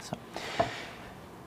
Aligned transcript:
поделиться. 0.00 0.16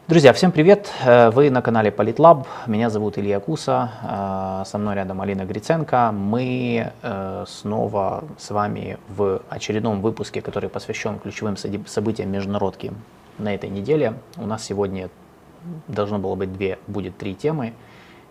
Друзья, 0.07 0.33
всем 0.33 0.51
привет! 0.51 0.91
Э, 1.05 1.29
вы 1.29 1.49
на 1.49 1.61
канале 1.61 1.91
Политлаб. 1.91 2.47
Меня 2.67 2.89
зовут 2.89 3.17
Илья 3.17 3.39
Куса. 3.39 3.89
Э, 4.03 4.63
со 4.65 4.77
мной 4.77 4.95
рядом 4.95 5.21
Алина 5.21 5.45
Гриценко. 5.45 6.11
Мы 6.11 6.91
э, 7.01 7.45
снова 7.47 8.23
с 8.37 8.51
вами 8.51 8.97
в 9.09 9.41
очередном 9.49 10.01
выпуске, 10.01 10.41
который 10.41 10.69
посвящен 10.69 11.19
ключевым 11.19 11.55
событиям 11.87 12.31
международки 12.31 12.91
на 13.37 13.55
этой 13.55 13.69
неделе. 13.69 14.13
У 14.37 14.45
нас 14.45 14.63
сегодня 14.63 15.09
должно 15.87 16.19
было 16.19 16.35
быть 16.35 16.53
две, 16.53 16.77
будет 16.87 17.17
три 17.17 17.33
темы. 17.33 17.73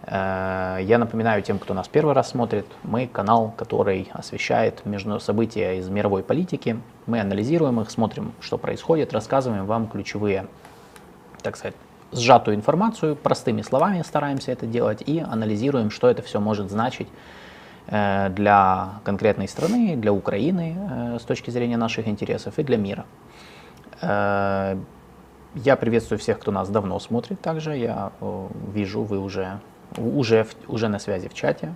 Я 0.04 0.96
напоминаю 0.98 1.42
тем, 1.42 1.60
кто 1.60 1.74
нас 1.74 1.86
первый 1.86 2.12
раз 2.12 2.30
смотрит, 2.30 2.66
мы 2.82 3.06
канал, 3.06 3.54
который 3.56 4.10
освещает 4.12 4.82
события 5.20 5.78
из 5.78 5.88
мировой 5.88 6.24
политики. 6.24 6.80
Мы 7.06 7.20
анализируем 7.20 7.80
их, 7.80 7.90
смотрим, 7.90 8.32
что 8.40 8.58
происходит, 8.58 9.12
рассказываем 9.12 9.64
вам 9.64 9.86
ключевые 9.86 10.48
так 11.42 11.56
сказать, 11.56 11.74
сжатую 12.12 12.56
информацию, 12.56 13.16
простыми 13.16 13.62
словами 13.62 14.02
стараемся 14.02 14.52
это 14.52 14.66
делать 14.66 15.02
и 15.04 15.18
анализируем, 15.18 15.90
что 15.90 16.08
это 16.08 16.22
все 16.22 16.40
может 16.40 16.70
значить 16.70 17.08
э, 17.88 18.28
для 18.30 19.00
конкретной 19.04 19.48
страны, 19.48 19.96
для 19.96 20.12
Украины 20.12 20.76
э, 20.76 21.18
с 21.20 21.24
точки 21.24 21.50
зрения 21.50 21.76
наших 21.76 22.06
интересов 22.08 22.58
и 22.58 22.62
для 22.62 22.76
мира. 22.76 23.04
Э, 24.00 24.76
я 25.54 25.76
приветствую 25.76 26.18
всех, 26.18 26.38
кто 26.38 26.50
нас 26.50 26.68
давно 26.70 26.98
смотрит 26.98 27.40
также. 27.40 27.76
Я 27.76 28.12
вижу, 28.72 29.02
вы 29.02 29.18
уже, 29.18 29.60
уже, 29.96 30.46
уже 30.68 30.88
на 30.88 30.98
связи 30.98 31.28
в 31.28 31.34
чате. 31.34 31.74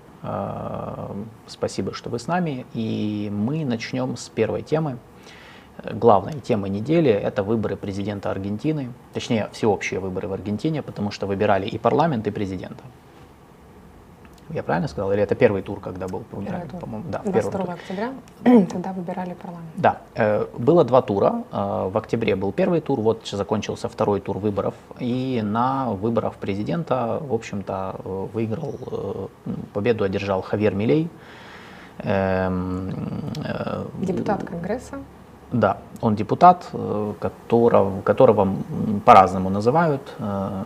Спасибо, 1.46 1.94
что 1.94 2.10
вы 2.10 2.18
с 2.18 2.26
нами. 2.26 2.66
И 2.74 3.30
мы 3.32 3.64
начнем 3.64 4.16
с 4.16 4.28
первой 4.28 4.62
темы 4.62 4.98
главной 5.84 6.40
темой 6.40 6.70
недели– 6.70 7.10
это 7.12 7.42
выборы 7.42 7.76
президента 7.76 8.30
Аргентины, 8.30 8.92
точнее, 9.12 9.48
всеобщие 9.52 10.00
выборы 10.00 10.28
в 10.28 10.32
Аргентине, 10.32 10.82
потому 10.82 11.10
что 11.10 11.26
выбирали 11.26 11.66
и 11.66 11.78
парламент, 11.78 12.26
и 12.26 12.30
президента. 12.30 12.82
Я 14.50 14.62
правильно 14.62 14.88
сказал? 14.88 15.12
Или 15.12 15.22
это 15.22 15.34
первый 15.34 15.62
тур, 15.62 15.80
когда 15.80 16.06
был? 16.06 16.22
Первый 16.30 16.68
тур. 16.68 16.80
Да, 17.08 17.20
22 17.24 17.50
тур. 17.50 17.70
октября 17.70 18.12
тогда 18.70 18.92
выбирали 18.92 19.34
парламент. 19.34 19.70
Да, 19.76 20.00
э, 20.14 20.46
было 20.56 20.84
два 20.84 21.02
тура. 21.02 21.42
Э, 21.52 21.88
в 21.92 21.98
октябре 21.98 22.36
был 22.36 22.52
первый 22.52 22.80
тур, 22.80 23.00
вот 23.00 23.26
закончился 23.26 23.88
второй 23.88 24.20
тур 24.20 24.38
выборов. 24.38 24.74
И 25.00 25.40
на 25.42 25.92
выборах 25.92 26.34
президента, 26.34 27.18
в 27.20 27.34
общем-то, 27.34 27.96
э, 28.04 28.26
выиграл, 28.32 29.30
победу 29.72 30.04
одержал 30.04 30.42
Хавьер 30.42 30.74
Милей. 30.74 31.08
Эм, 31.98 32.92
Депутат 34.00 34.44
Конгресса. 34.44 34.98
Да, 35.52 35.78
он 36.00 36.16
депутат, 36.16 36.68
э, 36.72 37.12
которого, 37.20 38.00
которого 38.02 38.48
по-разному 39.04 39.50
называют, 39.50 40.02
э, 40.18 40.62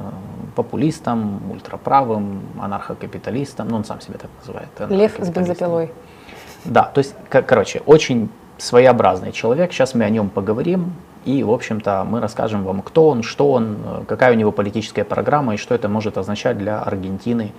популистом, 0.57 1.41
ультраправым, 1.51 2.43
анархокапиталистом, 2.61 3.69
ну 3.69 3.77
он 3.77 3.85
сам 3.85 4.01
себя 4.01 4.19
так 4.19 4.31
называет. 4.41 4.69
Лев 4.91 5.17
с 5.19 5.29
бензопилой. 5.29 5.93
Да, 6.65 6.85
то 6.85 6.99
есть, 6.99 7.15
короче, 7.29 7.83
очень 7.87 8.31
своеобразный 8.59 9.33
человек, 9.33 9.73
сейчас 9.73 9.95
мы 9.95 10.05
о 10.05 10.11
нем 10.11 10.29
поговорим, 10.29 10.93
и, 11.25 11.43
в 11.43 11.51
общем-то, 11.51 12.05
мы 12.09 12.21
расскажем 12.21 12.65
вам, 12.65 12.81
кто 12.81 13.09
он, 13.09 13.23
что 13.23 13.53
он, 13.53 13.77
э, 13.85 14.05
какая 14.09 14.33
у 14.33 14.37
него 14.37 14.53
политическая 14.53 15.05
программа 15.05 15.55
и 15.55 15.57
что 15.57 15.75
это 15.75 15.89
может 15.89 16.17
означать 16.17 16.57
для 16.59 16.81
Аргентины 16.81 17.53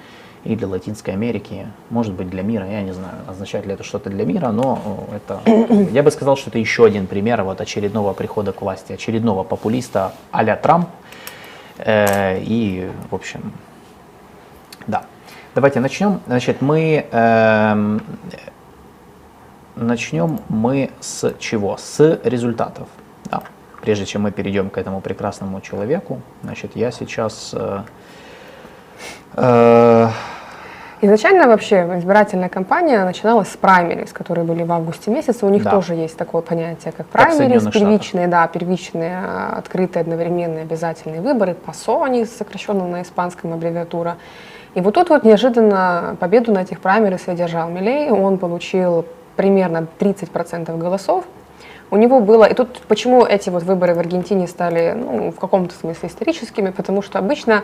и 0.44 0.56
для 0.56 0.68
Латинской 0.68 1.14
Америки, 1.14 1.68
может 1.90 2.14
быть 2.14 2.30
для 2.30 2.42
мира, 2.42 2.66
я 2.66 2.82
не 2.82 2.94
знаю, 2.94 3.14
означает 3.28 3.66
ли 3.68 3.74
это 3.74 3.84
что-то 3.84 4.10
для 4.10 4.26
мира, 4.26 4.50
но 4.50 5.08
это, 5.14 5.42
я 5.92 6.02
бы 6.02 6.10
сказал, 6.10 6.36
что 6.36 6.50
это 6.50 6.58
еще 6.58 6.86
один 6.86 7.08
пример 7.08 7.44
вот 7.44 7.62
очередного 7.62 8.14
прихода 8.14 8.52
к 8.52 8.62
власти, 8.62 8.94
очередного 8.94 9.44
популиста 9.44 10.14
а-ля 10.32 10.56
Трамп. 10.56 10.90
Э, 11.78 12.40
и, 12.42 12.90
в 13.10 13.16
общем, 13.16 13.54
да. 14.88 15.06
Давайте 15.54 15.80
начнем. 15.80 16.22
Значит, 16.26 16.62
мы 16.62 17.06
э, 17.12 18.00
начнем 19.76 20.40
мы 20.50 20.90
с 21.02 21.36
чего? 21.40 21.78
С 21.78 22.20
результатов. 22.24 22.88
Да. 23.26 23.44
Прежде 23.82 24.06
чем 24.06 24.24
мы 24.24 24.32
перейдем 24.32 24.70
к 24.70 24.78
этому 24.78 25.02
прекрасному 25.02 25.62
человеку, 25.62 26.22
значит, 26.42 26.76
я 26.76 26.92
сейчас 26.92 27.52
э, 27.54 27.84
Э, 27.84 27.84
Изначально 31.04 31.48
вообще 31.48 31.78
избирательная 31.98 32.50
кампания 32.50 33.04
начиналась 33.04 33.48
с 33.48 33.58
праймерис, 33.58 34.14
которые 34.14 34.46
были 34.46 34.62
в 34.62 34.72
августе 34.72 35.10
месяце. 35.10 35.44
У 35.48 35.50
них 35.50 35.64
да. 35.64 35.72
тоже 35.72 35.96
есть 35.96 36.16
такое 36.16 36.44
понятие, 36.44 36.94
как 36.96 37.08
праймерис, 37.08 37.64
как 37.64 37.74
первичные, 37.74 38.28
да, 38.28 38.48
первичные, 38.48 39.18
а, 39.18 39.56
открытые, 39.58 40.02
одновременные, 40.02 40.62
обязательные 40.62 41.22
выборы, 41.22 41.56
ПАСО, 41.56 42.04
они 42.04 42.26
сокращенно 42.26 42.86
на 42.86 43.02
испанском 43.02 43.52
аббревиатура. 43.52 44.18
И 44.76 44.82
вот 44.82 44.94
тут 44.94 45.10
вот 45.10 45.24
неожиданно 45.24 46.18
победу 46.20 46.52
на 46.52 46.60
этих 46.60 46.80
праймерис 46.80 47.28
одержал 47.28 47.70
Милей. 47.70 48.12
Он 48.12 48.38
получил 48.38 49.06
примерно 49.36 49.88
30% 50.00 50.78
голосов. 50.78 51.26
У 51.90 51.98
него 51.98 52.22
было, 52.22 52.46
и 52.46 52.54
тут 52.54 52.80
почему 52.88 53.26
эти 53.26 53.50
вот 53.50 53.64
выборы 53.64 53.96
в 53.96 54.00
Аргентине 54.00 54.48
стали 54.48 54.94
ну, 54.96 55.32
в 55.32 55.40
каком-то 55.40 55.74
смысле 55.74 56.10
историческими, 56.10 56.70
потому 56.70 57.02
что 57.02 57.18
обычно 57.18 57.64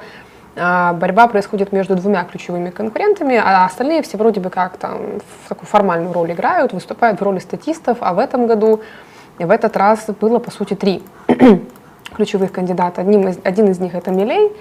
борьба 0.58 1.28
происходит 1.28 1.72
между 1.72 1.96
двумя 1.96 2.24
ключевыми 2.24 2.72
конкурентами, 2.72 3.36
а 3.36 3.66
остальные 3.66 4.02
все 4.02 4.18
вроде 4.18 4.40
бы 4.40 4.50
как 4.50 4.78
там 4.78 5.20
в 5.46 5.50
такую 5.50 5.68
формальную 5.68 6.14
роль 6.14 6.32
играют, 6.32 6.74
выступают 6.74 7.20
в 7.20 7.24
роли 7.24 7.40
статистов, 7.40 7.98
а 8.02 8.14
в 8.14 8.20
этом 8.20 8.48
году, 8.48 8.82
в 9.38 9.52
этот 9.52 9.78
раз 9.78 10.08
было 10.20 10.40
по 10.40 10.50
сути 10.52 10.74
три 10.74 11.04
ключевых 12.16 12.52
кандидата. 12.52 13.02
Одним 13.02 13.28
из, 13.28 13.38
один 13.44 13.70
из 13.70 13.80
них 13.80 13.94
это 13.94 14.12
Милей, 14.12 14.52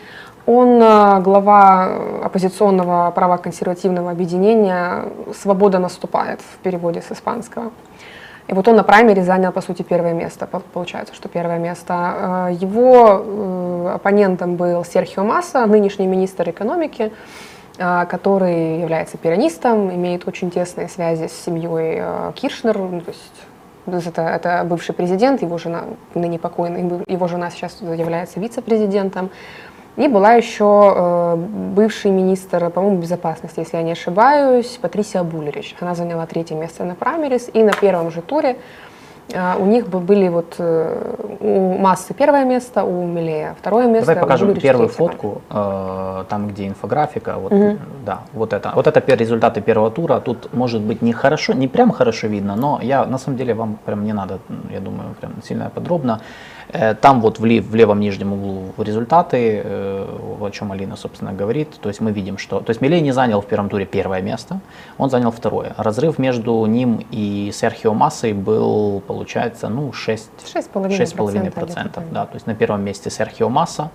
он 0.46 0.80
а, 0.80 1.20
глава 1.20 1.96
оппозиционного 2.22 3.10
правоконсервативного 3.10 4.12
объединения 4.12 5.06
«Свобода 5.34 5.80
наступает» 5.80 6.40
в 6.40 6.58
переводе 6.58 7.02
с 7.02 7.10
испанского. 7.10 7.72
И 8.48 8.54
вот 8.54 8.68
он 8.68 8.76
на 8.76 8.84
праймере 8.84 9.22
занял, 9.24 9.50
по 9.50 9.60
сути, 9.60 9.82
первое 9.82 10.12
место. 10.12 10.46
Получается, 10.46 11.14
что 11.14 11.28
первое 11.28 11.58
место. 11.58 12.48
Э, 12.50 12.54
его 12.54 13.22
э, 13.24 13.92
оппонентом 13.94 14.56
был 14.56 14.84
Серхио 14.84 15.24
Масса, 15.24 15.66
нынешний 15.66 16.06
министр 16.06 16.50
экономики, 16.50 17.12
э, 17.78 18.06
который 18.08 18.80
является 18.80 19.18
пиранистом, 19.18 19.92
имеет 19.92 20.28
очень 20.28 20.50
тесные 20.50 20.88
связи 20.88 21.26
с 21.26 21.32
семьей 21.32 22.02
Киршнер, 22.34 22.78
ну, 22.78 23.00
то 23.00 23.10
есть 23.10 23.32
это, 23.86 24.22
это 24.22 24.64
бывший 24.64 24.94
президент, 24.94 25.42
его 25.42 25.58
жена, 25.58 25.84
ныне 26.14 26.38
покойный, 26.38 27.04
его 27.06 27.28
жена 27.28 27.50
сейчас 27.50 27.80
является 27.80 28.40
вице-президентом. 28.40 29.30
И 29.96 30.08
была 30.08 30.34
еще 30.34 30.92
э, 30.94 31.36
бывший 31.36 32.10
министр, 32.10 32.70
по-моему, 32.70 32.98
безопасности, 32.98 33.60
если 33.60 33.78
я 33.78 33.82
не 33.82 33.92
ошибаюсь, 33.92 34.78
Патрисия 34.80 35.22
Булерич. 35.22 35.74
Она 35.80 35.94
заняла 35.94 36.26
третье 36.26 36.54
место 36.54 36.84
на 36.84 36.94
праймерис, 36.94 37.48
и 37.52 37.62
на 37.62 37.72
первом 37.72 38.10
же 38.10 38.20
туре 38.20 38.58
э, 39.32 39.56
у 39.58 39.64
них 39.64 39.88
были 39.88 40.28
вот 40.28 40.56
э, 40.58 41.14
у 41.40 41.78
Массы 41.78 42.12
первое 42.12 42.44
место, 42.44 42.84
у 42.84 43.06
Милея 43.06 43.56
второе 43.58 43.86
место. 43.86 44.08
Давай 44.08 44.22
покажем 44.22 44.54
первую 44.54 44.88
фотку, 44.90 45.40
э, 45.48 46.24
там 46.28 46.48
где 46.48 46.68
инфографика, 46.68 47.36
вот, 47.38 47.52
угу. 47.52 47.78
да, 48.04 48.20
вот 48.34 48.52
это, 48.52 48.72
вот 48.74 48.86
это 48.86 49.14
результаты 49.14 49.62
первого 49.62 49.90
тура. 49.90 50.20
Тут 50.20 50.52
может 50.52 50.82
быть 50.82 51.00
не 51.00 51.14
хорошо, 51.14 51.54
не 51.54 51.68
прям 51.68 51.90
хорошо 51.90 52.26
видно, 52.26 52.54
но 52.54 52.80
я 52.82 53.06
на 53.06 53.16
самом 53.16 53.38
деле 53.38 53.54
вам 53.54 53.78
прям 53.86 54.04
не 54.04 54.12
надо, 54.12 54.40
я 54.70 54.80
думаю, 54.80 55.14
прям 55.20 55.32
сильно 55.42 55.70
подробно. 55.74 56.20
Э, 56.68 56.94
там 56.94 57.20
вот 57.20 57.38
в, 57.38 57.44
лев, 57.44 57.66
в 57.66 57.74
левом 57.74 58.00
нижнем 58.00 58.32
углу 58.32 58.72
результаты, 58.78 59.62
э, 59.64 60.36
о 60.40 60.50
чем 60.50 60.72
Алина, 60.72 60.96
собственно, 60.96 61.32
говорит. 61.32 61.70
То 61.80 61.88
есть 61.88 62.00
мы 62.00 62.12
видим, 62.12 62.38
что... 62.38 62.60
То 62.60 62.70
есть 62.70 62.80
Милей 62.80 63.00
не 63.00 63.12
занял 63.12 63.40
в 63.40 63.46
первом 63.46 63.68
туре 63.68 63.86
первое 63.86 64.22
место, 64.22 64.60
он 64.98 65.10
занял 65.10 65.30
второе. 65.30 65.74
Разрыв 65.76 66.18
между 66.18 66.64
ним 66.66 67.04
и 67.10 67.50
Серхио 67.52 67.94
Массой 67.94 68.32
был, 68.32 69.02
получается, 69.06 69.68
ну, 69.68 69.90
6,5%. 69.90 72.02
Да, 72.12 72.26
то 72.26 72.34
есть 72.34 72.46
на 72.46 72.54
первом 72.54 72.84
месте 72.84 73.10
Серхио 73.10 73.48
Масса, 73.48 73.90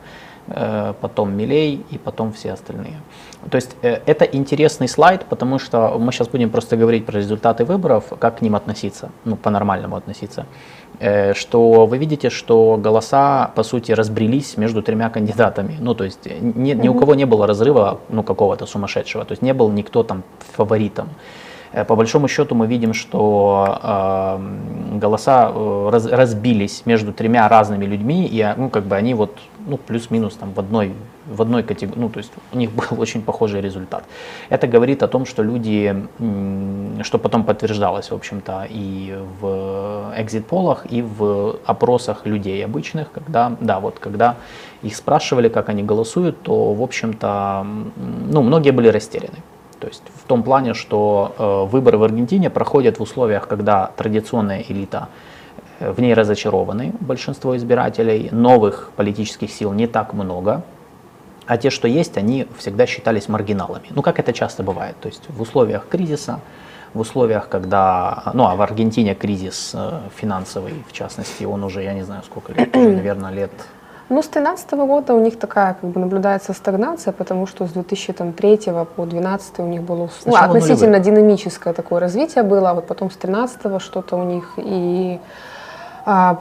э, 0.47 0.93
потом 1.01 1.35
Милей 1.35 1.85
и 1.91 1.97
потом 1.97 2.31
все 2.31 2.53
остальные. 2.53 2.95
То 3.49 3.55
есть 3.55 3.75
это 3.81 4.25
интересный 4.25 4.87
слайд, 4.87 5.25
потому 5.25 5.59
что 5.59 5.97
мы 5.99 6.11
сейчас 6.11 6.27
будем 6.27 6.51
просто 6.51 6.77
говорить 6.77 7.05
про 7.05 7.17
результаты 7.17 7.65
выборов, 7.65 8.05
как 8.19 8.37
к 8.37 8.41
ним 8.41 8.55
относиться, 8.55 9.09
ну, 9.25 9.35
по-нормальному 9.35 9.95
относиться. 9.95 10.45
Э, 11.03 11.33
что 11.33 11.87
вы 11.87 11.97
видите, 11.97 12.29
что 12.29 12.77
голоса, 12.77 13.51
по 13.55 13.63
сути, 13.63 13.91
разбрелись 13.91 14.55
между 14.57 14.83
тремя 14.83 15.09
кандидатами. 15.09 15.75
Ну, 15.79 15.95
то 15.95 16.03
есть 16.03 16.27
ни, 16.41 16.73
ни 16.73 16.89
у 16.89 16.93
кого 16.93 17.15
не 17.15 17.25
было 17.25 17.47
разрыва, 17.47 17.99
ну, 18.09 18.21
какого-то 18.21 18.67
сумасшедшего. 18.67 19.25
То 19.25 19.31
есть 19.31 19.41
не 19.41 19.53
был 19.53 19.71
никто 19.71 20.03
там 20.03 20.21
фаворитом. 20.55 21.09
Э, 21.73 21.85
по 21.85 21.95
большому 21.95 22.27
счету 22.27 22.53
мы 22.53 22.67
видим, 22.67 22.93
что 22.93 23.79
э, 23.81 24.99
голоса 24.99 25.51
э, 25.51 25.89
раз, 25.91 26.05
разбились 26.05 26.83
между 26.85 27.13
тремя 27.13 27.49
разными 27.49 27.85
людьми, 27.85 28.27
и 28.31 28.53
ну, 28.57 28.69
как 28.69 28.83
бы 28.83 28.95
они 28.95 29.15
вот 29.15 29.31
ну, 29.67 29.77
плюс-минус 29.77 30.35
там 30.35 30.53
в 30.53 30.59
одной, 30.59 30.93
в 31.27 31.41
одной 31.41 31.63
категории, 31.63 31.99
ну, 31.99 32.09
то 32.09 32.19
есть 32.19 32.31
у 32.53 32.57
них 32.57 32.71
был 32.75 33.01
очень 33.01 33.21
похожий 33.21 33.61
результат. 33.61 34.03
Это 34.49 34.67
говорит 34.67 35.03
о 35.03 35.07
том, 35.07 35.25
что 35.25 35.43
люди, 35.43 35.95
что 37.03 37.17
потом 37.17 37.43
подтверждалось, 37.43 38.11
в 38.11 38.15
общем-то, 38.15 38.67
и 38.69 39.17
в 39.41 40.13
экзит-полах, 40.17 40.85
и 40.91 41.01
в 41.01 41.57
опросах 41.65 42.25
людей 42.25 42.65
обычных, 42.65 43.11
когда, 43.11 43.55
да, 43.59 43.79
вот, 43.79 43.99
когда 43.99 44.35
их 44.83 44.95
спрашивали, 44.95 45.49
как 45.49 45.69
они 45.69 45.83
голосуют, 45.83 46.41
то, 46.41 46.73
в 46.73 46.81
общем-то, 46.81 47.65
ну, 48.31 48.41
многие 48.41 48.71
были 48.71 48.87
растеряны. 48.87 49.37
То 49.79 49.87
есть 49.87 50.03
в 50.23 50.27
том 50.27 50.43
плане, 50.43 50.73
что 50.73 51.33
э, 51.37 51.71
выборы 51.71 51.97
в 51.97 52.03
Аргентине 52.03 52.49
проходят 52.49 52.99
в 52.99 53.01
условиях, 53.01 53.47
когда 53.47 53.91
традиционная 53.97 54.63
элита 54.69 55.07
в 55.81 55.99
ней 55.99 56.13
разочарованы, 56.13 56.93
большинство 56.99 57.55
избирателей, 57.57 58.29
новых 58.31 58.91
политических 58.95 59.51
сил 59.51 59.73
не 59.73 59.87
так 59.87 60.13
много, 60.13 60.61
а 61.45 61.57
те, 61.57 61.69
что 61.69 61.87
есть, 61.87 62.17
они 62.17 62.47
всегда 62.57 62.85
считались 62.85 63.27
маргиналами. 63.27 63.87
Ну, 63.89 64.01
как 64.01 64.19
это 64.19 64.31
часто 64.31 64.63
бывает. 64.63 64.95
То 65.01 65.09
есть 65.09 65.23
в 65.29 65.41
условиях 65.41 65.87
кризиса, 65.87 66.39
в 66.93 66.99
условиях, 66.99 67.49
когда, 67.49 68.31
ну, 68.33 68.45
а 68.45 68.55
в 68.55 68.61
Аргентине 68.61 69.15
кризис 69.15 69.71
э, 69.73 69.99
финансовый, 70.15 70.83
в 70.87 70.93
частности, 70.93 71.43
он 71.45 71.63
уже, 71.63 71.83
я 71.83 71.93
не 71.93 72.03
знаю, 72.03 72.21
сколько 72.23 72.53
лет, 72.53 72.75
уже, 72.75 72.89
наверное, 72.89 73.31
лет 73.31 73.51
ну, 74.11 74.21
с 74.21 74.27
2013 74.27 74.71
года 74.73 75.13
у 75.13 75.21
них 75.21 75.39
такая 75.39 75.77
как 75.79 75.89
бы 75.89 76.01
наблюдается 76.01 76.51
стагнация, 76.51 77.13
потому 77.13 77.47
что 77.47 77.65
с 77.65 77.71
2003 77.71 78.57
по 78.95 79.05
2012 79.05 79.59
у 79.59 79.67
них 79.67 79.83
было 79.83 80.09
ну, 80.25 80.35
относительно 80.35 80.97
нулевых. 80.97 81.05
динамическое 81.05 81.73
такое 81.73 82.01
развитие 82.01 82.43
было, 82.43 82.71
а 82.71 82.73
вот 82.73 82.87
потом 82.87 83.09
с 83.09 83.15
2013 83.15 83.81
что-то 83.81 84.17
у 84.17 84.23
них 84.25 84.53
и 84.57 85.17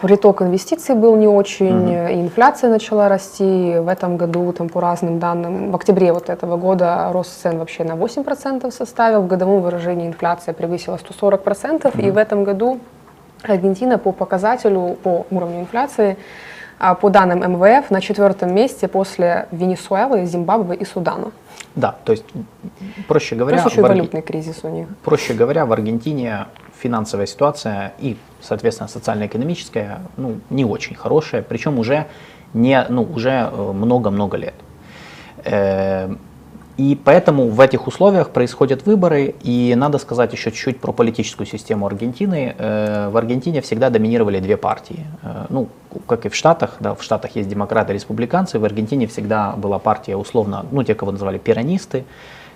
приток 0.01 0.43
инвестиций 0.43 0.95
был 0.95 1.17
не 1.17 1.29
очень, 1.29 1.67
mm-hmm. 1.67 2.15
и 2.15 2.21
инфляция 2.21 2.71
начала 2.71 3.09
расти. 3.09 3.79
В 3.79 3.89
этом 3.89 4.17
году, 4.17 4.53
там, 4.53 4.69
по 4.69 4.81
разным 4.81 5.19
данным, 5.19 5.71
в 5.71 5.77
октябре 5.77 6.13
вот 6.13 6.31
этого 6.31 6.57
года 6.57 7.11
рост 7.13 7.43
цен 7.43 7.59
вообще 7.59 7.85
на 7.85 7.93
8% 7.93 8.71
составил. 8.71 9.23
В 9.23 9.27
годовом 9.27 9.63
выражении 9.63 10.07
инфляция 10.07 10.55
превысила 10.55 10.97
140%. 10.97 11.43
Mm-hmm. 11.83 12.07
И 12.07 12.11
в 12.11 12.17
этом 12.17 12.45
году 12.45 12.81
Аргентина 13.43 13.99
по 13.99 14.13
показателю, 14.13 14.97
по 15.03 15.27
уровню 15.31 15.61
инфляции 15.61 16.17
а, 16.79 16.95
по 16.95 17.11
данным 17.11 17.41
МВФ, 17.41 17.91
на 17.91 18.01
четвертом 18.01 18.55
месте 18.55 18.89
после 18.89 19.47
Венесуэлы, 19.51 20.25
Зимбабве 20.25 20.77
и 20.77 20.85
Судана. 20.85 21.33
Да, 21.75 21.97
то 22.05 22.13
есть, 22.13 22.25
проще 23.07 23.37
говоря... 23.37 23.61
Плюс 23.61 23.73
еще 23.73 23.83
валютный 23.83 24.23
кризис 24.23 24.61
у 24.63 24.69
них. 24.69 24.89
Проще 25.05 25.35
говоря, 25.35 25.67
в 25.67 25.73
Аргентине 25.73 26.47
финансовая 26.79 27.27
ситуация 27.27 27.93
и, 27.99 28.17
соответственно, 28.43 28.89
социально-экономическая, 28.89 30.01
ну, 30.17 30.41
не 30.51 30.65
очень 30.65 30.95
хорошая, 30.95 31.43
причем 31.43 31.79
уже 31.79 32.07
не, 32.55 32.85
ну, 32.89 33.03
уже 33.03 33.51
э, 33.53 33.73
много-много 33.73 34.37
лет. 34.37 34.55
Э, 35.45 36.15
и 36.77 36.99
поэтому 37.05 37.49
в 37.49 37.61
этих 37.61 37.87
условиях 37.87 38.31
происходят 38.31 38.87
выборы, 38.87 39.35
и 39.43 39.75
надо 39.77 39.99
сказать 39.99 40.33
еще 40.33 40.51
чуть-чуть 40.51 40.81
про 40.81 40.93
политическую 40.93 41.47
систему 41.47 41.87
Аргентины. 41.87 42.55
Э, 42.57 43.11
в 43.11 43.17
Аргентине 43.17 43.61
всегда 43.61 43.91
доминировали 43.91 44.41
две 44.41 44.57
партии. 44.57 45.07
Ну, 45.51 45.69
как 46.07 46.27
и 46.27 46.29
в 46.29 46.35
Штатах, 46.35 46.77
да, 46.81 46.95
в 46.95 47.03
Штатах 47.03 47.37
есть 47.37 47.49
демократы 47.49 47.93
и 47.93 47.95
республиканцы, 47.95 48.59
в 48.59 48.65
Аргентине 48.65 49.07
всегда 49.07 49.53
была 49.53 49.79
партия 49.79 50.17
условно, 50.17 50.65
ну, 50.71 50.83
те, 50.83 50.95
кого 50.95 51.13
называли 51.13 51.39
пиранисты, 51.39 52.05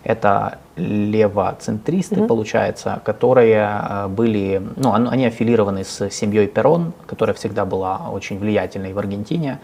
это 0.05 0.59
левоцентристы, 0.77 2.17
mm-hmm. 2.17 2.27
получается, 2.27 3.01
которые 3.05 3.81
э, 3.89 4.09
были, 4.09 4.63
ну, 4.77 4.93
они 4.93 5.27
аффилированы 5.27 5.85
с 5.85 6.11
семьей 6.11 6.47
Перон, 6.47 6.93
которая 7.07 7.35
всегда 7.35 7.65
была 7.65 8.11
очень 8.11 8.39
влиятельной 8.39 8.93
в 8.93 8.99
Аргентине. 8.99 9.61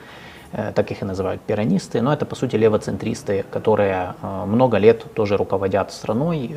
Э, 0.52 0.72
так 0.74 0.90
их 0.90 1.02
и 1.02 1.04
называют 1.04 1.42
пиранисты, 1.42 2.00
но 2.00 2.12
это 2.12 2.24
по 2.24 2.36
сути 2.36 2.56
левоцентристы, 2.56 3.44
которые 3.50 4.14
э, 4.22 4.44
много 4.46 4.78
лет 4.78 5.04
тоже 5.14 5.36
руководят 5.36 5.92
страной, 5.92 6.54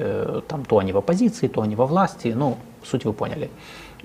там 0.48 0.64
то 0.66 0.78
они 0.78 0.94
в 0.94 0.98
оппозиции, 0.98 1.48
то 1.48 1.62
они 1.62 1.76
во 1.76 1.86
власти, 1.86 2.34
ну, 2.36 2.58
суть 2.84 3.06
вы 3.06 3.14
поняли. 3.14 3.50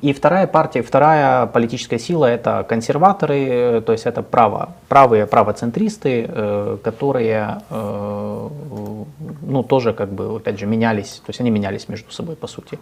И 0.00 0.12
вторая 0.12 0.46
партия, 0.46 0.82
вторая 0.82 1.46
политическая 1.46 1.98
сила 1.98 2.26
это 2.26 2.64
консерваторы, 2.68 3.82
то 3.84 3.92
есть 3.92 4.06
это 4.06 4.22
право, 4.22 4.74
правые 4.88 5.26
правоцентристы, 5.26 6.78
которые 6.84 7.62
ну, 7.70 9.62
тоже 9.66 9.92
как 9.92 10.12
бы, 10.12 10.36
опять 10.36 10.58
же, 10.58 10.66
менялись, 10.66 11.20
то 11.24 11.30
есть 11.30 11.40
они 11.40 11.50
менялись 11.50 11.88
между 11.88 12.12
собой 12.12 12.36
по 12.36 12.46
сути 12.46 12.78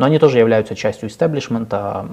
но 0.00 0.06
они 0.06 0.18
тоже 0.18 0.38
являются 0.38 0.74
частью 0.74 1.10
истеблишмента 1.10 2.06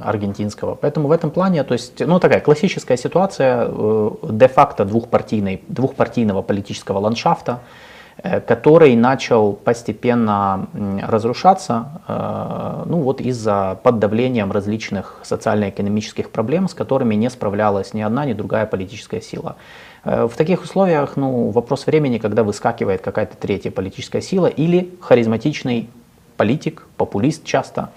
аргентинского. 0.00 0.74
Поэтому 0.74 1.08
в 1.08 1.12
этом 1.12 1.30
плане, 1.30 1.64
то 1.64 1.74
есть, 1.74 2.00
ну, 2.00 2.18
такая 2.18 2.40
классическая 2.40 2.96
ситуация 2.96 3.66
э, 3.68 4.10
де-факто 4.30 4.86
двухпартийной, 4.86 5.62
двухпартийного 5.68 6.40
политического 6.40 6.98
ландшафта, 6.98 7.52
э, 7.52 7.89
который 8.22 8.96
начал 8.96 9.52
постепенно 9.52 10.68
разрушаться, 11.02 12.02
э, 12.06 12.84
ну 12.86 12.98
вот 12.98 13.20
из-за 13.20 13.78
под 13.82 13.98
давлением 13.98 14.52
различных 14.52 15.20
социально-экономических 15.22 16.30
проблем, 16.30 16.68
с 16.68 16.74
которыми 16.74 17.14
не 17.14 17.30
справлялась 17.30 17.94
ни 17.94 18.00
одна, 18.00 18.24
ни 18.24 18.32
другая 18.32 18.66
политическая 18.66 19.20
сила. 19.20 19.56
В 20.02 20.30
таких 20.34 20.62
условиях 20.62 21.16
ну, 21.16 21.50
вопрос 21.50 21.86
времени, 21.86 22.16
когда 22.16 22.42
выскакивает 22.42 23.02
какая-то 23.02 23.36
третья 23.36 23.70
политическая 23.70 24.22
сила 24.22 24.46
или 24.46 24.94
харизматичный 25.02 25.90
политик, 26.38 26.86
популист 26.96 27.44
часто, 27.44 27.90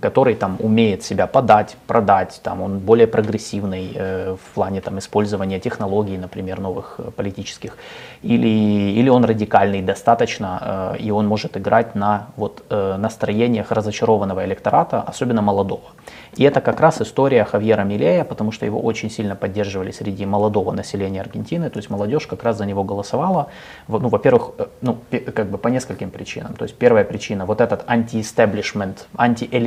который 0.00 0.34
там 0.34 0.56
умеет 0.60 1.02
себя 1.02 1.26
подать, 1.26 1.76
продать, 1.86 2.40
там 2.42 2.62
он 2.62 2.78
более 2.78 3.06
прогрессивный 3.06 3.92
э, 3.94 4.36
в 4.36 4.54
плане 4.54 4.80
там 4.80 4.98
использования 4.98 5.58
технологий, 5.58 6.18
например, 6.18 6.60
новых 6.60 6.96
э, 6.98 7.10
политических, 7.10 7.76
или, 8.22 8.48
или 8.48 9.08
он 9.08 9.24
радикальный 9.24 9.82
достаточно, 9.82 10.94
э, 10.94 10.98
и 10.98 11.10
он 11.10 11.26
может 11.26 11.56
играть 11.56 11.94
на 11.94 12.28
вот 12.36 12.62
э, 12.70 12.96
настроениях 12.98 13.72
разочарованного 13.72 14.44
электората, 14.44 15.00
особенно 15.00 15.42
молодого. 15.42 15.90
И 16.36 16.44
это 16.44 16.60
как 16.60 16.80
раз 16.80 17.00
история 17.00 17.44
Хавьера 17.44 17.82
Милея, 17.82 18.24
потому 18.24 18.52
что 18.52 18.66
его 18.66 18.80
очень 18.80 19.10
сильно 19.10 19.34
поддерживали 19.34 19.90
среди 19.90 20.26
молодого 20.26 20.72
населения 20.72 21.20
Аргентины, 21.20 21.70
то 21.70 21.78
есть 21.78 21.90
молодежь 21.90 22.26
как 22.26 22.44
раз 22.44 22.56
за 22.58 22.66
него 22.66 22.84
голосовала. 22.84 23.48
Ну, 23.88 24.08
во-первых, 24.08 24.50
э, 24.58 24.66
ну, 24.82 24.98
как 25.34 25.50
бы 25.50 25.58
по 25.58 25.68
нескольким 25.68 26.10
причинам. 26.10 26.54
То 26.54 26.64
есть 26.64 26.76
первая 26.76 27.04
причина, 27.04 27.46
вот 27.46 27.60
этот 27.60 27.84
анти-эстеблишмент, 27.86 29.08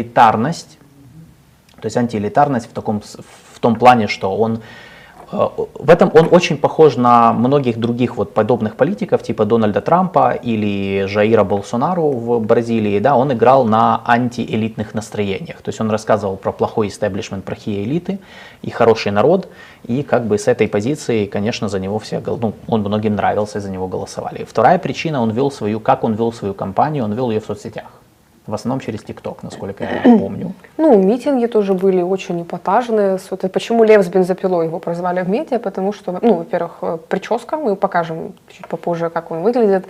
антиэлитарность, 0.03 0.77
то 1.79 1.85
есть 1.85 1.97
антиэлитарность 1.97 2.69
в, 2.69 2.73
таком, 2.73 3.01
в 3.53 3.59
том 3.59 3.75
плане, 3.75 4.07
что 4.07 4.35
он 4.35 4.61
в 5.33 5.89
этом 5.89 6.11
он 6.13 6.27
очень 6.31 6.57
похож 6.57 6.95
на 6.95 7.33
многих 7.33 7.79
других 7.79 8.17
вот 8.17 8.33
подобных 8.33 8.75
политиков, 8.75 9.23
типа 9.23 9.45
Дональда 9.45 9.81
Трампа 9.81 10.31
или 10.31 11.05
Жаира 11.07 11.43
Болсонару 11.43 12.11
в 12.11 12.39
Бразилии. 12.39 12.99
Да, 12.99 13.15
он 13.15 13.33
играл 13.33 13.65
на 13.65 14.01
антиэлитных 14.05 14.93
настроениях. 14.93 15.61
То 15.61 15.69
есть 15.69 15.81
он 15.81 15.89
рассказывал 15.89 16.37
про 16.37 16.51
плохой 16.51 16.87
истеблишмент, 16.87 17.45
плохие 17.45 17.83
элиты 17.83 18.19
и 18.61 18.69
хороший 18.69 19.11
народ. 19.11 19.47
И 19.87 20.03
как 20.03 20.27
бы 20.27 20.37
с 20.37 20.47
этой 20.47 20.67
позиции, 20.67 21.25
конечно, 21.25 21.67
за 21.67 21.79
него 21.79 21.97
все, 21.97 22.21
ну, 22.25 22.53
он 22.67 22.81
многим 22.81 23.15
нравился, 23.15 23.59
за 23.59 23.71
него 23.71 23.87
голосовали. 23.87 24.43
Вторая 24.43 24.77
причина, 24.77 25.19
он 25.21 25.31
вел 25.31 25.49
свою, 25.49 25.79
как 25.79 26.03
он 26.03 26.13
вел 26.13 26.31
свою 26.31 26.53
кампанию, 26.53 27.05
он 27.05 27.13
вел 27.13 27.31
ее 27.31 27.39
в 27.39 27.45
соцсетях. 27.45 28.02
В 28.45 28.53
основном 28.53 28.81
через 28.81 29.03
ТикТок, 29.03 29.43
насколько 29.43 29.83
я 29.83 30.17
помню. 30.17 30.53
Ну, 30.77 31.01
митинги 31.01 31.45
тоже 31.45 31.73
были 31.73 32.01
очень 32.01 32.41
эпатажные. 32.41 33.17
Почему 33.53 33.83
Лев 33.83 34.03
с 34.03 34.09
бензопилой 34.09 34.65
его 34.65 34.79
прозвали 34.79 35.21
в 35.21 35.29
медиа? 35.29 35.59
Потому 35.59 35.93
что, 35.93 36.19
ну, 36.21 36.33
во-первых, 36.35 36.77
э, 36.81 36.97
прическа, 37.07 37.55
мы 37.57 37.75
покажем 37.75 38.33
чуть 38.49 38.67
попозже, 38.67 39.09
как 39.09 39.31
он 39.31 39.43
выглядит. 39.43 39.85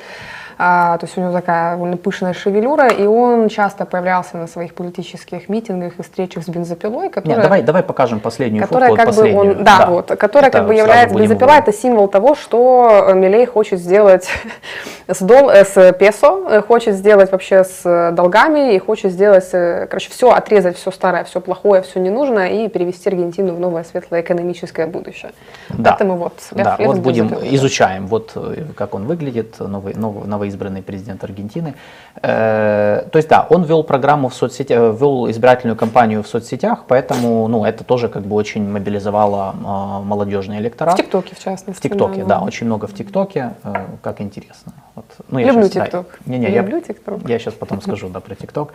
А, 0.58 0.98
то 0.98 1.06
есть 1.06 1.18
у 1.18 1.22
него 1.22 1.32
такая 1.32 1.74
довольно 1.74 1.98
пышная 1.98 2.34
шевелюра, 2.34 2.88
и 2.88 3.06
он 3.06 3.50
часто 3.50 3.86
появлялся 3.86 4.38
на 4.38 4.48
своих 4.48 4.74
политических 4.74 5.50
митингах 5.50 6.00
и 6.00 6.04
встречах 6.04 6.44
с 6.44 6.50
бензопилой, 6.50 7.10
которая... 7.10 7.38
Нет, 7.38 7.44
давай, 7.44 7.62
давай 7.62 7.84
покажем 7.84 8.20
последнюю 8.20 8.64
которая 8.66 8.90
фотку, 8.90 9.06
как 9.06 9.16
бы 9.16 9.34
он, 9.34 9.64
да, 9.64 9.80
да, 9.80 9.86
вот, 9.88 10.08
которая 10.08 10.50
это 10.50 10.60
как 10.60 10.68
бы 10.68 10.74
является... 10.74 11.16
Бензопила— 11.16 11.52
это 11.58 11.74
символ 11.74 12.08
того, 12.08 12.36
что 12.36 13.12
Милей 13.14 13.46
хочет 13.46 13.80
сделать 13.80 14.30
с, 15.08 15.22
дол, 15.22 15.50
э, 15.50 15.66
с 15.66 15.94
песо, 15.94 16.48
э, 16.50 16.62
хочет 16.62 16.96
сделать 16.96 17.32
вообще 17.32 17.64
с 17.64 18.12
долгами 18.12 18.76
и 18.76 18.80
хочет 18.80 19.12
сделать, 19.12 19.50
э, 19.54 19.88
короче, 19.90 20.10
все, 20.10 20.32
отрезать 20.32 20.78
все 20.78 20.92
старое, 20.92 21.24
все 21.24 21.42
плохое, 21.42 21.82
все 21.82 22.00
ненужное 22.00 22.50
и 22.50 22.70
перевести 22.70 23.10
Аргентину 23.10 23.56
в 23.56 23.60
новое 23.60 23.84
светлое 23.84 24.22
экономическое 24.22 24.88
будущее. 24.88 25.32
Да. 25.70 25.92
Поэтому 25.92 26.18
вот, 26.18 26.34
да, 26.52 26.78
вот 26.80 26.98
будем, 27.00 27.34
изучаем, 27.44 28.08
вот 28.08 28.36
как 28.76 28.96
он 28.96 29.06
выглядит, 29.06 29.60
новый, 29.60 29.94
новый, 29.94 30.28
новый 30.28 30.43
новоизбранный 30.44 30.82
президент 30.82 31.24
Аргентины. 31.24 31.74
Э, 32.22 33.08
то 33.12 33.18
есть 33.18 33.30
да, 33.30 33.48
он 33.50 33.64
вел 33.64 33.84
программу 33.84 34.28
в 34.28 34.34
соцсетях, 34.34 34.78
э, 34.78 34.98
вел 35.00 35.30
избирательную 35.30 35.78
кампанию 35.78 36.22
в 36.22 36.28
соцсетях, 36.28 36.84
поэтому, 36.88 37.48
ну, 37.48 37.66
это 37.66 37.84
тоже 37.84 38.10
как 38.10 38.24
бы 38.24 38.36
очень 38.36 38.70
мобилизовало 38.70 39.56
э, 39.56 40.06
молодежный 40.06 40.58
электорат. 40.60 40.94
В 40.94 40.98
ТикТоке, 40.98 41.36
в 41.36 41.40
частности. 41.40 41.80
В 41.80 41.82
ТикТоке, 41.82 42.26
да, 42.26 42.42
очень 42.42 42.68
много 42.68 42.88
в 42.88 42.94
ТикТоке, 42.94 43.54
э, 43.64 43.74
как 44.02 44.22
интересно. 44.22 44.74
Вот. 44.96 45.06
Ну, 45.30 45.40
я 45.40 45.48
Люблю 45.48 45.70
ТикТок. 45.70 46.20
Да, 46.26 46.32
не, 46.32 46.40
не, 46.40 46.48
Люблю 46.48 46.82
ТикТок. 46.82 47.28
Я, 47.28 47.34
я 47.34 47.40
сейчас 47.40 47.54
потом 47.54 47.82
скажу, 47.82 48.10
да, 48.10 48.20
про 48.20 48.36
ТикТок. 48.36 48.74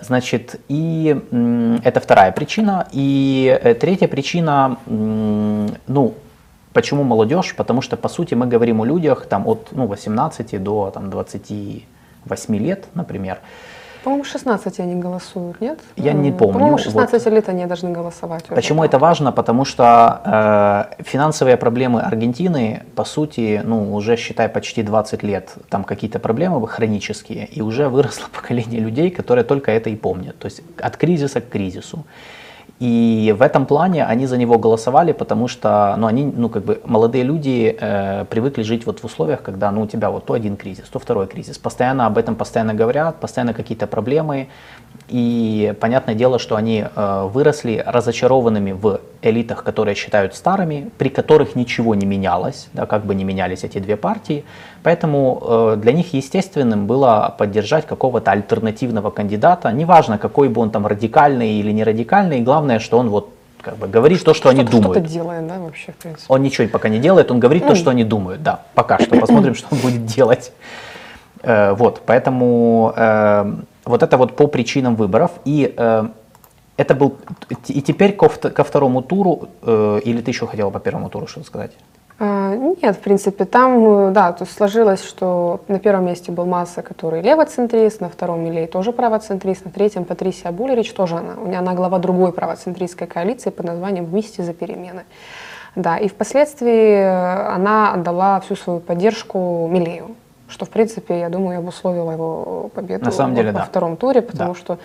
Значит, 0.00 0.60
и 0.68 1.16
это 1.84 2.00
вторая 2.00 2.32
причина. 2.32 2.86
И 2.92 3.76
третья 3.80 4.08
причина, 4.08 4.76
ну, 4.86 6.14
Почему 6.76 7.04
молодежь? 7.04 7.54
Потому 7.56 7.80
что, 7.80 7.96
по 7.96 8.08
сути, 8.08 8.34
мы 8.34 8.46
говорим 8.46 8.82
о 8.82 8.84
людях 8.84 9.26
там, 9.26 9.46
от 9.48 9.68
ну, 9.72 9.86
18 9.86 10.62
до 10.62 10.90
там, 10.90 11.08
28 11.08 12.56
лет, 12.56 12.84
например. 12.94 13.38
По-моему, 14.04 14.24
16 14.24 14.80
они 14.80 15.02
голосуют, 15.02 15.60
нет? 15.62 15.78
Я 15.96 16.12
не 16.12 16.32
помню. 16.32 16.52
По-моему, 16.52 16.78
16 16.78 17.24
вот. 17.24 17.32
лет 17.32 17.48
они 17.48 17.66
должны 17.66 17.92
голосовать. 17.92 18.44
Почему 18.44 18.84
это 18.84 18.98
важно? 18.98 19.32
Потому 19.32 19.64
что 19.64 20.86
э, 20.98 21.02
финансовые 21.02 21.56
проблемы 21.56 22.02
Аргентины, 22.02 22.82
по 22.94 23.04
сути, 23.04 23.62
ну, 23.64 23.94
уже, 23.94 24.16
считай, 24.16 24.48
почти 24.50 24.82
20 24.82 25.22
лет, 25.22 25.54
там 25.70 25.82
какие-то 25.82 26.18
проблемы 26.18 26.68
хронические, 26.68 27.46
и 27.46 27.62
уже 27.62 27.88
выросло 27.88 28.26
поколение 28.34 28.80
людей, 28.80 29.10
которые 29.10 29.44
только 29.44 29.70
это 29.70 29.88
и 29.88 29.96
помнят. 29.96 30.38
То 30.38 30.48
есть 30.48 30.60
от 30.78 30.96
кризиса 30.98 31.40
к 31.40 31.48
кризису. 31.48 32.04
И 32.78 33.34
в 33.38 33.40
этом 33.40 33.64
плане 33.64 34.04
они 34.04 34.26
за 34.26 34.36
него 34.36 34.58
голосовали, 34.58 35.12
потому 35.12 35.48
что, 35.48 35.94
ну, 35.98 36.06
они, 36.06 36.24
ну, 36.24 36.50
как 36.50 36.64
бы, 36.64 36.80
молодые 36.84 37.24
люди 37.24 37.74
э, 37.78 38.26
привыкли 38.26 38.62
жить 38.62 38.84
вот 38.84 39.00
в 39.00 39.04
условиях, 39.04 39.42
когда, 39.42 39.70
ну, 39.70 39.82
у 39.82 39.86
тебя 39.86 40.10
вот 40.10 40.26
то 40.26 40.34
один 40.34 40.56
кризис, 40.56 40.84
то 40.88 40.98
второй 40.98 41.26
кризис. 41.26 41.56
Постоянно 41.56 42.06
об 42.06 42.18
этом 42.18 42.34
постоянно 42.36 42.74
говорят, 42.74 43.18
постоянно 43.18 43.54
какие-то 43.54 43.86
проблемы. 43.86 44.48
И 45.08 45.72
понятное 45.80 46.16
дело, 46.16 46.40
что 46.40 46.56
они 46.56 46.84
э, 46.84 47.28
выросли 47.32 47.82
разочарованными 47.86 48.72
в 48.72 49.00
элитах, 49.22 49.62
которые 49.62 49.94
считают 49.94 50.34
старыми, 50.34 50.90
при 50.98 51.10
которых 51.10 51.54
ничего 51.54 51.94
не 51.94 52.06
менялось, 52.06 52.68
да, 52.72 52.86
как 52.86 53.06
бы 53.06 53.14
не 53.14 53.22
менялись 53.22 53.62
эти 53.62 53.78
две 53.78 53.96
партии. 53.96 54.44
Поэтому 54.82 55.40
э, 55.42 55.76
для 55.76 55.92
них 55.92 56.12
естественным 56.12 56.86
было 56.86 57.34
поддержать 57.38 57.86
какого-то 57.86 58.32
альтернативного 58.32 59.10
кандидата, 59.10 59.70
неважно, 59.70 60.18
какой 60.18 60.48
бы 60.48 60.60
он 60.60 60.70
там 60.70 60.86
радикальный 60.86 61.52
или 61.52 61.70
не 61.70 61.84
радикальный, 61.84 62.40
главное, 62.40 62.80
что 62.80 62.98
он 62.98 63.08
вот 63.08 63.30
как 63.62 63.76
бы 63.76 63.86
говорит 63.86 64.18
что, 64.18 64.26
то, 64.26 64.34
что, 64.34 64.42
что 64.42 64.50
они 64.50 64.64
думают. 64.64 64.98
Что-то 64.98 65.08
делает, 65.08 65.46
да, 65.46 65.58
вообще, 65.58 65.92
в 65.92 65.96
принципе. 65.96 66.26
Он 66.28 66.42
ничего 66.42 66.68
пока 66.68 66.88
не 66.88 66.98
делает, 66.98 67.30
он 67.30 67.38
говорит 67.38 67.62
ну, 67.62 67.70
то, 67.70 67.74
что 67.76 67.90
они 67.90 68.02
думают, 68.02 68.42
да, 68.42 68.62
пока 68.74 68.98
что. 68.98 69.16
Посмотрим, 69.18 69.54
что 69.54 69.68
он 69.70 69.78
будет 69.78 70.04
делать. 70.04 70.52
Э, 71.42 71.74
вот, 71.74 72.02
поэтому 72.06 72.92
э, 72.96 73.54
вот 73.86 74.02
это 74.02 74.16
вот 74.16 74.36
по 74.36 74.46
причинам 74.46 74.96
выборов. 74.96 75.30
И 75.44 75.74
это 76.76 76.94
был 76.94 77.16
и 77.68 77.80
теперь 77.80 78.14
ко, 78.14 78.28
ко 78.28 78.64
второму 78.64 79.00
туру, 79.00 79.48
или 79.64 80.20
ты 80.20 80.30
еще 80.30 80.46
хотела 80.46 80.70
по 80.70 80.78
первому 80.78 81.08
туру 81.08 81.26
что-то 81.26 81.46
сказать? 81.46 81.72
А, 82.18 82.54
нет, 82.54 82.96
в 82.96 83.00
принципе, 83.00 83.44
там, 83.44 84.12
да, 84.12 84.32
то 84.32 84.46
сложилось, 84.46 85.04
что 85.04 85.60
на 85.68 85.78
первом 85.78 86.06
месте 86.06 86.32
был 86.32 86.46
Масса, 86.46 86.80
который 86.82 87.20
левоцентрист, 87.20 88.00
на 88.00 88.08
втором 88.08 88.42
Милей 88.42 88.66
тоже 88.66 88.92
правоцентрист, 88.92 89.66
на 89.66 89.70
третьем 89.70 90.04
Патрисия 90.06 90.50
Булерич 90.50 90.92
тоже 90.92 91.16
она. 91.16 91.34
У 91.42 91.46
нее 91.46 91.58
она 91.58 91.74
глава 91.74 91.98
другой 91.98 92.32
правоцентристской 92.32 93.06
коалиции 93.06 93.50
под 93.50 93.66
названием 93.66 94.06
«Вместе 94.06 94.42
за 94.42 94.54
перемены». 94.54 95.04
Да, 95.74 95.98
и 95.98 96.08
впоследствии 96.08 97.02
она 97.04 97.92
отдала 97.92 98.40
всю 98.40 98.56
свою 98.56 98.80
поддержку 98.80 99.68
Милею, 99.70 100.14
что, 100.48 100.64
в 100.64 100.70
принципе, 100.70 101.20
я 101.20 101.28
думаю, 101.28 101.58
обусловило 101.58 102.10
его 102.10 102.70
победу 102.74 103.04
на 103.04 103.10
самом 103.10 103.34
деле, 103.34 103.52
во 103.52 103.60
да. 103.60 103.64
втором 103.64 103.96
туре, 103.96 104.22
потому 104.22 104.54
да. 104.54 104.58
что 104.58 104.78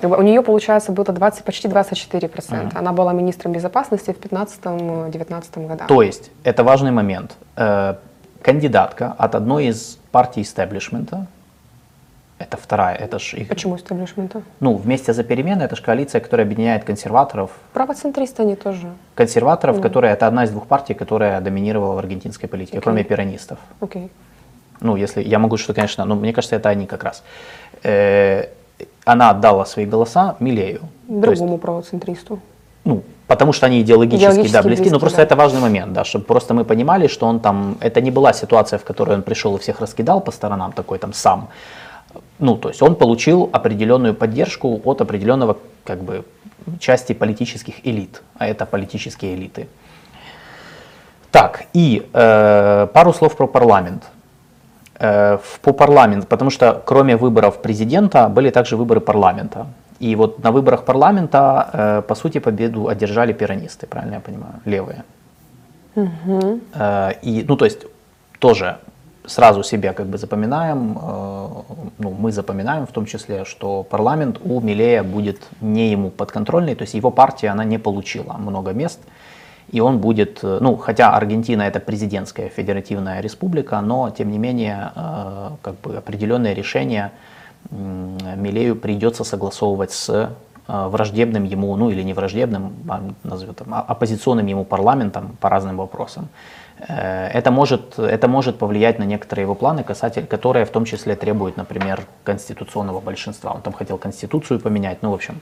как 0.00 0.10
бы 0.10 0.16
у 0.16 0.22
нее, 0.22 0.42
получается, 0.42 0.92
было 0.92 1.06
20, 1.06 1.44
почти 1.44 1.68
24%. 1.68 2.30
Mm. 2.30 2.72
Она 2.74 2.92
была 2.92 3.12
министром 3.12 3.52
безопасности 3.52 4.12
в 4.12 4.20
2015-2019 4.20 5.66
годах. 5.66 5.88
То 5.88 6.02
есть, 6.02 6.30
это 6.44 6.62
важный 6.62 6.92
момент. 6.92 7.36
Э, 7.56 7.94
кандидатка 8.42 9.14
от 9.18 9.34
одной 9.34 9.66
из 9.66 9.98
партий 10.12 10.42
истеблишмента, 10.42 11.26
это 12.38 12.56
вторая, 12.56 12.94
это 12.94 13.18
же 13.18 13.38
их... 13.38 13.48
Почему 13.48 13.74
истеблишмента? 13.74 14.42
Ну, 14.60 14.76
вместе 14.76 15.12
за 15.12 15.24
перемены, 15.24 15.64
это 15.64 15.74
же 15.74 15.82
коалиция, 15.82 16.20
которая 16.20 16.46
объединяет 16.46 16.84
консерваторов. 16.84 17.50
Правоцентристы 17.72 18.42
они 18.42 18.54
тоже. 18.54 18.92
Консерваторов, 19.16 19.78
mm. 19.78 19.82
которые, 19.82 20.12
это 20.12 20.28
одна 20.28 20.44
из 20.44 20.50
двух 20.50 20.68
партий, 20.68 20.94
которая 20.94 21.40
доминировала 21.40 21.94
в 21.94 21.98
аргентинской 21.98 22.48
политике, 22.48 22.78
okay. 22.78 22.82
кроме 22.82 23.02
пиранистов. 23.02 23.58
Окей. 23.80 24.04
Okay. 24.04 24.10
Ну, 24.80 24.96
если, 24.96 25.22
я 25.22 25.38
могу 25.38 25.56
что, 25.56 25.74
конечно, 25.74 26.04
но 26.04 26.14
мне 26.14 26.32
кажется, 26.32 26.56
это 26.56 26.68
они 26.68 26.86
как 26.86 27.04
раз. 27.04 27.22
Э, 27.82 28.48
она 29.04 29.30
отдала 29.30 29.64
свои 29.64 29.86
голоса 29.86 30.36
Милею. 30.40 30.80
Другому 31.08 31.52
есть, 31.52 31.62
правоцентристу. 31.62 32.40
Ну, 32.84 33.02
потому 33.26 33.52
что 33.52 33.66
они 33.66 33.80
идеологически, 33.80 34.20
идеологически 34.20 34.52
да, 34.52 34.62
близки, 34.62 34.82
близки, 34.82 34.92
но 34.92 35.00
просто 35.00 35.16
да. 35.18 35.22
это 35.24 35.36
важный 35.36 35.60
момент, 35.60 35.92
да, 35.92 36.04
чтобы 36.04 36.24
просто 36.24 36.54
мы 36.54 36.64
понимали, 36.64 37.08
что 37.08 37.26
он 37.26 37.40
там, 37.40 37.76
это 37.80 38.00
не 38.00 38.10
была 38.10 38.32
ситуация, 38.32 38.78
в 38.78 38.84
которой 38.84 39.16
он 39.16 39.22
пришел 39.22 39.56
и 39.56 39.58
всех 39.58 39.80
раскидал 39.80 40.20
по 40.20 40.30
сторонам, 40.30 40.72
такой 40.72 40.98
там 40.98 41.12
сам. 41.12 41.48
Ну, 42.38 42.56
то 42.56 42.68
есть 42.68 42.82
он 42.82 42.94
получил 42.94 43.50
определенную 43.52 44.14
поддержку 44.14 44.80
от 44.84 45.00
определенного, 45.00 45.56
как 45.84 46.02
бы, 46.02 46.24
части 46.78 47.12
политических 47.12 47.86
элит, 47.86 48.22
а 48.38 48.46
это 48.46 48.66
политические 48.66 49.34
элиты. 49.34 49.68
Так, 51.30 51.66
и 51.74 52.08
э, 52.12 52.88
пару 52.92 53.12
слов 53.12 53.36
про 53.36 53.46
парламент. 53.46 54.04
Э, 55.00 55.38
по 55.62 55.72
парламент, 55.72 56.26
потому 56.28 56.50
что 56.50 56.82
кроме 56.84 57.16
выборов 57.16 57.62
президента 57.62 58.28
были 58.28 58.50
также 58.50 58.76
выборы 58.76 59.00
парламента. 59.00 59.66
И 60.00 60.16
вот 60.16 60.42
на 60.42 60.50
выборах 60.50 60.84
парламента, 60.84 61.70
э, 61.72 62.02
по 62.02 62.14
сути, 62.14 62.40
победу 62.40 62.88
одержали 62.88 63.32
пиранисты, 63.32 63.86
правильно 63.86 64.14
я 64.14 64.20
понимаю, 64.20 64.54
левые. 64.64 65.04
Угу. 65.94 66.60
И, 67.22 67.44
ну, 67.48 67.56
то 67.56 67.64
есть, 67.64 67.86
тоже 68.38 68.76
сразу 69.26 69.62
себе 69.62 69.92
как 69.92 70.06
бы 70.06 70.18
запоминаем, 70.18 70.98
ну, 71.98 72.16
мы 72.20 72.30
запоминаем 72.32 72.86
в 72.86 72.92
том 72.92 73.06
числе, 73.06 73.44
что 73.44 73.82
парламент 73.82 74.40
у 74.44 74.60
Милея 74.60 75.02
будет 75.02 75.40
не 75.60 75.90
ему 75.90 76.10
подконтрольный, 76.10 76.74
то 76.74 76.82
есть 76.82 76.94
его 76.94 77.10
партия, 77.10 77.48
она 77.48 77.64
не 77.64 77.78
получила 77.78 78.34
много 78.34 78.72
мест, 78.72 79.00
и 79.70 79.80
он 79.80 79.98
будет, 79.98 80.40
э, 80.42 80.58
ну, 80.60 80.76
хотя 80.76 81.14
Аргентина 81.14 81.62
это 81.62 81.80
президентская 81.80 82.48
федеративная 82.48 83.20
республика, 83.20 83.80
но 83.80 84.10
тем 84.10 84.30
не 84.30 84.38
менее, 84.38 84.92
э, 84.94 85.50
как 85.62 85.80
бы 85.80 85.96
определенные 85.96 86.54
решения 86.54 87.12
Милею 87.70 88.76
придется 88.76 89.24
согласовывать 89.24 89.92
с 89.92 90.08
э, 90.08 90.28
враждебным 90.66 91.44
ему, 91.44 91.76
ну 91.76 91.90
или 91.90 92.02
не 92.02 92.14
враждебным, 92.14 92.72
а, 92.88 93.02
назовем 93.24 93.54
а, 93.70 93.80
оппозиционным 93.80 94.46
ему 94.46 94.64
парламентом 94.64 95.36
по 95.40 95.48
разным 95.48 95.76
вопросам. 95.76 96.28
Это 96.88 97.50
может, 97.50 97.98
это 97.98 98.28
может 98.28 98.58
повлиять 98.58 99.00
на 99.00 99.04
некоторые 99.04 99.42
его 99.42 99.56
планы, 99.56 99.82
касательно, 99.82 100.28
которые 100.28 100.64
в 100.64 100.70
том 100.70 100.84
числе 100.84 101.16
требуют, 101.16 101.56
например, 101.56 102.02
конституционного 102.22 103.00
большинства. 103.00 103.52
Он 103.52 103.62
там 103.62 103.72
хотел 103.72 103.98
конституцию 103.98 104.60
поменять, 104.60 104.98
ну, 105.02 105.10
в 105.10 105.14
общем, 105.14 105.40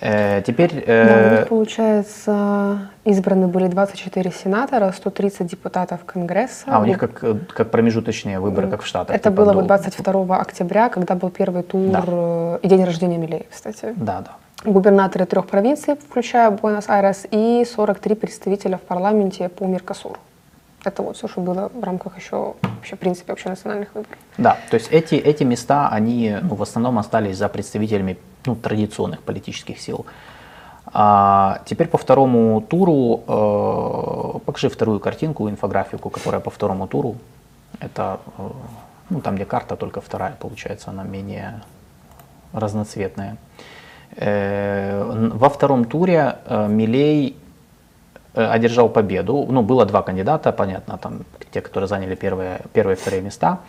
теперь... 0.00 0.84
Э... 0.86 1.06
Да, 1.06 1.28
у 1.28 1.38
них, 1.38 1.48
получается, 1.48 2.90
избраны 3.04 3.48
были 3.48 3.66
24 3.68 4.30
сенатора, 4.30 4.92
130 4.96 5.46
депутатов 5.46 6.04
Конгресса. 6.04 6.66
А, 6.66 6.80
у 6.80 6.84
них 6.84 6.98
как, 6.98 7.24
как 7.48 7.70
промежуточные 7.70 8.40
выборы, 8.40 8.68
как 8.68 8.82
в 8.82 8.86
Штатах? 8.86 9.14
Это 9.16 9.30
типа 9.30 9.42
было 9.42 9.54
до... 9.54 9.62
22 9.62 10.36
октября, 10.36 10.88
когда 10.88 11.14
был 11.14 11.30
первый 11.30 11.62
тур 11.62 11.90
да. 11.90 12.04
Э, 12.06 12.58
и 12.62 12.68
день 12.68 12.84
рождения 12.84 13.18
Милей, 13.18 13.46
кстати. 13.50 13.94
Да, 13.96 14.20
да. 14.20 14.32
Губернаторы 14.64 15.24
трех 15.24 15.46
провинций, 15.46 15.94
включая 15.94 16.50
Буэнос-Айрес, 16.50 17.26
и 17.30 17.64
43 17.64 18.14
представителя 18.16 18.76
в 18.76 18.80
парламенте 18.80 19.48
по 19.48 19.64
Меркосуру. 19.64 20.16
Это 20.88 21.02
вот 21.02 21.16
что 21.16 21.40
было 21.40 21.70
в 21.74 21.84
рамках 21.84 22.16
еще, 22.16 22.54
вообще, 22.62 22.96
в 22.96 22.98
принципе, 22.98 23.32
общенациональных 23.32 23.94
выборов. 23.94 24.18
Да, 24.38 24.56
то 24.70 24.76
есть 24.76 24.88
эти, 24.90 25.16
эти 25.16 25.44
места, 25.44 25.88
они 25.90 26.36
ну, 26.42 26.54
в 26.54 26.62
основном 26.62 26.98
остались 26.98 27.36
за 27.36 27.48
представителями 27.48 28.16
ну, 28.46 28.56
традиционных 28.56 29.20
политических 29.20 29.78
сил. 29.80 30.06
А 30.86 31.60
теперь 31.66 31.88
по 31.88 31.98
второму 31.98 32.62
туру, 32.62 33.22
э, 33.28 34.38
покажи 34.46 34.68
вторую 34.70 35.00
картинку, 35.00 35.50
инфографику, 35.50 36.08
которая 36.08 36.40
по 36.40 36.50
второму 36.50 36.86
туру. 36.86 37.16
Это, 37.80 38.20
э, 38.38 38.50
ну, 39.10 39.20
там, 39.20 39.34
где 39.34 39.44
карта, 39.44 39.76
только 39.76 40.00
вторая, 40.00 40.36
получается, 40.40 40.90
она 40.90 41.04
менее 41.04 41.60
разноцветная. 42.54 43.36
Э, 44.16 45.30
во 45.34 45.48
втором 45.50 45.84
туре 45.84 46.38
э, 46.46 46.68
Милей 46.68 47.36
одержал 48.34 48.88
победу. 48.88 49.46
Ну, 49.48 49.62
было 49.62 49.84
два 49.86 50.02
кандидата, 50.02 50.52
понятно, 50.52 50.98
там 50.98 51.20
те, 51.50 51.60
которые 51.60 51.88
заняли 51.88 52.14
первые, 52.14 52.60
первые 52.72 52.96
и 52.96 52.98
вторые 52.98 53.22
места. 53.22 53.60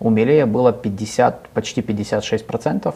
У 0.00 0.10
Милея 0.10 0.46
было 0.46 0.72
50, 0.72 1.48
почти 1.48 1.82
56 1.82 2.46
процентов 2.46 2.94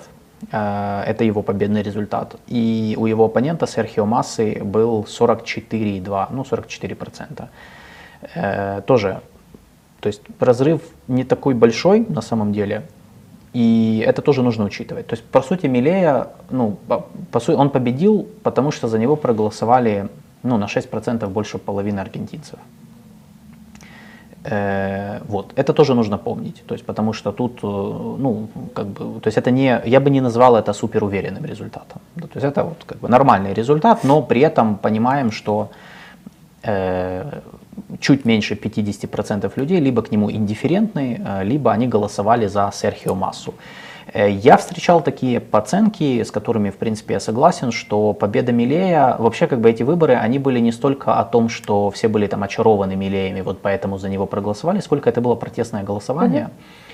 Э, 0.51 1.03
это 1.07 1.25
его 1.25 1.43
победный 1.43 1.83
результат. 1.83 2.37
И 2.49 2.97
у 2.99 3.07
его 3.07 3.25
оппонента 3.25 3.67
Серхио 3.67 4.07
Массы 4.07 4.61
был 4.65 5.07
44,2, 5.09 6.27
ну 6.31 6.45
44 6.45 6.95
процента. 6.95 7.49
Э, 8.35 8.83
тоже, 8.87 9.21
то 10.01 10.09
есть 10.09 10.23
разрыв 10.41 10.81
не 11.09 11.25
такой 11.25 11.55
большой 11.55 12.07
на 12.09 12.23
самом 12.23 12.53
деле. 12.53 12.83
И 13.55 14.03
это 14.07 14.23
тоже 14.23 14.43
нужно 14.43 14.65
учитывать. 14.65 15.07
То 15.07 15.15
есть, 15.15 15.25
по 15.25 15.43
сути, 15.43 15.67
Милея, 15.67 16.29
ну, 16.51 16.79
по, 16.89 17.07
по 17.31 17.41
сути, 17.41 17.57
он 17.57 17.69
победил, 17.69 18.27
потому 18.43 18.71
что 18.71 18.89
за 18.89 18.99
него 18.99 19.15
проголосовали 19.15 20.09
ну, 20.43 20.59
на 20.59 20.67
6% 20.67 21.27
больше 21.29 21.59
половины 21.59 22.01
аргентинцев. 22.01 22.59
Э, 24.45 25.21
вот, 25.29 25.53
это 25.57 25.73
тоже 25.73 25.95
нужно 25.95 26.19
помнить, 26.19 26.63
то 26.67 26.75
есть, 26.75 26.85
потому 26.85 27.13
что 27.13 27.33
тут, 27.33 27.61
э, 27.63 27.67
ну, 28.19 28.49
как 28.75 28.87
бы, 28.87 29.21
то 29.21 29.29
есть 29.29 29.39
это 29.39 29.53
не, 29.53 29.81
я 29.87 30.01
бы 30.01 30.11
не 30.11 30.21
назвал 30.21 30.57
это 30.57 30.73
супер 30.73 31.05
уверенным 31.05 31.45
результатом, 31.45 32.01
то 32.17 32.29
есть 32.35 32.45
это 32.45 32.65
вот 32.65 32.85
как 32.85 32.99
бы 32.99 33.09
нормальный 33.09 33.55
результат, 33.55 34.05
но 34.05 34.23
при 34.23 34.41
этом 34.41 34.79
понимаем, 34.79 35.31
что 35.31 35.71
э, 36.65 37.41
чуть 38.01 38.25
меньше 38.25 38.55
50% 38.55 39.53
людей 39.57 39.81
либо 39.81 40.03
к 40.03 40.11
нему 40.11 40.31
индифферентны, 40.31 41.21
э, 41.25 41.45
либо 41.45 41.71
они 41.71 41.87
голосовали 41.87 42.49
за 42.49 42.71
Серхио 42.73 43.15
Массу. 43.15 43.55
Э, 44.13 44.31
я 44.31 44.57
встречал 44.57 45.03
такие 45.03 45.43
оценки, 45.53 46.23
с 46.23 46.31
которыми, 46.31 46.71
в 46.71 46.77
принципе, 46.77 47.15
я 47.15 47.21
согласен, 47.21 47.73
что 47.73 48.13
победа 48.13 48.53
Милея, 48.53 49.17
вообще, 49.19 49.47
как 49.47 49.61
бы 49.61 49.71
эти 49.71 49.83
выборы, 49.83 50.15
они 50.15 50.39
были 50.39 50.59
не 50.61 50.73
столько 50.73 51.15
о 51.15 51.25
том, 51.25 51.49
что 51.49 51.91
все 51.91 52.09
были 52.09 52.27
там 52.27 52.43
очарованы 52.43 52.97
Милеями, 52.97 53.41
вот 53.41 53.61
поэтому 53.63 53.99
за 53.99 54.09
него 54.09 54.27
проголосовали, 54.27 54.81
сколько 54.81 55.09
это 55.09 55.21
было 55.21 55.35
протестное 55.35 55.83
голосование. 55.83 56.45
Mm-hmm. 56.45 56.93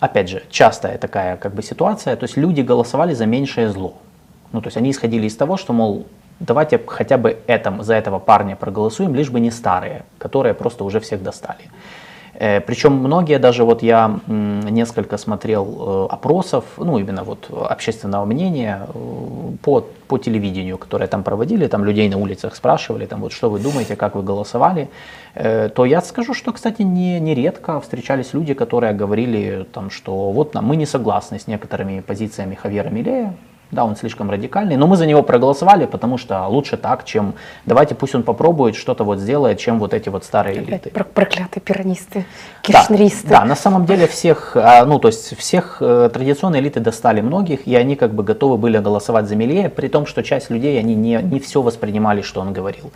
Опять 0.00 0.28
же, 0.28 0.42
частая 0.50 0.98
такая 0.98 1.36
как 1.36 1.54
бы 1.54 1.62
ситуация, 1.62 2.16
то 2.16 2.24
есть 2.24 2.36
люди 2.36 2.60
голосовали 2.60 3.14
за 3.14 3.26
меньшее 3.26 3.68
зло. 3.70 3.94
Ну, 4.50 4.60
то 4.60 4.66
есть 4.66 4.76
они 4.76 4.90
исходили 4.90 5.26
из 5.26 5.36
того, 5.36 5.56
что, 5.56 5.72
мол, 5.72 6.06
давайте 6.40 6.80
хотя 6.84 7.16
бы 7.16 7.38
этом, 7.46 7.82
за 7.82 7.94
этого 7.94 8.18
парня 8.18 8.56
проголосуем, 8.56 9.14
лишь 9.14 9.30
бы 9.30 9.40
не 9.40 9.50
старые, 9.50 10.02
которые 10.18 10.54
просто 10.54 10.84
уже 10.84 10.98
всех 10.98 11.22
достали. 11.22 11.70
Э, 12.34 12.60
Причем 12.60 12.92
многие, 12.92 13.38
даже 13.38 13.64
вот 13.64 13.82
я 13.82 14.20
несколько 14.26 15.18
смотрел 15.18 15.66
э, 15.66 16.14
опросов, 16.14 16.64
ну 16.78 16.98
именно 16.98 17.24
вот 17.24 17.50
общественного 17.50 18.24
мнения 18.24 18.86
э, 18.88 19.52
по, 19.62 19.84
по 20.08 20.18
телевидению, 20.18 20.78
которые 20.78 21.08
там 21.08 21.22
проводили, 21.22 21.66
там 21.66 21.84
людей 21.84 22.08
на 22.08 22.16
улицах 22.16 22.54
спрашивали, 22.56 23.06
там 23.06 23.20
вот 23.20 23.32
что 23.32 23.50
вы 23.50 23.58
думаете, 23.58 23.96
как 23.96 24.14
вы 24.14 24.22
голосовали, 24.22 24.88
то 25.34 25.86
я 25.86 26.02
скажу, 26.02 26.34
что, 26.34 26.52
кстати, 26.52 26.82
не, 26.82 27.18
не 27.18 27.34
редко 27.34 27.80
встречались 27.80 28.34
люди, 28.34 28.52
которые 28.52 28.92
говорили, 28.92 29.66
там, 29.72 29.90
что 29.90 30.30
вот 30.30 30.54
мы 30.54 30.76
не 30.76 30.84
согласны 30.84 31.38
с 31.38 31.46
некоторыми 31.46 32.00
позициями 32.00 32.54
Хавьера 32.54 32.90
Милея, 32.90 33.34
да, 33.72 33.86
он 33.86 33.96
слишком 33.96 34.30
радикальный, 34.30 34.76
но 34.76 34.86
мы 34.86 34.98
за 34.98 35.06
него 35.06 35.22
проголосовали, 35.22 35.86
потому 35.86 36.18
что 36.18 36.46
лучше 36.46 36.76
так, 36.76 37.04
чем 37.04 37.34
давайте 37.64 37.94
пусть 37.94 38.14
он 38.14 38.22
попробует 38.22 38.76
что-то 38.76 39.02
вот 39.02 39.18
сделает, 39.18 39.58
чем 39.58 39.78
вот 39.78 39.94
эти 39.94 40.10
вот 40.10 40.24
старые 40.24 40.60
Опять 40.60 40.86
элиты. 40.86 40.90
Проклятые 40.90 41.62
пиранисты, 41.62 42.26
кишнеристы. 42.60 43.28
Да, 43.28 43.40
да, 43.40 43.44
на 43.46 43.56
самом 43.56 43.86
деле 43.86 44.06
всех, 44.06 44.56
а, 44.56 44.84
ну 44.84 44.98
то 44.98 45.08
есть 45.08 45.36
всех 45.38 45.78
э, 45.80 46.10
традиционные 46.12 46.60
элиты 46.60 46.80
достали 46.80 47.22
многих, 47.22 47.66
и 47.66 47.74
они 47.74 47.96
как 47.96 48.12
бы 48.12 48.22
готовы 48.22 48.58
были 48.58 48.76
голосовать 48.76 49.26
за 49.26 49.36
Милея, 49.36 49.70
при 49.70 49.88
том, 49.88 50.04
что 50.04 50.22
часть 50.22 50.50
людей, 50.50 50.78
они 50.78 50.94
не, 50.94 51.14
не 51.22 51.40
все 51.40 51.62
воспринимали, 51.62 52.20
что 52.20 52.42
он 52.42 52.52
говорил. 52.52 52.92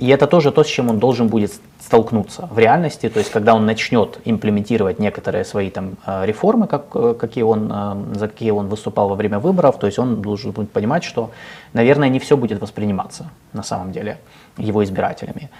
И 0.00 0.08
это 0.08 0.26
тоже 0.26 0.50
то, 0.50 0.64
с 0.64 0.66
чем 0.66 0.88
он 0.88 0.98
должен 0.98 1.28
будет 1.28 1.52
столкнуться 1.78 2.48
в 2.50 2.58
реальности, 2.58 3.10
то 3.10 3.18
есть 3.18 3.30
когда 3.30 3.54
он 3.54 3.66
начнет 3.66 4.18
имплементировать 4.24 4.98
некоторые 4.98 5.44
свои 5.44 5.68
там 5.68 5.96
э, 6.06 6.24
реформы, 6.24 6.66
как, 6.66 6.84
э, 6.94 7.14
какие 7.20 7.44
он, 7.44 7.70
э, 7.70 8.18
за 8.18 8.28
какие 8.28 8.50
он 8.50 8.68
выступал 8.68 9.08
во 9.08 9.14
время 9.14 9.38
выборов, 9.38 9.78
то 9.78 9.86
есть 9.86 9.98
он 9.98 10.22
должен 10.22 10.52
будет 10.52 10.70
понимать, 10.72 11.04
что, 11.04 11.30
наверное, 11.74 12.08
не 12.08 12.18
все 12.18 12.38
будет 12.38 12.62
восприниматься 12.62 13.26
на 13.52 13.62
самом 13.62 13.92
деле 13.92 14.16
его 14.56 14.82
избирателями. 14.82 15.50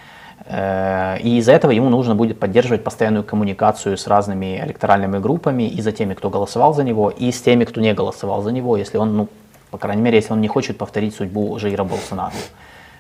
И 1.23 1.37
из-за 1.39 1.53
этого 1.53 1.73
ему 1.73 1.91
нужно 1.91 2.15
будет 2.15 2.41
поддерживать 2.41 2.83
постоянную 2.83 3.25
коммуникацию 3.25 3.99
с 3.99 4.07
разными 4.07 4.59
электоральными 4.65 5.19
группами 5.19 5.69
и 5.69 5.83
за 5.83 5.93
теми, 5.93 6.15
кто 6.15 6.31
голосовал 6.31 6.73
за 6.73 6.83
него, 6.83 7.11
и 7.11 7.31
с 7.31 7.43
теми, 7.43 7.65
кто 7.65 7.81
не 7.83 7.93
голосовал 7.93 8.43
за 8.43 8.51
него, 8.51 8.79
если 8.79 8.99
он, 8.99 9.17
ну, 9.17 9.29
по 9.71 9.77
крайней 9.77 10.03
мере, 10.03 10.17
если 10.17 10.33
он 10.33 10.41
не 10.41 10.49
хочет 10.49 10.79
повторить 10.79 11.15
судьбу 11.15 11.59
Жаира 11.59 11.85
Болсонaro 11.85 12.33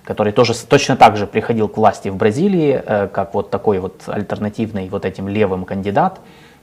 который 0.04 0.32
тоже 0.32 0.54
точно 0.54 0.96
так 0.96 1.16
же 1.16 1.26
приходил 1.26 1.68
к 1.68 1.76
власти 1.76 2.08
в 2.08 2.16
Бразилии, 2.16 2.82
э, 2.84 3.08
как 3.08 3.34
вот 3.34 3.50
такой 3.50 3.78
вот 3.78 4.02
альтернативный 4.06 4.88
вот 4.88 5.04
этим 5.04 5.28
левым 5.28 5.64
кандидат. 5.64 6.20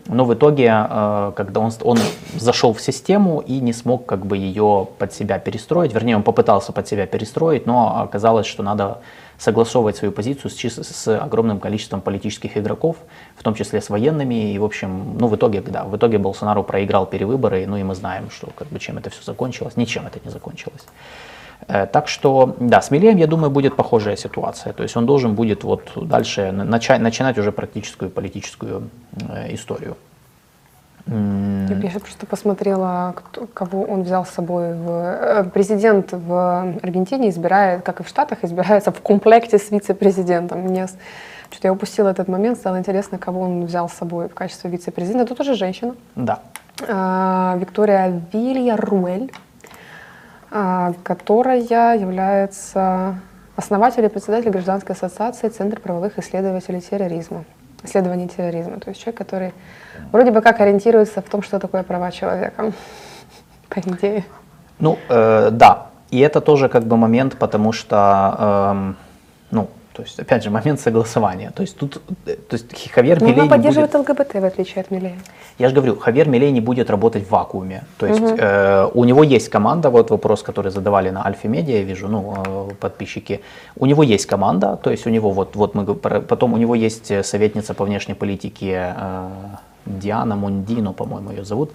Но 0.10 0.24
в 0.24 0.34
итоге, 0.34 0.72
э, 0.90 1.32
когда 1.36 1.60
он, 1.60 1.72
он 1.84 1.98
зашел 2.36 2.74
в 2.74 2.82
систему 2.82 3.40
и 3.40 3.60
не 3.60 3.74
смог 3.74 4.06
как 4.06 4.26
бы 4.26 4.38
ее 4.38 4.88
под 4.98 5.14
себя 5.14 5.38
перестроить, 5.40 5.94
вернее, 5.94 6.16
он 6.16 6.24
попытался 6.24 6.72
под 6.72 6.88
себя 6.88 7.06
перестроить, 7.06 7.66
но 7.66 8.02
оказалось, 8.02 8.48
что 8.48 8.64
надо 8.64 9.00
согласовывать 9.38 9.98
свою 9.98 10.12
позицию 10.12 10.50
с, 10.50 10.84
с 10.84 11.20
огромным 11.20 11.60
количеством 11.60 12.02
политических 12.02 12.58
игроков, 12.58 12.98
в 13.36 13.44
том 13.44 13.54
числе 13.54 13.82
с 13.82 13.90
военными, 13.90 14.54
и, 14.54 14.58
в 14.58 14.64
общем, 14.64 15.18
ну, 15.20 15.28
в 15.28 15.36
итоге, 15.36 15.62
да, 15.62 15.84
в 15.84 15.96
итоге 15.96 16.18
Болсонару 16.18 16.64
проиграл 16.64 17.06
перевыборы, 17.06 17.66
ну, 17.68 17.78
и 17.78 17.84
мы 17.84 17.94
знаем, 17.94 18.32
что, 18.32 18.48
как 18.56 18.68
бы, 18.70 18.80
чем 18.80 18.98
это 18.98 19.10
все 19.10 19.22
закончилось, 19.24 19.76
ничем 19.76 20.08
это 20.08 20.20
не 20.24 20.32
закончилось. 20.32 20.86
Э, 21.68 21.86
так 21.86 22.08
что, 22.08 22.56
да, 22.60 22.82
с 22.82 22.92
Милеем, 22.92 23.18
я 23.18 23.28
думаю, 23.28 23.50
будет 23.50 23.76
похожая 23.76 24.16
ситуация. 24.16 24.74
То 24.74 24.84
есть 24.84 24.98
он 24.98 25.06
должен 25.06 25.36
будет 25.36 25.64
вот 25.64 25.92
дальше 25.96 26.52
начать, 26.52 27.02
начинать 27.02 27.38
уже 27.38 27.52
практическую 27.52 28.10
политическую 28.10 28.90
э, 29.30 29.54
историю. 29.54 29.96
Я 31.10 32.00
просто 32.02 32.26
посмотрела, 32.26 33.14
кто, 33.16 33.48
кого 33.54 33.84
он 33.84 34.04
взял 34.04 34.26
с 34.26 34.30
собой. 34.30 34.74
В... 34.74 34.90
Э, 34.90 35.44
президент 35.54 36.12
в 36.12 36.76
Аргентине 36.84 37.30
избирает, 37.30 37.82
как 37.84 38.02
и 38.02 38.04
в 38.04 38.08
Штатах, 38.08 38.40
избирается 38.44 38.92
в 38.92 39.02
комплекте 39.02 39.58
с 39.58 39.72
вице-президентом. 39.72 40.60
Мне 40.60 40.88
что-то 41.50 41.68
я 41.68 41.74
упустила 41.74 42.10
этот 42.10 42.28
момент, 42.28 42.58
стало 42.58 42.78
интересно, 42.78 43.18
кого 43.18 43.42
он 43.42 43.66
взял 43.66 43.88
с 43.88 43.94
собой 43.94 44.28
в 44.28 44.34
качестве 44.34 44.70
вице-президента. 44.70 45.26
Тут 45.26 45.40
уже 45.40 45.56
женщина. 45.56 45.96
Да. 46.16 46.40
А, 46.88 47.56
Виктория 47.58 48.22
Вилья 48.34 48.76
Руэль. 48.76 49.32
А, 50.60 50.94
которая 51.04 51.60
является 51.60 53.20
основателем 53.56 54.08
и 54.08 54.10
председателем 54.10 54.54
Гражданской 54.54 54.96
ассоциации 54.96 55.50
Центр 55.50 55.80
правовых 55.80 56.18
исследователей 56.18 56.82
терроризма, 56.82 57.44
исследований 57.84 58.28
терроризма. 58.28 58.80
То 58.80 58.90
есть 58.90 59.00
человек, 59.00 59.20
который 59.20 59.54
вроде 60.12 60.32
бы 60.32 60.42
как 60.42 60.60
ориентируется 60.60 61.22
в 61.22 61.30
том, 61.30 61.44
что 61.44 61.60
такое 61.60 61.84
права 61.84 62.12
человека, 62.12 62.72
по 63.70 63.80
идее. 63.82 64.26
Ну, 64.80 64.98
э, 65.10 65.52
да. 65.52 65.90
И 66.10 66.20
это 66.20 66.42
тоже 66.42 66.70
как 66.70 66.86
бы 66.86 66.98
момент, 66.98 67.38
потому 67.38 67.72
что, 67.72 68.36
э, 68.40 68.94
ну, 69.52 69.70
то 69.98 70.04
есть, 70.04 70.20
опять 70.20 70.44
же, 70.44 70.52
момент 70.52 70.80
согласования. 70.80 71.52
То 71.56 71.64
есть 71.64 71.76
тут, 71.76 72.00
то 72.26 72.56
есть 72.56 72.92
Хавьер 72.92 73.20
Но 73.20 73.28
Милей 73.28 73.42
она 73.42 73.50
поддерживает 73.50 73.92
будет... 73.92 74.10
ЛГБТ, 74.10 74.34
в 74.34 74.46
отличие 74.46 74.82
от 74.82 74.92
Милея. 74.92 75.18
Я 75.58 75.70
же 75.70 75.76
говорю, 75.76 75.98
Хавьер 75.98 76.30
Милей 76.30 76.52
не 76.52 76.62
будет 76.62 76.92
работать 76.92 77.24
в 77.26 77.32
вакууме. 77.32 77.84
То 77.98 78.06
есть 78.06 78.22
угу. 78.22 78.36
э, 78.38 78.92
у 78.94 79.06
него 79.06 79.24
есть 79.24 79.50
команда, 79.50 79.90
вот 79.90 80.12
вопрос, 80.12 80.44
который 80.44 80.72
задавали 80.72 81.10
на 81.10 81.26
Альфе 81.26 81.48
Медиа, 81.48 81.78
я 81.78 81.84
вижу, 81.84 82.08
ну, 82.08 82.36
э, 82.46 82.76
подписчики. 82.80 83.40
У 83.76 83.88
него 83.88 84.04
есть 84.04 84.28
команда, 84.28 84.78
то 84.84 84.92
есть 84.92 85.08
у 85.08 85.10
него 85.10 85.32
вот, 85.32 85.56
вот 85.56 85.74
мы, 85.74 85.96
потом 85.96 86.54
у 86.54 86.58
него 86.58 86.76
есть 86.76 87.26
советница 87.26 87.74
по 87.74 87.84
внешней 87.84 88.14
политике 88.14 88.94
э, 88.96 89.30
Диана 89.88 90.36
Мундино, 90.36 90.94
по-моему, 90.94 91.32
ее 91.32 91.44
зовут 91.44 91.72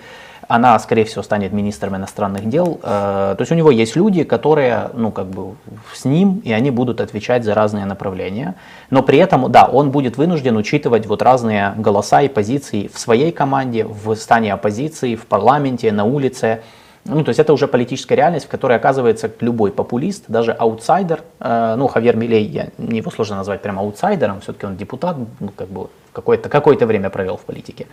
она, 0.48 0.78
скорее 0.78 1.05
всего, 1.05 1.22
станет 1.22 1.52
министром 1.52 1.96
иностранных 1.96 2.48
дел. 2.48 2.81
Э, 2.83 3.35
то 3.37 3.40
есть 3.40 3.52
у 3.52 3.55
него 3.55 3.70
есть 3.70 3.96
люди, 3.96 4.24
которые, 4.24 4.90
ну, 4.94 5.11
как 5.11 5.26
бы 5.26 5.55
с 5.94 6.05
ним, 6.05 6.40
и 6.44 6.52
они 6.52 6.70
будут 6.70 7.00
отвечать 7.00 7.44
за 7.44 7.55
разные 7.55 7.85
направления. 7.85 8.55
Но 8.90 9.02
при 9.02 9.18
этом, 9.18 9.50
да, 9.50 9.64
он 9.64 9.90
будет 9.90 10.16
вынужден 10.16 10.57
учитывать 10.57 11.07
вот 11.07 11.22
разные 11.22 11.74
голоса 11.76 12.22
и 12.22 12.28
позиции 12.28 12.90
в 12.92 12.98
своей 12.98 13.33
команде, 13.33 13.85
в 13.85 14.14
стане 14.16 14.52
оппозиции, 14.52 15.14
в 15.14 15.26
парламенте, 15.26 15.92
на 15.92 16.05
улице. 16.05 16.62
Ну, 17.05 17.24
то 17.24 17.31
есть 17.31 17.40
это 17.40 17.52
уже 17.52 17.66
политическая 17.66 18.14
реальность, 18.14 18.46
в 18.46 18.48
которой 18.48 18.76
оказывается 18.76 19.31
любой 19.40 19.72
популист, 19.72 20.24
даже 20.28 20.52
аутсайдер, 20.52 21.20
э, 21.40 21.74
ну, 21.76 21.88
Хавьер 21.88 22.16
Милей, 22.16 22.44
я, 22.44 22.68
его 22.78 23.11
сложно 23.11 23.37
назвать 23.37 23.61
прямо 23.61 23.83
аутсайдером, 23.83 24.40
все-таки 24.40 24.66
он 24.66 24.76
депутат, 24.76 25.16
ну, 25.40 25.48
как 25.57 25.68
бы 25.68 25.88
какое-то 26.12 26.48
какое 26.48 26.76
время 26.76 27.11
провел 27.11 27.37
в 27.37 27.40
политике. 27.40 27.87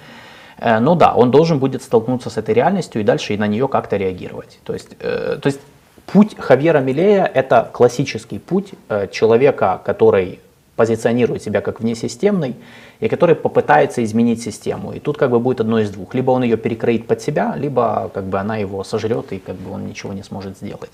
Э, 0.60 0.80
но 0.80 0.96
да, 0.96 1.14
он 1.14 1.32
должен 1.32 1.60
будет 1.60 1.82
столкнуться 1.82 2.30
с 2.30 2.38
этой 2.38 2.54
реальностью 2.54 3.02
и 3.02 3.04
дальше 3.04 3.34
и 3.34 3.38
на 3.38 3.48
нее 3.48 3.68
как-то 3.68 3.98
реагировать. 3.98 4.60
То 4.64 4.74
есть, 4.74 4.90
э, 5.00 5.38
то 5.42 5.48
есть 5.48 5.60
путь 6.06 6.36
Хавьера 6.38 6.80
Милея– 6.80 7.26
это 7.34 7.70
классический 7.72 8.40
путь 8.40 8.74
э, 8.90 9.08
человека, 9.12 9.82
который 9.86 10.40
позиционирует 10.76 11.44
себя 11.44 11.60
как 11.60 11.82
внесистемный 11.82 12.56
и 13.02 13.10
который 13.10 13.36
попытается 13.36 14.02
изменить 14.04 14.42
систему. 14.42 14.94
И 14.94 15.00
тут 15.00 15.18
как 15.18 15.30
бы 15.30 15.40
будет 15.40 15.60
одно 15.60 15.80
из 15.80 15.90
двух. 15.90 16.14
Либо 16.14 16.32
он 16.32 16.44
ее 16.44 16.56
перекроит 16.56 17.06
под 17.06 17.22
себя, 17.22 17.54
либо 17.58 18.10
как 18.14 18.24
бы 18.24 18.40
она 18.40 18.58
его 18.58 18.84
сожрет 18.84 19.34
и 19.34 19.40
как 19.40 19.56
бы 19.56 19.72
он 19.74 19.88
ничего 19.88 20.14
не 20.14 20.24
сможет 20.24 20.58
сделать. 20.58 20.92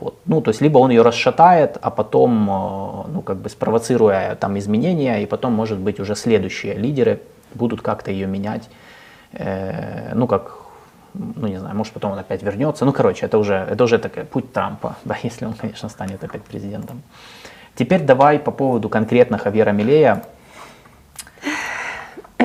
Вот. 0.00 0.14
Ну, 0.24 0.40
то 0.40 0.50
есть 0.50 0.62
либо 0.62 0.78
он 0.78 0.90
ее 0.90 1.02
расшатает, 1.02 1.76
а 1.82 1.90
потом, 1.90 2.46
ну, 3.12 3.22
как 3.22 3.36
бы 3.36 3.50
спровоцируя 3.50 4.36
там 4.36 4.56
изменения, 4.58 5.22
и 5.22 5.26
потом, 5.26 5.52
может 5.52 5.78
быть, 5.78 6.00
уже 6.00 6.14
следующие 6.14 6.74
лидеры 6.74 7.20
будут 7.54 7.82
как-то 7.82 8.10
ее 8.10 8.26
менять 8.26 8.70
э, 9.32 10.14
ну 10.14 10.26
как, 10.26 10.52
ну 11.14 11.46
не 11.46 11.58
знаю, 11.58 11.76
может 11.76 11.92
потом 11.92 12.12
он 12.12 12.18
опять 12.18 12.42
вернется. 12.42 12.84
Ну 12.84 12.92
короче, 12.92 13.26
это 13.26 13.38
уже, 13.38 13.54
это 13.54 13.84
уже 13.84 13.98
такой 13.98 14.24
путь 14.24 14.52
Трампа, 14.52 14.96
да, 15.04 15.16
если 15.22 15.46
он, 15.46 15.54
конечно, 15.54 15.88
станет 15.88 16.22
опять 16.24 16.42
президентом. 16.42 17.02
Теперь 17.74 18.02
давай 18.02 18.38
по 18.38 18.50
поводу 18.50 18.88
конкретно 18.88 19.38
Хавьера 19.38 19.70
Милея. 19.70 20.24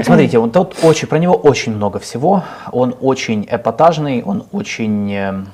Смотрите, 0.03 0.39
он 0.39 0.51
тут 0.51 0.75
очень, 0.83 1.07
про 1.07 1.19
него 1.19 1.35
очень 1.35 1.75
много 1.75 1.99
всего. 1.99 2.43
Он 2.71 2.95
очень 2.99 3.47
эпатажный, 3.49 4.23
он 4.23 4.45
очень 4.51 5.47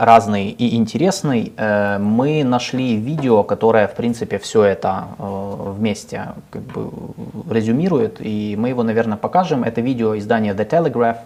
разный 0.00 0.48
и 0.48 0.76
интересный. 0.76 1.52
Э, 1.56 1.98
мы 1.98 2.42
нашли 2.42 2.96
видео, 2.96 3.42
которое, 3.42 3.86
в 3.86 3.94
принципе, 3.94 4.38
все 4.38 4.64
это 4.64 5.08
э, 5.18 5.72
вместе 5.76 6.28
как 6.50 6.62
бы 6.62 6.90
резюмирует, 7.50 8.16
и 8.20 8.56
мы 8.58 8.70
его, 8.70 8.82
наверное, 8.82 9.18
покажем. 9.18 9.62
Это 9.62 9.82
видео 9.82 10.16
издания 10.16 10.54
The 10.54 10.66
Telegraph. 10.66 11.18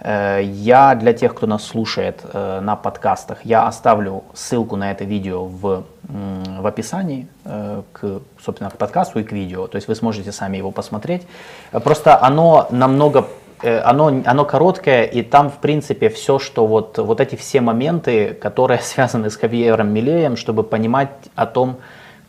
Э, 0.00 0.40
я 0.42 0.94
для 0.94 1.12
тех, 1.12 1.34
кто 1.34 1.46
нас 1.46 1.62
слушает 1.62 2.24
на 2.32 2.74
подкастах, 2.74 3.44
я 3.44 3.66
оставлю 3.66 4.24
ссылку 4.32 4.76
на 4.76 4.92
это 4.92 5.04
видео 5.04 5.44
в, 5.44 5.84
в 6.02 6.66
описании 6.66 7.28
к, 7.44 8.20
собственно, 8.42 8.70
к 8.70 8.78
подкасту 8.78 9.20
и 9.20 9.24
к 9.24 9.32
видео. 9.32 9.66
То 9.66 9.76
есть 9.76 9.88
вы 9.88 9.94
сможете 9.94 10.32
сами 10.32 10.56
его 10.56 10.70
посмотреть. 10.70 11.26
Просто 11.70 12.18
оно 12.22 12.66
намного 12.70 13.26
оно, 13.68 14.22
оно 14.24 14.44
короткое, 14.44 15.04
и 15.04 15.22
там, 15.22 15.50
в 15.50 15.58
принципе, 15.58 16.08
все, 16.08 16.38
что 16.38 16.66
вот, 16.66 16.98
вот 16.98 17.20
эти 17.20 17.36
все 17.36 17.60
моменты, 17.60 18.34
которые 18.34 18.80
связаны 18.82 19.30
с 19.30 19.36
Хавьером 19.36 19.92
Милеем, 19.92 20.36
чтобы 20.36 20.62
понимать 20.62 21.10
о 21.34 21.46
том, 21.46 21.76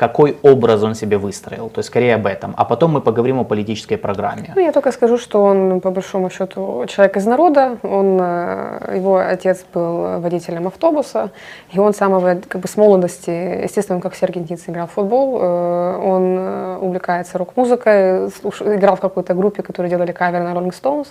какой 0.01 0.35
образ 0.41 0.83
он 0.83 0.95
себе 0.95 1.17
выстроил. 1.17 1.69
То 1.69 1.79
есть 1.79 1.89
скорее 1.89 2.15
об 2.15 2.25
этом. 2.25 2.55
А 2.57 2.65
потом 2.65 2.93
мы 2.93 3.01
поговорим 3.01 3.39
о 3.39 3.43
политической 3.43 3.97
программе. 3.97 4.51
Ну, 4.55 4.61
я 4.61 4.71
только 4.71 4.91
скажу, 4.91 5.19
что 5.19 5.43
он, 5.43 5.79
по 5.79 5.91
большому 5.91 6.31
счету, 6.31 6.85
человек 6.87 7.17
из 7.17 7.27
народа. 7.27 7.77
Он, 7.83 8.17
э, 8.19 8.95
его 8.95 9.17
отец 9.17 9.63
был 9.73 10.19
водителем 10.19 10.65
автобуса. 10.65 11.29
И 11.75 11.77
он 11.79 11.93
самого, 11.93 12.41
как 12.47 12.61
бы, 12.61 12.67
с 12.67 12.77
молодости, 12.77 13.29
естественно, 13.63 13.97
он, 13.97 14.01
как 14.01 14.13
все 14.13 14.25
аргентинцы, 14.25 14.71
играл 14.71 14.87
в 14.87 14.91
футбол. 14.91 15.37
Э, 15.39 15.97
он 16.03 16.37
э, 16.39 16.77
увлекается 16.81 17.37
рок-музыкой, 17.37 18.29
играл 18.75 18.95
в 18.95 19.01
какой-то 19.01 19.35
группе, 19.35 19.61
которые 19.61 19.91
делали 19.91 20.13
кавер 20.13 20.41
на 20.41 20.53
Rolling 20.53 20.73
Stones. 20.73 21.09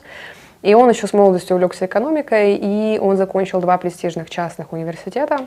И 0.62 0.74
он 0.74 0.90
еще 0.90 1.06
с 1.06 1.12
молодостью 1.12 1.54
увлекся 1.54 1.86
экономикой, 1.86 2.58
и 2.60 2.98
он 2.98 3.16
закончил 3.16 3.60
два 3.60 3.78
престижных 3.78 4.28
частных 4.30 4.72
университета 4.72 5.46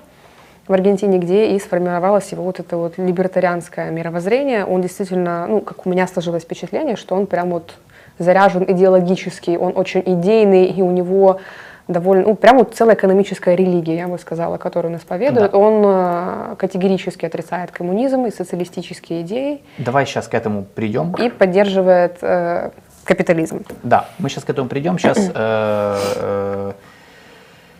в 0.67 0.73
Аргентине, 0.73 1.17
где 1.17 1.47
и 1.47 1.59
сформировалось 1.59 2.31
его 2.31 2.43
вот 2.43 2.59
это 2.59 2.77
вот 2.77 2.97
либертарианское 2.97 3.91
мировоззрение. 3.91 4.65
Он 4.65 4.81
действительно, 4.81 5.45
ну, 5.47 5.61
как 5.61 5.85
у 5.85 5.89
меня 5.89 6.07
сложилось 6.07 6.43
впечатление, 6.43 6.95
что 6.95 7.15
он 7.15 7.27
прям 7.27 7.49
вот 7.49 7.73
заряжен 8.19 8.63
идеологически, 8.67 9.57
он 9.59 9.73
очень 9.75 10.03
идейный, 10.05 10.65
и 10.65 10.81
у 10.81 10.91
него 10.91 11.39
довольно, 11.87 12.23
ну, 12.23 12.35
прям 12.35 12.59
вот 12.59 12.75
целая 12.75 12.95
экономическая 12.95 13.55
религия, 13.55 13.97
я 13.97 14.07
бы 14.07 14.17
сказала, 14.17 14.57
которую 14.57 14.93
он 14.93 14.99
исповедует. 14.99 15.51
Да. 15.51 15.57
Он 15.57 15.83
э, 15.85 16.55
категорически 16.57 17.25
отрицает 17.25 17.71
коммунизм 17.71 18.25
и 18.25 18.31
социалистические 18.31 19.21
идеи. 19.23 19.61
Давай 19.77 20.05
сейчас 20.05 20.27
к 20.27 20.33
этому 20.33 20.63
придем. 20.63 21.13
И 21.15 21.29
поддерживает 21.29 22.17
э, 22.21 22.71
капитализм. 23.03 23.65
Да, 23.83 24.05
мы 24.17 24.29
сейчас 24.29 24.45
к 24.45 24.49
этому 24.49 24.69
придем. 24.69 24.97
Сейчас, 24.97 25.17
э, 25.17 25.31
э, 25.35 26.71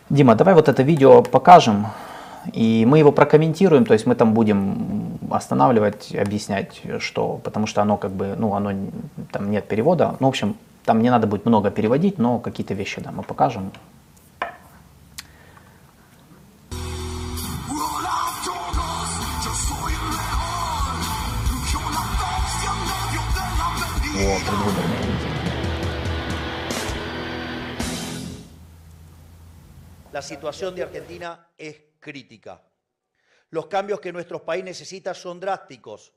Дима, 0.10 0.36
давай 0.36 0.54
вот 0.54 0.68
это 0.68 0.84
видео 0.84 1.22
покажем. 1.22 1.88
И 2.52 2.86
мы 2.86 3.00
его 3.00 3.12
прокомментируем, 3.12 3.86
то 3.86 3.94
есть 3.94 4.06
мы 4.06 4.16
там 4.16 4.34
будем 4.34 5.18
останавливать, 5.32 6.14
объяснять, 6.14 6.82
что, 7.00 7.40
потому 7.44 7.68
что 7.68 7.82
оно 7.82 7.98
как 7.98 8.12
бы, 8.12 8.36
ну, 8.38 8.54
оно, 8.54 8.72
там 9.32 9.50
нет 9.50 9.68
перевода. 9.68 10.18
Ну, 10.20 10.28
в 10.28 10.30
общем, 10.30 10.58
там 10.84 11.02
не 11.02 11.10
надо 11.10 11.28
будет 11.28 11.46
много 11.46 11.72
переводить, 11.72 12.18
но 12.18 12.40
какие-то 12.40 12.74
вещи, 12.74 13.02
да, 13.02 13.12
мы 13.12 13.24
покажем. 13.24 13.72
О, 24.16 24.40
предвыборные 24.48 25.04
La 30.14 30.22
situación 30.22 30.76
de 30.76 30.84
Argentina 30.84 31.40
es 31.58 31.76
crítica. 32.04 32.62
Los 33.50 33.66
cambios 33.66 34.00
que 34.00 34.14
nuestro 34.14 34.44
país 34.44 34.64
necesita 34.64 35.16
son 35.16 35.40
drásticos. 35.40 36.14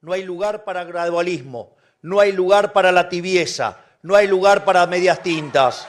No 0.00 0.12
hay 0.12 0.22
lugar 0.22 0.64
para 0.64 0.84
gradualismo, 0.84 1.76
no 2.00 2.20
hay 2.20 2.32
lugar 2.32 2.72
para 2.72 2.92
la 2.92 3.08
tibieza, 3.08 3.78
no 4.02 4.14
hay 4.14 4.26
lugar 4.26 4.64
para 4.64 4.86
medias 4.86 5.22
tintas. 5.22 5.86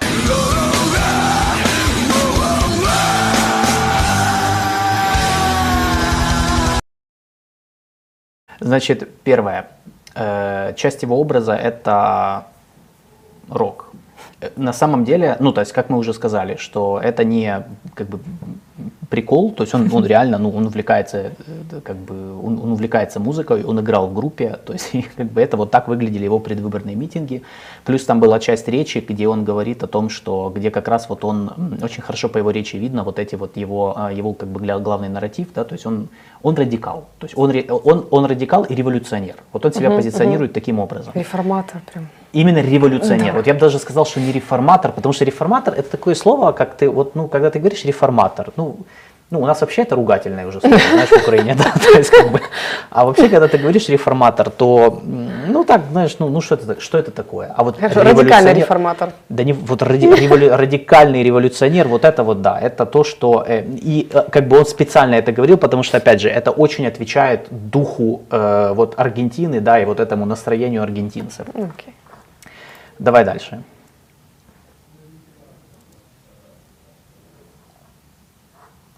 Значит, 8.60 9.21
первое. 9.23 9.69
Э, 10.15 10.73
часть 10.76 11.04
его 11.04 11.19
образа 11.19 11.54
это 11.54 12.47
рок. 13.50 13.91
На 14.56 14.73
самом 14.73 15.04
деле, 15.04 15.38
ну, 15.39 15.52
то 15.52 15.62
есть, 15.62 15.73
как 15.73 15.89
мы 15.89 15.97
уже 15.97 16.13
сказали, 16.13 16.56
что 16.58 17.00
это 17.00 17.23
не 17.23 17.63
как 17.93 18.08
бы 18.08 18.19
прикол, 19.10 19.52
то 19.52 19.63
есть 19.63 19.74
он, 19.74 19.89
он 19.93 20.06
реально, 20.13 20.38
ну, 20.38 20.50
он 20.50 20.65
увлекается, 20.65 21.17
э, 21.17 21.82
как 21.84 21.96
бы, 21.98 22.13
он, 22.46 22.60
он 22.60 22.72
увлекается 22.72 23.20
музыкой, 23.20 23.63
он 23.63 23.80
играл 23.80 24.08
в 24.08 24.13
группе, 24.13 24.58
то 24.65 24.74
есть, 24.74 24.91
как 25.15 25.32
бы 25.32 25.41
это 25.41 25.58
вот 25.58 25.72
так 25.72 25.88
выглядели 25.88 26.26
его 26.26 26.39
предвыборные 26.39 26.96
митинги. 26.96 27.41
Плюс 27.86 28.06
там 28.06 28.20
была 28.20 28.39
часть 28.39 28.67
речи, 28.67 29.04
где 29.08 29.28
он 29.28 29.43
говорит 29.46 29.84
о 29.84 29.88
том, 29.88 30.10
что, 30.10 30.52
где 30.56 30.72
как 30.72 30.88
раз 30.88 31.10
вот 31.10 31.24
он, 31.24 31.52
очень 31.82 32.04
хорошо 32.04 32.30
по 32.30 32.38
его 32.38 32.52
речи 32.52 32.76
видно 32.76 33.04
вот 33.04 33.20
эти 33.20 33.36
вот 33.36 33.58
его, 33.58 33.93
а, 33.96 34.12
его 34.12 34.34
как 34.34 34.50
бы 34.50 34.60
главный 34.80 35.10
нарратив, 35.10 35.48
да, 35.54 35.63
то 35.63 35.74
есть 35.74 35.86
он, 35.86 36.10
он 36.43 36.56
радикал, 36.56 37.08
то 37.20 37.26
есть 37.26 37.38
он, 37.38 37.54
он, 37.84 38.06
он 38.12 38.26
радикал 38.26 38.63
и 38.63 38.76
революционер. 38.76 39.36
Вот 39.54 39.65
он 39.65 39.74
себя 39.74 39.89
угу, 39.89 39.98
позиционирует 39.98 40.52
угу. 40.52 40.56
таким 40.56 40.80
образом. 40.80 41.13
Реформатор 41.15 41.82
прям. 41.91 42.08
Именно 42.38 42.62
революционер. 42.62 43.34
Да. 43.34 43.38
Вот 43.38 43.47
я 43.47 43.54
бы 43.56 43.60
даже 43.60 43.80
сказал, 43.80 44.06
что 44.06 44.19
не 44.19 44.32
реформатор, 44.32 44.91
потому 44.91 45.12
что 45.13 45.26
реформатор 45.26 45.73
это 45.73 45.89
такое 45.89 46.13
слово, 46.13 46.52
как 46.52 46.76
ты, 46.76 46.88
вот, 46.88 47.15
ну, 47.15 47.28
когда 47.28 47.50
ты 47.50 47.58
говоришь 47.58 47.84
реформатор, 47.84 48.52
ну, 48.58 48.78
ну, 49.32 49.41
у 49.41 49.45
нас 49.45 49.62
вообще 49.62 49.82
это 49.82 49.95
ругательное 49.95 50.45
уже 50.45 50.60
слово, 50.62 50.78
знаешь, 50.93 51.10
в 51.10 51.17
Украине, 51.23 51.56
да, 51.56 51.73
то 51.91 51.97
есть 51.97 52.12
как 52.12 52.32
бы, 52.32 52.39
а 52.91 53.06
вообще, 53.06 53.28
когда 53.28 53.47
ты 53.47 53.58
говоришь 53.58 53.89
реформатор, 53.89 54.52
то, 54.52 55.02
ну, 55.47 55.63
так, 55.63 55.82
знаешь, 55.91 56.15
ну, 56.19 56.30
ну 56.30 56.41
что 56.41 56.56
это, 56.56 56.80
что 56.80 57.00
это 57.00 57.10
такое? 57.12 57.52
А 57.58 57.63
вот 57.63 57.78
радикальный 57.82 58.54
реформатор. 58.54 59.10
Да 59.30 59.43
не, 59.43 59.54
вот 59.54 59.82
ради, 59.82 60.06
револю, 60.06 60.56
радикальный 60.56 61.23
революционер, 61.23 61.88
вот 61.88 62.06
это 62.06 62.23
вот, 62.23 62.41
да, 62.43 62.60
это 62.60 62.86
то, 62.86 63.04
что, 63.04 63.43
э, 63.47 63.63
и 63.65 64.08
э, 64.13 64.23
как 64.32 64.47
бы 64.47 64.60
он 64.60 64.65
специально 64.65 65.15
это 65.15 65.32
говорил, 65.32 65.58
потому 65.58 65.84
что, 65.84 65.97
опять 65.97 66.21
же, 66.21 66.30
это 66.30 66.52
очень 66.52 66.86
отвечает 66.86 67.47
духу 67.50 68.21
э, 68.30 68.73
вот 68.76 68.93
Аргентины, 68.97 69.60
да, 69.60 69.80
и 69.80 69.86
вот 69.86 70.00
этому 70.00 70.26
настроению 70.26 70.84
аргентинцев. 70.84 71.47
Okay. 71.47 71.93
Давай 72.99 73.23
дальше. 73.23 73.63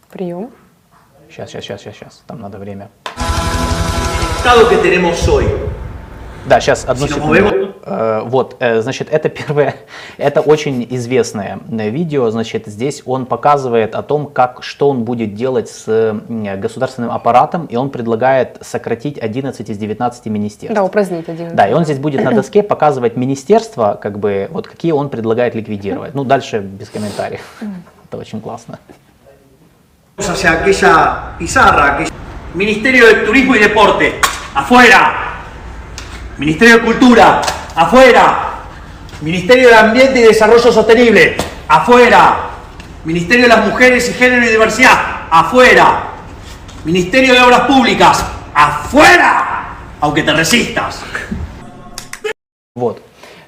Прием. 0.09 0.51
Сейчас, 1.29 1.49
сейчас, 1.51 1.63
сейчас, 1.63 1.81
сейчас, 1.81 1.95
сейчас. 1.95 2.23
Там 2.25 2.39
надо 2.41 2.57
время. 2.57 2.89
Que 4.69 4.77
tenemos 4.81 5.27
hoy. 5.27 5.45
Да, 6.45 6.59
сейчас, 6.59 6.85
одну 6.87 7.07
секунду. 7.07 7.69
Э, 7.89 8.21
вот, 8.25 8.55
э, 8.59 8.81
значит, 8.81 9.07
это 9.11 9.29
первое, 9.29 9.75
это 10.17 10.41
очень 10.41 10.85
известное 10.89 11.59
э, 11.69 11.89
видео, 11.89 12.29
значит, 12.29 12.67
здесь 12.67 13.01
он 13.05 13.25
показывает 13.25 13.95
о 13.95 14.03
том, 14.03 14.27
как, 14.27 14.63
что 14.63 14.89
он 14.89 15.03
будет 15.03 15.33
делать 15.33 15.69
с 15.69 16.21
государственным 16.27 17.11
аппаратом, 17.11 17.65
и 17.65 17.75
он 17.75 17.89
предлагает 17.89 18.57
сократить 18.61 19.17
11 19.17 19.69
из 19.69 19.77
19 19.77 20.25
министерств. 20.27 20.75
Да, 20.75 20.83
упразднить 20.83 21.27
11. 21.27 21.55
Да, 21.55 21.67
и 21.67 21.73
он 21.73 21.83
здесь 21.83 21.99
будет 21.99 22.23
на 22.23 22.31
доске 22.31 22.63
показывать 22.63 23.17
министерства, 23.17 23.97
как 24.01 24.19
бы, 24.19 24.47
вот 24.51 24.67
какие 24.67 24.91
он 24.91 25.09
предлагает 25.09 25.55
ликвидировать. 25.55 26.13
Ну, 26.13 26.23
дальше 26.23 26.59
без 26.59 26.89
комментариев. 26.89 27.41
Это 28.05 28.17
очень 28.17 28.41
классно. 28.41 28.79
hacia 30.17 30.51
aquella 30.51 31.35
pizarra, 31.37 31.97
Ministerio 32.53 33.07
de 33.07 33.13
Turismo 33.25 33.55
y 33.55 33.59
Deporte, 33.59 34.19
afuera. 34.53 35.29
Ministerio 36.39 36.77
de 36.77 36.85
Cultura, 36.85 37.41
afuera. 37.75 38.63
Ministerio 39.21 39.67
de 39.67 39.75
Ambiente 39.75 40.21
y 40.21 40.23
Desarrollo 40.23 40.71
Sostenible, 40.71 41.35
afuera. 41.67 42.51
Ministerio 43.03 43.43
de 43.43 43.49
las 43.49 43.67
Mujeres 43.67 44.09
y 44.09 44.13
Género 44.13 44.45
y 44.45 44.49
Diversidad, 44.49 44.97
afuera. 45.29 46.03
Ministerio 46.85 47.33
de 47.33 47.41
Obras 47.41 47.61
Públicas, 47.67 48.25
afuera. 48.53 49.75
Aunque 49.99 50.23
te 50.23 50.31
resistas. 50.31 51.03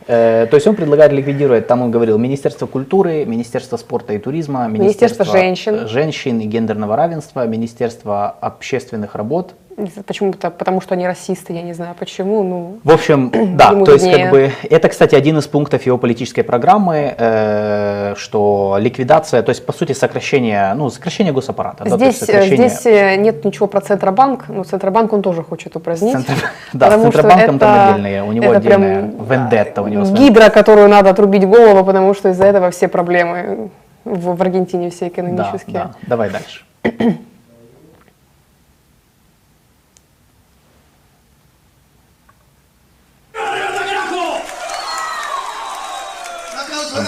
Э, 0.08 0.48
то 0.50 0.58
есть 0.58 0.68
он 0.68 0.76
предлагает 0.76 1.14
ликвидировать, 1.14 1.68
там 1.68 1.84
он 1.84 1.92
говорил, 1.92 2.18
Министерство 2.18 2.66
культуры, 2.66 3.24
Министерство 3.24 3.78
спорта 3.78 4.12
и 4.12 4.18
туризма, 4.18 4.68
Министерство, 4.68 5.24
Министерство 5.24 5.26
женщин. 5.26 5.88
женщин 5.88 6.40
и 6.42 6.46
гендерного 6.48 6.98
равенства, 6.98 7.48
Министерство 7.48 8.30
общественных 8.42 9.16
работ 9.16 9.56
Почему-то, 10.06 10.50
потому 10.52 10.82
что 10.82 10.96
они 10.96 11.08
расисты, 11.08 11.54
я 11.54 11.62
не 11.62 11.74
знаю 11.74 11.96
почему. 11.98 12.44
Ну, 12.44 12.80
в 12.84 12.92
общем, 12.92 13.32
да, 13.58 13.70
то 13.70 13.94
есть 13.94 14.10
как 14.12 14.32
бы 14.32 14.52
это, 14.70 14.90
кстати, 14.90 15.16
один 15.16 15.38
из 15.38 15.48
пунктов 15.48 15.86
его 15.86 15.98
политической 15.98 16.42
программы, 16.44 17.16
э, 17.18 18.14
что 18.18 18.78
ликвидация, 18.80 19.42
то 19.42 19.50
есть 19.50 19.66
по 19.66 19.74
сути 19.74 19.94
сокращение, 19.94 20.74
ну 20.76 20.90
сокращение 20.90 21.34
госаппарата. 21.34 21.88
Здесь, 21.90 22.20
да, 22.20 22.26
сокращение... 22.26 22.70
здесь 22.70 22.86
э, 22.86 23.16
нет 23.16 23.46
ничего 23.46 23.68
про 23.68 23.82
Центробанк, 23.82 24.50
но 24.50 24.64
Центробанк 24.64 25.14
он 25.14 25.22
тоже 25.22 25.44
хочет 25.44 25.76
упразднить. 25.76 26.14
Центр... 26.14 26.34
Да, 26.74 26.98
с 26.98 27.02
Центробанком 27.02 27.56
это, 27.56 27.60
там 27.60 27.90
отдельные, 27.90 28.24
у 28.24 28.32
него 28.32 28.52
отдельная 28.52 29.10
прям, 29.10 29.26
вендетта. 29.26 29.82
У 29.82 29.88
него 29.88 30.06
гидра, 30.06 30.50
которую 30.50 30.90
надо 30.90 31.10
отрубить 31.10 31.46
голову, 31.48 31.84
потому 31.86 32.14
что 32.14 32.30
из-за 32.30 32.46
этого 32.46 32.72
все 32.72 32.88
проблемы 32.88 33.70
в, 34.06 34.36
в 34.36 34.42
Аргентине 34.42 34.90
все 34.90 35.08
экономические. 35.08 35.74
Да, 35.74 35.84
да. 35.84 35.92
Давай 36.08 36.30
дальше. 36.30 36.64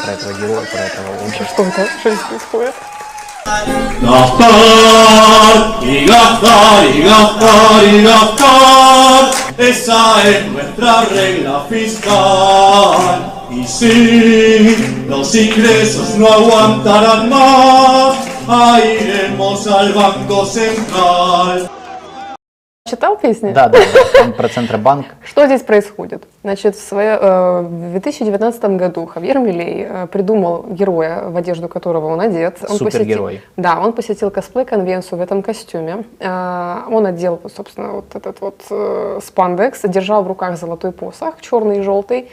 про 0.02 0.12
этого 0.12 0.32
героя, 0.34 0.66
про 0.66 0.80
этого 0.80 1.24
Вообще, 1.24 1.44
что 1.44 1.62
это? 1.64 1.88
Что 2.00 2.10
здесь 2.10 2.22
происходит? 2.28 2.74
Gaspar 4.02 5.82
y 5.82 6.06
Gaspar 6.06 6.84
y 6.94 7.02
Gaspar 7.02 7.84
y 7.84 8.02
Gaspar, 8.02 9.30
esa 9.56 10.28
es 10.28 10.46
nuestra 10.46 11.04
regla 11.06 11.64
fiscal. 11.68 13.32
Y 13.50 13.66
si 13.66 15.04
los 15.08 15.34
ingresos 15.34 16.14
no 16.16 16.28
aguantarán 16.28 17.30
más, 17.30 18.16
iremos 18.84 19.66
al 19.66 19.92
Banco 19.94 20.44
Central. 20.44 21.70
Читал 22.85 23.15
песни? 23.15 23.53
Да, 23.53 23.69
да, 23.69 23.79
да 24.13 24.33
про 24.33 24.49
Центробанк. 24.49 25.05
Что 25.23 25.45
здесь 25.45 25.61
происходит? 25.61 26.27
Значит, 26.43 26.75
в, 26.75 26.85
свое, 26.85 27.17
э, 27.17 27.61
в 27.61 27.91
2019 27.91 28.61
году 28.75 29.05
Хавьер 29.05 29.39
Милей 29.39 29.87
э, 29.87 30.07
придумал 30.07 30.65
героя, 30.67 31.29
в 31.29 31.37
одежду 31.37 31.69
которого 31.69 32.07
он 32.07 32.19
одет. 32.19 32.57
Он 32.67 32.75
Супергерой. 32.75 33.35
Посетил, 33.35 33.49
да, 33.55 33.79
он 33.79 33.93
посетил 33.93 34.31
косплей-конвенцию 34.31 35.17
в 35.17 35.21
этом 35.21 35.43
костюме. 35.43 36.03
Э, 36.19 36.81
он 36.91 37.05
одел, 37.05 37.39
собственно, 37.55 37.93
вот 37.93 38.15
этот 38.15 38.41
вот 38.41 39.23
спандекс, 39.23 39.79
держал 39.83 40.25
в 40.25 40.27
руках 40.27 40.57
золотой 40.57 40.91
посох, 40.91 41.39
черный 41.39 41.79
и 41.79 41.81
желтый. 41.83 42.29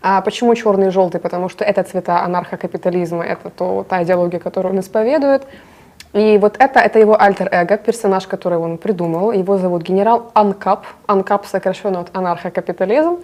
А 0.00 0.22
почему 0.22 0.54
черный 0.54 0.86
и 0.86 0.90
желтый? 0.90 1.20
Потому 1.20 1.50
что 1.50 1.62
это 1.62 1.82
цвета 1.82 2.22
анархокапитализма, 2.22 3.22
это 3.22 3.50
то, 3.50 3.84
та 3.86 4.02
идеология, 4.02 4.40
которую 4.40 4.72
он 4.72 4.80
исповедует. 4.80 5.42
И 6.14 6.38
вот 6.38 6.56
это, 6.60 6.78
это 6.78 7.00
его 7.00 7.20
альтер-эго, 7.20 7.76
персонаж, 7.76 8.26
который 8.28 8.56
он 8.56 8.78
придумал. 8.78 9.32
Его 9.32 9.58
зовут 9.58 9.82
генерал 9.82 10.30
Анкап. 10.32 10.86
Анкап 11.06 11.46
сокращенно 11.46 12.00
от 12.00 12.16
анархокапитализм. 12.16 13.18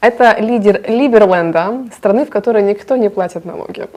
Это 0.00 0.36
лидер 0.38 0.82
Либерленда, 0.86 1.88
страны, 1.96 2.26
в 2.26 2.30
которой 2.30 2.62
никто 2.62 2.96
не 2.96 3.08
платит 3.08 3.46
налоги. 3.46 3.88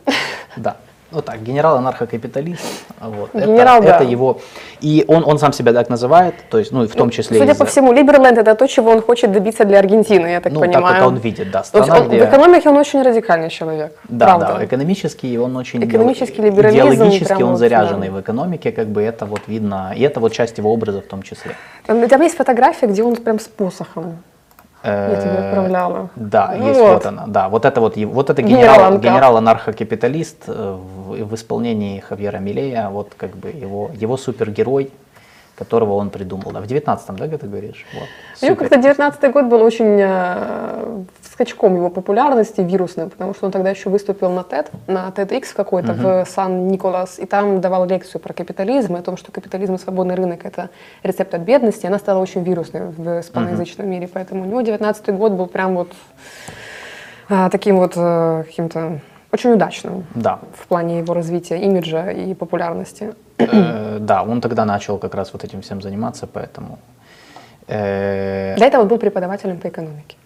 Да. 0.55 0.77
Вот 1.10 1.24
так, 1.24 1.41
генерал 1.41 1.78
анархокапиталист. 1.78 2.62
Вот. 3.00 3.30
Генерал, 3.34 3.80
это, 3.80 3.88
да. 3.88 3.96
это 3.96 4.04
его. 4.04 4.39
И 4.82 5.06
он, 5.08 5.24
он 5.26 5.39
сам 5.39 5.54
себя 5.54 5.72
так 5.72 5.89
называет, 5.89 6.36
то 6.50 6.60
есть, 6.60 6.74
ну, 6.74 6.86
в 6.86 6.93
том 6.93 7.12
числе. 7.12 7.39
Судя 7.39 7.56
по 7.56 7.65
всему, 7.65 7.93
Либерленд 7.93 8.38
это 8.38 8.56
то, 8.56 8.67
чего 8.67 8.91
он 8.91 9.02
хочет 9.02 9.32
добиться 9.32 9.63
для 9.63 9.80
Аргентины, 9.80 10.28
я 10.28 10.41
так 10.41 10.52
ну, 10.52 10.60
понимаю. 10.60 10.84
Так, 10.84 10.96
как 10.96 11.08
он 11.08 11.15
видит, 11.15 11.50
да. 11.50 11.63
Страна, 11.63 12.00
он, 12.00 12.08
где... 12.10 12.26
В 12.26 12.30
экономике 12.30 12.70
он 12.70 12.78
очень 12.78 13.02
радикальный 13.02 13.50
человек. 13.50 13.98
Да, 14.10 14.26
правда. 14.26 14.56
да. 14.58 14.65
Экономически 14.65 15.38
он 15.38 15.56
очень. 15.56 15.82
Экономический 15.84 16.41
либерализм. 16.41 16.89
Идеологически 16.89 17.41
он 17.41 17.56
заряженный 17.56 18.10
да. 18.10 18.13
в 18.15 18.22
экономике, 18.22 18.74
как 18.74 18.88
бы 18.88 19.02
это 19.02 19.26
вот 19.26 19.41
видно. 19.48 19.93
И 19.96 20.02
это 20.02 20.20
вот 20.20 20.34
часть 20.34 20.58
его 20.58 20.74
образа 20.74 21.02
в 21.02 21.06
том 21.06 21.24
числе. 21.24 21.52
Там 21.86 22.22
есть 22.22 22.36
фотография, 22.36 22.88
где 22.88 23.04
он 23.04 23.15
прям 23.15 23.39
с 23.39 23.48
посохом. 23.48 24.24
Я 24.91 25.21
тебе 25.21 25.47
отправляла. 25.47 26.10
Да, 26.15 26.54
ну 26.58 26.67
есть 26.67 26.80
вот. 26.80 26.93
вот 26.93 27.06
она. 27.06 27.26
Да, 27.28 27.50
вот 27.50 27.65
это 27.65 27.82
вот, 27.82 27.97
вот 27.97 28.30
это 28.30 28.41
генерал, 28.41 28.97
генерал 28.97 29.38
анархокапиталист 29.38 30.43
э, 30.47 30.78
в, 30.78 31.26
в 31.26 31.36
исполнении 31.36 32.00
Хавьера 32.00 32.38
Милея, 32.38 32.89
вот 32.89 33.13
как 33.17 33.36
бы 33.36 33.50
его, 33.50 33.91
его 33.93 34.17
супергерой, 34.17 34.91
которого 35.56 35.93
он 35.93 36.10
придумал. 36.10 36.52
Да, 36.52 36.62
в 36.62 36.65
19-м, 36.65 37.17
да, 37.17 37.28
ты 37.28 37.47
говоришь? 37.47 37.86
Вот. 37.93 38.08
Ну, 38.41 38.56
как-то 38.56 38.78
19 38.78 39.32
год 39.32 39.45
был 39.45 39.62
очень 39.62 39.97
э, 40.00 41.04
скачком 41.38 41.76
его 41.76 41.91
популярности 41.91 42.62
вирусным, 42.62 43.12
потому 43.12 43.36
что 43.36 43.45
он 43.45 43.52
тогда 43.52 43.69
еще 43.69 43.91
выступил 43.91 44.32
на 44.32 44.39
TED, 44.39 44.69
на 44.88 45.08
TEDx 45.15 45.54
какой-то 45.56 45.91
uh-huh. 45.91 46.26
в 46.26 46.30
Сан-Николас, 46.30 47.19
и 47.19 47.28
там 47.28 47.62
давал 47.62 47.86
лекцию 47.86 48.19
про 48.21 48.34
капитализм, 48.34 48.95
и 48.95 49.00
о 49.00 49.04
том, 49.04 49.17
что 49.17 49.32
капитализм 49.32 49.76
и 49.76 49.78
свободный 49.78 50.15
рынок– 50.15 50.39
это 50.45 50.71
рецепт 51.04 51.36
от 51.36 51.41
бедности, 51.41 51.86
и 51.86 51.88
она 51.88 52.00
стала 52.00 52.19
очень 52.19 52.41
вирусной 52.41 52.88
в 52.88 53.19
испаноязычном 53.19 53.86
uh-huh. 53.86 53.89
мире, 53.89 54.10
поэтому 54.12 54.41
у 54.41 54.45
него 54.45 54.62
19 54.62 55.10
год 55.10 55.34
был 55.34 55.45
прям 55.45 55.76
вот 55.76 55.91
а, 57.30 57.50
таким 57.52 57.78
вот 57.78 57.93
а, 57.95 58.41
каким-то 58.41 59.00
очень 59.32 59.52
удачным 59.52 60.06
да. 60.15 60.39
в 60.56 60.65
плане 60.65 60.97
его 61.00 61.13
развития 61.13 61.60
имиджа 61.60 62.10
и 62.10 62.34
популярности. 62.34 63.13
Э, 63.38 63.97
да, 64.00 64.23
он 64.23 64.41
тогда 64.41 64.65
начал 64.65 64.97
как 64.97 65.13
раз 65.13 65.34
вот 65.34 65.43
этим 65.43 65.62
всем 65.62 65.84
заниматься, 65.84 66.26
поэтому... 66.26 66.80
Э... 67.67 68.56
Для 68.56 68.65
этого 68.65 68.82
он 68.82 68.88
был 68.88 68.97
преподавателем 68.97 69.60
по 69.60 69.67
экономике. 69.67 70.16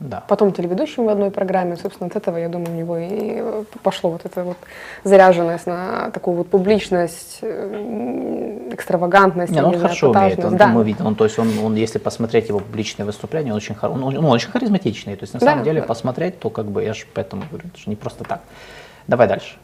Да. 0.00 0.24
Потом 0.28 0.52
телеведущим 0.52 1.04
в 1.04 1.08
одной 1.08 1.30
программе. 1.30 1.76
Собственно, 1.76 2.08
от 2.08 2.16
этого, 2.16 2.36
я 2.36 2.48
думаю, 2.48 2.72
у 2.72 2.78
него 2.78 2.98
и 2.98 3.64
пошло 3.82 4.10
вот 4.10 4.24
эта 4.24 4.42
вот 4.42 4.56
заряженность 5.04 5.66
на 5.66 6.10
такую 6.10 6.36
вот 6.36 6.50
публичность, 6.50 7.38
э, 7.42 8.70
экстравагантность. 8.72 9.52
Не, 9.52 9.60
ну 9.60 9.68
он 9.68 9.78
хорошо 9.78 10.10
умеет, 10.10 10.44
он, 10.44 10.56
да. 10.56 10.66
мы 10.66 10.82
видим. 10.82 11.06
Он, 11.06 11.14
то 11.14 11.24
есть 11.24 11.38
он, 11.38 11.48
он, 11.60 11.76
если 11.76 11.98
посмотреть 11.98 12.48
его 12.48 12.58
публичные 12.58 13.06
выступления, 13.06 13.52
он 13.52 13.56
очень, 13.56 13.76
он, 13.80 14.02
он 14.02 14.24
очень 14.26 14.50
харизматичный. 14.50 15.14
То 15.16 15.22
есть 15.22 15.34
на 15.34 15.40
да, 15.40 15.46
самом 15.46 15.64
деле 15.64 15.80
да. 15.80 15.86
посмотреть, 15.86 16.40
то 16.40 16.50
как 16.50 16.66
бы 16.66 16.82
я 16.82 16.92
же 16.92 17.04
поэтому 17.14 17.44
говорю, 17.48 17.68
что 17.76 17.88
не 17.88 17.96
просто 17.96 18.24
так. 18.24 18.40
Давай 19.06 19.28
дальше. 19.28 19.56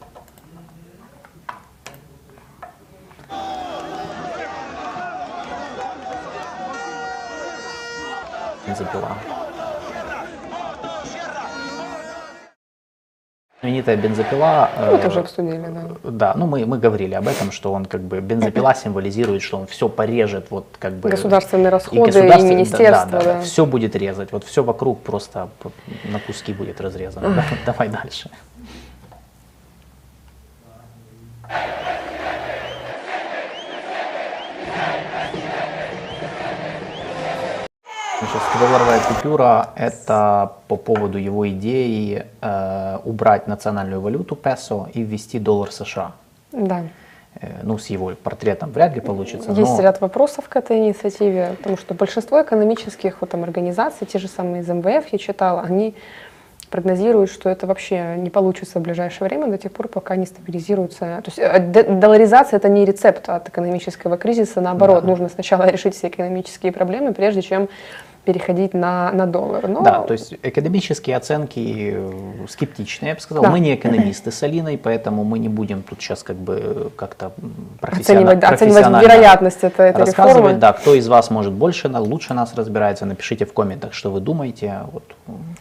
Запила. 8.78 9.16
Знаменитая 13.60 13.96
бензопила. 13.98 14.70
Ну, 14.78 14.96
это 14.96 15.08
уже 15.08 15.20
обсудили, 15.20 15.66
да. 16.02 16.10
Да, 16.10 16.34
ну 16.34 16.46
мы, 16.46 16.64
мы 16.64 16.78
говорили 16.78 17.12
об 17.12 17.28
этом, 17.28 17.52
что 17.52 17.72
он 17.72 17.84
как 17.84 18.00
бы 18.00 18.20
бензопила 18.20 18.74
символизирует, 18.82 19.42
что 19.42 19.58
он 19.58 19.66
все 19.66 19.90
порежет, 19.90 20.46
вот 20.50 20.64
как 20.78 20.94
бы. 20.94 21.10
Государственные 21.10 21.68
расходы 21.68 22.00
и, 22.00 22.04
государство, 22.06 22.46
и 22.46 22.50
министерство. 22.50 23.10
Да, 23.10 23.18
да, 23.18 23.34
да, 23.34 23.40
все 23.42 23.66
будет 23.66 23.94
резать, 23.96 24.32
вот 24.32 24.44
все 24.44 24.62
вокруг 24.62 25.02
просто 25.02 25.50
на 26.04 26.20
куски 26.20 26.54
будет 26.54 26.80
разрезано. 26.80 27.44
Давай 27.66 27.88
дальше. 27.90 28.30
Значит, 38.20 38.42
долларовая 38.60 39.00
купюра– 39.00 39.70
это 39.76 40.52
по 40.68 40.76
поводу 40.76 41.16
его 41.16 41.48
идеи 41.48 42.26
э, 42.42 42.98
убрать 43.04 43.46
национальную 43.46 44.02
валюту 44.02 44.36
песо 44.36 44.88
и 44.92 45.02
ввести 45.02 45.38
доллар 45.38 45.72
США. 45.72 46.12
Да. 46.52 46.82
Э, 47.40 47.60
ну, 47.62 47.78
с 47.78 47.86
его 47.86 48.12
портретом 48.22 48.72
вряд 48.72 48.94
ли 48.94 49.00
получится. 49.00 49.50
Есть 49.52 49.78
но... 49.78 49.80
ряд 49.80 50.02
вопросов 50.02 50.50
к 50.50 50.56
этой 50.56 50.76
инициативе, 50.76 51.54
потому 51.56 51.78
что 51.78 51.94
большинство 51.94 52.42
экономических 52.42 53.22
вот, 53.22 53.30
там, 53.30 53.42
организаций, 53.42 54.06
те 54.06 54.18
же 54.18 54.28
самые 54.28 54.60
из 54.60 54.68
МВФ, 54.68 55.06
я 55.10 55.18
читала, 55.18 55.62
они 55.62 55.94
прогнозируют, 56.68 57.30
что 57.30 57.48
это 57.48 57.66
вообще 57.66 58.16
не 58.16 58.28
получится 58.28 58.80
в 58.80 58.82
ближайшее 58.82 59.28
время 59.28 59.46
до 59.48 59.56
тех 59.56 59.72
пор, 59.72 59.88
пока 59.88 60.16
не 60.16 60.26
стабилизируется. 60.26 61.22
То 61.24 61.24
есть 61.26 61.38
э, 61.38 61.58
долларизация 61.84 62.58
это 62.58 62.68
не 62.68 62.84
рецепт 62.84 63.30
от 63.30 63.48
экономического 63.48 64.18
кризиса, 64.18 64.60
наоборот, 64.60 65.04
да. 65.04 65.08
нужно 65.08 65.30
сначала 65.30 65.66
решить 65.70 65.94
все 65.94 66.08
экономические 66.08 66.72
проблемы, 66.72 67.14
прежде 67.14 67.40
чем 67.40 67.70
переходить 68.24 68.74
на, 68.74 69.10
на 69.12 69.26
доллар. 69.26 69.66
Но... 69.68 69.82
Да, 69.82 70.00
то 70.02 70.12
есть 70.12 70.34
экономические 70.42 71.16
оценки 71.16 71.94
э, 71.94 72.46
скептичные, 72.48 73.10
я 73.10 73.14
бы 73.14 73.20
сказал. 73.20 73.44
Да. 73.44 73.50
Мы 73.50 73.60
не 73.60 73.74
экономисты 73.74 74.30
с 74.30 74.42
Алиной, 74.42 74.78
поэтому 74.78 75.24
мы 75.24 75.38
не 75.38 75.48
будем 75.48 75.82
тут 75.82 76.00
сейчас 76.00 76.22
как 76.22 76.36
бы 76.36 76.92
как-то 76.96 77.32
профессионально, 77.80 78.32
оценивать, 78.32 78.38
да, 78.38 78.48
оценивать 78.48 79.02
вероятность 79.02 79.64
этой, 79.64 79.90
этой 79.90 80.00
рассказывать, 80.00 80.36
реформы. 80.36 80.58
Да, 80.58 80.72
кто 80.72 80.94
из 80.94 81.08
вас 81.08 81.30
может 81.30 81.52
больше, 81.52 81.88
лучше 81.88 82.34
нас 82.34 82.54
разбирается, 82.54 83.06
напишите 83.06 83.46
в 83.46 83.52
комментах, 83.52 83.94
что 83.94 84.10
вы 84.10 84.20
думаете. 84.20 84.80
Вот, 84.92 85.04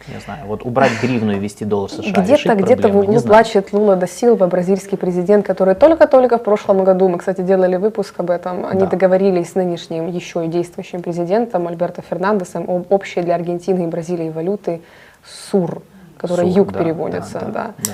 не 0.08 0.20
знаю, 0.20 0.46
вот 0.46 0.64
убрать 0.64 0.92
гривну 1.02 1.32
и 1.32 1.38
ввести 1.38 1.64
доллар 1.64 1.90
США. 1.90 2.22
Где-то 2.22 2.54
где-то 2.54 2.88
в 2.88 2.96
углу 2.96 3.20
плачет 3.20 3.72
Лула 3.72 3.96
да 3.96 4.06
Силва, 4.06 4.46
бразильский 4.46 4.96
президент, 4.96 5.46
который 5.46 5.74
только-только 5.74 6.38
в 6.38 6.42
прошлом 6.42 6.84
году, 6.84 7.08
мы, 7.08 7.18
кстати, 7.18 7.40
делали 7.42 7.76
выпуск 7.76 8.14
об 8.18 8.30
этом, 8.30 8.64
они 8.66 8.80
да. 8.80 8.86
договорились 8.86 9.52
с 9.52 9.54
нынешним 9.54 10.08
еще 10.08 10.44
и 10.44 10.48
действующим 10.48 11.02
президентом 11.02 11.68
Альберто 11.68 12.02
Фернандесом 12.02 12.68
об 12.68 12.92
общей 12.92 13.22
для 13.22 13.34
Аргентины 13.34 13.84
и 13.84 13.86
Бразилии 13.86 14.30
валюты 14.30 14.80
СУР, 15.24 15.82
которая 16.16 16.46
СУР, 16.46 16.56
юг 16.56 16.72
да, 16.72 16.78
переводится. 16.78 17.40
Да, 17.40 17.46
да, 17.46 17.74
да. 17.78 17.92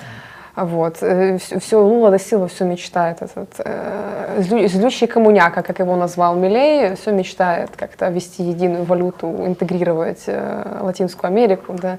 Вот. 0.57 0.97
Все, 0.97 1.59
все 1.61 1.81
Лула 1.81 2.11
да 2.11 2.19
Силва 2.19 2.49
все 2.49 2.65
мечтает. 2.65 3.21
Этот, 3.21 3.55
э, 3.59 4.43
злющий 4.43 5.07
коммуняка, 5.07 5.63
как 5.63 5.79
его 5.81 5.97
назвал 5.97 6.35
Милей, 6.35 6.97
все 6.97 7.13
мечтает 7.13 7.71
как-то 7.77 8.09
ввести 8.09 8.43
единую 8.43 8.85
валюту, 8.85 9.29
интегрировать 9.47 10.25
э, 10.27 10.79
Латинскую 10.81 11.29
Америку. 11.29 11.75
Да. 11.75 11.99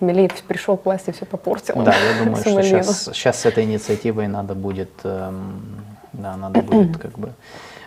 Милей 0.00 0.30
пришел 0.48 0.76
к 0.76 0.84
власти, 0.84 1.12
все 1.12 1.24
попортил. 1.26 1.76
Да, 1.82 1.94
я 1.94 2.24
думаю, 2.24 2.40
что 2.40 2.62
сейчас, 2.62 3.04
сейчас 3.04 3.40
с 3.40 3.46
этой 3.46 3.64
инициативой 3.64 4.26
надо 4.26 4.54
будет, 4.56 4.90
эм, 5.04 5.62
да, 6.12 6.36
надо 6.36 6.60
будет 6.60 6.96
как 7.00 7.16
бы 7.18 7.30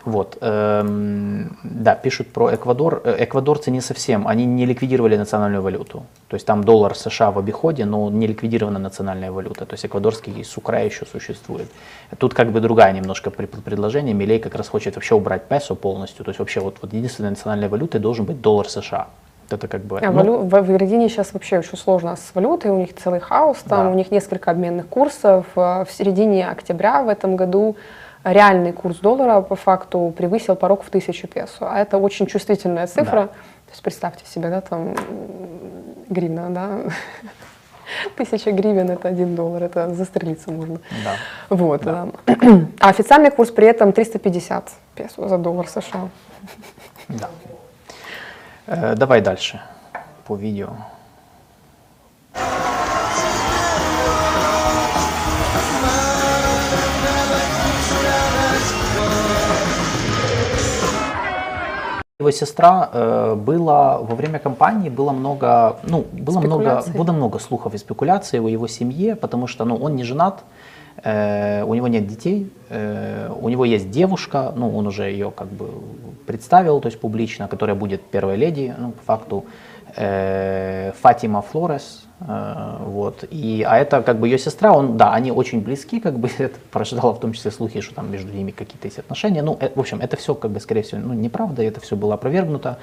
вот, 0.06 0.38
эм, 0.42 1.58
да, 1.64 1.96
пишут 1.96 2.28
про 2.32 2.54
Эквадор. 2.54 3.02
Э, 3.04 3.16
эквадорцы 3.24 3.72
не 3.72 3.82
совсем, 3.82 4.28
они 4.28 4.46
не 4.46 4.66
ликвидировали 4.66 5.18
национальную 5.18 5.62
валюту. 5.62 6.04
То 6.28 6.36
есть 6.36 6.46
там 6.46 6.64
доллар 6.64 6.96
США 6.96 7.32
в 7.32 7.40
обиходе, 7.40 7.86
но 7.86 8.10
не 8.10 8.28
ликвидирована 8.28 8.80
национальная 8.80 9.32
валюта. 9.32 9.66
То 9.66 9.74
есть 9.74 9.86
эквадорский 9.86 10.44
сукра 10.44 10.84
еще 10.84 11.06
существует. 11.06 11.68
Тут 12.18 12.34
как 12.34 12.52
бы 12.52 12.62
другая 12.62 12.94
немножко 12.94 13.32
предложение. 13.32 14.14
Милей 14.14 14.40
как 14.40 14.56
раз 14.56 14.68
хочет 14.68 14.96
вообще 14.96 15.16
убрать 15.16 15.48
песо 15.48 15.76
полностью. 15.76 16.24
То 16.24 16.30
есть 16.30 16.40
вообще 16.40 16.60
вот, 16.60 16.78
вот 16.82 16.94
единственной 16.94 17.32
национальной 17.32 17.68
валютой 17.68 18.00
должен 18.00 18.26
быть 18.26 18.42
доллар 18.42 18.70
США. 18.70 19.08
Это 19.50 19.68
как 19.68 19.82
бы. 19.82 20.00
А 20.00 20.12
ну, 20.12 20.12
валю... 20.12 20.38
В 20.48 20.56
Аргентине 20.56 21.10
сейчас 21.10 21.34
вообще 21.34 21.60
очень 21.60 21.78
сложно 21.78 22.16
с 22.16 22.32
валютой, 22.34 22.72
у 22.72 22.78
них 22.78 22.96
целый 22.96 23.20
хаос, 23.20 23.58
там 23.68 23.86
да. 23.86 23.92
у 23.92 23.94
них 23.94 24.12
несколько 24.12 24.52
обменных 24.52 24.88
курсов. 24.88 25.46
В 25.56 25.88
середине 25.92 26.48
октября 26.48 27.04
в 27.04 27.10
этом 27.10 27.36
году 27.36 27.76
реальный 28.26 28.74
курс 28.74 28.98
доллара 28.98 29.42
по 29.42 29.56
факту 29.56 30.14
превысил 30.18 30.56
порог 30.56 30.84
в 30.84 30.90
тысячу 30.90 31.28
песо. 31.28 31.72
А 31.72 31.80
это 31.80 31.98
очень 31.98 32.26
чувствительная 32.26 32.88
цифра. 32.88 33.22
Да. 33.22 33.28
То 33.28 33.72
есть 33.72 33.84
представьте 33.84 34.26
себе, 34.26 34.50
да, 34.50 34.62
там 34.62 34.96
гривна, 36.10 36.50
да, 36.50 36.80
Тысяча 38.18 38.52
гривен 38.52 38.90
это 38.90 39.08
один 39.08 39.36
доллар, 39.36 39.64
это 39.64 39.94
застрелиться 39.94 40.52
можно. 40.52 40.80
Да. 41.04 41.16
Вот. 41.50 41.84
Да. 41.84 42.08
А 42.80 42.90
официальный 42.90 43.32
курс 43.32 43.52
при 43.52 43.68
этом 43.68 43.94
350 43.94 44.72
песо 44.96 45.28
за 45.28 45.38
доллар 45.38 45.68
США. 45.68 46.10
Да. 47.08 47.30
Э, 48.68 48.96
давай 48.96 49.22
дальше 49.22 49.62
по 50.26 50.36
видео. 50.36 50.70
Его 62.22 62.32
сестра 62.32 62.90
э, 62.94 63.36
было 63.36 64.00
во 64.02 64.16
время 64.16 64.40
кампании 64.40 64.88
было 64.88 65.12
много, 65.12 65.80
ну 65.84 66.06
было 66.14 66.40
много, 66.40 66.82
было 66.96 67.12
много 67.12 67.40
слухов 67.40 67.74
и 67.74 67.78
спекуляций 67.78 68.40
о 68.40 68.48
его 68.48 68.68
семье, 68.68 69.18
потому 69.18 69.48
что, 69.48 69.66
ну 69.66 69.76
он 69.76 69.98
не 69.98 70.06
женат, 70.06 70.46
э, 71.04 71.62
у 71.64 71.74
него 71.74 71.90
нет 71.90 72.08
детей, 72.08 72.50
э, 72.70 73.30
у 73.38 73.50
него 73.50 73.66
есть 73.66 73.92
девушка, 73.92 74.54
ну 74.56 74.78
он 74.78 74.88
уже 74.88 75.12
ее 75.12 75.30
как 75.30 75.50
бы 75.50 75.70
представил, 76.26 76.80
то 76.80 76.86
есть 76.86 77.02
публично, 77.02 77.50
которая 77.50 77.76
будет 77.76 78.02
первой 78.02 78.38
леди, 78.38 78.74
ну 78.78 78.92
по 78.92 79.04
факту 79.04 79.46
э, 79.98 80.94
Фатима 81.02 81.42
Флорес, 81.42 82.05
вот. 82.20 83.26
И, 83.30 83.66
а 83.68 83.78
это 83.78 84.02
как 84.02 84.20
бы 84.20 84.28
ее 84.28 84.40
сестра, 84.40 84.74
он, 84.74 84.98
да, 84.98 85.14
они 85.14 85.32
очень 85.32 85.62
близки, 85.62 86.00
как 86.00 86.18
бы 86.18 86.30
это 86.38 86.58
порождало 86.72 87.14
в 87.14 87.20
том 87.20 87.34
числе 87.34 87.52
слухи, 87.52 87.82
что 87.82 87.96
там 87.96 88.12
между 88.12 88.32
ними 88.32 88.52
какие-то 88.52 88.88
есть 88.88 89.00
отношения. 89.00 89.42
Ну, 89.42 89.58
это, 89.60 89.76
в 89.76 89.80
общем, 89.80 90.00
это 90.02 90.16
все, 90.16 90.34
как 90.34 90.52
бы, 90.52 90.60
скорее 90.60 90.84
всего, 90.84 91.02
ну, 91.02 91.14
неправда, 91.14 91.64
это 91.64 91.82
все 91.82 91.96
было 91.96 92.14
опровергнуто. 92.14 92.78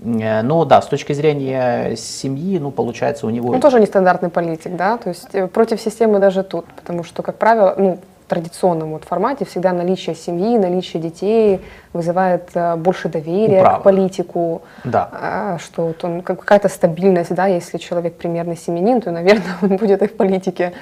Э, 0.00 0.42
но 0.42 0.64
да, 0.64 0.80
с 0.80 0.86
точки 0.86 1.12
зрения 1.12 1.96
семьи, 1.96 2.58
ну, 2.58 2.70
получается, 2.70 3.26
у 3.26 3.30
него... 3.30 3.50
Он 3.50 3.60
тоже 3.60 3.80
нестандартный 3.80 4.30
политик, 4.30 4.76
да, 4.76 4.96
то 4.96 5.10
есть 5.10 5.28
э, 5.34 5.46
против 5.48 5.80
системы 5.80 6.18
даже 6.18 6.42
тут, 6.42 6.66
потому 6.66 7.04
что, 7.04 7.22
как 7.22 7.38
правило, 7.38 7.74
ну, 7.76 7.98
традиционном 8.28 8.92
вот 8.92 9.04
формате 9.04 9.44
всегда 9.44 9.72
наличие 9.72 10.14
семьи, 10.14 10.58
наличие 10.58 11.02
детей 11.02 11.60
вызывает 11.92 12.50
э, 12.54 12.76
больше 12.76 13.08
доверия 13.08 13.60
Управа. 13.60 13.80
к 13.80 13.82
политику, 13.82 14.62
да. 14.84 15.56
э, 15.56 15.58
что 15.62 15.86
вот 15.88 16.04
он 16.04 16.22
какая-то 16.22 16.68
стабильность, 16.68 17.34
да, 17.34 17.46
если 17.46 17.78
человек 17.78 18.16
примерный 18.16 18.56
семенин, 18.56 19.00
то, 19.00 19.10
наверное, 19.10 19.54
он 19.62 19.76
будет 19.76 20.02
и 20.02 20.06
в 20.06 20.16
политике 20.16 20.72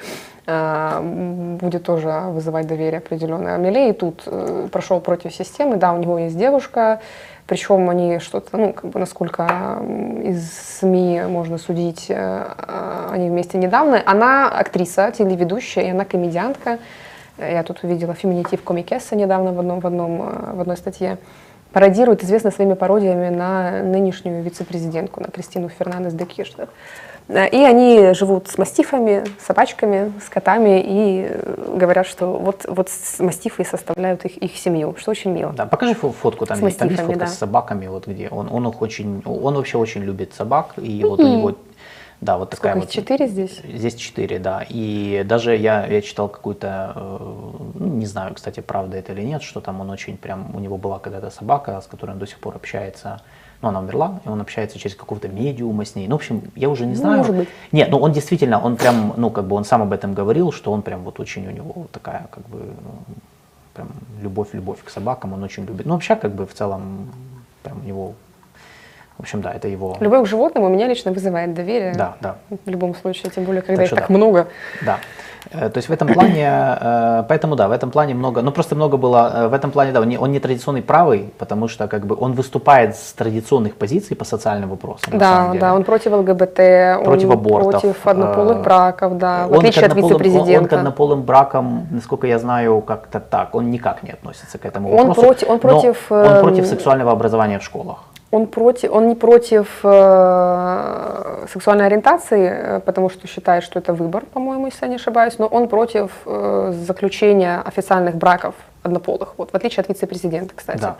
э, 0.45 1.57
будет 1.59 1.83
тоже 1.83 2.09
вызывать 2.29 2.67
доверие 2.67 2.99
определенное. 2.99 3.55
А 3.55 3.57
Милей 3.57 3.93
тут 3.93 4.23
э, 4.25 4.67
прошел 4.71 4.99
против 4.99 5.33
системы, 5.33 5.77
да, 5.77 5.93
у 5.93 5.97
него 5.97 6.17
есть 6.17 6.37
девушка, 6.37 6.99
причем 7.51 7.89
они 7.89 8.19
что-то, 8.19 8.57
ну, 8.57 8.71
как 8.71 8.91
бы 8.91 8.97
насколько 8.97 9.43
из 10.23 10.79
СМИ 10.79 11.23
можно 11.27 11.57
судить, 11.57 12.05
э, 12.07 12.45
они 13.11 13.29
вместе 13.29 13.57
недавно. 13.57 14.01
Она 14.05 14.47
актриса, 14.47 15.11
телеведущая, 15.11 15.83
и 15.83 15.89
она 15.89 16.05
комедиантка. 16.05 16.79
Я 17.41 17.63
тут 17.63 17.83
увидела 17.83 18.13
феминитив 18.13 18.63
комикесса 18.63 19.15
недавно 19.15 19.51
в, 19.53 19.59
одном, 19.59 19.79
в, 19.79 19.87
одном, 19.87 20.21
э, 20.21 20.53
в 20.53 20.61
одной 20.61 20.77
статье. 20.77 21.17
Пародирует, 21.71 22.23
известна 22.23 22.51
своими 22.51 22.73
пародиями 22.73 23.29
на 23.29 23.81
нынешнюю 23.81 24.43
вице-президентку, 24.43 25.21
на 25.21 25.27
Кристину 25.27 25.69
Фернандес 25.69 26.13
де 26.13 26.25
Кирштадт. 26.25 26.69
Э, 27.27 27.47
и 27.47 27.57
они 27.63 28.13
живут 28.13 28.47
с 28.49 28.57
мастифами, 28.57 29.23
собачками, 29.39 30.13
с 30.23 30.29
котами 30.29 30.81
и 30.85 31.27
э, 31.29 31.75
говорят, 31.77 32.05
что 32.05 32.33
вот, 32.33 32.65
вот 32.67 32.89
мастифы 33.19 33.63
составляют 33.63 34.25
их, 34.25 34.37
их 34.37 34.55
семью, 34.57 34.95
что 34.99 35.11
очень 35.11 35.31
мило. 35.31 35.53
Да, 35.53 35.65
покажи 35.65 35.93
фотку, 35.93 36.45
там, 36.45 36.57
с 36.57 36.61
есть, 36.61 36.77
там 36.77 36.89
есть 36.89 37.01
фотка 37.01 37.19
да. 37.19 37.27
с 37.27 37.37
собаками, 37.37 37.87
вот 37.87 38.07
где 38.07 38.27
он, 38.29 38.49
он 38.51 38.67
их 38.67 38.81
очень, 38.81 39.23
он 39.25 39.55
вообще 39.55 39.77
очень 39.77 40.03
любит 40.03 40.33
собак, 40.33 40.73
и 40.77 41.03
вот 41.03 41.19
у 41.19 41.27
него 41.27 41.55
да, 42.21 42.37
вот 42.37 42.51
такая 42.51 42.73
Сколько, 42.73 42.85
вот. 42.85 42.93
Четыре 42.93 43.27
здесь? 43.27 43.61
Здесь 43.63 43.95
четыре, 43.95 44.37
да. 44.37 44.63
И 44.69 45.23
даже 45.25 45.55
я, 45.55 45.87
я 45.87 46.01
читал 46.03 46.29
какую-то, 46.29 46.93
э, 46.95 47.17
ну, 47.79 47.87
не 47.87 48.05
знаю, 48.05 48.35
кстати, 48.35 48.59
правда 48.59 48.97
это 48.97 49.13
или 49.13 49.23
нет, 49.23 49.41
что 49.41 49.59
там 49.59 49.81
он 49.81 49.89
очень 49.89 50.17
прям, 50.17 50.55
у 50.55 50.59
него 50.59 50.77
была 50.77 50.99
когда-то 50.99 51.31
собака, 51.31 51.81
с 51.81 51.87
которой 51.87 52.11
он 52.11 52.19
до 52.19 52.27
сих 52.27 52.37
пор 52.37 52.55
общается. 52.55 53.21
Ну, 53.63 53.69
она 53.69 53.79
умерла, 53.79 54.19
и 54.23 54.29
он 54.29 54.39
общается 54.39 54.77
через 54.77 54.95
какого-то 54.95 55.29
медиума 55.29 55.83
с 55.83 55.95
ней. 55.95 56.07
Ну, 56.07 56.15
в 56.15 56.19
общем, 56.19 56.43
я 56.55 56.69
уже 56.69 56.85
не 56.85 56.93
ну, 56.93 56.99
знаю. 56.99 57.17
Может 57.17 57.35
быть. 57.35 57.49
Нет, 57.71 57.89
ну 57.89 57.97
он 57.97 58.11
действительно, 58.11 58.61
он 58.61 58.77
прям, 58.77 59.15
ну, 59.17 59.31
как 59.31 59.45
бы 59.45 59.55
он 59.55 59.65
сам 59.65 59.81
об 59.81 59.91
этом 59.91 60.13
говорил, 60.13 60.51
что 60.51 60.71
он 60.71 60.83
прям 60.83 61.01
вот 61.01 61.19
очень 61.19 61.47
у 61.47 61.51
него 61.51 61.87
такая, 61.91 62.27
как 62.29 62.47
бы, 62.49 62.59
прям 63.73 63.89
любовь-любовь 64.21 64.83
к 64.83 64.91
собакам, 64.91 65.33
он 65.33 65.41
очень 65.41 65.65
любит. 65.65 65.87
Ну, 65.87 65.95
вообще, 65.95 66.15
как 66.15 66.35
бы, 66.35 66.45
в 66.45 66.53
целом, 66.53 67.11
прям 67.63 67.79
у 67.79 67.83
него 67.83 68.13
в 69.17 69.21
общем, 69.21 69.41
да, 69.41 69.53
это 69.53 69.67
его... 69.67 69.97
Любовь 69.99 70.23
к 70.23 70.29
животным 70.29 70.63
у 70.63 70.69
меня 70.69 70.87
лично 70.87 71.11
вызывает 71.11 71.53
доверие. 71.53 71.93
Да, 71.95 72.15
да. 72.21 72.35
В 72.49 72.69
любом 72.69 72.95
случае, 72.95 73.31
тем 73.31 73.43
более, 73.43 73.61
когда 73.61 73.83
так 73.83 73.91
их 73.91 73.99
так 73.99 74.07
да. 74.07 74.13
много. 74.13 74.47
Да. 74.85 74.99
Э, 75.49 75.69
то 75.69 75.77
есть 75.77 75.89
в 75.89 75.91
этом 75.91 76.07
плане, 76.07 76.47
э, 76.79 77.23
поэтому 77.27 77.55
да, 77.55 77.67
в 77.67 77.71
этом 77.71 77.91
плане 77.91 78.13
много, 78.13 78.41
ну 78.41 78.51
просто 78.51 78.75
много 78.75 78.97
было, 78.97 79.31
э, 79.33 79.47
в 79.47 79.53
этом 79.53 79.71
плане, 79.71 79.91
да, 79.91 80.01
он 80.01 80.09
не, 80.09 80.17
он 80.17 80.31
не 80.31 80.39
традиционный 80.39 80.81
правый, 80.81 81.33
потому 81.37 81.67
что 81.67 81.87
как 81.87 82.05
бы 82.05 82.15
он 82.19 82.33
выступает 82.33 82.95
с 82.95 83.13
традиционных 83.13 83.75
позиций 83.75 84.15
по 84.15 84.25
социальным 84.25 84.69
вопросам. 84.69 85.17
Да, 85.17 85.53
да, 85.59 85.73
он 85.73 85.83
против 85.83 86.11
ЛГБТ, 86.11 87.03
против 87.03 87.29
он 87.29 87.31
абортов, 87.31 87.81
против 87.81 88.07
однополых 88.07 88.61
браков, 88.61 89.17
да, 89.17 89.47
в 89.47 89.53
отличие 89.53 89.85
от 89.85 89.95
вице-президента. 89.95 90.51
Он, 90.51 90.63
он 90.63 90.67
к 90.67 90.73
однополым 90.73 91.23
бракам, 91.23 91.87
насколько 91.91 92.27
я 92.27 92.39
знаю, 92.39 92.81
как-то 92.81 93.19
так, 93.19 93.55
он 93.55 93.71
никак 93.71 94.03
не 94.03 94.11
относится 94.11 94.57
к 94.57 94.65
этому 94.65 94.91
он 94.91 95.07
вопросу. 95.07 95.21
Против, 95.21 95.49
он 95.49 95.59
против, 95.59 96.11
он 96.11 96.39
против 96.41 96.65
сексуального 96.65 97.11
образования 97.11 97.59
в 97.59 97.63
школах. 97.63 98.10
Он, 98.31 98.47
против, 98.47 98.91
он 98.91 99.09
не 99.09 99.15
против 99.15 99.79
э, 99.83 101.45
сексуальной 101.51 101.87
ориентации, 101.87 102.49
э, 102.49 102.79
потому 102.79 103.09
что 103.09 103.27
считает, 103.27 103.63
что 103.63 103.79
это 103.79 103.93
выбор, 103.93 104.23
по-моему, 104.33 104.67
если 104.67 104.85
я 104.85 104.89
не 104.89 104.95
ошибаюсь, 104.95 105.37
но 105.37 105.47
он 105.47 105.67
против 105.67 106.11
э, 106.25 106.73
заключения 106.87 107.61
официальных 107.65 108.15
браков 108.15 108.55
однополых, 108.83 109.33
вот, 109.37 109.51
в 109.51 109.55
отличие 109.55 109.81
от 109.81 109.89
вице-президента, 109.89 110.53
кстати. 110.55 110.81
Да. 110.81 110.95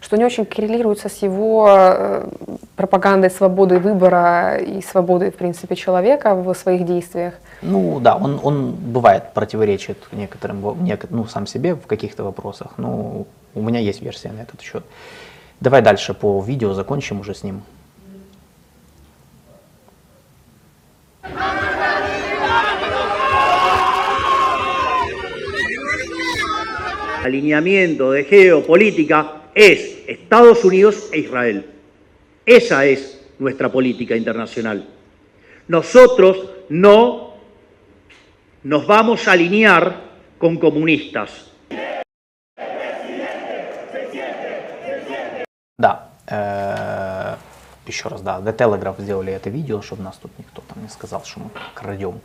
Что 0.00 0.16
не 0.16 0.24
очень 0.24 0.44
коррелируется 0.44 1.08
с 1.08 1.22
его 1.22 1.66
э, 1.70 2.28
пропагандой 2.76 3.30
свободы 3.30 3.78
выбора 3.78 4.58
и 4.58 4.82
свободы, 4.82 5.30
в 5.30 5.36
принципе, 5.36 5.74
человека 5.74 6.34
в 6.34 6.54
своих 6.54 6.84
действиях. 6.84 7.34
Ну 7.62 7.98
да, 7.98 8.14
он, 8.16 8.38
он 8.42 8.72
бывает 8.72 9.32
противоречит 9.32 9.96
некоторым, 10.12 10.76
ну, 11.10 11.24
сам 11.24 11.46
себе 11.46 11.74
в 11.74 11.86
каких-то 11.86 12.24
вопросах, 12.24 12.72
но 12.76 13.24
у 13.54 13.62
меня 13.62 13.80
есть 13.80 14.02
версия 14.02 14.30
на 14.32 14.42
этот 14.42 14.60
счет. 14.60 14.84
Давай 15.59 15.81
дальше 15.81 16.13
по 16.13 16.41
видео 16.41 16.73
закончим 16.73 17.21
уже 17.21 17.33
с 17.33 17.43
ним. 17.43 17.63
alineamiento 27.23 28.11
de 28.11 28.25
geopolítica 28.25 29.43
es 29.55 30.03
Estados 30.07 30.63
Unidos 30.63 31.09
e 31.11 31.19
Israel. 31.19 31.65
Esa 32.45 32.85
es 32.85 33.21
nuestra 33.39 33.71
política 33.71 34.15
internacional. 34.15 34.85
Nosotros 35.67 36.49
no 36.69 37.33
nos 38.63 38.85
vamos 38.85 39.27
a 39.27 39.31
alinear 39.31 40.01
con 40.37 40.57
comunistas. 40.57 41.46
Да. 45.78 46.08
Э, 46.26 47.36
еще 47.86 48.08
раз, 48.08 48.20
да, 48.20 48.40
The 48.40 48.54
Telegraph 48.54 49.00
сделали 49.00 49.32
это 49.32 49.48
видео, 49.48 49.80
чтобы 49.80 50.02
нас 50.02 50.16
тут 50.16 50.32
никто 50.38 50.62
там 50.68 50.82
не 50.82 50.88
сказал, 50.88 51.22
что 51.24 51.40
мы 51.40 51.50
крадем. 51.74 52.20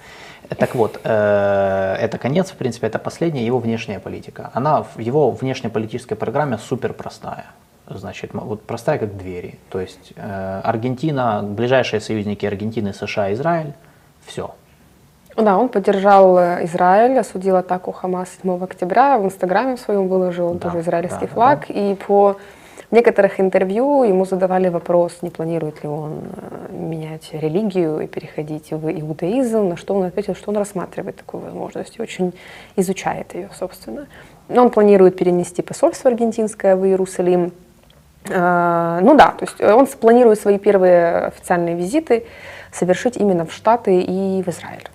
Так 0.57 0.75
вот, 0.75 0.99
э, 1.03 1.95
это 1.99 2.17
конец, 2.17 2.49
в 2.49 2.55
принципе, 2.55 2.88
это 2.88 2.97
последняя 2.97 3.45
его 3.45 3.59
внешняя 3.59 3.99
политика. 3.99 4.49
Она 4.53 4.84
в 4.84 4.99
его 4.99 5.30
внешнеполитической 5.30 6.15
программе 6.15 6.57
супер 6.57 6.93
простая. 6.93 7.45
Значит, 7.88 8.34
вот 8.34 8.63
простая 8.63 8.97
как 8.97 9.15
двери. 9.17 9.59
То 9.69 9.80
есть 9.80 10.13
э, 10.15 10.61
Аргентина, 10.63 11.43
ближайшие 11.43 12.01
союзники 12.01 12.47
Аргентины, 12.47 12.91
США, 12.91 13.32
Израиль, 13.34 13.73
все. 14.25 14.55
Да, 15.38 15.57
он 15.57 15.69
поддержал 15.69 16.38
Израиль, 16.65 17.19
осудил 17.19 17.55
атаку 17.55 17.91
Хамас 17.91 18.30
7 18.41 18.63
октября, 18.63 19.17
в 19.19 19.25
Инстаграме 19.25 19.75
в 19.75 19.80
своем 19.80 20.07
выложил 20.07 20.55
да, 20.55 20.59
тоже 20.59 20.80
израильский 20.80 21.28
да, 21.28 21.34
флаг. 21.34 21.65
Да. 21.67 21.73
И 21.73 21.95
по 21.95 22.38
некоторых 22.93 23.39
интервью 23.39 24.03
ему 24.03 24.25
задавали 24.25 24.69
вопрос, 24.69 25.17
не 25.21 25.29
планирует 25.29 25.83
ли 25.83 25.89
он 25.89 26.21
э, 26.23 26.71
менять 26.71 27.29
религию 27.33 27.99
и 27.99 28.07
переходить 28.07 28.71
в 28.71 28.89
иудаизм, 28.89 29.69
на 29.69 29.75
что 29.75 29.95
он 29.95 30.03
ответил, 30.03 30.35
что 30.35 30.51
он 30.51 30.57
рассматривает 30.57 31.17
такую 31.17 31.43
возможность 31.43 31.97
и 31.97 32.01
очень 32.01 32.33
изучает 32.77 33.33
ее, 33.33 33.49
собственно. 33.57 34.07
Но 34.47 34.61
он 34.61 34.69
планирует 34.69 35.17
перенести 35.17 35.61
посольство 35.61 36.11
аргентинское 36.11 36.75
в 36.75 36.85
Иерусалим. 36.85 37.51
Э, 38.29 38.99
ну 39.01 39.15
да, 39.15 39.31
то 39.37 39.45
есть 39.45 39.59
он 39.61 39.87
планирует 39.87 40.39
свои 40.39 40.57
первые 40.57 41.25
официальные 41.27 41.75
визиты 41.75 42.25
совершить 42.71 43.17
именно 43.17 43.45
в 43.45 43.51
Штаты 43.51 43.99
и 44.01 44.41
в 44.43 44.47
Израиль. 44.47 44.87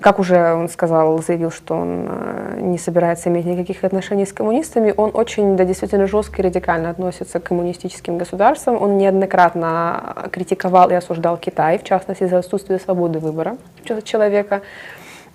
Как 0.00 0.18
уже 0.18 0.54
он 0.54 0.68
сказал, 0.68 1.22
заявил, 1.22 1.52
что 1.52 1.76
он 1.76 2.06
э, 2.08 2.58
не 2.60 2.78
собирается 2.78 3.28
иметь 3.28 3.44
никаких 3.44 3.84
отношений 3.84 4.26
с 4.26 4.32
коммунистами, 4.32 4.92
он 4.96 5.12
очень, 5.14 5.56
да, 5.56 5.64
действительно 5.64 6.08
жестко 6.08 6.42
и 6.42 6.44
радикально 6.44 6.90
относится 6.90 7.38
к 7.38 7.44
коммунистическим 7.44 8.18
государствам. 8.18 8.82
Он 8.82 8.98
неоднократно 8.98 10.28
критиковал 10.32 10.90
и 10.90 10.94
осуждал 10.94 11.36
Китай, 11.36 11.78
в 11.78 11.84
частности, 11.84 12.26
за 12.26 12.38
отсутствие 12.38 12.80
свободы 12.80 13.20
выбора 13.20 13.56
человека. 14.02 14.62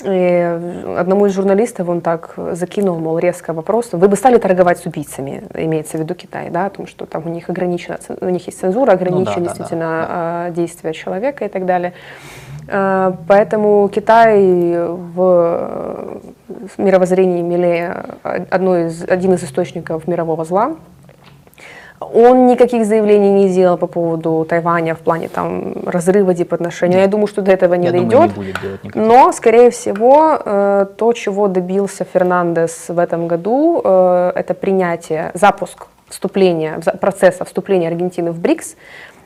И 0.03 0.60
одному 0.97 1.26
из 1.26 1.34
журналистов 1.34 1.89
он 1.89 1.99
так 1.99 2.36
закинул, 2.53 2.99
мол, 2.99 3.20
резко 3.20 3.51
вопрос, 3.51 3.89
вы 3.91 4.07
бы 4.07 4.16
стали 4.16 4.38
торговать 4.38 4.80
с 4.80 4.86
убийцами, 4.86 5.43
имеется 5.53 5.97
в 5.97 6.01
виду 6.01 6.16
Китай, 6.16 6.49
да, 6.49 6.68
о 6.68 6.70
том, 6.70 6.88
что 6.88 7.05
там 7.05 7.28
у 7.28 7.30
них 7.30 7.49
ограничено, 7.49 7.99
у 8.22 8.30
них 8.30 8.45
есть 8.47 8.60
цензура, 8.60 8.93
ограничено 8.93 9.39
ну, 9.39 9.45
да, 9.45 9.47
действительно 9.47 9.86
да, 9.86 10.01
да. 10.01 10.07
А, 10.10 10.49
действия 10.51 10.93
человека 10.93 11.45
и 11.45 11.49
так 11.49 11.66
далее. 11.66 11.93
А, 12.68 13.16
поэтому 13.28 13.89
Китай 13.89 14.39
в 14.78 16.20
мировоззрении 16.78 17.41
Миле 17.41 18.03
одно 18.24 18.78
из, 18.78 19.03
один 19.03 19.34
из 19.34 19.43
источников 19.43 20.07
мирового 20.07 20.45
зла. 20.45 20.76
Он 21.99 22.47
никаких 22.47 22.86
заявлений 22.86 23.32
не 23.32 23.49
сделал 23.49 23.78
по 23.78 23.88
поводу 23.88 24.45
Тайваня 24.47 24.95
в 24.95 24.99
плане 24.99 25.28
там 25.28 25.74
разрыва 25.86 26.34
дипотношений. 26.34 26.95
Я 26.95 27.07
думаю, 27.07 27.28
что 27.28 27.41
до 27.41 27.51
этого 27.51 27.74
не 27.74 27.88
Я 27.88 27.91
дойдет. 27.91 28.34
Думаю, 28.34 28.53
не 28.84 28.91
Но, 28.95 29.32
скорее 29.34 29.70
всего, 29.70 30.39
э, 30.43 30.86
то, 30.97 31.14
чего 31.14 31.47
добился 31.47 32.05
Фернандес 32.05 32.86
в 32.88 32.97
этом 32.97 33.28
году, 33.28 33.82
э, 33.84 34.32
это 34.36 34.53
принятие, 34.53 35.32
запуск 35.34 35.88
вступления, 36.07 36.80
процесса 36.99 37.45
вступления 37.45 37.88
Аргентины 37.88 38.32
в 38.32 38.39
БРИКС, 38.39 38.76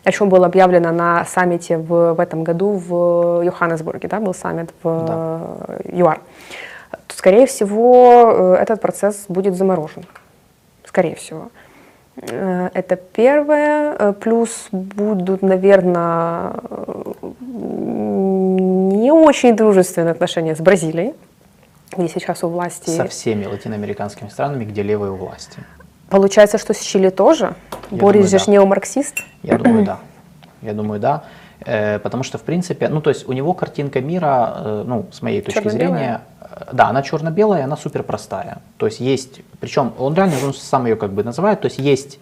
о 0.03 0.11
чем 0.11 0.29
было 0.29 0.45
объявлено 0.45 0.91
на 0.91 1.25
саммите 1.25 1.77
в, 1.77 2.13
в 2.13 2.19
этом 2.19 2.43
году 2.43 2.71
в 2.71 3.41
Йоханнесбурге, 3.43 4.07
да, 4.07 4.19
был 4.19 4.33
саммит 4.33 4.71
в 4.83 5.05
да. 5.05 5.41
ЮАР. 5.91 6.19
Скорее 7.09 7.45
всего, 7.45 8.55
э, 8.55 8.61
этот 8.61 8.81
процесс 8.81 9.25
будет 9.29 9.55
заморожен. 9.55 10.05
Скорее 10.85 11.15
всего. 11.15 11.49
Э, 12.17 12.69
это 12.73 12.95
первое. 12.95 13.95
Э, 13.97 14.13
плюс 14.13 14.67
будут, 14.71 15.41
наверное, 15.41 16.53
не 17.39 19.11
очень 19.11 19.55
дружественные 19.55 20.11
отношения 20.11 20.55
с 20.55 20.59
Бразилией, 20.59 21.13
где 21.95 22.09
сейчас 22.09 22.43
у 22.43 22.49
власти... 22.49 22.89
Со 22.89 23.07
всеми 23.07 23.45
латиноамериканскими 23.45 24.29
странами, 24.29 24.65
где 24.65 24.83
левые 24.83 25.11
у 25.11 25.15
власти. 25.15 25.59
Получается, 26.13 26.59
что 26.59 26.75
с 26.75 26.79
Чили 26.79 27.09
тоже? 27.09 27.55
Я 27.89 27.97
Борис 27.97 28.29
же 28.29 28.37
да. 28.37 28.51
неомарксист? 28.51 29.23
Я 29.41 29.57
думаю, 29.57 29.83
да. 29.91 29.97
Я 30.61 30.73
думаю, 30.73 30.99
да. 30.99 31.23
Э, 31.65 31.97
потому 31.97 32.21
что, 32.21 32.37
в 32.37 32.43
принципе, 32.43 32.87
ну, 32.87 33.01
то 33.01 33.09
есть 33.09 33.27
у 33.27 33.33
него 33.33 33.55
картинка 33.55 33.99
мира, 33.99 34.53
э, 34.57 34.83
ну, 34.85 35.07
с 35.11 35.23
моей 35.23 35.41
точки 35.41 35.67
зрения, 35.69 36.21
э, 36.39 36.65
да, 36.71 36.89
она 36.89 37.01
черно-белая, 37.01 37.63
она 37.63 37.77
супер 37.77 38.03
простая. 38.03 38.59
То 38.77 38.85
есть 38.85 38.99
есть, 38.99 39.41
причем 39.59 39.91
он 39.97 40.13
реально, 40.13 40.35
он 40.45 40.53
сам 40.53 40.85
ее 40.85 40.97
как 40.97 41.13
бы 41.13 41.23
называет, 41.23 41.61
то 41.61 41.65
есть 41.65 41.79
есть 41.79 42.19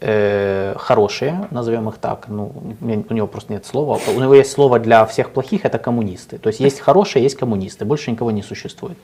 э, 0.00 0.74
хорошие, 0.78 1.46
назовем 1.50 1.90
их 1.90 1.98
так, 1.98 2.28
ну, 2.28 2.52
у 2.80 3.14
него 3.14 3.26
просто 3.26 3.52
нет 3.52 3.66
слова, 3.66 4.00
у 4.16 4.18
него 4.18 4.34
есть 4.34 4.50
слово 4.50 4.78
для 4.78 5.04
всех 5.04 5.30
плохих, 5.30 5.66
это 5.66 5.76
коммунисты. 5.78 6.38
То 6.38 6.48
есть 6.48 6.60
есть 6.60 6.80
хорошие, 6.80 7.22
есть 7.22 7.36
коммунисты, 7.36 7.84
больше 7.84 8.10
никого 8.10 8.30
не 8.30 8.42
существует. 8.42 8.96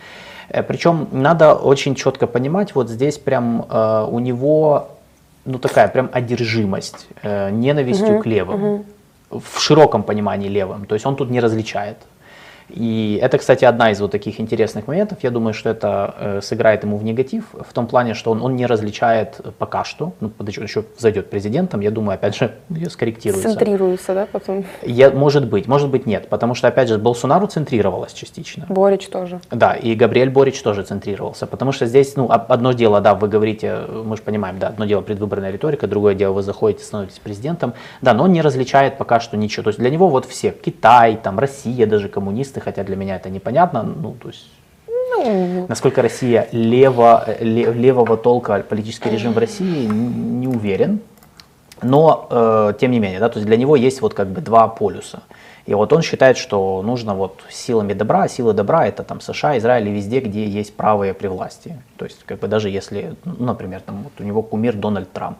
Э, 0.53 0.63
причем 0.63 1.09
надо 1.13 1.55
очень 1.55 1.95
четко 1.95 2.27
понимать, 2.27 2.75
вот 2.75 2.89
здесь 2.89 3.19
прям 3.19 3.67
э, 3.69 4.07
у 4.09 4.19
него 4.19 4.89
ну 5.45 5.59
такая 5.59 5.89
прям 5.89 6.09
одержимость 6.13 7.09
э, 7.23 7.51
ненавистью 7.51 8.15
угу, 8.15 8.23
к 8.23 8.27
левым. 8.27 8.65
Угу. 8.65 8.85
В 9.41 9.61
широком 9.61 10.03
понимании 10.03 10.49
левым. 10.49 10.85
То 10.85 10.95
есть 10.95 11.07
он 11.07 11.17
тут 11.17 11.31
не 11.31 11.41
различает. 11.41 11.97
И 12.75 13.19
это, 13.23 13.39
кстати, 13.39 13.65
одна 13.65 13.91
из 13.91 14.01
вот 14.01 14.11
таких 14.11 14.41
интересных 14.41 14.87
моментов. 14.87 15.19
Я 15.23 15.31
думаю, 15.31 15.55
что 15.55 15.71
это 15.71 16.15
э, 16.19 16.41
сыграет 16.43 16.85
ему 16.85 16.97
в 16.97 17.05
негатив, 17.05 17.45
в 17.53 17.73
том 17.73 17.87
плане, 17.87 18.15
что 18.15 18.31
он, 18.31 18.43
он 18.43 18.57
не 18.57 18.67
различает 18.67 19.41
пока 19.59 19.85
что, 19.85 20.15
ну, 20.21 20.33
еще 20.39 20.85
зайдет 20.99 21.31
президентом, 21.31 21.81
я 21.81 21.91
думаю, 21.91 22.15
опять 22.15 22.37
же, 22.37 22.53
скорректируется. 22.89 23.51
Центрируется, 23.51 24.15
да, 24.15 24.27
потом? 24.31 24.65
Я, 24.83 25.11
может 25.11 25.49
быть, 25.49 25.69
может 25.69 25.91
быть 25.91 26.07
нет, 26.07 26.29
потому 26.29 26.55
что, 26.55 26.69
опять 26.69 26.89
же, 26.89 26.99
Болсонару 26.99 27.47
центрировалась 27.47 28.13
частично. 28.13 28.67
Борич 28.69 29.09
тоже. 29.09 29.41
Да, 29.51 29.75
и 29.75 29.95
Габриэль 29.95 30.31
Борич 30.31 30.61
тоже 30.63 30.83
центрировался, 30.83 31.47
потому 31.47 31.73
что 31.73 31.87
здесь, 31.87 32.17
ну, 32.17 32.31
одно 32.31 32.73
дело, 32.73 33.01
да, 33.01 33.15
вы 33.15 33.29
говорите, 33.29 33.81
мы 34.05 34.17
же 34.17 34.23
понимаем, 34.23 34.59
да, 34.59 34.69
одно 34.69 34.87
дело 34.87 35.03
предвыборная 35.03 35.51
риторика, 35.51 35.87
другое 35.87 36.15
дело, 36.15 36.33
вы 36.33 36.43
заходите, 36.43 36.85
становитесь 36.85 37.19
президентом, 37.19 37.75
да, 38.01 38.15
но 38.15 38.25
он 38.25 38.33
не 38.33 38.41
различает 38.41 38.97
пока 38.97 39.21
что 39.21 39.37
ничего, 39.37 39.65
то 39.65 39.69
есть 39.69 39.79
для 39.79 39.91
него 39.91 40.09
вот 40.09 40.27
все, 40.27 40.53
Китай, 40.53 41.19
там, 41.23 41.39
Россия, 41.39 41.87
даже 41.87 42.09
коммунисты, 42.09 42.61
хотя 42.63 42.85
для 42.85 42.97
меня 42.97 43.17
это 43.17 43.31
непонятно, 43.31 43.83
ну, 43.83 44.15
то 44.21 44.29
есть 44.29 44.49
ну, 44.89 45.67
насколько 45.69 46.03
Россия 46.03 46.49
лево, 46.53 47.27
левого 47.41 48.17
толка 48.17 48.65
политический 48.69 49.11
режим 49.11 49.33
в 49.33 49.39
России, 49.39 49.87
не 49.87 50.49
уверен. 50.49 51.01
Но, 51.83 52.29
э, 52.31 52.75
тем 52.81 52.93
не 52.93 53.01
менее, 53.01 53.19
да, 53.19 53.29
то 53.29 53.39
есть 53.39 53.47
для 53.47 53.57
него 53.57 53.75
есть 53.75 54.01
вот 54.03 54.15
как 54.15 54.29
бы 54.29 54.41
два 54.41 54.69
полюса. 54.69 55.23
И 55.67 55.75
вот 55.75 55.93
он 55.93 56.03
считает, 56.03 56.39
что 56.39 56.83
нужно 56.83 57.15
вот 57.15 57.41
силами 57.51 57.93
добра, 57.93 58.23
а 58.23 58.29
силы 58.29 58.53
добра 58.53 58.87
это 58.87 59.03
там 59.03 59.21
США, 59.21 59.59
Израиль 59.59 59.89
и 59.89 59.93
везде, 59.93 60.21
где 60.21 60.47
есть 60.47 60.77
правые 60.77 61.15
при 61.15 61.29
власти. 61.29 61.77
То 61.97 62.05
есть, 62.05 62.23
как 62.25 62.39
бы 62.39 62.49
даже 62.49 62.69
если, 62.69 63.15
ну, 63.25 63.47
например, 63.47 63.81
там 63.81 64.03
вот 64.05 64.13
у 64.19 64.23
него 64.25 64.43
кумир 64.43 64.75
Дональд 64.75 65.13
Трамп 65.13 65.39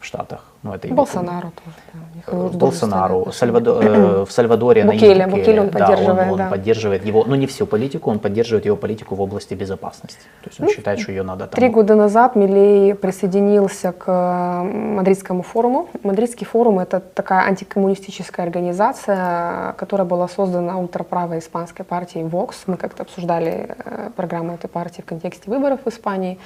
в 0.00 0.04
Штатах. 0.04 0.44
Ну, 0.62 0.74
это 0.74 0.88
Болсонару 0.88 1.52
тоже. 1.52 2.50
Да, 2.52 2.58
Болсонару. 2.58 3.32
Сальвадо, 3.32 3.80
э, 3.80 4.24
в 4.28 4.32
Сальвадоре 4.32 4.84
Букеле, 4.84 5.26
на 5.26 5.30
Букеле 5.30 5.60
он 5.60 5.70
поддерживает. 5.70 6.16
Да, 6.16 6.22
он, 6.22 6.30
он 6.30 6.38
да. 6.38 6.48
поддерживает 6.48 7.04
его, 7.06 7.24
ну 7.24 7.36
не 7.36 7.46
всю 7.46 7.66
политику, 7.66 8.10
он 8.10 8.18
поддерживает 8.18 8.66
его 8.66 8.76
политику 8.76 9.14
в 9.14 9.20
области 9.20 9.54
безопасности. 9.54 10.20
То 10.42 10.48
есть 10.48 10.60
он 10.60 10.66
ну, 10.66 10.72
считает, 10.72 11.00
что 11.00 11.12
ее 11.12 11.22
надо 11.22 11.46
там... 11.46 11.50
Три 11.50 11.68
года 11.68 11.94
назад 11.94 12.36
Милей 12.36 12.94
присоединился 12.94 13.92
к 13.92 14.62
Мадридскому 14.64 15.42
форуму. 15.42 15.88
Мадридский 16.02 16.46
форум– 16.46 16.78
это 16.80 17.00
такая 17.00 17.46
антикоммунистическая 17.46 18.44
организация, 18.44 19.74
которая 19.78 20.06
была 20.06 20.28
создана 20.28 20.78
ультраправой 20.78 21.38
испанской 21.38 21.84
партией 21.84 22.24
Vox. 22.24 22.54
Мы 22.66 22.76
как-то 22.76 23.04
обсуждали 23.04 23.76
э, 23.84 24.10
программу 24.16 24.54
этой 24.54 24.68
партии 24.68 25.02
в 25.02 25.04
контексте 25.04 25.50
выборов 25.50 25.80
в 25.84 25.88
Испании. 25.88 26.38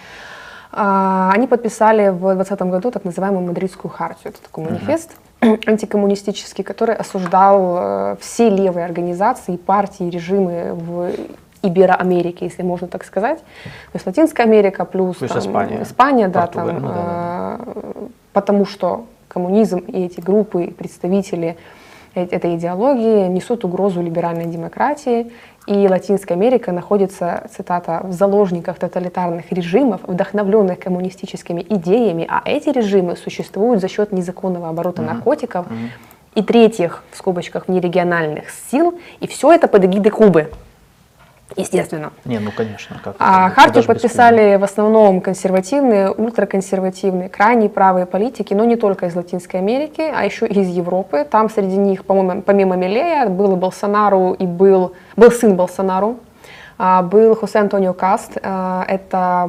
А, 0.73 1.31
они 1.35 1.47
подписали 1.47 2.09
в 2.09 2.21
2020 2.21 2.63
году 2.63 2.91
так 2.91 3.05
называемую 3.05 3.47
Мадридскую 3.47 3.93
хартию. 3.93 4.33
Это 4.33 4.43
такой 4.43 4.65
манифест 4.65 5.11
uh-huh. 5.41 5.63
антикоммунистический, 5.67 6.65
который 6.65 6.95
осуждал 6.95 7.77
э, 7.79 8.17
все 8.21 8.49
левые 8.49 8.87
организации, 8.87 9.57
партии, 9.57 10.09
режимы 10.09 10.73
в 10.73 11.11
Ибероамерике, 11.63 12.47
если 12.47 12.63
можно 12.63 12.89
так 12.89 13.05
сказать. 13.05 13.39
То 13.39 13.95
есть 13.95 14.07
Латинская 14.07 14.45
Америка 14.45 14.87
плюс, 14.87 15.17
плюс 15.17 15.31
там, 15.31 15.41
Испания, 15.41 15.83
Испания 15.83 16.29
да, 16.29 16.47
там, 16.47 16.67
ну, 16.67 16.81
да, 16.81 16.95
да. 16.95 17.61
Э, 17.67 18.07
потому 18.33 18.65
что 18.65 19.05
коммунизм 19.29 19.79
и 19.79 20.07
эти 20.07 20.21
группы, 20.21 20.69
представители 20.77 21.57
этой 22.15 22.57
идеологии 22.57 23.29
несут 23.29 23.65
угрозу 23.65 24.03
либеральной 24.03 24.47
демократии, 24.47 25.33
и 25.67 25.89
Латинская 25.89 26.35
Америка 26.35 26.73
находится, 26.73 27.47
цитата, 27.55 28.01
в 28.03 28.13
заложниках 28.13 28.79
тоталитарных 28.79 29.53
режимов, 29.53 30.01
вдохновленных 30.05 30.79
коммунистическими 30.81 31.65
идеями, 31.69 32.27
а 32.29 32.43
эти 32.45 32.71
режимы 32.71 33.17
существуют 33.17 33.81
за 33.81 33.89
счет 33.89 34.13
незаконного 34.13 34.69
оборота 34.69 35.03
mm-hmm. 35.03 35.07
наркотиков 35.07 35.67
mm-hmm. 35.67 35.89
и 36.35 36.43
третьих, 36.43 37.05
в 37.13 37.17
скобочках, 37.17 37.69
внерегиональных 37.69 38.51
сил, 38.51 38.99
и 39.21 39.27
все 39.29 39.53
это 39.53 39.69
под 39.69 39.85
эгидой 39.85 40.11
Кубы. 40.11 40.51
Естественно. 41.57 42.13
Не, 42.25 42.39
ну 42.39 42.51
конечно. 42.51 43.01
Как 43.03 43.17
а 43.19 43.51
Хартию 43.51 43.85
подписали 43.85 44.57
в 44.57 44.65
основном 44.65 45.21
консервативные, 45.21 46.11
ультраконсервативные, 46.11 47.29
крайне 47.29 47.69
правые 47.69 48.07
политики, 48.07 48.55
но 48.55 48.65
не 48.65 48.77
только 48.77 49.07
из 49.07 49.17
Латинской 49.17 49.61
Америки, 49.61 50.03
а 50.15 50.25
еще 50.25 50.47
и 50.47 50.61
из 50.61 50.69
Европы. 50.69 51.27
Там 51.29 51.51
среди 51.51 51.77
них, 51.77 52.05
по-моему, 52.05 52.43
помимо 52.43 52.77
Милея, 52.77 53.27
был 53.27 53.55
и 53.55 53.57
Болсонару, 53.57 54.33
и 54.33 54.47
был, 54.47 54.93
был 55.17 55.31
сын 55.31 55.57
Болсонару, 55.57 56.19
а, 56.79 57.03
был 57.03 57.37
Хосе 57.37 57.61
Антонио 57.61 57.93
Каст, 57.93 58.39
а, 58.43 58.85
это 58.89 59.49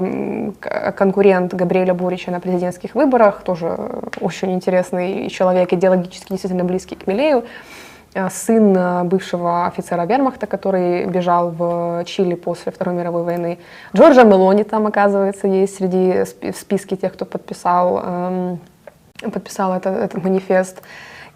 конкурент 0.95 1.53
Габриэля 1.53 1.93
Борича 1.93 2.31
на 2.31 2.39
президентских 2.39 2.95
выборах, 2.95 3.41
тоже 3.43 3.75
очень 4.19 4.53
интересный 4.53 5.29
человек, 5.29 5.73
идеологически 5.73 6.29
действительно 6.29 6.63
близкий 6.63 6.95
к 6.95 7.07
Милею. 7.07 7.43
А, 8.16 8.30
сын 8.30 9.07
бывшего 9.07 9.66
офицера 9.66 10.05
Вермахта, 10.05 10.45
который 10.45 11.05
бежал 11.05 11.49
в 11.49 12.03
Чили 12.05 12.36
после 12.36 12.72
Второй 12.72 12.95
мировой 12.95 13.24
войны. 13.24 13.59
Джорджа 13.95 14.24
Мелони 14.24 14.64
там, 14.64 14.86
оказывается, 14.86 15.47
есть 15.47 15.78
среди 15.78 16.24
в 16.51 16.55
списке 16.55 16.95
тех, 16.95 17.14
кто 17.14 17.26
подписал, 17.26 18.01
эм, 18.03 18.59
подписал 19.32 19.74
этот, 19.74 19.97
этот 19.97 20.24
манифест. 20.24 20.82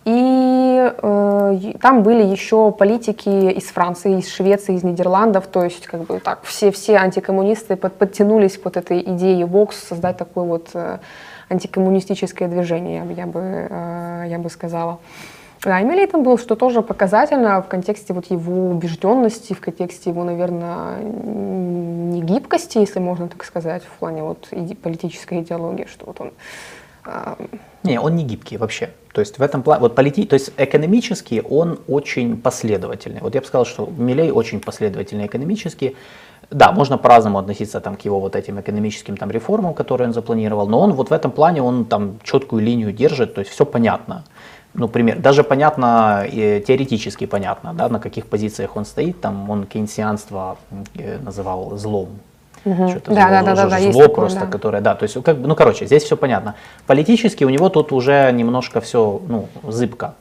И 0.08 0.94
э, 1.02 1.74
там 1.82 2.02
были 2.02 2.24
еще 2.24 2.72
политики 2.72 3.52
из 3.52 3.66
Франции, 3.66 4.20
из 4.20 4.32
Швеции, 4.32 4.76
из 4.76 4.84
Нидерландов, 4.84 5.48
то 5.48 5.66
есть 5.66 5.86
как 5.86 6.04
бы 6.04 6.22
так 6.22 6.44
все, 6.44 6.72
все 6.72 6.96
антикоммунисты 6.96 7.76
под, 7.76 7.94
подтянулись 7.98 8.58
к 8.58 8.64
вот 8.64 8.78
этой 8.78 9.02
идее 9.02 9.46
Vox 9.46 9.74
создать 9.74 10.16
такое 10.16 10.46
вот 10.46 10.70
э, 10.76 11.00
антикоммунистическое 11.50 12.48
движение, 12.48 13.06
я 13.18 13.26
бы, 13.26 13.68
э, 13.70 14.26
я 14.30 14.40
бы 14.40 14.50
сказала. 14.50 15.00
Да, 15.64 16.08
там 16.08 16.24
был, 16.24 16.38
что 16.38 16.56
тоже 16.56 16.82
показательно 16.82 17.62
в 17.62 17.68
контексте 17.68 18.14
вот 18.14 18.30
его 18.30 18.70
убежденности, 18.70 19.54
в 19.54 19.60
контексте 19.60 20.12
его, 20.12 20.24
наверное, 20.24 21.02
не 21.02 22.22
гибкости, 22.22 22.78
если 22.78 23.00
можно 23.00 23.28
так 23.28 23.44
сказать, 23.44 23.84
в 23.84 24.00
плане 24.00 24.24
вот 24.24 24.48
иде 24.52 24.76
политической 24.76 25.42
идеологии, 25.42 25.88
что 25.90 26.06
вот 26.06 26.22
он 26.22 26.32
не, 27.84 28.00
он 28.00 28.16
не 28.16 28.24
гибкий 28.24 28.58
вообще. 28.58 28.90
То 29.14 29.22
есть 29.22 29.40
в 29.40 29.42
этом 29.42 29.64
плане, 29.64 29.82
вот 29.82 29.96
полити, 29.96 30.26
то 30.26 30.34
есть 30.34 30.52
экономически 30.58 31.42
он 31.50 31.80
очень 31.88 32.38
последовательный. 32.38 33.22
Вот 33.22 33.34
я 33.34 33.42
бы 33.42 33.48
сказал, 33.48 33.66
что 33.66 33.90
Милей 33.98 34.32
очень 34.32 34.60
последовательный 34.60 35.26
экономически. 35.26 35.96
Да, 36.50 36.72
можно 36.72 36.98
по-разному 36.98 37.40
относиться 37.40 37.80
там, 37.80 37.96
к 37.96 38.02
его 38.02 38.20
вот 38.20 38.36
этим 38.36 38.60
экономическим 38.60 39.18
там, 39.18 39.32
реформам, 39.32 39.74
которые 39.74 40.08
он 40.08 40.14
запланировал, 40.14 40.68
но 40.68 40.80
он 40.80 40.94
вот 40.94 41.10
в 41.10 41.14
этом 41.14 41.32
плане 41.32 41.62
он 41.62 41.86
там 41.86 42.20
четкую 42.24 42.62
линию 42.62 42.92
держит, 42.92 43.34
то 43.34 43.40
есть 43.40 43.52
все 43.52 43.66
понятно. 43.66 44.24
Ну, 44.78 44.88
пример, 44.88 45.18
даже 45.20 45.44
понятно, 45.44 46.26
теоретически 46.32 47.26
понятно, 47.26 47.74
да, 47.74 47.90
на 47.90 48.00
каких 48.00 48.28
позициях 48.28 48.78
он 48.78 48.86
стоит, 48.86 49.20
там 49.20 49.50
он 49.50 49.66
кейнсианство 49.66 50.58
э, 50.96 51.18
называл 51.20 51.78
злом, 51.78 52.10
Угу. 52.66 52.90
Что-то 52.90 53.14
да, 53.14 53.28
зло, 53.28 53.46
да, 53.46 53.56
да, 53.56 53.70
да, 53.70 53.92
зло 53.92 54.10
просто, 54.10 54.40
да. 54.42 54.46
которое, 54.48 54.82
да, 54.82 54.96
то 54.96 55.04
есть, 55.04 55.24
как 55.24 55.38
бы, 55.38 55.48
ну, 55.48 55.56
короче, 55.56 55.86
здесь 55.86 56.04
все 56.04 56.18
понятно. 56.18 56.56
Политически 56.86 57.46
у 57.46 57.50
него 57.50 57.70
тут 57.70 57.92
уже 57.92 58.32
немножко 58.32 58.82
все, 58.82 59.22
ну, 59.28 59.48
зыбко. 59.64 60.14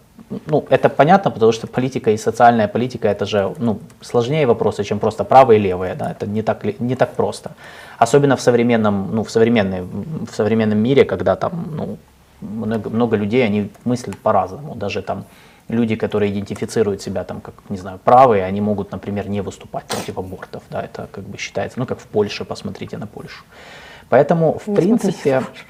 Ну, 0.47 0.65
это 0.71 0.89
понятно, 0.89 1.31
потому 1.31 1.53
что 1.53 1.67
политика 1.67 2.11
и 2.11 2.17
социальная 2.17 2.69
политика 2.69 3.09
это 3.09 3.27
же, 3.27 3.55
ну, 3.59 3.79
сложнее 4.01 4.47
вопросы, 4.47 4.85
чем 4.85 4.99
просто 4.99 5.25
правые 5.25 5.59
и 5.59 5.63
левые, 5.63 5.95
да, 5.95 6.13
это 6.13 6.27
не 6.27 6.43
так, 6.43 6.81
не 6.81 6.95
так 6.95 7.15
просто. 7.15 7.51
Особенно 7.99 8.37
в 8.37 8.41
современном, 8.41 9.09
ну, 9.13 9.23
в 9.23 9.31
современной, 9.31 9.83
в 9.83 10.35
современном 10.35 10.79
мире, 10.79 11.05
когда 11.05 11.37
там, 11.37 11.67
ну, 11.77 11.99
много, 12.41 12.91
много 12.91 13.17
людей, 13.17 13.45
они 13.45 13.71
мыслят 13.85 14.19
по-разному, 14.19 14.75
даже 14.75 15.03
там, 15.03 15.25
люди, 15.69 15.97
которые 15.97 16.33
идентифицируют 16.33 17.03
себя 17.03 17.25
там 17.25 17.41
как, 17.41 17.55
не 17.69 17.77
знаю, 17.77 17.99
правые, 18.03 18.45
они 18.45 18.61
могут, 18.61 18.93
например, 18.93 19.29
не 19.29 19.41
выступать 19.41 19.85
против 19.85 20.19
абортов, 20.19 20.63
да, 20.71 20.83
это 20.83 21.09
как 21.11 21.25
бы 21.25 21.39
считается, 21.39 21.79
ну, 21.79 21.87
как 21.87 21.99
в 21.99 22.07
Польше, 22.07 22.45
посмотрите 22.45 22.99
на 22.99 23.07
Польшу. 23.07 23.45
Поэтому, 24.09 24.59
в 24.59 24.69
не 24.69 24.77
принципе... 24.77 25.41
Смотрите. 25.41 25.67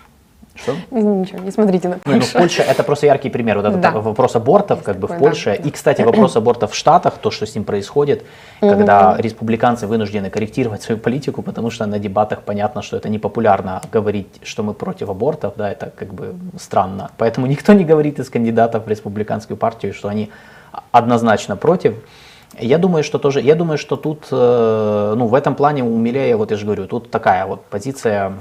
Что? 0.57 0.75
Ничего, 0.91 1.39
не 1.41 1.51
смотрите 1.51 1.89
на 1.89 1.99
Польшу. 1.99 2.19
Не, 2.19 2.25
ну, 2.25 2.41
Польша 2.41 2.63
это 2.63 2.83
просто 2.83 3.07
яркий 3.07 3.31
пример. 3.31 3.57
Вот 3.57 3.67
этот 3.67 3.81
да. 3.81 3.91
вопрос 3.91 4.37
абортов, 4.37 4.79
Есть 4.79 4.87
как 4.87 4.99
бы 4.99 5.09
в 5.09 5.19
Польше. 5.19 5.57
Да. 5.57 5.69
И, 5.69 5.71
кстати, 5.71 6.03
вопрос 6.03 6.37
абортов 6.37 6.73
в 6.73 6.75
Штатах, 6.75 7.19
то, 7.19 7.31
что 7.31 7.47
с 7.47 7.55
ним 7.55 7.65
происходит, 7.65 8.25
когда 8.61 9.17
республиканцы 9.19 9.87
вынуждены 9.87 10.31
корректировать 10.31 10.83
свою 10.83 11.01
политику, 11.01 11.43
потому 11.43 11.71
что 11.71 11.87
на 11.87 11.99
дебатах 11.99 12.43
понятно, 12.43 12.83
что 12.83 12.97
это 12.97 13.09
непопулярно 13.09 13.83
говорить, 13.93 14.29
что 14.43 14.63
мы 14.63 14.75
против 14.75 15.11
абортов, 15.11 15.55
да, 15.57 15.71
это 15.71 15.93
как 15.97 16.15
бы 16.15 16.35
странно. 16.59 17.11
Поэтому 17.19 17.47
никто 17.47 17.73
не 17.73 17.85
говорит 17.85 18.19
из 18.19 18.31
кандидатов 18.31 18.87
в 18.87 18.89
республиканскую 18.89 19.57
партию, 19.57 19.93
что 19.93 20.09
они 20.09 20.31
однозначно 20.93 21.57
против. 21.57 21.95
Я 22.59 22.79
думаю, 22.79 23.05
что 23.05 23.19
тоже, 23.19 23.41
я 23.41 23.55
думаю, 23.55 23.77
что 23.77 23.97
тут, 23.97 24.29
э, 24.31 25.15
ну, 25.17 25.27
в 25.27 25.35
этом 25.35 25.55
плане 25.55 25.83
у 25.83 25.97
Милея, 25.99 26.37
вот 26.37 26.51
я 26.51 26.57
же 26.57 26.65
говорю, 26.65 26.87
тут 26.87 27.11
такая 27.11 27.45
вот 27.45 27.65
позиция 27.67 28.33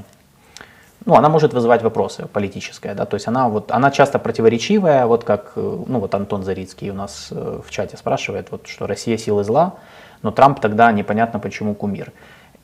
ну, 1.05 1.13
она 1.15 1.29
может 1.29 1.53
вызывать 1.53 1.83
вопросы 1.83 2.27
политическая, 2.33 2.95
да, 2.95 3.05
то 3.05 3.15
есть 3.15 3.27
она 3.27 3.47
вот, 3.47 3.71
она 3.71 3.91
часто 3.91 4.19
противоречивая, 4.19 5.05
вот 5.05 5.23
как, 5.23 5.51
э, 5.55 5.83
ну, 5.87 5.99
вот 5.99 6.15
Антон 6.15 6.43
Зарицкий 6.43 6.89
у 6.89 6.93
нас 6.93 7.29
э, 7.31 7.59
в 7.65 7.69
чате 7.69 7.95
спрашивает, 7.97 8.47
вот, 8.51 8.67
что 8.67 8.87
Россия 8.87 9.17
силы 9.17 9.43
зла, 9.43 9.75
но 10.23 10.31
Трамп 10.31 10.59
тогда 10.59 10.91
непонятно 10.91 11.39
почему 11.39 11.75
кумир. 11.75 12.11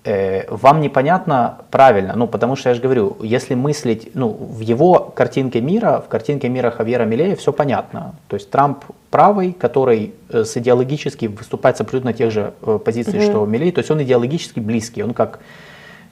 Э, 0.04 0.46
вам 0.50 0.82
непонятно 0.82 1.60
правильно, 1.70 2.14
ну, 2.16 2.28
потому 2.28 2.56
что 2.56 2.70
я 2.70 2.76
же 2.76 2.82
говорю, 2.82 3.16
если 3.22 3.54
мыслить, 3.54 4.16
ну, 4.16 4.30
в 4.30 4.62
его 4.62 5.14
картинке 5.16 5.62
мира, 5.62 6.02
в 6.04 6.10
картинке 6.10 6.50
мира 6.50 6.72
Хавьера 6.72 7.06
Милея 7.06 7.36
все 7.36 7.54
понятно, 7.54 8.16
то 8.28 8.36
есть 8.36 8.50
Трамп 8.50 8.86
правый, 9.12 9.54
который 9.54 10.16
с 10.30 10.58
идеологически 10.58 11.28
выступает 11.28 11.78
с 11.78 11.82
абсолютно 11.82 12.14
тех 12.14 12.32
же 12.32 12.54
позиций, 12.84 13.20
mm-hmm. 13.20 13.30
что 13.30 13.46
Милей, 13.46 13.72
то 13.72 13.80
есть 13.82 13.92
он 13.92 14.02
идеологически 14.02 14.60
близкий, 14.60 15.04
он 15.04 15.14
как 15.14 15.42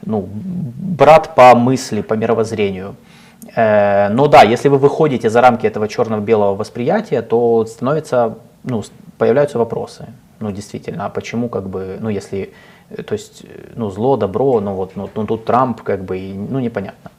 ну, 0.06 0.28
брат 0.32 1.36
по 1.36 1.56
мысли, 1.56 2.02
по 2.02 2.14
мировоззрению. 2.14 2.96
Э, 3.56 4.10
но 4.10 4.28
да, 4.28 4.44
если 4.44 4.70
вы 4.70 4.78
выходите 4.78 5.30
за 5.30 5.42
рамки 5.42 5.68
этого 5.68 5.88
черно-белого 5.88 6.56
восприятия, 6.56 7.22
то 7.22 7.66
становится, 7.66 8.38
ну, 8.64 8.84
появляются 9.18 9.58
вопросы. 9.58 10.08
Ну, 10.40 10.52
действительно, 10.52 11.06
а 11.06 11.10
почему, 11.10 11.50
как 11.50 11.68
бы, 11.68 11.98
ну, 12.00 12.10
если, 12.10 12.54
то 13.06 13.14
есть, 13.14 13.46
ну, 13.76 13.90
зло, 13.90 14.18
добро, 14.18 14.62
ну, 14.62 14.74
вот, 14.74 14.96
ну, 14.96 15.10
ну 15.14 15.26
тут 15.26 15.46
Трамп, 15.46 15.82
как 15.82 16.04
бы, 16.04 16.34
ну, 16.34 16.60
непонятно. 16.60 17.12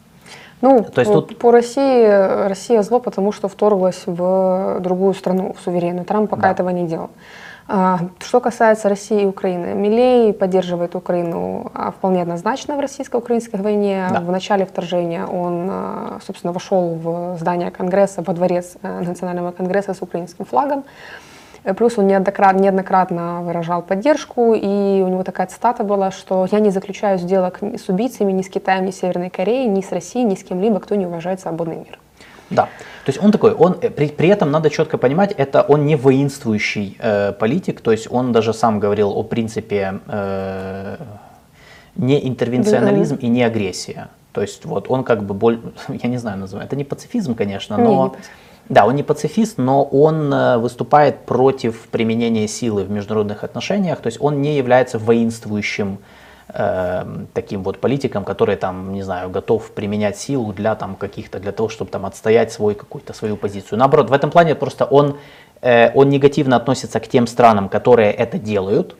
Ну, 0.62 0.84
то 0.94 1.00
есть 1.00 1.12
тут... 1.12 1.38
по 1.38 1.50
России, 1.52 2.48
Россия 2.48 2.82
зло, 2.82 3.00
потому 3.00 3.32
что 3.32 3.48
вторглась 3.48 4.02
в 4.06 4.78
другую 4.80 5.14
страну, 5.14 5.54
в 5.58 5.64
суверенную. 5.64 6.04
Трамп 6.04 6.30
пока 6.30 6.42
да. 6.42 6.50
этого 6.50 6.68
не 6.70 6.86
делал. 6.86 7.10
А, 7.72 8.00
что 8.18 8.40
касается 8.40 8.88
России 8.88 9.22
и 9.22 9.26
Украины, 9.26 9.74
Милей 9.74 10.32
поддерживает 10.32 10.96
Украину 10.96 11.70
а, 11.72 11.92
вполне 11.92 12.20
однозначно 12.20 12.76
в 12.76 12.80
российско-украинской 12.80 13.60
войне. 13.60 14.08
Да. 14.10 14.18
В 14.18 14.30
начале 14.32 14.66
вторжения 14.66 15.24
он, 15.24 15.68
а, 15.70 16.18
собственно, 16.26 16.52
вошел 16.52 16.96
в 16.96 17.38
здание 17.38 17.70
Конгресса, 17.70 18.24
во 18.26 18.32
дворец 18.32 18.76
э, 18.82 19.00
Национального 19.02 19.52
конгресса 19.52 19.94
с 19.94 20.02
украинским 20.02 20.46
флагом. 20.46 20.82
Э, 21.62 21.72
плюс 21.72 21.96
он 21.96 22.08
неоднократно, 22.08 22.58
неоднократно 22.58 23.42
выражал 23.42 23.82
поддержку, 23.82 24.52
и 24.54 25.02
у 25.02 25.06
него 25.06 25.22
такая 25.22 25.46
цитата 25.46 25.84
была, 25.84 26.10
что 26.10 26.48
«я 26.50 26.58
не 26.58 26.70
заключаю 26.70 27.18
сделок 27.18 27.60
с 27.62 27.88
убийцами 27.88 28.32
ни 28.32 28.42
с 28.42 28.48
Китаем, 28.48 28.84
ни 28.84 28.90
с 28.90 28.98
Северной 28.98 29.30
Кореей, 29.30 29.68
ни 29.68 29.80
с 29.80 29.92
Россией, 29.92 30.24
ни 30.24 30.34
с 30.34 30.42
кем-либо, 30.42 30.80
кто 30.80 30.96
не 30.96 31.06
уважает 31.06 31.38
свободный 31.38 31.76
мир». 31.76 32.00
Да. 32.50 32.68
То 33.04 33.10
есть 33.10 33.22
он 33.22 33.32
такой, 33.32 33.52
он 33.52 33.76
э, 33.80 33.90
при, 33.90 34.08
при 34.08 34.28
этом 34.28 34.50
надо 34.50 34.70
четко 34.70 34.98
понимать, 34.98 35.32
это 35.32 35.62
он 35.62 35.86
не 35.86 35.96
воинствующий 35.96 36.96
э, 36.98 37.32
политик, 37.32 37.80
то 37.80 37.92
есть 37.92 38.08
он 38.10 38.32
даже 38.32 38.52
сам 38.52 38.78
говорил 38.78 39.10
о 39.10 39.22
принципе 39.22 40.00
э, 40.06 40.96
не 41.96 42.28
интервенционализм 42.28 43.16
и 43.16 43.28
не 43.28 43.42
агрессия. 43.42 44.08
То 44.32 44.42
есть 44.42 44.64
вот 44.64 44.86
он 44.88 45.04
как 45.04 45.24
бы 45.24 45.34
боль, 45.34 45.60
я 45.88 46.08
не 46.08 46.18
знаю, 46.18 46.38
называю, 46.38 46.66
это 46.66 46.76
не 46.76 46.84
пацифизм, 46.84 47.34
конечно, 47.34 47.78
но 47.78 47.84
не, 47.84 47.96
не 47.96 48.10
да, 48.68 48.86
он 48.86 48.94
не 48.94 49.02
пацифист, 49.02 49.58
но 49.58 49.82
он 49.82 50.32
э, 50.32 50.58
выступает 50.58 51.24
против 51.24 51.88
применения 51.90 52.46
силы 52.46 52.84
в 52.84 52.90
международных 52.90 53.44
отношениях, 53.44 54.00
то 54.00 54.06
есть 54.06 54.18
он 54.20 54.42
не 54.42 54.56
является 54.56 54.98
воинствующим 54.98 55.98
э, 56.54 57.04
таким 57.32 57.62
вот 57.62 57.80
политикам, 57.80 58.24
который 58.24 58.56
там, 58.56 58.92
не 58.92 59.02
знаю, 59.02 59.30
готов 59.30 59.70
применять 59.70 60.16
силу 60.18 60.52
для 60.52 60.74
там 60.74 60.96
каких-то, 60.96 61.38
для 61.38 61.52
того, 61.52 61.68
чтобы 61.68 61.90
там 61.90 62.06
отстоять 62.06 62.52
свой 62.52 62.74
какую-то 62.74 63.12
свою 63.12 63.36
позицию. 63.36 63.78
Наоборот, 63.78 64.10
в 64.10 64.12
этом 64.12 64.30
плане 64.30 64.54
просто 64.54 64.84
он, 64.84 65.16
э, 65.62 65.90
он 65.94 66.08
негативно 66.08 66.56
относится 66.56 67.00
к 67.00 67.08
тем 67.08 67.26
странам, 67.26 67.68
которые 67.68 68.12
это 68.12 68.38
делают, 68.38 68.96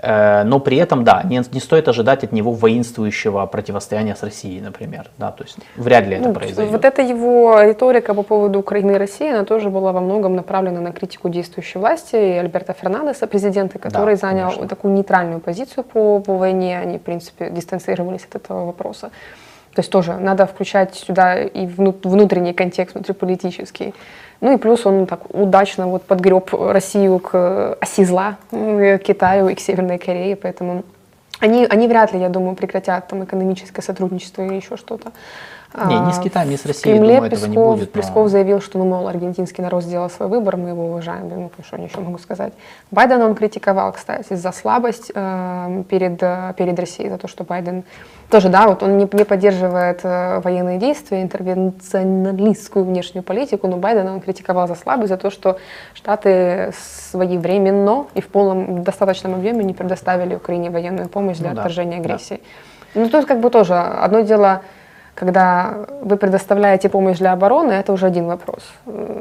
но 0.00 0.60
при 0.60 0.76
этом, 0.76 1.04
да, 1.04 1.22
не, 1.24 1.42
не 1.52 1.60
стоит 1.60 1.88
ожидать 1.88 2.24
от 2.24 2.32
него 2.32 2.52
воинствующего 2.52 3.44
противостояния 3.46 4.14
с 4.14 4.22
Россией, 4.22 4.60
например. 4.60 5.10
Да, 5.18 5.32
то 5.32 5.44
есть 5.44 5.58
вряд 5.76 6.06
ли 6.06 6.16
это 6.16 6.28
ну, 6.28 6.34
произойдет. 6.34 6.72
Вот 6.72 6.84
эта 6.84 7.02
его 7.02 7.60
риторика 7.62 8.14
по 8.14 8.22
поводу 8.22 8.60
Украины 8.60 8.92
и 8.92 8.96
России, 8.96 9.30
она 9.30 9.44
тоже 9.44 9.70
была 9.70 9.92
во 9.92 10.00
многом 10.00 10.36
направлена 10.36 10.80
на 10.80 10.92
критику 10.92 11.28
действующей 11.28 11.80
власти 11.80 12.16
и 12.16 12.38
Альберта 12.38 12.74
Фернандеса, 12.74 13.26
президента, 13.26 13.78
который 13.78 14.14
да, 14.14 14.20
занял 14.20 14.48
конечно. 14.48 14.68
такую 14.68 14.94
нейтральную 14.94 15.40
позицию 15.40 15.84
по, 15.84 16.20
по 16.20 16.36
войне. 16.36 16.78
Они, 16.78 16.98
в 16.98 17.02
принципе, 17.02 17.50
дистанцировались 17.50 18.26
от 18.30 18.36
этого 18.36 18.66
вопроса. 18.66 19.10
То 19.78 19.80
есть 19.80 19.92
тоже 19.92 20.14
надо 20.14 20.44
включать 20.44 20.96
сюда 20.96 21.40
и 21.40 21.64
внутренний 21.64 22.52
контекст, 22.52 22.96
внутриполитический. 22.96 23.94
Ну 24.40 24.54
и 24.54 24.56
плюс 24.56 24.84
он 24.86 25.06
так 25.06 25.32
удачно 25.32 25.86
вот 25.86 26.02
подгреб 26.02 26.52
Россию 26.52 27.20
к 27.20 27.78
оси 27.80 28.04
зла, 28.04 28.38
к 28.50 28.98
Китаю 28.98 29.46
и 29.46 29.54
к 29.54 29.60
Северной 29.60 29.98
Корее, 29.98 30.34
поэтому 30.34 30.82
они, 31.38 31.64
они 31.64 31.86
вряд 31.86 32.12
ли, 32.12 32.18
я 32.18 32.28
думаю, 32.28 32.56
прекратят 32.56 33.06
там 33.06 33.22
экономическое 33.22 33.80
сотрудничество 33.80 34.42
или 34.42 34.54
еще 34.54 34.76
что-то. 34.76 35.12
Не, 35.74 36.00
ни 36.00 36.12
с 36.12 36.18
Китаем, 36.18 36.50
ни 36.50 36.56
с 36.56 36.64
Россией, 36.64 36.96
Кремле 36.96 37.16
думаю, 37.16 37.30
Песков, 37.30 37.48
этого 37.50 37.50
не 37.50 37.76
будет. 37.76 37.94
Но... 37.94 38.00
Песков 38.00 38.28
заявил, 38.28 38.60
что, 38.60 38.78
ну, 38.78 38.84
мол, 38.86 39.06
аргентинский 39.06 39.62
народ 39.62 39.84
сделал 39.84 40.08
свой 40.08 40.28
выбор, 40.28 40.56
мы 40.56 40.70
его 40.70 40.86
уважаем. 40.86 41.28
Ну, 41.28 41.50
что 41.62 41.76
я 41.76 41.84
еще 41.84 42.00
могу 42.00 42.18
сказать. 42.18 42.52
Байден 42.90 43.20
он 43.20 43.34
критиковал, 43.34 43.92
кстати, 43.92 44.34
за 44.34 44.52
слабость 44.52 45.12
э, 45.14 45.82
перед, 45.88 46.18
перед 46.56 46.78
Россией, 46.78 47.10
за 47.10 47.18
то, 47.18 47.28
что 47.28 47.44
Байден 47.44 47.84
тоже, 48.30 48.50
да, 48.50 48.68
вот 48.68 48.82
он 48.82 48.98
не, 48.98 49.08
не 49.12 49.24
поддерживает 49.24 50.00
э, 50.02 50.40
военные 50.40 50.78
действия, 50.78 51.22
интервенционалистскую 51.22 52.84
внешнюю 52.84 53.22
политику, 53.22 53.68
но 53.68 53.76
Байден 53.78 54.06
он 54.08 54.20
критиковал 54.20 54.68
за 54.68 54.74
слабость, 54.74 55.08
за 55.08 55.16
то, 55.16 55.30
что 55.30 55.58
Штаты 55.94 56.72
своевременно 57.10 58.06
и 58.14 58.20
в 58.20 58.28
полном 58.28 58.84
достаточном 58.84 59.34
объеме 59.34 59.64
не 59.64 59.72
предоставили 59.72 60.34
Украине 60.34 60.70
военную 60.70 61.08
помощь 61.08 61.38
для 61.38 61.52
ну, 61.52 61.60
отражения 61.60 61.96
да, 61.96 62.02
агрессии. 62.02 62.40
Да. 62.94 63.00
Ну, 63.00 63.08
тут 63.08 63.26
как 63.26 63.40
бы 63.40 63.48
тоже 63.50 63.74
одно 63.74 64.20
дело 64.20 64.62
когда 65.18 65.74
вы 66.00 66.16
предоставляете 66.16 66.88
помощь 66.88 67.18
для 67.18 67.32
обороны, 67.32 67.72
это 67.72 67.92
уже 67.92 68.06
один 68.06 68.26
вопрос. 68.26 68.62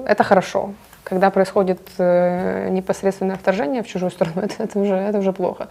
Это 0.06 0.24
хорошо. 0.24 0.74
Когда 1.04 1.32
происходит 1.32 1.80
э, 1.98 2.70
непосредственное 2.70 3.36
вторжение 3.36 3.82
в 3.82 3.88
чужую 3.88 4.12
страну, 4.12 4.42
это, 4.44 4.64
это, 4.64 4.80
уже, 4.80 4.94
это 4.94 5.18
уже 5.18 5.34
плохо. 5.34 5.68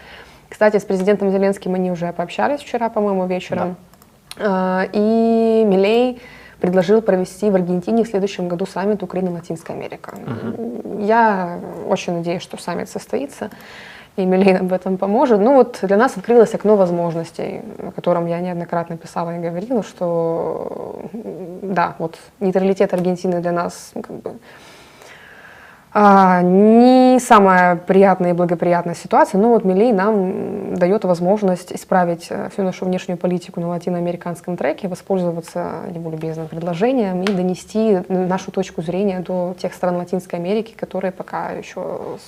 Кстати, 0.48 0.78
с 0.78 0.84
президентом 0.84 1.30
Зеленским 1.30 1.74
они 1.74 1.92
уже 1.92 2.12
пообщались 2.12 2.60
вчера, 2.60 2.88
по-моему, 2.88 3.26
вечером. 3.26 3.76
Да. 4.36 4.84
Э, 4.84 4.88
и 4.92 5.64
Милей 5.64 6.20
предложил 6.60 7.02
провести 7.02 7.48
в 7.48 7.54
Аргентине 7.54 8.02
в 8.02 8.08
следующем 8.08 8.48
году 8.48 8.66
саммит 8.66 9.04
Украина-Латинская 9.04 9.74
Америка. 9.74 10.14
Угу. 10.26 11.04
Я 11.04 11.60
очень 11.88 12.14
надеюсь, 12.14 12.42
что 12.42 12.56
саммит 12.60 12.88
состоится 12.88 13.50
и 14.16 14.24
Милейн 14.24 14.56
об 14.56 14.72
этом 14.72 14.96
поможет. 14.96 15.40
Ну 15.40 15.54
вот 15.54 15.78
для 15.82 15.96
нас 15.96 16.16
открылось 16.16 16.54
окно 16.54 16.76
возможностей, 16.76 17.62
о 17.78 17.92
котором 17.92 18.26
я 18.26 18.40
неоднократно 18.40 18.96
писала 18.96 19.36
и 19.36 19.40
говорила, 19.40 19.82
что 19.82 21.02
да, 21.12 21.94
вот 21.98 22.18
нейтралитет 22.40 22.94
Аргентины 22.94 23.40
для 23.40 23.52
нас 23.52 23.90
ну, 23.94 24.02
как 24.02 24.16
бы, 24.16 24.32
а, 25.98 26.42
не 26.42 27.18
самая 27.20 27.76
приятная 27.76 28.30
и 28.30 28.34
благоприятная 28.34 28.94
ситуация, 28.94 29.40
но 29.40 29.48
вот 29.48 29.64
Милей 29.64 29.92
нам 29.92 30.74
дает 30.74 31.04
возможность 31.04 31.72
исправить 31.72 32.26
э, 32.28 32.50
всю 32.52 32.64
нашу 32.64 32.84
внешнюю 32.84 33.16
политику 33.16 33.60
на 33.60 33.68
латиноамериканском 33.68 34.58
треке, 34.58 34.88
воспользоваться 34.88 35.84
его 35.90 36.10
любезным 36.10 36.48
предложением 36.48 37.22
и 37.22 37.26
донести 37.26 38.00
нашу 38.08 38.50
точку 38.50 38.82
зрения 38.82 39.20
до 39.20 39.54
тех 39.58 39.72
стран 39.72 39.96
Латинской 39.96 40.38
Америки, 40.38 40.74
которые 40.76 41.12
пока 41.12 41.52
еще 41.52 42.18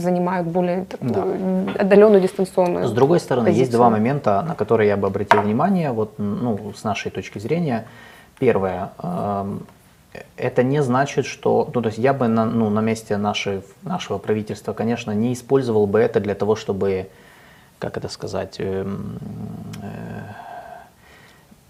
занимают 0.00 0.48
более 0.48 0.84
такую 0.84 1.12
да. 1.12 1.82
отдаленную 1.82 2.20
дистанционную. 2.20 2.86
С 2.86 2.92
другой 2.92 3.20
стороны, 3.20 3.46
позицию. 3.46 3.60
есть 3.60 3.72
два 3.72 3.90
момента, 3.90 4.42
на 4.42 4.54
которые 4.54 4.88
я 4.88 4.96
бы 4.96 5.06
обратил 5.06 5.40
внимание, 5.42 5.92
вот, 5.92 6.14
ну, 6.18 6.72
с 6.74 6.84
нашей 6.84 7.10
точки 7.10 7.38
зрения. 7.38 7.86
Первое, 8.38 8.90
эм, 9.02 9.66
это 10.36 10.62
не 10.62 10.82
значит, 10.82 11.26
что, 11.26 11.70
ну, 11.74 11.82
то 11.82 11.88
есть 11.88 11.98
я 11.98 12.12
бы 12.12 12.28
на, 12.28 12.44
ну, 12.44 12.70
на 12.70 12.80
месте 12.80 13.16
нашей, 13.16 13.62
нашего 13.82 14.18
правительства, 14.18 14.72
конечно, 14.72 15.12
не 15.12 15.32
использовал 15.32 15.86
бы 15.86 15.98
это 16.00 16.20
для 16.20 16.34
того, 16.34 16.56
чтобы, 16.56 17.08
как 17.78 17.96
это 17.96 18.08
сказать, 18.08 18.56
эм, 18.58 19.18
э, 19.82 19.88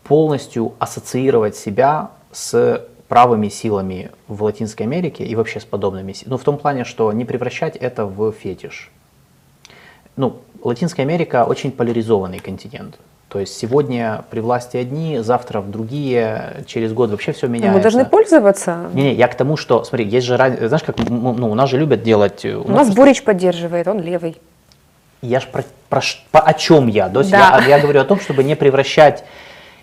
полностью 0.05 0.73
ассоциировать 0.79 1.57
себя 1.57 2.11
с 2.33 2.85
правыми 3.09 3.49
силами 3.49 4.11
в 4.29 4.43
Латинской 4.43 4.87
Америке 4.87 5.25
и 5.25 5.35
вообще 5.35 5.61
с 5.61 5.65
подобными 5.65 6.13
силами. 6.13 6.33
Ну, 6.33 6.39
в 6.39 6.45
том 6.45 6.59
плане, 6.59 6.85
что 6.85 7.13
не 7.13 7.25
превращать 7.25 7.77
это 7.77 8.05
в 8.05 8.33
фетиш. 8.33 8.91
Ну, 10.17 10.37
Латинская 10.63 11.03
Америка 11.03 11.45
очень 11.45 11.73
поляризованный 11.73 12.39
континент. 12.39 12.99
То 13.29 13.39
есть 13.39 13.57
сегодня 13.57 14.25
при 14.31 14.41
власти 14.41 14.79
одни, 14.79 15.19
завтра 15.19 15.61
в 15.61 15.71
другие, 15.71 16.65
через 16.67 16.93
год 16.95 17.11
вообще 17.11 17.33
все 17.33 17.47
меняется. 17.47 17.77
Мы 17.77 17.83
должны 17.83 18.05
пользоваться. 18.07 18.89
Не-не, 18.95 19.15
я 19.15 19.29
к 19.29 19.35
тому, 19.35 19.59
что, 19.59 19.85
смотри, 19.85 20.07
есть 20.07 20.27
же, 20.27 20.37
знаешь, 20.37 20.83
как, 20.83 20.99
ну, 20.99 21.51
у 21.51 21.55
нас 21.55 21.69
же 21.69 21.77
любят 21.77 22.03
делать... 22.03 22.45
У, 22.47 22.63
у 22.63 22.69
нас, 22.69 22.89
нас 22.89 22.95
Бурич 22.95 23.23
поддерживает, 23.23 23.87
он 23.87 24.01
левый. 24.01 24.39
Я 25.21 25.41
же 25.41 25.47
про, 25.49 25.63
про, 25.91 26.01
про 26.31 26.41
о 26.41 26.55
чем 26.55 26.87
я? 26.87 27.09
То 27.11 27.21
есть 27.21 27.31
да. 27.31 27.61
я, 27.61 27.77
я 27.77 27.81
говорю 27.81 28.01
о 28.01 28.05
том, 28.05 28.19
чтобы 28.19 28.45
не 28.45 28.57
превращать 28.57 29.25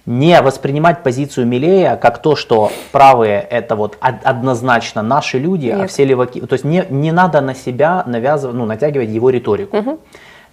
не 0.05 0.39
воспринимать 0.41 1.03
позицию 1.03 1.47
Милея 1.47 1.95
как 1.95 2.21
то, 2.21 2.35
что 2.35 2.71
правые 2.91 3.39
это 3.41 3.75
вот 3.75 3.97
однозначно 3.99 5.01
наши 5.01 5.39
люди, 5.39 5.69
а 5.69 5.77
Нет. 5.77 5.85
а 5.85 5.87
все 5.87 6.05
леваки. 6.05 6.41
То 6.41 6.53
есть 6.53 6.63
не, 6.63 6.85
не 6.89 7.11
надо 7.11 7.41
на 7.41 7.55
себя 7.55 8.03
навязывать, 8.05 8.55
ну, 8.55 8.65
натягивать 8.65 9.09
его 9.09 9.29
риторику. 9.29 9.77
Угу. 9.77 9.99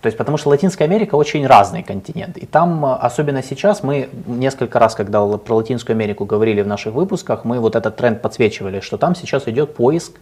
То 0.01 0.07
есть, 0.07 0.19
потому 0.19 0.37
что 0.37 0.49
Латинская 0.49 0.85
Америка 0.85 1.15
очень 1.15 1.47
разный 1.47 1.85
континент. 1.85 2.37
И 2.37 2.45
там, 2.45 2.85
особенно 2.85 3.41
сейчас, 3.43 3.85
мы 3.85 4.09
несколько 4.27 4.81
раз, 4.81 4.97
когда 4.97 5.25
про 5.39 5.55
Латинскую 5.55 5.95
Америку 5.95 6.25
говорили 6.25 6.61
в 6.63 6.67
наших 6.67 6.95
выпусках, 6.95 7.45
мы 7.45 7.61
вот 7.61 7.77
этот 7.77 7.95
тренд 7.97 8.21
подсвечивали, 8.21 8.81
что 8.81 8.97
там 8.97 9.15
сейчас 9.15 9.47
идет 9.47 9.77
поиск 9.77 10.19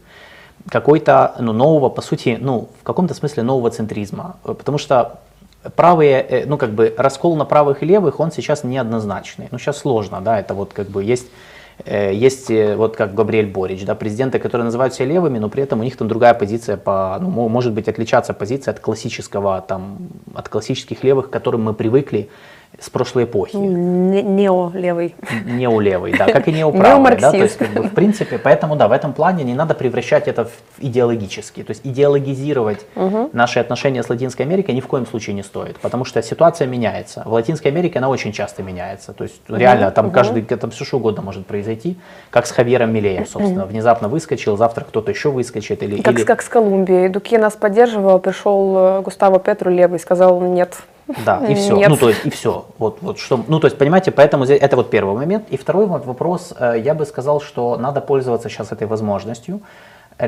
какой-то 0.68 1.34
ну, 1.38 1.52
нового, 1.54 1.88
по 1.88 2.02
сути, 2.02 2.36
ну, 2.38 2.68
в 2.80 2.82
каком-то 2.82 3.14
смысле 3.14 3.42
нового 3.42 3.70
центризма. 3.70 4.36
Потому 4.42 4.76
что 4.76 5.20
правые, 5.74 6.20
э, 6.20 6.46
ну 6.46 6.56
как 6.56 6.70
бы 6.70 6.94
раскол 6.96 7.36
на 7.36 7.44
правых 7.44 7.82
и 7.82 7.86
левых, 7.86 8.20
он 8.20 8.32
сейчас 8.32 8.64
неоднозначный. 8.64 9.48
Ну 9.50 9.58
сейчас 9.58 9.78
сложно, 9.78 10.20
да, 10.20 10.38
это 10.40 10.54
вот 10.54 10.72
как 10.72 10.88
бы 10.88 11.04
есть 11.04 11.26
э, 11.84 12.14
есть 12.14 12.50
э, 12.50 12.76
вот 12.76 12.96
как 12.96 13.14
Габриэль 13.14 13.50
Борич, 13.50 13.84
да, 13.84 13.94
президенты, 13.94 14.38
которые 14.38 14.64
называют 14.64 14.94
себя 14.94 15.06
левыми, 15.06 15.38
но 15.38 15.48
при 15.48 15.62
этом 15.62 15.80
у 15.80 15.82
них 15.82 15.96
там 15.96 16.08
другая 16.08 16.34
позиция 16.34 16.76
по, 16.76 17.18
ну, 17.20 17.48
может 17.48 17.72
быть 17.72 17.88
отличаться 17.88 18.32
позиция 18.32 18.72
от 18.72 18.80
классического, 18.80 19.60
там, 19.60 19.98
от 20.34 20.48
классических 20.48 21.04
левых, 21.04 21.28
к 21.28 21.32
которым 21.32 21.64
мы 21.64 21.74
привыкли 21.74 22.30
с 22.78 22.88
прошлой 22.88 23.24
эпохи. 23.24 23.56
Неолевый. 23.56 25.14
Неолевый, 25.44 26.16
да, 26.16 26.26
как 26.26 26.48
и 26.48 26.52
неоправый. 26.60 27.16
да, 27.16 27.30
то 27.30 27.36
есть, 27.36 27.58
как 27.58 27.70
бы, 27.70 27.82
в 27.82 27.94
принципе, 27.94 28.38
поэтому, 28.38 28.76
да, 28.76 28.88
в 28.88 28.92
этом 28.92 29.12
плане 29.12 29.44
не 29.44 29.54
надо 29.54 29.74
превращать 29.74 30.28
это 30.28 30.46
в 30.46 30.50
идеологически. 30.78 31.62
То 31.62 31.72
есть 31.72 31.82
идеологизировать 31.84 32.86
угу. 32.94 33.30
наши 33.32 33.58
отношения 33.58 34.02
с 34.02 34.08
Латинской 34.08 34.46
Америкой 34.46 34.74
ни 34.74 34.80
в 34.80 34.86
коем 34.86 35.06
случае 35.06 35.34
не 35.34 35.42
стоит, 35.42 35.78
потому 35.80 36.04
что 36.04 36.22
ситуация 36.22 36.66
меняется. 36.66 37.22
В 37.26 37.32
Латинской 37.32 37.70
Америке 37.70 37.98
она 37.98 38.08
очень 38.08 38.32
часто 38.32 38.62
меняется. 38.62 39.12
То 39.12 39.24
есть 39.24 39.40
реально 39.48 39.90
там 39.90 40.06
угу. 40.06 40.14
каждый, 40.14 40.42
там 40.42 40.70
все 40.70 40.84
что 40.84 40.96
угодно 40.96 41.22
может 41.22 41.46
произойти, 41.46 41.98
как 42.30 42.46
с 42.46 42.52
Хавьером 42.52 42.92
Милеем, 42.92 43.26
собственно. 43.26 43.66
Внезапно 43.66 44.08
выскочил, 44.08 44.56
завтра 44.56 44.84
кто-то 44.84 45.10
еще 45.10 45.30
выскочит. 45.30 45.82
Или, 45.82 46.00
как, 46.00 46.14
или... 46.14 46.24
как 46.24 46.40
с 46.42 46.48
Колумбией. 46.48 47.08
Дуке 47.08 47.38
нас 47.38 47.54
поддерживал, 47.54 48.18
пришел 48.20 48.76
э, 48.76 49.00
Густаво 49.02 49.38
Петру 49.38 49.70
левый, 49.70 49.98
сказал 49.98 50.40
нет, 50.40 50.76
да, 51.24 51.46
и 51.46 51.54
все. 51.54 51.76
Нет. 51.76 51.88
Ну, 51.88 51.96
то 51.96 52.08
есть, 52.08 52.26
и 52.26 52.30
все. 52.30 52.64
Вот, 52.78 52.98
вот 53.00 53.18
что, 53.18 53.44
ну, 53.48 53.60
то 53.60 53.66
есть, 53.66 53.78
понимаете, 53.78 54.10
поэтому 54.10 54.44
здесь, 54.44 54.60
это 54.60 54.76
вот 54.76 54.90
первый 54.90 55.14
момент. 55.14 55.44
И 55.50 55.56
второй 55.56 55.86
вот 55.86 56.06
вопрос, 56.06 56.52
э, 56.58 56.80
я 56.84 56.94
бы 56.94 57.04
сказал, 57.04 57.40
что 57.40 57.76
надо 57.76 58.00
пользоваться 58.00 58.48
сейчас 58.48 58.72
этой 58.72 58.86
возможностью 58.86 59.60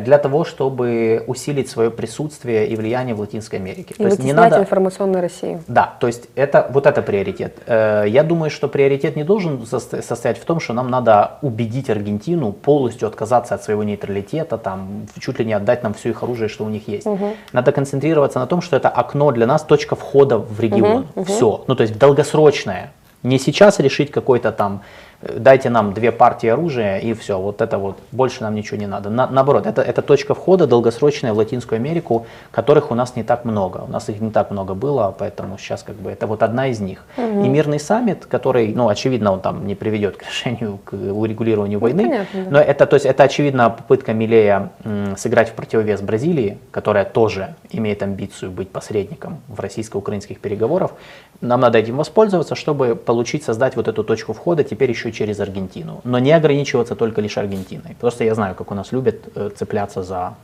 для 0.01 0.19
того, 0.19 0.45
чтобы 0.45 1.25
усилить 1.27 1.69
свое 1.69 1.91
присутствие 1.91 2.67
и 2.67 2.77
влияние 2.77 3.15
в 3.15 3.21
Латинской 3.21 3.59
Америке. 3.59 3.95
И 3.99 4.03
то 4.03 4.05
есть 4.05 4.19
не 4.19 4.33
надо 4.33 4.59
информационной 4.59 5.21
России. 5.21 5.61
Да, 5.67 5.95
то 6.01 6.07
есть 6.07 6.29
это 6.35 6.69
вот 6.71 6.87
это 6.87 7.03
приоритет. 7.03 7.59
Э, 7.67 8.05
я 8.07 8.23
думаю, 8.23 8.51
что 8.51 8.69
приоритет 8.69 9.17
не 9.17 9.25
должен 9.25 9.67
состоять 9.67 10.39
в 10.39 10.45
том, 10.45 10.61
что 10.61 10.73
нам 10.73 10.91
надо 10.91 11.39
убедить 11.43 11.91
Аргентину 11.91 12.53
полностью 12.53 13.09
отказаться 13.09 13.55
от 13.55 13.65
своего 13.65 13.83
нейтралитета, 13.85 14.59
там 14.59 15.07
чуть 15.19 15.39
ли 15.39 15.45
не 15.45 15.53
отдать 15.53 15.83
нам 15.83 15.95
все 15.95 16.11
их 16.11 16.23
оружие, 16.23 16.49
что 16.49 16.65
у 16.65 16.69
них 16.69 16.89
есть. 16.89 17.07
Угу. 17.07 17.37
Надо 17.53 17.73
концентрироваться 17.73 18.39
на 18.39 18.47
том, 18.47 18.63
что 18.63 18.77
это 18.77 18.89
окно 18.89 19.31
для 19.33 19.47
нас, 19.47 19.63
точка 19.63 19.97
входа 19.97 20.39
в 20.39 20.61
регион. 20.61 21.07
Угу, 21.15 21.21
угу. 21.23 21.25
Все. 21.25 21.65
Ну 21.67 21.75
то 21.75 21.83
есть 21.83 21.99
долгосрочное. 21.99 22.93
Не 23.23 23.39
сейчас 23.39 23.79
решить 23.79 24.11
какой-то 24.11 24.51
там 24.51 24.83
дайте 25.23 25.71
нам 25.71 25.93
две 25.93 26.13
партии 26.13 26.49
оружия 26.49 26.99
и 26.99 27.15
все, 27.15 27.39
вот 27.39 27.61
это 27.61 27.79
вот, 27.79 27.99
больше 28.11 28.43
нам 28.43 28.55
ничего 28.55 28.79
не 28.79 28.87
надо. 28.87 29.11
На, 29.11 29.27
наоборот, 29.27 29.67
это, 29.67 29.83
это 29.83 30.03
точка 30.03 30.35
входа 30.35 30.67
долгосрочная 30.67 31.33
в 31.33 31.37
Латинскую 31.37 31.77
Америку, 31.77 32.27
которых 32.51 32.91
у 32.91 32.95
нас 32.95 33.17
не 33.17 33.23
так 33.23 33.45
много. 33.45 33.85
У 33.89 33.91
нас 33.91 34.09
их 34.09 34.21
не 34.21 34.31
так 34.31 34.51
много 34.51 34.75
было, 34.75 35.15
поэтому 35.17 35.59
сейчас 35.59 35.83
как 35.83 35.97
бы 35.97 36.11
это 36.11 36.27
вот 36.27 36.43
одна 36.43 36.69
из 36.69 36.81
них. 36.81 37.05
Угу. 37.17 37.45
И 37.45 37.49
мирный 37.49 37.79
саммит, 37.79 38.27
который, 38.27 38.75
ну, 38.75 38.89
очевидно, 38.89 39.33
он 39.33 39.41
там 39.41 39.67
не 39.67 39.75
приведет 39.75 40.17
к 40.17 40.23
решению, 40.27 40.79
к 40.85 40.93
урегулированию 40.95 41.79
ну, 41.79 41.83
войны, 41.83 42.03
понятно, 42.05 42.45
да. 42.45 42.51
но 42.51 42.59
это, 42.59 42.87
то 42.87 42.95
есть, 42.95 43.07
это 43.07 43.23
очевидно 43.23 43.71
попытка 43.71 44.13
Милея 44.13 44.71
сыграть 45.17 45.51
в 45.51 45.53
противовес 45.53 46.01
Бразилии, 46.01 46.59
которая 46.71 47.05
тоже 47.05 47.55
имеет 47.71 48.03
амбицию 48.03 48.51
быть 48.51 48.71
посредником 48.71 49.41
в 49.49 49.61
российско-украинских 49.61 50.41
переговорах. 50.41 50.93
Нам 51.41 51.61
надо 51.61 51.79
этим 51.79 51.97
воспользоваться, 51.97 52.55
чтобы 52.55 52.97
получить, 52.97 53.45
создать 53.45 53.77
вот 53.77 53.89
эту 53.89 54.05
точку 54.05 54.33
входа, 54.33 54.65
теперь 54.65 54.91
еще 54.91 55.12
через 55.13 55.41
Аргентину. 55.41 56.01
Но 56.05 56.19
не 56.19 56.33
ограничиваться 56.33 56.95
только 56.95 57.21
лишь 57.21 57.39
Аргентиной. 57.39 57.97
Просто 58.01 58.25
я 58.25 58.35
знаю, 58.35 58.55
как 58.55 58.71
у 58.71 58.75
нас 58.75 58.93
любят 58.93 59.17
э, 59.35 59.51
цепляться 59.55 60.03
за, 60.03 60.35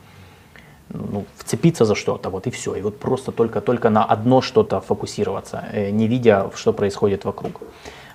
ну, 0.91 1.25
вцепиться 1.37 1.85
за 1.85 1.95
что-то, 1.95 2.31
вот 2.31 2.47
и 2.47 2.51
все. 2.51 2.75
И 2.75 2.83
вот 2.83 2.99
просто 2.99 3.33
только, 3.33 3.61
только 3.61 3.91
на 3.91 4.05
одно 4.05 4.41
что-то 4.41 4.81
фокусироваться, 4.81 5.64
э, 5.73 5.91
не 5.91 6.09
видя, 6.09 6.51
что 6.55 6.73
происходит 6.73 7.25
вокруг. 7.25 7.61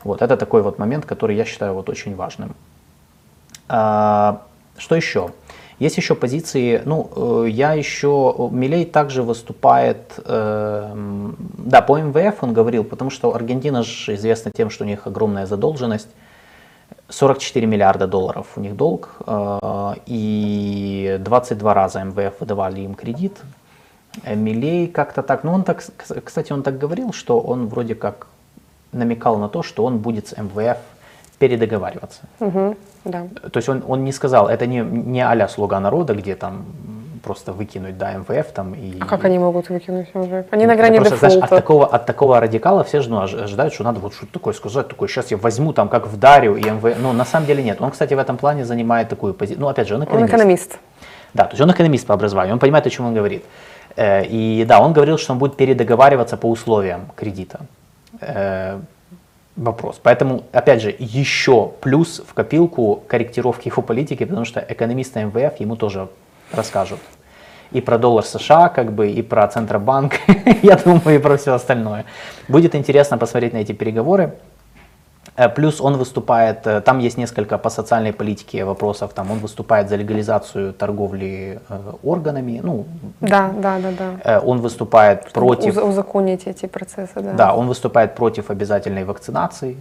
Вот, 0.04 0.22
это 0.22 0.38
такой 0.38 0.62
вот 0.62 0.80
момент, 0.80 1.06
который 1.06 1.36
я 1.36 1.45
считаю 1.45 1.74
вот 1.74 1.89
очень 1.89 2.16
важным. 2.16 2.56
А, 3.70 4.41
что 4.78 4.95
еще? 4.95 5.30
Есть 5.80 5.97
еще 5.97 6.16
позиции, 6.16 6.82
ну, 6.86 7.10
э, 7.16 7.49
я 7.49 7.74
еще, 7.74 8.49
Милей 8.51 8.86
также 8.86 9.24
выступает, 9.24 10.14
э, 10.26 10.93
да, 11.58 11.82
по 11.82 11.97
МВФ 11.97 12.43
он 12.43 12.54
говорил, 12.54 12.84
потому 12.84 13.10
что 13.10 13.34
Аргентина 13.36 13.84
же 13.84 14.16
известна 14.16 14.51
тем, 14.56 14.70
что 14.70 14.84
у 14.84 14.88
них 14.88 15.08
огромная 15.08 15.45
задолженность, 15.45 16.10
44 17.10 17.68
миллиарда 17.68 18.08
долларов 18.08 18.47
у 18.56 18.62
них 18.62 18.76
долг, 18.76 19.16
э, 19.26 19.93
и 20.06 21.18
22 21.20 21.74
раза 21.74 22.04
МВФ 22.04 22.39
выдавали 22.39 22.82
им 22.82 22.95
кредит. 22.95 23.38
Милей 24.26 24.88
как-то 24.88 25.24
так, 25.24 25.43
ну 25.43 25.54
он 25.54 25.64
так, 25.64 25.84
кстати, 26.24 26.54
он 26.54 26.62
так 26.62 26.78
говорил, 26.78 27.14
что 27.14 27.39
он 27.39 27.68
вроде 27.68 27.95
как 27.95 28.28
намекал 28.91 29.38
на 29.38 29.49
то, 29.49 29.64
что 29.64 29.86
он 29.86 29.97
будет 29.97 30.28
с 30.28 30.38
МВФ 30.38 30.78
передоговариваться. 31.39 32.22
Угу, 32.39 32.78
да. 33.06 33.28
То 33.51 33.58
есть 33.58 33.70
он, 33.70 33.84
он 33.88 34.04
не 34.04 34.12
сказал, 34.12 34.47
это 34.47 34.68
не, 34.68 34.80
не 34.80 35.22
а 35.22 35.47
«Слуга 35.47 35.80
народа», 35.80 36.14
где 36.14 36.36
там 36.36 36.66
просто 37.24 37.53
выкинуть 37.53 37.97
да, 37.97 38.13
МВФ 38.13 38.51
там 38.51 38.76
и... 38.76 38.99
А 38.99 39.05
как 39.05 39.24
они 39.26 39.39
могут 39.39 39.69
выкинуть 39.69 40.13
МВФ? 40.13 40.45
Они 40.51 40.65
на 40.65 40.76
грани 40.76 40.97
просто, 40.97 41.15
дефолта. 41.15 41.30
Знаешь, 41.30 41.43
от, 41.43 41.49
такого, 41.49 41.88
от 41.88 42.05
такого 42.05 42.39
радикала 42.39 42.84
все 42.84 43.01
же 43.01 43.09
ну, 43.09 43.21
ожидают, 43.21 43.74
что 43.74 43.84
надо 43.84 43.99
вот 43.99 44.13
что-то 44.13 44.34
такое 44.34 44.53
сказать, 44.53 44.89
такое, 44.89 45.07
сейчас 45.07 45.32
я 45.32 45.38
возьму 45.38 45.74
там, 45.74 45.89
как 45.89 46.07
вдарю, 46.07 46.55
и 46.55 46.69
МВФ... 46.69 46.97
Ну, 46.99 47.13
на 47.13 47.26
самом 47.26 47.47
деле 47.47 47.63
нет. 47.63 47.82
Он, 47.82 47.91
кстати, 47.91 48.13
в 48.13 48.19
этом 48.19 48.38
плане 48.38 48.65
занимает 48.65 49.09
такую 49.09 49.34
позицию. 49.34 49.61
Ну, 49.61 49.69
опять 49.69 49.88
же, 49.88 49.95
он 49.95 50.03
экономист. 50.03 50.34
Он 50.34 50.38
экономист. 50.38 50.80
Да, 51.34 51.45
то 51.45 51.51
есть 51.51 51.61
он 51.61 51.71
экономист 51.71 52.05
по 52.05 52.13
образованию, 52.13 52.53
он 52.53 52.59
понимает, 52.59 52.86
о 52.86 52.89
чем 52.89 53.05
он 53.05 53.13
говорит. 53.13 53.43
Э, 53.95 54.24
и 54.26 54.65
да, 54.67 54.82
он 54.82 54.93
говорил, 54.93 55.17
что 55.17 55.34
он 55.34 55.39
будет 55.39 55.55
передоговариваться 55.55 56.38
по 56.38 56.49
условиям 56.49 57.09
кредита. 57.15 57.61
Э, 58.19 58.80
вопрос. 59.55 59.99
Поэтому, 60.03 60.43
опять 60.51 60.82
же, 60.82 60.95
еще 60.99 61.71
плюс 61.82 62.21
в 62.28 62.34
копилку 62.34 63.03
корректировки 63.07 63.69
его 63.69 63.82
политики, 63.82 64.26
потому 64.26 64.45
что 64.45 64.59
экономисты 64.67 65.24
МВФ 65.24 65.59
ему 65.59 65.76
тоже 65.76 66.07
расскажут. 66.54 66.99
И 67.72 67.82
про 67.82 67.97
доллар 67.97 68.24
США, 68.24 68.70
как 68.70 68.91
бы, 68.91 69.10
и 69.10 69.22
про 69.22 69.47
Центробанк, 69.47 70.14
я 70.62 70.76
думаю, 70.76 71.16
и 71.16 71.20
про 71.20 71.38
все 71.38 71.54
остальное. 71.54 72.06
Будет 72.47 72.76
интересно 72.76 73.18
посмотреть 73.18 73.54
на 73.54 73.58
эти 73.58 73.72
переговоры. 73.72 74.34
Э, 75.36 75.49
плюс 75.49 75.82
он 75.82 75.97
выступает, 75.97 76.68
э, 76.68 76.82
там 76.82 76.99
есть 76.99 77.18
несколько 77.18 77.58
по 77.58 77.70
социальной 77.70 78.14
политике 78.14 78.66
вопросов, 78.66 79.14
там 79.14 79.32
он 79.32 79.39
выступает 79.39 79.89
за 79.89 79.95
легализацию 79.95 80.74
торговли 80.74 81.60
э, 81.70 81.93
органами, 82.04 82.62
ну, 82.64 82.86
да, 83.22 83.51
да, 83.58 83.80
да, 83.80 83.91
да. 84.24 84.39
Он 84.39 84.62
выступает 84.62 85.22
Чтобы 85.28 85.47
против... 85.47 85.78
Узаконить 85.78 86.47
эти 86.47 86.68
процессы, 86.68 87.22
да. 87.22 87.34
Да, 87.34 87.56
он 87.56 87.68
выступает 87.68 88.16
против 88.16 88.51
обязательной 88.51 89.06
вакцинации 89.06 89.78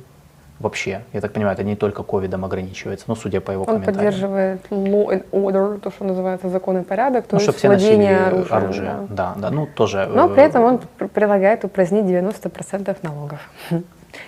вообще. 0.63 1.03
Я 1.13 1.21
так 1.21 1.33
понимаю, 1.33 1.55
это 1.55 1.65
не 1.65 1.77
только 1.77 2.03
ковидом 2.03 2.45
ограничивается, 2.45 3.07
ну, 3.09 3.17
судя 3.17 3.41
по 3.41 3.51
его 3.51 3.65
он 3.65 3.67
комментариям. 3.67 3.99
Он 3.99 4.05
поддерживает 4.05 4.61
law 4.71 5.09
and 5.09 5.25
order, 5.31 5.81
то, 5.81 5.91
что 5.91 6.05
называется 6.05 6.49
закон 6.49 6.79
и 6.79 6.83
порядок, 6.83 7.27
то 7.27 7.37
ну, 7.37 7.43
есть 7.43 7.57
все 7.57 7.69
владение 7.69 8.19
оружием. 8.19 8.57
оружие. 8.57 8.97
Да. 9.09 9.35
да, 9.35 9.35
да, 9.37 9.51
ну, 9.51 9.67
тоже... 9.67 10.07
Но 10.07 10.29
при 10.29 10.43
этом 10.43 10.63
он 10.65 10.81
предлагает 11.13 11.65
упразднить 11.65 12.05
90% 12.05 12.97
налогов 13.03 13.41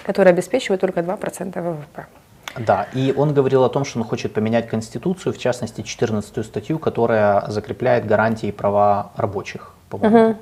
который 0.04 0.32
обеспечивает 0.32 0.80
только 0.80 1.00
2% 1.00 1.62
ВВП. 1.62 2.06
Да, 2.58 2.86
и 2.92 3.12
он 3.16 3.34
говорил 3.34 3.64
о 3.64 3.68
том, 3.68 3.84
что 3.84 3.98
он 3.98 4.04
хочет 4.04 4.32
поменять 4.32 4.68
Конституцию, 4.68 5.32
в 5.32 5.38
частности 5.38 5.82
14 5.82 6.46
статью, 6.46 6.78
которая 6.78 7.44
закрепляет 7.48 8.06
гарантии 8.06 8.48
и 8.48 8.52
права 8.52 9.10
рабочих, 9.16 9.74
по-моему. 9.88 10.30
Угу. 10.30 10.36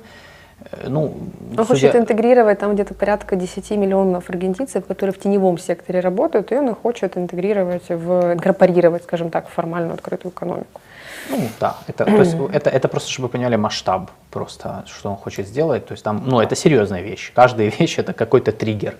Ну, 0.87 1.13
он 1.57 1.65
судя... 1.65 1.65
хочет 1.65 1.95
интегрировать 1.95 2.59
там 2.59 2.73
где-то 2.73 2.93
порядка 2.93 3.35
10 3.35 3.71
миллионов 3.71 4.29
аргентинцев, 4.29 4.85
которые 4.85 5.13
в 5.13 5.19
теневом 5.19 5.57
секторе 5.57 5.99
работают, 5.99 6.51
и 6.51 6.55
он 6.55 6.69
их 6.69 6.77
хочет 6.81 7.17
интегрировать, 7.17 7.89
в, 7.89 8.33
инкорпорировать, 8.33 9.03
скажем 9.03 9.29
так, 9.29 9.47
в 9.47 9.51
формальную 9.51 9.93
открытую 9.93 10.31
экономику. 10.31 10.81
Ну 11.29 11.37
да, 11.59 11.77
это, 11.87 12.05
то 12.05 12.17
есть, 12.17 12.35
это, 12.53 12.69
это 12.69 12.87
просто, 12.87 13.09
чтобы 13.09 13.27
вы 13.27 13.31
поняли 13.31 13.55
масштаб, 13.55 14.11
просто, 14.31 14.83
что 14.87 15.09
он 15.09 15.15
хочет 15.15 15.47
сделать. 15.47 15.85
То 15.85 15.93
есть 15.93 16.03
там, 16.03 16.23
ну, 16.25 16.39
это 16.39 16.55
серьезная 16.55 17.01
вещь. 17.01 17.31
Каждая 17.35 17.71
вещь 17.79 17.99
это 17.99 18.13
какой-то 18.13 18.51
триггер. 18.51 18.95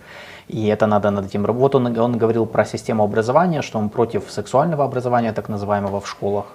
И 0.49 0.67
это 0.67 0.87
надо 0.87 1.09
над 1.09 1.25
этим 1.25 1.45
работать. 1.45 1.75
Он, 1.75 1.97
он 1.97 2.17
говорил 2.17 2.45
про 2.45 2.65
систему 2.65 3.03
образования, 3.03 3.61
что 3.61 3.79
он 3.79 3.89
против 3.89 4.23
сексуального 4.29 4.83
образования, 4.83 5.33
так 5.33 5.49
называемого 5.49 5.99
в 6.01 6.07
школах. 6.07 6.45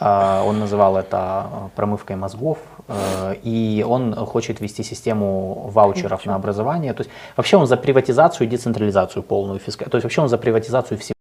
А, 0.00 0.44
он 0.44 0.60
называл 0.60 0.96
это 0.96 1.70
промывкой 1.74 2.16
мозгов, 2.16 2.58
э, 2.86 3.34
и 3.42 3.84
он 3.86 4.14
хочет 4.14 4.60
ввести 4.60 4.82
систему 4.82 5.70
ваучеров 5.72 6.24
на 6.26 6.36
образование. 6.36 6.92
То 6.92 7.02
есть 7.02 7.10
вообще 7.36 7.56
он 7.56 7.66
за 7.66 7.76
приватизацию 7.76 8.46
и 8.46 8.50
децентрализацию 8.50 9.22
полную 9.22 9.58
фискальную. 9.58 9.90
То 9.90 9.96
есть 9.96 10.04
вообще 10.04 10.22
он 10.22 10.28
за 10.28 10.38
приватизацию 10.38 10.98
всего 10.98 11.14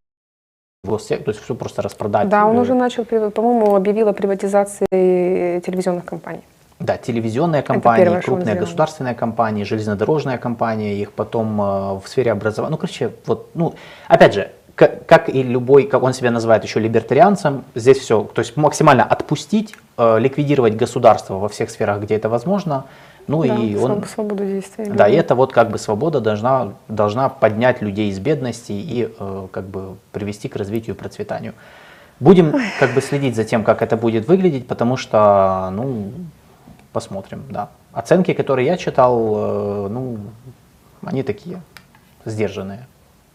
то 0.85 0.93
есть 1.27 1.43
все 1.43 1.55
просто 1.55 1.81
распродать. 1.81 2.29
Да, 2.29 2.45
он 2.45 2.57
уже 2.57 2.73
начал, 2.73 3.03
по-моему, 3.03 3.75
объявил 3.75 4.07
о 4.07 4.13
приватизации 4.13 5.59
телевизионных 5.59 6.05
компаний. 6.05 6.43
Да, 6.79 6.97
телевизионные 6.97 7.63
компании, 7.63 8.03
первое, 8.03 8.21
крупные 8.21 8.55
государственные 8.55 9.15
компании, 9.15 9.63
железнодорожная 9.63 10.37
компания, 10.37 10.93
их 10.93 11.11
потом 11.11 11.59
э, 11.59 11.99
в 11.99 12.03
сфере 12.05 12.31
образования. 12.31 12.71
Ну, 12.71 12.77
короче, 12.77 13.11
вот, 13.25 13.49
ну, 13.55 13.73
опять 14.07 14.35
же, 14.35 14.51
как, 14.77 15.07
как 15.07 15.29
и 15.29 15.41
любой, 15.41 15.87
как 15.87 16.03
он 16.03 16.13
себя 16.13 16.29
называет 16.29 16.63
еще 16.63 16.79
либертарианцем, 16.79 17.63
здесь 17.73 17.97
все, 17.97 18.23
то 18.31 18.39
есть 18.41 18.55
максимально 18.55 19.03
отпустить, 19.03 19.75
э, 19.97 20.19
ликвидировать 20.19 20.75
государство 20.75 21.39
во 21.39 21.49
всех 21.49 21.71
сферах, 21.71 21.99
где 22.03 22.15
это 22.15 22.29
возможно. 22.29 22.85
Ну 23.25 23.43
да, 23.43 23.55
и 23.55 23.75
он, 23.75 24.03
свободу 24.03 24.45
действия. 24.45 24.85
Да, 24.85 25.07
и 25.07 25.15
это 25.15 25.33
вот 25.33 25.51
как 25.51 25.71
бы 25.71 25.79
свобода 25.79 26.21
должна, 26.21 26.73
должна 26.87 27.27
поднять 27.27 27.81
людей 27.81 28.11
из 28.11 28.19
бедности 28.19 28.71
и 28.71 29.11
э, 29.19 29.47
как 29.51 29.65
бы 29.65 29.95
привести 30.11 30.47
к 30.47 30.55
развитию 30.55 30.95
и 30.95 30.97
процветанию. 30.97 31.55
Будем 32.19 32.53
Ой. 32.53 32.61
как 32.79 32.93
бы 32.93 33.01
следить 33.01 33.35
за 33.35 33.45
тем, 33.45 33.63
как 33.63 33.81
это 33.81 33.97
будет 33.97 34.27
выглядеть, 34.27 34.67
потому 34.67 34.95
что, 34.95 35.69
ну, 35.73 36.11
посмотрим, 36.93 37.43
да. 37.49 37.69
Оценки, 37.93 38.33
которые 38.33 38.67
я 38.67 38.77
читал, 38.77 39.33
э, 39.35 39.87
ну, 39.89 40.19
они 41.03 41.23
такие 41.23 41.63
сдержанные. 42.25 42.85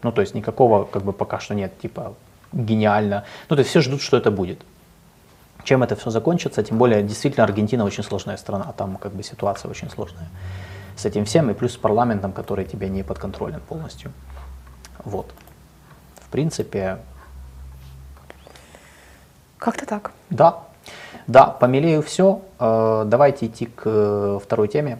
Ну, 0.03 0.11
то 0.11 0.21
есть 0.21 0.35
никакого, 0.35 0.85
как 0.85 1.03
бы 1.03 1.13
пока 1.13 1.39
что 1.39 1.55
нет, 1.55 1.79
типа, 1.79 2.13
гениально. 2.51 3.23
Ну, 3.49 3.55
то 3.55 3.61
есть 3.61 3.69
все 3.69 3.81
ждут, 3.81 4.01
что 4.01 4.17
это 4.17 4.31
будет. 4.31 4.61
Чем 5.63 5.81
это 5.81 5.95
все 5.95 6.09
закончится, 6.09 6.61
тем 6.61 6.77
более, 6.77 7.01
действительно, 7.03 7.45
Аргентина 7.45 7.85
очень 7.85 8.03
сложная 8.03 8.37
страна, 8.37 8.73
там 8.77 8.97
как 8.97 9.13
бы 9.13 9.23
ситуация 9.23 9.71
очень 9.71 9.89
сложная 9.89 10.27
с 10.95 11.05
этим 11.05 11.25
всем, 11.25 11.49
и 11.49 11.53
плюс 11.53 11.73
с 11.73 11.77
парламентом, 11.77 12.33
который 12.33 12.65
тебе 12.65 12.89
не 12.89 13.03
подконтролен 13.03 13.61
полностью. 13.61 14.11
Вот. 15.03 15.33
В 16.21 16.29
принципе... 16.29 16.99
Как-то 19.57 19.85
так. 19.85 20.11
Да, 20.29 20.63
да, 21.27 21.45
по 21.45 21.65
Милею 21.65 22.01
все. 22.01 22.41
Э, 22.59 23.03
давайте 23.05 23.45
идти 23.45 23.65
к 23.65 23.83
э, 23.85 24.39
второй 24.43 24.67
теме. 24.67 24.99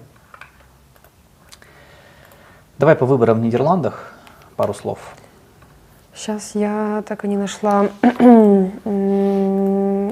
Давай 2.77 2.95
по 2.95 3.05
выборам 3.05 3.39
в 3.39 3.43
Нидерландах 3.43 4.12
пару 4.55 4.73
слов. 4.73 4.99
Сейчас 6.15 6.55
я 6.55 7.03
так 7.07 7.25
и 7.25 7.27
не 7.27 7.37
нашла 7.37 7.87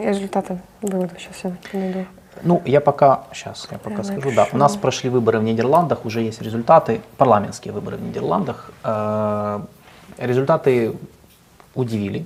результаты 0.04 0.60
выводов. 0.82 1.20
Сейчас 1.20 1.44
я 1.44 1.52
найду. 1.74 2.06
Ну, 2.44 2.62
я 2.66 2.82
пока, 2.82 3.26
сейчас 3.34 3.68
я 3.72 3.78
пока 3.78 3.98
я 3.98 4.04
скажу, 4.04 4.30
напишу. 4.30 4.36
да, 4.36 4.48
у 4.52 4.58
нас 4.58 4.76
прошли 4.76 5.10
выборы 5.10 5.40
в 5.40 5.44
Нидерландах, 5.44 6.06
уже 6.06 6.22
есть 6.22 6.42
результаты, 6.42 7.02
парламентские 7.18 7.74
выборы 7.74 7.98
в 7.98 8.02
Нидерландах. 8.02 8.72
Э, 8.84 9.60
результаты 10.18 10.96
удивили, 11.76 12.26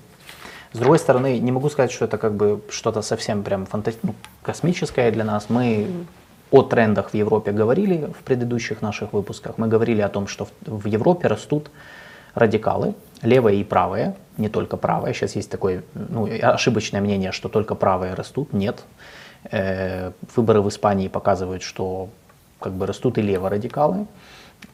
с 0.76 0.78
другой 0.78 1.00
стороны, 1.00 1.40
не 1.40 1.54
могу 1.54 1.70
сказать, 1.70 1.94
что 1.94 2.04
это 2.04 2.18
как 2.18 2.34
бы 2.34 2.62
что-то 2.70 3.02
совсем 3.02 3.44
прям 3.44 3.66
фанта... 3.66 3.94
ну, 4.04 4.14
космическое 4.42 5.10
для 5.10 5.24
нас. 5.24 5.46
Мы 5.50 5.88
о 6.52 6.64
трендах 6.64 7.12
в 7.12 7.14
Европе 7.14 7.54
говорили 7.54 8.12
в 8.20 8.24
предыдущих 8.24 8.82
наших 8.82 9.14
выпусках. 9.14 9.58
Мы 9.58 9.70
говорили 9.70 10.02
о 10.02 10.10
том, 10.10 10.28
что 10.28 10.50
в 10.66 10.86
Европе 10.86 11.30
растут 11.30 11.72
радикалы, 12.36 12.94
левые 13.22 13.62
и 13.62 13.64
правые, 13.64 14.16
не 14.38 14.50
только 14.50 14.78
правые. 14.78 15.14
Сейчас 15.14 15.36
есть 15.36 15.50
такое 15.50 15.84
ну, 15.94 16.30
ошибочное 16.42 17.02
мнение, 17.02 17.32
что 17.32 17.50
только 17.50 17.76
правые 17.76 18.14
растут. 18.14 18.54
Нет. 18.54 18.84
Э, 19.52 20.12
выборы 20.36 20.62
в 20.62 20.70
Испании 20.70 21.08
показывают, 21.08 21.64
что 21.64 22.10
как 22.60 22.74
бы 22.74 22.86
растут 22.86 23.18
и 23.18 23.22
леворадикалы. 23.22 24.06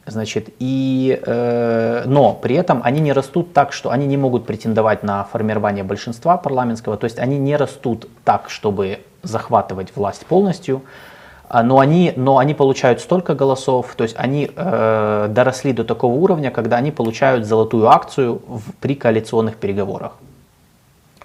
Значит, 0.06 0.48
и, 0.58 1.20
э, 1.24 2.02
но 2.06 2.34
при 2.34 2.56
этом 2.56 2.80
они 2.82 3.00
не 3.00 3.12
растут 3.12 3.52
так, 3.52 3.72
что 3.72 3.90
они 3.90 4.06
не 4.06 4.16
могут 4.16 4.46
претендовать 4.46 5.02
на 5.02 5.24
формирование 5.24 5.84
большинства 5.84 6.36
парламентского, 6.36 6.96
то 6.96 7.04
есть 7.04 7.18
они 7.18 7.38
не 7.38 7.56
растут 7.56 8.08
так, 8.24 8.50
чтобы 8.50 9.00
захватывать 9.22 9.94
власть 9.94 10.26
полностью, 10.26 10.82
но 11.60 11.78
они, 11.78 12.14
но 12.16 12.38
они 12.38 12.54
получают 12.54 13.00
столько 13.00 13.34
голосов, 13.34 13.94
то 13.96 14.04
есть 14.04 14.16
они 14.18 14.50
э, 14.54 15.26
доросли 15.28 15.72
до 15.72 15.84
такого 15.84 16.14
уровня, 16.14 16.50
когда 16.50 16.78
они 16.78 16.90
получают 16.90 17.44
золотую 17.44 17.88
акцию 17.88 18.40
в, 18.46 18.72
при 18.80 18.94
коалиционных 18.94 19.56
переговорах. 19.56 20.12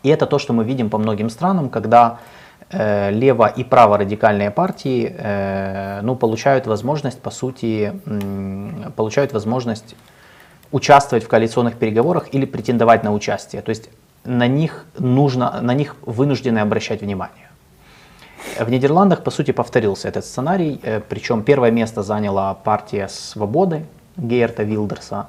И 0.04 0.10
это 0.10 0.26
то, 0.26 0.40
что 0.40 0.52
мы 0.54 0.66
видим 0.66 0.90
по 0.90 0.98
многим 0.98 1.30
странам, 1.30 1.70
когда 1.70 2.20
Э, 2.70 3.12
лево- 3.12 3.54
и 3.56 3.64
праворадикальные 3.64 4.52
партии 4.52 5.16
э, 5.18 6.02
ну, 6.02 6.18
получают 6.18 6.68
возможность, 6.68 7.22
по 7.22 7.32
сути, 7.32 7.94
получают 8.98 9.32
возможность 9.32 9.96
участвовать 10.74 11.24
в 11.24 11.30
коалиционных 11.30 11.78
переговорах 11.78 12.28
или 12.34 12.46
претендовать 12.46 13.04
на 13.04 13.14
участие. 13.14 13.62
То 13.62 13.70
есть 13.70 13.90
на 14.26 14.48
них 14.48 14.84
нужно, 15.00 15.62
на 15.62 15.74
них 15.74 15.96
вынуждены 16.02 16.60
обращать 16.60 17.02
внимание. 17.02 17.47
В 18.60 18.70
Нидерландах, 18.70 19.24
по 19.24 19.32
сути, 19.32 19.52
повторился 19.52 20.08
этот 20.08 20.26
сценарий, 20.26 20.80
э, 20.84 21.02
причем 21.08 21.44
первое 21.44 21.72
место 21.72 22.04
заняла 22.04 22.54
партия 22.54 23.08
«Свободы» 23.08 23.86
Гейерта 24.18 24.64
Вилдерса, 24.64 25.28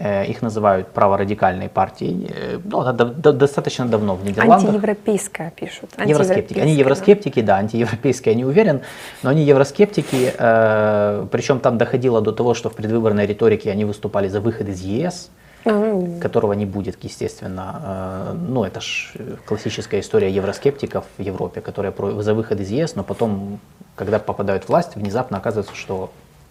Э, 0.00 0.24
их 0.26 0.42
называют 0.42 0.88
праворадикальной 0.88 1.68
партией. 1.68 2.30
Э, 2.30 2.60
ну, 2.64 2.80
она 2.80 2.92
достаточно 2.92 3.86
давно 3.86 4.14
в 4.14 4.24
Нидерландах. 4.24 4.68
Антиевропейская 4.68 5.50
пишут. 5.50 5.90
Евроскептики. 6.06 6.60
Они 6.60 6.74
евроскептики, 6.74 7.42
да, 7.42 7.56
антиевропейские, 7.56 8.32
я 8.32 8.38
не 8.38 8.44
уверен, 8.44 8.82
но 9.24 9.30
они 9.30 9.42
евроскептики, 9.42 10.32
э, 10.38 11.26
причем 11.32 11.58
там 11.58 11.78
доходило 11.78 12.20
до 12.20 12.32
того, 12.32 12.54
что 12.54 12.70
в 12.70 12.76
предвыборной 12.76 13.26
риторике 13.26 13.72
они 13.72 13.84
выступали 13.84 14.28
за 14.28 14.40
выход 14.40 14.68
из 14.68 14.82
ЕС, 14.82 15.30
mm-hmm. 15.64 16.20
которого 16.20 16.52
не 16.52 16.66
будет, 16.66 17.02
естественно. 17.02 17.82
Э, 17.82 18.32
ну, 18.34 18.64
это 18.64 18.80
ж 18.80 19.12
классическая 19.46 20.00
история 20.00 20.30
евроскептиков 20.30 21.04
в 21.16 21.22
Европе, 21.22 21.60
которые 21.60 21.92
за 22.22 22.34
выход 22.34 22.60
из 22.60 22.70
ЕС, 22.70 22.96
но 22.96 23.04
потом, 23.04 23.60
когда 23.96 24.18
попадают 24.18 24.64
в 24.64 24.68
власть, 24.68 24.96
внезапно 24.96 25.38
оказывается, 25.38 25.74
что 25.74 26.10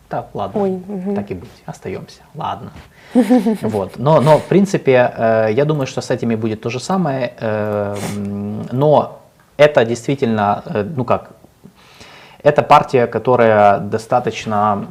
так, 0.09 0.29
ладно, 0.33 0.61
Ой, 0.61 0.71
угу. 0.71 1.15
так 1.15 1.31
и 1.31 1.33
быть, 1.33 1.49
остаемся, 1.65 2.21
ладно. 2.35 2.71
Вот. 3.61 3.99
Но, 3.99 4.21
но, 4.21 4.37
в 4.37 4.45
принципе, 4.45 5.11
э, 5.17 5.49
я 5.51 5.65
думаю, 5.65 5.87
что 5.87 6.01
с 6.01 6.11
этими 6.11 6.35
будет 6.35 6.61
то 6.61 6.69
же 6.69 6.79
самое, 6.79 7.33
э, 7.39 7.95
но 8.71 9.21
это 9.57 9.83
действительно, 9.85 10.63
э, 10.65 10.83
ну 10.83 11.03
как, 11.03 11.31
это 12.43 12.61
партия, 12.61 13.07
которая 13.07 13.79
достаточно 13.79 14.88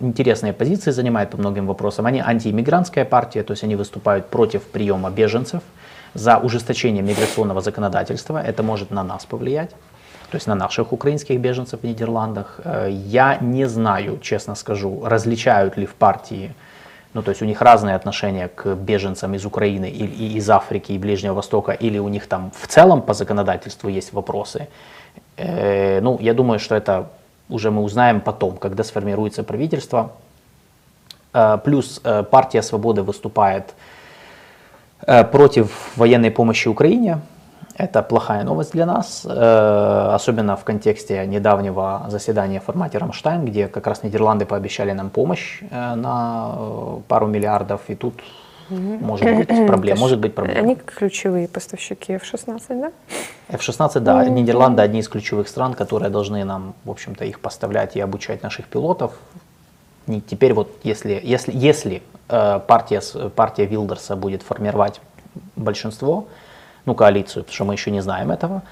интересные 0.00 0.52
позиции 0.52 0.92
занимает 0.92 1.30
по 1.30 1.36
многим 1.36 1.66
вопросам. 1.66 2.06
Они 2.06 2.20
антииммигрантская 2.20 3.04
партия, 3.04 3.42
то 3.42 3.52
есть 3.52 3.64
они 3.64 3.76
выступают 3.76 4.26
против 4.26 4.62
приема 4.62 5.10
беженцев, 5.10 5.62
за 6.14 6.38
ужесточение 6.38 7.02
миграционного 7.02 7.60
законодательства. 7.60 8.40
Это 8.40 8.62
может 8.62 8.90
на 8.90 9.02
нас 9.02 9.24
повлиять 9.24 9.70
то 10.30 10.36
есть 10.36 10.48
на 10.48 10.56
наших 10.56 10.92
украинских 10.92 11.38
беженцев 11.38 11.80
в 11.80 11.84
Нидерландах. 11.84 12.60
Э, 12.64 12.88
я 12.90 13.38
не 13.40 13.68
знаю, 13.68 14.18
честно 14.20 14.56
скажу, 14.56 15.04
различают 15.04 15.76
ли 15.76 15.86
в 15.86 15.94
партии, 15.94 16.54
ну 17.12 17.22
то 17.22 17.30
есть 17.30 17.42
у 17.42 17.44
них 17.44 17.62
разные 17.62 17.94
отношения 17.94 18.48
к 18.48 18.74
беженцам 18.74 19.34
из 19.34 19.44
Украины 19.46 19.88
и 19.88 20.36
из 20.36 20.50
Африки 20.50 20.90
и 20.90 20.98
Ближнего 20.98 21.34
Востока, 21.34 21.70
или 21.70 21.98
у 21.98 22.08
них 22.08 22.26
там 22.26 22.50
в 22.50 22.66
целом 22.66 23.02
по 23.02 23.14
законодательству 23.14 23.88
есть 23.88 24.12
вопросы. 24.12 24.66
Э, 25.36 26.00
ну, 26.00 26.18
я 26.20 26.34
думаю, 26.34 26.58
что 26.58 26.74
это 26.74 27.08
уже 27.48 27.70
мы 27.70 27.82
узнаем 27.82 28.20
потом, 28.20 28.56
когда 28.56 28.84
сформируется 28.84 29.42
правительство. 29.42 30.12
Э, 31.32 31.58
плюс 31.64 32.00
партия 32.30 32.62
Свободы 32.62 33.02
выступает 33.02 33.74
против 35.30 35.92
военной 35.96 36.30
помощи 36.30 36.66
Украине, 36.68 37.20
это 37.76 38.02
плохая 38.02 38.44
новость 38.44 38.72
для 38.72 38.86
нас, 38.86 39.26
э, 39.28 40.10
особенно 40.14 40.56
в 40.56 40.64
контексте 40.64 41.26
недавнего 41.26 42.06
заседания 42.08 42.60
в 42.60 42.64
формате 42.64 42.98
Рамштайн, 42.98 43.44
где 43.44 43.66
как 43.66 43.86
раз 43.86 44.04
Нидерланды 44.04 44.46
пообещали 44.46 44.92
нам 44.92 45.10
помощь 45.10 45.60
э, 45.70 45.94
на 45.94 46.54
э, 46.56 46.96
пару 47.08 47.26
миллиардов, 47.26 47.80
и 47.88 47.96
тут 47.96 48.14
может 48.68 49.36
быть 49.36 49.48
проблема. 49.66 50.00
Может 50.00 50.18
быть 50.18 50.34
проблема. 50.34 50.60
Они 50.60 50.76
ключевые 50.76 51.48
поставщики 51.48 52.14
F-16, 52.14 52.62
да? 52.68 52.92
F-16, 53.48 54.00
да. 54.00 54.24
Нидерланды 54.28 54.82
одни 54.82 55.00
из 55.00 55.08
ключевых 55.08 55.48
стран, 55.48 55.74
которые 55.74 56.10
должны 56.10 56.44
нам, 56.44 56.74
в 56.84 56.90
общем-то, 56.90 57.24
их 57.24 57.40
поставлять 57.40 57.96
и 57.96 58.00
обучать 58.00 58.42
наших 58.42 58.66
пилотов. 58.66 59.12
И 60.06 60.20
теперь 60.20 60.52
вот 60.52 60.78
если, 60.82 61.20
если, 61.22 61.52
если 61.52 62.02
партия, 62.28 63.00
партия 63.30 63.66
Вилдерса 63.66 64.16
будет 64.16 64.42
формировать 64.42 65.00
большинство, 65.56 66.26
ну, 66.84 66.94
коалицию, 66.94 67.44
потому 67.44 67.54
что 67.54 67.64
мы 67.64 67.74
еще 67.74 67.90
не 67.90 68.00
знаем 68.00 68.30
этого, 68.30 68.62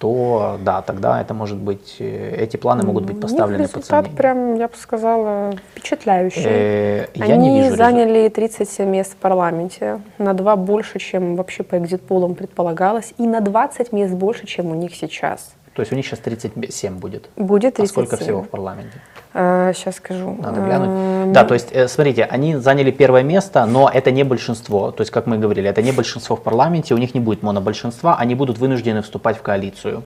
то 0.00 0.56
да, 0.64 0.80
тогда 0.80 1.20
это 1.20 1.34
может 1.34 1.58
быть, 1.58 1.96
э, 1.98 2.34
эти 2.38 2.56
планы 2.56 2.84
могут 2.84 3.04
быть 3.04 3.20
поставлены 3.20 3.68
под 3.68 3.84
сомнение. 3.84 4.16
прям, 4.16 4.54
я 4.54 4.68
бы 4.68 4.74
сказала, 4.74 5.52
впечатляющий. 5.72 6.42
Э, 6.42 7.06
я 7.14 7.24
Они 7.26 7.50
не 7.50 7.62
вижу 7.62 7.76
заняли 7.76 8.30
37 8.30 8.88
мест 8.88 9.12
в 9.12 9.16
парламенте, 9.16 10.00
на 10.16 10.32
два 10.32 10.56
больше, 10.56 10.98
чем 10.98 11.36
вообще 11.36 11.64
по 11.64 11.76
экзит-полам 11.76 12.34
предполагалось, 12.34 13.12
и 13.18 13.26
на 13.26 13.42
20 13.42 13.92
мест 13.92 14.14
больше, 14.14 14.46
чем 14.46 14.70
у 14.70 14.74
них 14.74 14.94
сейчас. 14.94 15.52
То 15.80 15.82
есть 15.82 15.92
у 15.92 15.96
них 15.96 16.04
сейчас 16.04 16.18
37 16.18 16.98
будет? 16.98 17.30
Будет 17.36 17.76
37. 17.76 17.84
А 17.84 17.86
сколько 17.86 18.16
всего 18.22 18.42
в 18.42 18.48
парламенте? 18.50 19.00
сейчас 19.32 19.96
скажу. 19.96 20.36
Надо 20.38 20.60
глянуть. 20.60 21.32
да, 21.32 21.44
то 21.44 21.54
есть, 21.54 21.68
э, 21.72 21.88
смотрите, 21.88 22.24
они 22.24 22.56
заняли 22.56 22.90
первое 22.90 23.22
место, 23.22 23.64
но 23.64 23.88
это 23.88 24.10
не 24.10 24.22
большинство. 24.24 24.90
То 24.90 25.00
есть, 25.00 25.10
как 25.10 25.26
мы 25.26 25.38
говорили, 25.38 25.70
это 25.70 25.80
не 25.80 25.92
большинство 25.92 26.36
в 26.36 26.42
парламенте, 26.42 26.94
у 26.94 26.98
них 26.98 27.14
не 27.14 27.20
будет 27.20 27.42
монобольшинства, 27.42 28.14
они 28.18 28.34
будут 28.34 28.58
вынуждены 28.58 29.00
вступать 29.00 29.38
в 29.38 29.42
коалицию. 29.42 30.04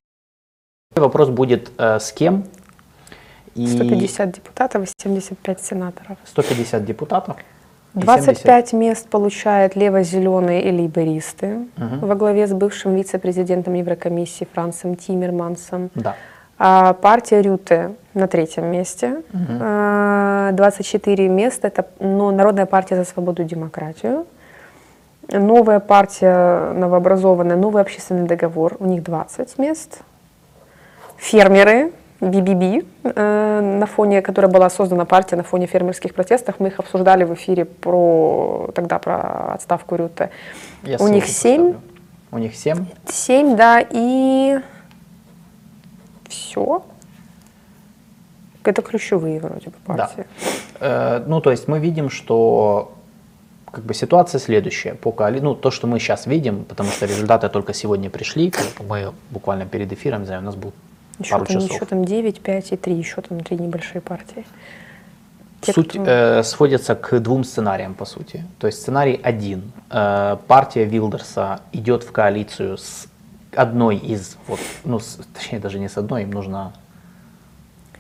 Вопрос 0.95 1.29
будет 1.31 1.73
э, 1.77 1.99
с 1.99 2.13
кем? 2.13 2.45
И 3.57 3.67
150 3.67 4.31
депутатов 4.31 4.85
и 4.85 4.93
75 4.97 5.61
сенаторов. 5.61 6.19
150 6.25 6.85
депутатов. 6.85 7.37
25 7.95 8.73
мест 8.73 9.09
получают 9.09 9.77
лево-зеленые 9.77 10.63
и 10.63 10.73
лейбористы 10.73 11.67
угу. 11.77 12.07
во 12.07 12.15
главе 12.15 12.47
с 12.47 12.53
бывшим 12.53 12.95
вице-президентом 12.95 13.75
Еврокомиссии 13.75 14.49
Францем 14.53 14.97
Тиммермансом. 14.97 15.91
Да. 15.95 16.17
А 16.59 16.93
партия 16.95 17.41
Рюте 17.41 17.95
на 18.15 18.27
третьем 18.27 18.67
месте. 18.67 19.23
Угу. 19.33 20.57
24 20.57 21.29
места. 21.29 21.69
Это 21.69 21.87
ну, 22.01 22.31
Народная 22.31 22.67
партия 22.67 22.97
за 22.97 23.05
свободу 23.05 23.43
и 23.43 23.45
демократию. 23.45 24.27
Новая 25.29 25.81
партия 25.81 26.73
новообразованная, 26.73 27.57
новый 27.57 27.83
общественный 27.83 28.27
договор. 28.27 28.77
У 28.79 28.87
них 28.87 29.03
20 29.03 29.59
мест. 29.59 30.01
Фермеры, 31.17 31.93
BBB, 32.31 32.87
э, 33.05 33.61
на 33.61 33.87
фоне, 33.87 34.23
которая 34.23 34.51
была 34.51 34.71
создана 34.71 35.05
партия 35.05 35.37
на 35.37 35.43
фоне 35.43 35.67
фермерских 35.67 36.15
протестов. 36.15 36.57
Мы 36.59 36.69
их 36.69 36.79
обсуждали 36.79 37.25
в 37.25 37.35
эфире 37.35 37.65
про, 37.65 38.71
тогда 38.75 38.99
про 38.99 39.55
отставку 39.55 39.97
Рюте. 39.97 40.31
Я 40.83 40.99
У 40.99 41.09
них 41.09 41.27
7. 41.27 41.75
У 42.33 42.39
них 42.39 42.55
7? 42.55 42.87
7, 43.07 43.57
да, 43.57 43.85
и 43.89 44.59
все. 46.29 46.83
Это 48.65 48.83
ключевые 48.83 49.41
вроде 49.41 49.67
бы 49.67 49.77
партии. 49.85 50.27
Да. 50.81 51.19
Э, 51.19 51.25
ну, 51.27 51.41
то 51.41 51.51
есть 51.51 51.69
мы 51.69 51.79
видим, 51.79 52.11
что 52.11 52.95
как 53.75 53.85
бы 53.85 53.95
ситуация 53.95 54.39
следующая. 54.39 54.95
По 54.95 55.13
коали... 55.13 55.41
Ну, 55.41 55.55
то, 55.55 55.71
что 55.71 55.87
мы 55.87 55.99
сейчас 55.99 56.27
видим, 56.27 56.65
потому 56.65 56.91
что 56.91 57.07
результаты 57.07 57.49
только 57.49 57.75
сегодня 57.75 58.09
пришли, 58.09 58.53
мы 58.89 59.13
буквально 59.31 59.67
перед 59.67 59.93
эфиром, 59.93 60.21
не 60.21 60.27
знаю, 60.27 60.43
у 60.43 60.45
нас 60.45 60.55
был 60.55 60.73
еще 61.19 61.33
пару 61.33 61.47
там, 61.47 61.57
часов. 61.57 61.71
Еще 61.71 61.85
там 61.85 62.05
9, 62.05 62.41
5 62.41 62.73
и 62.73 62.77
3, 62.77 62.95
еще 62.95 63.21
там 63.21 63.41
три 63.41 63.57
небольшие 63.59 64.01
партии. 64.01 64.45
Те, 65.61 65.73
Суть 65.73 65.91
кто... 65.91 66.05
э, 66.05 66.43
сводится 66.43 66.95
к 66.95 67.19
двум 67.21 67.45
сценариям, 67.45 67.95
по 67.95 68.05
сути. 68.05 68.45
То 68.59 68.67
есть 68.67 68.81
сценарий 68.83 69.19
один. 69.23 69.73
Э, 69.91 70.37
партия 70.47 70.85
Вилдерса 70.85 71.61
идет 71.73 72.03
в 72.03 72.13
коалицию 72.13 72.77
с 72.77 73.09
одной 73.57 73.97
из, 73.97 74.37
вот, 74.47 74.61
ну, 74.85 74.99
с, 74.99 75.19
точнее 75.33 75.61
даже 75.61 75.79
не 75.79 75.89
с 75.89 75.97
одной, 75.97 76.25
им 76.25 76.31
нужно, 76.31 76.73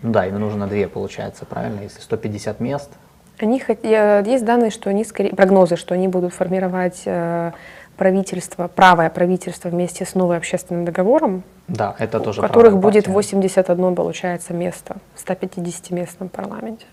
ну 0.03 0.12
да, 0.12 0.27
им 0.27 0.39
нужно 0.39 0.67
две, 0.67 0.89
получается, 0.89 1.45
правильно, 1.47 1.81
если 1.81 2.01
150 2.01 2.61
мест. 2.61 2.91
Они, 3.39 3.61
есть 3.61 4.45
данные, 4.45 4.71
что 4.71 4.91
они, 4.91 5.05
скорее, 5.05 5.31
прогнозы, 5.31 5.77
что 5.77 5.95
они 5.95 6.07
будут 6.07 6.33
формировать 6.33 7.03
э, 7.05 7.53
правительство, 7.97 8.68
правое 8.68 9.11
правительство 9.11 9.68
вместе 9.68 10.05
с 10.05 10.14
новым 10.14 10.36
общественным 10.36 10.84
договором, 10.84 11.42
да, 11.68 11.95
это 11.99 12.20
тоже 12.20 12.40
у 12.40 12.42
которых 12.42 12.78
будет 12.78 13.07
81, 13.07 13.95
получается, 13.95 14.53
место 14.53 14.97
в 15.14 15.26
150-местном 15.26 16.28
парламенте. 16.28 16.86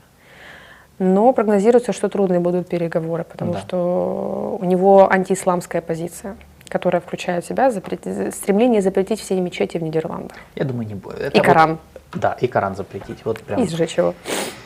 Но 1.00 1.34
прогнозируется, 1.34 1.94
что 1.94 2.10
трудные 2.10 2.40
будут 2.40 2.70
переговоры, 2.70 3.24
потому 3.24 3.54
да. 3.54 3.60
что 3.60 4.58
у 4.62 4.66
него 4.66 5.12
антиисламская 5.12 5.82
позиция 5.82 6.38
которая 6.72 7.02
включает 7.02 7.44
в 7.44 7.48
себя 7.50 7.70
запрет... 7.70 8.00
стремление 8.34 8.82
запретить 8.82 9.20
все 9.20 9.40
мечети 9.42 9.78
в 9.78 9.84
Нидерландах. 9.84 10.38
Я 10.56 10.64
думаю, 10.64 10.88
не 10.88 10.96
будет. 10.96 11.20
Это 11.20 11.38
и 11.38 11.42
Коран. 11.42 11.72
Вот, 11.72 12.22
да, 12.22 12.38
и 12.40 12.48
Коран 12.48 12.78
запретить. 12.78 13.26
Вот 13.26 13.42
прям. 13.42 13.62
И 13.62 13.68
сжечь 13.68 13.98
его. 13.98 14.16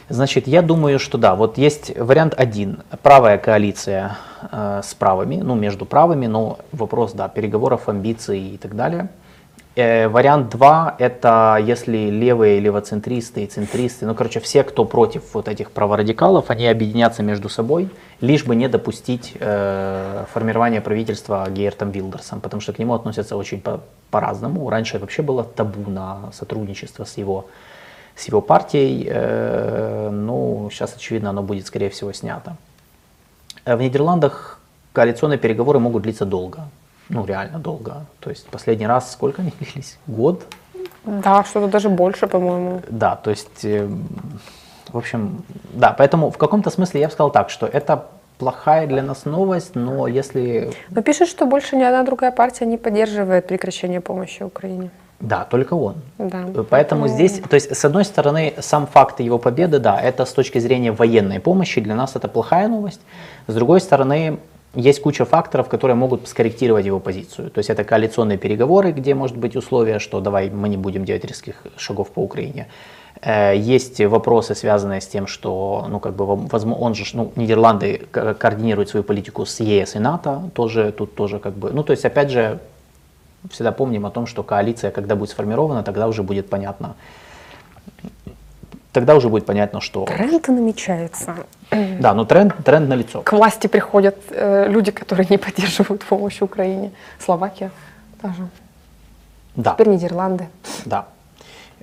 Значит, 0.07 0.47
я 0.47 0.61
думаю, 0.61 0.99
что 0.99 1.17
да, 1.17 1.35
вот 1.35 1.57
есть 1.57 1.97
вариант 1.97 2.35
один. 2.37 2.83
Правая 3.01 3.39
коалиция 3.39 4.17
э, 4.51 4.81
с 4.83 4.93
правыми, 4.93 5.37
ну, 5.37 5.55
между 5.55 5.85
правыми, 5.85 6.27
но 6.27 6.59
вопрос, 6.71 7.13
да, 7.13 7.27
переговоров, 7.27 7.89
амбиций 7.89 8.49
и 8.49 8.57
так 8.57 8.75
далее. 8.75 9.09
Э, 9.75 10.07
вариант 10.07 10.51
2 10.51 10.95
это 10.99 11.57
если 11.61 12.09
левые 12.09 12.59
левоцентристы 12.59 13.43
и 13.43 13.47
центристы, 13.47 14.05
ну 14.05 14.15
короче 14.15 14.39
все, 14.39 14.63
кто 14.63 14.85
против 14.85 15.33
вот 15.33 15.49
этих 15.49 15.71
праворадикалов, 15.71 16.49
они 16.49 16.67
объединятся 16.67 17.23
между 17.23 17.49
собой, 17.49 17.89
лишь 18.21 18.45
бы 18.45 18.55
не 18.55 18.69
допустить 18.69 19.33
э, 19.37 20.25
формирования 20.31 20.79
правительства 20.79 21.45
Гейертом 21.49 21.91
Вилдерсом, 21.91 22.39
потому 22.39 22.61
что 22.61 22.71
к 22.71 22.79
нему 22.79 22.93
относятся 22.93 23.35
очень 23.35 23.59
по- 23.59 23.81
по-разному. 24.11 24.69
Раньше 24.69 24.97
вообще 24.97 25.23
было 25.23 25.43
табу 25.43 25.89
на 25.89 26.31
сотрудничество 26.31 27.03
с 27.03 27.17
его, 27.17 27.47
с 28.15 28.25
его 28.25 28.41
партией, 28.41 29.07
э, 29.09 30.09
ну 30.11 30.69
сейчас 30.71 30.95
очевидно 30.95 31.29
оно 31.29 31.43
будет 31.43 31.67
скорее 31.67 31.89
всего 31.89 32.13
снято. 32.13 32.55
В 33.65 33.81
Нидерландах 33.81 34.59
коалиционные 34.93 35.37
переговоры 35.37 35.79
могут 35.79 36.03
длиться 36.03 36.25
долго. 36.25 36.67
Ну, 37.09 37.25
реально 37.25 37.59
долго. 37.59 38.05
То 38.19 38.29
есть 38.29 38.47
последний 38.47 38.87
раз 38.87 39.11
сколько 39.11 39.41
они 39.41 39.51
длились? 39.59 39.97
Год? 40.07 40.43
Да, 41.03 41.43
что-то 41.43 41.67
даже 41.67 41.89
больше, 41.89 42.27
по-моему. 42.27 42.81
Да, 42.89 43.15
то 43.15 43.29
есть, 43.29 43.63
э, 43.63 43.87
в 44.91 44.97
общем, 44.97 45.43
да, 45.73 45.93
поэтому 45.93 46.31
в 46.31 46.37
каком-то 46.37 46.69
смысле 46.69 47.01
я 47.01 47.07
бы 47.07 47.13
сказал 47.13 47.31
так, 47.31 47.49
что 47.49 47.67
это 47.67 48.05
плохая 48.39 48.87
для 48.87 49.03
нас 49.03 49.25
новость, 49.25 49.75
но 49.75 50.07
если... 50.07 50.73
Но 50.89 51.01
пишет, 51.01 51.27
что 51.29 51.45
больше 51.45 51.75
ни 51.75 51.83
одна 51.83 52.03
другая 52.03 52.31
партия 52.31 52.65
не 52.65 52.77
поддерживает 52.77 53.47
прекращение 53.47 54.01
помощи 54.01 54.43
Украине. 54.43 54.89
Да, 55.19 55.45
только 55.45 55.73
он. 55.73 55.95
Да. 56.17 56.45
Поэтому 56.45 56.65
Поэтому 56.69 57.07
здесь, 57.07 57.39
то 57.49 57.55
есть, 57.55 57.75
с 57.75 57.85
одной 57.85 58.03
стороны, 58.05 58.53
сам 58.59 58.85
факт 58.85 59.19
его 59.19 59.37
победы, 59.37 59.79
да, 59.79 59.99
это 59.99 60.25
с 60.25 60.33
точки 60.33 60.59
зрения 60.59 60.91
военной 60.91 61.39
помощи, 61.39 61.81
для 61.81 61.95
нас 61.95 62.15
это 62.15 62.27
плохая 62.27 62.67
новость. 62.67 63.01
С 63.47 63.53
другой 63.53 63.79
стороны, 63.79 64.39
есть 64.75 65.01
куча 65.01 65.25
факторов, 65.25 65.69
которые 65.69 65.95
могут 65.95 66.27
скорректировать 66.27 66.85
его 66.85 66.99
позицию. 66.99 67.49
То 67.49 67.59
есть 67.59 67.69
это 67.69 67.83
коалиционные 67.83 68.37
переговоры, 68.37 68.91
где 68.91 69.15
может 69.15 69.37
быть 69.37 69.55
условие, 69.55 69.99
что 69.99 70.19
давай 70.19 70.49
мы 70.49 70.69
не 70.69 70.77
будем 70.77 71.05
делать 71.05 71.25
резких 71.25 71.55
шагов 71.77 72.09
по 72.09 72.19
Украине. 72.21 72.67
Э, 73.21 73.53
есть 73.55 74.01
вопросы, 74.01 74.53
связанные 74.53 74.99
с 74.99 75.07
тем, 75.07 75.27
что, 75.27 75.85
ну, 75.89 75.99
как 75.99 76.13
бы, 76.15 76.47
он 76.79 76.93
же, 76.95 77.05
ну, 77.13 77.31
Нидерланды 77.35 78.01
координирует 78.11 78.89
свою 78.89 79.03
политику 79.03 79.45
с 79.45 79.61
ЕС 79.61 79.95
и 79.95 79.99
НАТО, 79.99 80.49
тоже, 80.53 80.91
тут 80.91 81.15
тоже, 81.15 81.39
как 81.39 81.53
бы, 81.53 81.71
ну, 81.71 81.83
то 81.83 81.91
есть, 81.91 82.05
опять 82.05 82.29
же, 82.29 82.59
всегда 83.51 83.71
помним 83.71 84.05
о 84.05 84.11
том, 84.11 84.27
что 84.27 84.43
коалиция, 84.43 84.91
когда 84.91 85.15
будет 85.15 85.29
сформирована, 85.29 85.83
тогда 85.83 86.07
уже 86.07 86.23
будет 86.23 86.49
понятно, 86.49 86.95
тогда 88.91 89.15
уже 89.15 89.29
будет 89.29 89.45
понятно, 89.45 89.81
что... 89.81 90.05
Тренд 90.05 90.47
намечается. 90.47 91.35
Да, 91.71 92.13
но 92.13 92.25
тренд, 92.25 92.55
тренд 92.63 92.89
на 92.89 92.93
лицо. 92.93 93.21
К 93.21 93.33
власти 93.33 93.67
приходят 93.67 94.15
э, 94.29 94.67
люди, 94.69 94.91
которые 94.91 95.27
не 95.29 95.37
поддерживают 95.37 96.03
помощь 96.03 96.41
Украине. 96.41 96.91
Словакия 97.19 97.71
тоже. 98.21 98.47
Да. 99.55 99.73
Теперь 99.73 99.89
Нидерланды. 99.89 100.47
Да. 100.85 101.05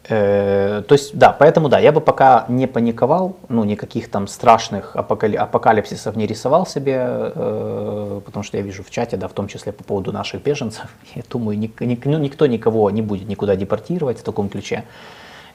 Э, 0.08 0.82
то 0.86 0.94
есть, 0.94 1.16
да, 1.16 1.32
поэтому, 1.32 1.68
да, 1.68 1.78
я 1.78 1.92
бы 1.92 2.00
пока 2.00 2.44
не 2.48 2.66
паниковал, 2.66 3.36
ну, 3.48 3.62
никаких 3.62 4.10
там 4.10 4.26
страшных 4.26 4.96
апокали- 4.96 5.36
апокалипсисов 5.36 6.16
не 6.16 6.26
рисовал 6.26 6.66
себе, 6.66 6.96
э, 6.98 8.20
потому 8.24 8.42
что 8.42 8.56
я 8.56 8.64
вижу 8.64 8.82
в 8.82 8.90
чате, 8.90 9.16
да, 9.16 9.28
в 9.28 9.32
том 9.32 9.46
числе 9.46 9.72
по 9.72 9.84
поводу 9.84 10.12
наших 10.12 10.42
беженцев, 10.42 10.86
я 11.14 11.22
думаю, 11.30 11.56
ник- 11.56 11.80
ник- 11.80 12.04
ну, 12.04 12.18
никто 12.18 12.46
никого 12.46 12.90
не 12.90 13.02
будет 13.02 13.28
никуда 13.28 13.54
депортировать 13.54 14.18
в 14.18 14.22
таком 14.22 14.48
ключе. 14.48 14.84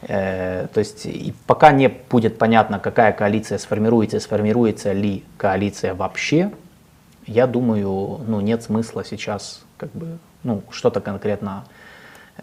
Э, 0.03 0.67
то 0.73 0.79
есть, 0.79 1.05
и 1.05 1.33
пока 1.45 1.71
не 1.73 1.89
будет 1.89 2.37
понятно, 2.37 2.79
какая 2.79 3.11
коалиция 3.11 3.57
сформируется, 3.57 4.19
сформируется 4.21 4.93
ли 4.93 5.25
коалиция 5.35 5.93
вообще, 5.93 6.51
я 7.25 7.47
думаю, 7.47 8.21
ну, 8.25 8.39
нет 8.39 8.63
смысла 8.63 9.03
сейчас, 9.03 9.65
как 9.75 9.91
бы, 9.91 10.19
ну, 10.43 10.61
что-то 10.71 11.01
конкретно 11.01 11.65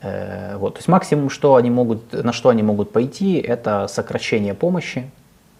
вот. 0.02 0.74
То 0.74 0.78
есть 0.78 0.88
максимум, 0.88 1.30
что 1.30 1.54
они 1.54 1.70
могут, 1.70 2.12
на 2.12 2.32
что 2.32 2.48
они 2.48 2.62
могут 2.62 2.92
пойти, 2.92 3.38
это 3.38 3.86
сокращение 3.88 4.54
помощи. 4.54 5.10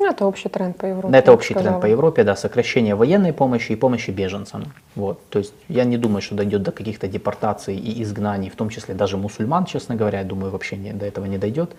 Ну, 0.04 0.10
это 0.10 0.26
общий 0.26 0.50
тренд 0.50 0.76
по 0.76 0.86
Европе. 0.86 1.16
Это 1.16 1.32
общий 1.32 1.54
тренд 1.54 1.80
по 1.80 1.86
Европе, 1.86 2.24
да, 2.24 2.36
сокращение 2.36 2.94
военной 2.94 3.32
помощи 3.32 3.72
и 3.72 3.76
помощи 3.76 4.10
беженцам. 4.10 4.64
Вот. 4.96 5.18
То 5.30 5.38
есть 5.38 5.54
я 5.68 5.84
не 5.84 5.96
думаю, 5.96 6.20
что 6.20 6.34
дойдет 6.34 6.62
до 6.62 6.72
каких-то 6.72 7.08
депортаций 7.08 7.76
и 7.76 8.02
изгнаний, 8.02 8.50
в 8.50 8.56
том 8.56 8.68
числе 8.68 8.94
даже 8.94 9.16
мусульман, 9.16 9.64
честно 9.64 9.94
говоря, 9.94 10.18
я 10.18 10.24
думаю, 10.24 10.50
вообще 10.50 10.76
не, 10.76 10.92
до 10.92 11.06
этого 11.06 11.24
не 11.24 11.38
дойдет. 11.38 11.70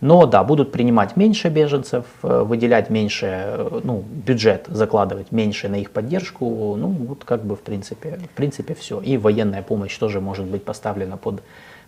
Но 0.00 0.26
да, 0.26 0.42
будут 0.42 0.72
принимать 0.72 1.16
меньше 1.16 1.48
беженцев, 1.48 2.06
э, 2.22 2.42
выделять 2.42 2.90
меньше, 2.90 3.26
э, 3.26 3.80
ну, 3.84 4.02
бюджет 4.26 4.66
закладывать 4.68 5.30
меньше 5.30 5.68
на 5.68 5.76
их 5.76 5.90
поддержку. 5.90 6.74
Ну, 6.76 6.88
вот 6.88 7.24
как 7.24 7.44
бы 7.44 7.54
в 7.54 7.60
принципе, 7.60 8.18
в 8.32 8.34
принципе 8.34 8.74
все. 8.74 9.00
И 9.00 9.16
военная 9.16 9.62
помощь 9.62 9.96
тоже 9.98 10.20
может 10.20 10.46
быть 10.46 10.64
поставлена 10.64 11.18
под 11.18 11.42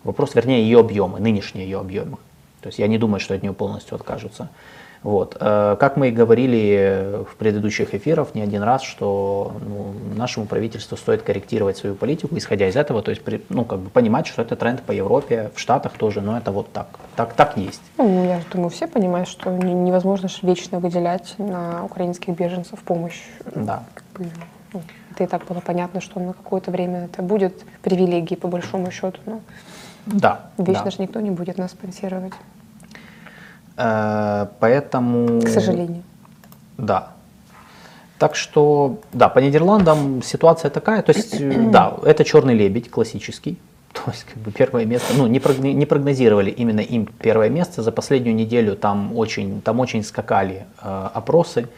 Вопрос, 0.05 0.35
вернее, 0.35 0.63
ее 0.63 0.81
объемы, 0.81 1.21
нынешние 1.21 1.65
ее 1.65 1.79
объемы. 1.81 2.19
То 2.61 2.69
есть 2.69 2.79
я 2.79 2.87
не 2.87 2.99
думаю, 2.99 3.21
что 3.21 3.35
от 3.35 3.43
нее 3.43 3.53
полностью 3.53 3.97
откажутся. 3.97 4.49
Вот. 5.03 5.37
Э, 5.41 5.77
как 5.81 5.97
мы 5.97 6.09
и 6.09 6.11
говорили 6.13 7.25
в 7.29 7.35
предыдущих 7.37 7.93
эфирах 7.93 8.35
не 8.35 8.41
один 8.41 8.63
раз, 8.63 8.83
что 8.83 9.53
ну, 9.67 9.95
нашему 10.17 10.47
правительству 10.47 10.97
стоит 10.97 11.23
корректировать 11.23 11.77
свою 11.77 11.97
политику, 11.97 12.37
исходя 12.37 12.69
из 12.69 12.77
этого, 12.77 13.03
то 13.03 13.11
есть 13.11 13.23
ну, 13.49 13.65
как 13.65 13.81
бы 13.81 13.91
понимать, 13.91 14.29
что 14.29 14.43
это 14.43 14.55
тренд 14.55 14.83
по 14.83 14.93
Европе, 14.93 15.51
в 15.55 15.59
Штатах 15.59 15.95
тоже, 15.95 16.21
но 16.21 16.37
это 16.37 16.53
вот 16.53 16.73
так, 16.73 16.87
так, 17.17 17.35
так 17.35 17.57
есть. 17.57 17.83
Ну, 17.99 18.25
я 18.25 18.41
думаю, 18.53 18.71
все 18.71 18.87
понимают, 18.87 19.29
что 19.29 19.51
невозможно 19.51 20.29
вечно 20.43 20.79
выделять 20.79 21.35
на 21.39 21.85
украинских 21.85 22.37
беженцев 22.37 22.79
помощь. 22.81 23.23
Да. 23.57 23.83
Как 23.95 24.05
бы, 24.17 24.31
ну, 24.73 24.83
это 25.11 25.25
и 25.25 25.27
так 25.27 25.45
было 25.47 25.59
понятно, 25.59 26.01
что 26.01 26.21
на 26.21 26.33
какое-то 26.33 26.71
время 26.71 27.07
это 27.07 27.23
будет 27.23 27.65
привилегией 27.83 28.39
по 28.39 28.47
большому 28.47 28.93
счету. 28.93 29.19
Но... 29.27 29.41
Да. 30.07 30.51
Вечно 30.59 30.85
да. 30.85 30.91
же 30.91 30.97
никто 31.01 31.21
не 31.21 31.31
будет 31.31 31.59
нас 31.59 31.71
спонсировать. 31.71 32.33
Э, 33.77 34.47
поэтому... 34.61 35.41
К 35.41 35.49
сожалению. 35.49 36.03
Да. 36.79 37.13
Так 38.19 38.37
что, 38.37 38.99
да, 39.13 39.29
по 39.29 39.41
Нидерландам 39.41 40.23
ситуация 40.23 40.71
такая. 40.71 41.03
То 41.03 41.13
есть, 41.13 41.41
э, 41.41 41.71
да, 41.71 41.97
это 42.05 42.25
черный 42.25 42.55
лебедь 42.55 42.91
классический. 42.91 43.59
То 43.93 44.11
есть, 44.11 44.25
как 44.25 44.39
бы 44.43 44.51
первое 44.51 44.85
место, 44.85 45.15
ну, 45.17 45.27
не, 45.27 45.41
не 45.75 45.87
прогнозировали 45.87 46.51
именно 46.51 46.81
им 46.81 47.07
первое 47.07 47.49
место. 47.49 47.83
За 47.83 47.93
последнюю 47.93 48.35
неделю 48.35 48.77
там 48.77 49.17
очень, 49.17 49.61
там 49.63 49.81
очень 49.81 50.03
скакали 50.03 50.67
э, 50.83 51.09
опросы. 51.15 51.69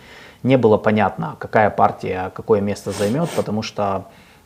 Не 0.43 0.59
было 0.59 0.77
понятно, 0.77 1.37
какая 1.39 1.71
партия 1.71 2.31
какое 2.35 2.61
место 2.61 2.93
займет, 2.93 3.31
потому 3.31 3.63
что 3.63 4.05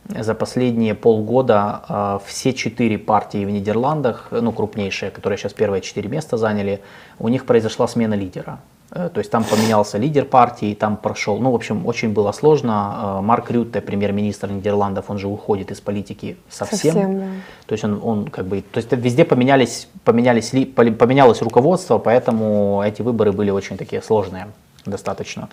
за 0.08 0.34
последние 0.34 0.94
полгода 0.94 1.82
э, 1.88 2.18
все 2.26 2.52
четыре 2.52 2.98
партии 2.98 3.44
в 3.44 3.50
Нидерландах, 3.50 4.28
ну 4.30 4.52
крупнейшие, 4.52 5.10
которые 5.10 5.38
сейчас 5.38 5.52
первые 5.52 5.82
четыре 5.82 6.08
места 6.08 6.36
заняли, 6.36 6.80
у 7.18 7.28
них 7.28 7.44
произошла 7.44 7.86
смена 7.86 8.14
лидера. 8.14 8.58
Э, 8.90 9.10
то 9.12 9.18
есть 9.18 9.30
там 9.30 9.44
поменялся 9.44 9.98
лидер 9.98 10.24
партии, 10.24 10.74
там 10.74 10.96
прошел, 10.96 11.38
ну 11.38 11.50
в 11.50 11.54
общем 11.54 11.86
очень 11.86 12.12
было 12.12 12.32
сложно. 12.32 13.18
Э, 13.18 13.20
Марк 13.20 13.50
Рютте, 13.50 13.80
премьер-министр 13.80 14.50
Нидерландов, 14.50 15.10
он 15.10 15.18
же 15.18 15.28
уходит 15.28 15.70
из 15.70 15.80
политики 15.80 16.36
совсем. 16.48 16.92
совсем 16.94 17.18
да. 17.18 17.26
То 17.66 17.72
есть 17.72 17.84
он, 17.84 18.00
он 18.02 18.28
как 18.28 18.46
бы, 18.46 18.62
то 18.62 18.78
есть 18.78 18.90
везде 18.92 19.24
поменялись, 19.24 19.88
поменялись, 20.04 20.50
поменялось 20.74 21.42
руководство, 21.42 21.98
поэтому 21.98 22.82
эти 22.84 23.02
выборы 23.02 23.32
были 23.32 23.50
очень 23.50 23.76
такие 23.76 24.00
сложные 24.00 24.48
достаточно. 24.86 25.48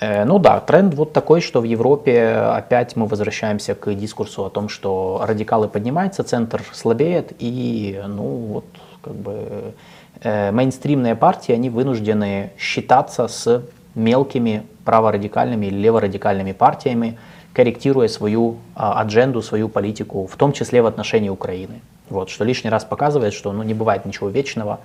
Э, 0.00 0.24
ну 0.24 0.38
да, 0.38 0.60
тренд 0.60 0.94
вот 0.94 1.12
такой, 1.12 1.40
что 1.40 1.60
в 1.60 1.64
Европе 1.64 2.28
опять 2.30 2.96
мы 2.96 3.06
возвращаемся 3.06 3.74
к 3.74 3.94
дискурсу 3.94 4.44
о 4.44 4.50
том, 4.50 4.68
что 4.68 5.22
радикалы 5.24 5.68
поднимаются, 5.68 6.22
центр 6.22 6.62
слабеет, 6.72 7.32
и 7.38 8.02
ну 8.06 8.24
вот 8.24 8.64
как 9.02 9.14
бы 9.14 9.74
э, 10.22 10.50
мейнстримные 10.50 11.14
партии, 11.14 11.52
они 11.52 11.70
вынуждены 11.70 12.50
считаться 12.58 13.28
с 13.28 13.62
мелкими 13.94 14.66
праворадикальными 14.84 15.66
или 15.66 15.76
леворадикальными 15.76 16.52
партиями, 16.52 17.18
корректируя 17.52 18.08
свою 18.08 18.58
а, 18.74 19.00
адженду, 19.00 19.40
свою 19.40 19.70
политику, 19.70 20.26
в 20.26 20.36
том 20.36 20.52
числе 20.52 20.82
в 20.82 20.86
отношении 20.86 21.30
Украины. 21.30 21.80
Вот, 22.10 22.28
что 22.28 22.44
лишний 22.44 22.68
раз 22.70 22.84
показывает, 22.84 23.32
что 23.32 23.52
ну, 23.52 23.62
не 23.62 23.72
бывает 23.72 24.04
ничего 24.04 24.28
вечного. 24.28 24.80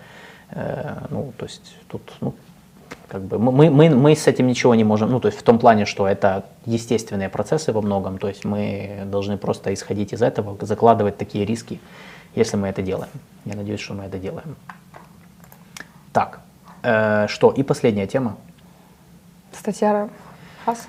Э, 0.51 0.99
ну, 1.09 1.33
то 1.37 1.45
есть 1.45 1.75
тут 1.89 2.01
ну, 2.21 2.33
как 3.11 3.23
бы 3.23 3.37
мы, 3.39 3.69
мы, 3.69 3.89
мы 3.89 4.15
с 4.15 4.27
этим 4.27 4.47
ничего 4.47 4.73
не 4.73 4.85
можем, 4.85 5.11
ну, 5.11 5.19
то 5.19 5.27
есть 5.27 5.37
в 5.37 5.43
том 5.43 5.59
плане, 5.59 5.85
что 5.85 6.07
это 6.07 6.45
естественные 6.65 7.27
процессы 7.27 7.73
во 7.73 7.81
многом, 7.81 8.17
то 8.17 8.29
есть 8.29 8.45
мы 8.45 9.03
должны 9.05 9.37
просто 9.37 9.73
исходить 9.73 10.13
из 10.13 10.21
этого, 10.21 10.57
закладывать 10.65 11.17
такие 11.17 11.45
риски, 11.45 11.81
если 12.35 12.55
мы 12.55 12.69
это 12.69 12.81
делаем. 12.81 13.11
Я 13.43 13.55
надеюсь, 13.57 13.81
что 13.81 13.93
мы 13.95 14.05
это 14.05 14.17
делаем. 14.17 14.55
Так, 16.13 16.39
э, 16.83 17.27
что, 17.27 17.51
и 17.51 17.63
последняя 17.63 18.07
тема. 18.07 18.37
Статья 19.51 20.07
Хаса. 20.65 20.87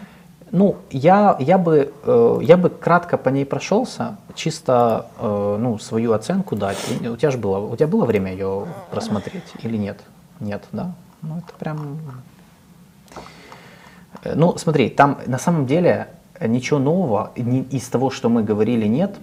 Ну, 0.53 0.77
я, 0.91 1.37
я, 1.41 1.59
бы, 1.59 1.93
э, 2.05 2.39
я 2.43 2.57
бы 2.57 2.71
кратко 2.71 3.17
по 3.17 3.31
ней 3.31 3.45
прошелся, 3.45 4.17
чисто 4.37 5.07
э, 5.19 5.57
ну, 5.59 5.77
свою 5.79 6.13
оценку 6.13 6.55
дать. 6.55 6.79
У 7.01 7.17
тебя 7.17 7.33
же 7.33 7.39
было, 7.39 7.59
у 7.59 7.75
тебя 7.75 7.89
было 7.89 8.05
время 8.05 8.31
ее 8.31 8.67
просмотреть 8.93 9.55
или 9.65 9.77
нет? 9.77 9.99
Нет, 10.39 10.63
да? 10.71 10.93
Ну, 11.23 11.39
это 11.39 11.55
прям... 11.59 11.99
Э, 14.25 14.35
ну, 14.35 14.57
смотри, 14.59 14.89
там 14.91 15.19
на 15.27 15.39
самом 15.39 15.67
деле 15.67 16.09
ничего 16.41 16.79
нового 16.79 17.33
из 17.37 17.89
того, 17.89 18.11
что 18.11 18.29
мы 18.29 18.43
говорили, 18.43 18.87
нет. 18.87 19.15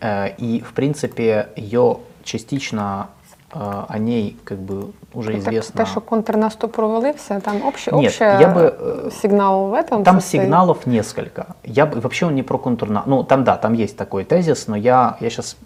Э, 0.00 0.28
и, 0.36 0.60
в 0.60 0.72
принципе, 0.72 1.48
ее 1.56 1.98
частично 2.22 3.08
э, 3.52 3.84
о 3.88 3.98
ней 3.98 4.36
как 4.44 4.58
бы 4.58 4.92
уже 5.14 5.32
так, 5.32 5.40
известно. 5.40 5.84
Те, 5.84 5.90
що 5.90 6.00
контрнаступ 6.00 6.72
провалився, 6.72 7.40
там 7.40 7.62
общий, 7.66 7.92
Нет, 7.92 8.06
общий 8.06 8.24
я 8.24 8.48
бы, 8.48 9.10
сигнал 9.22 9.68
в 9.68 9.74
этом 9.74 10.02
Там 10.02 10.20
состоит? 10.20 10.42
сигналов 10.42 10.86
несколько. 10.86 11.46
Я 11.64 11.86
бы 11.86 12.00
вообще 12.00 12.26
он 12.26 12.34
не 12.34 12.42
про 12.42 12.58
контрнаступ. 12.58 13.10
Ну, 13.10 13.24
там 13.24 13.44
да, 13.44 13.56
там 13.56 13.72
есть 13.72 13.96
такой 13.96 14.24
тезис, 14.24 14.68
но 14.68 14.76
я, 14.76 15.16
я 15.20 15.30
сейчас 15.30 15.56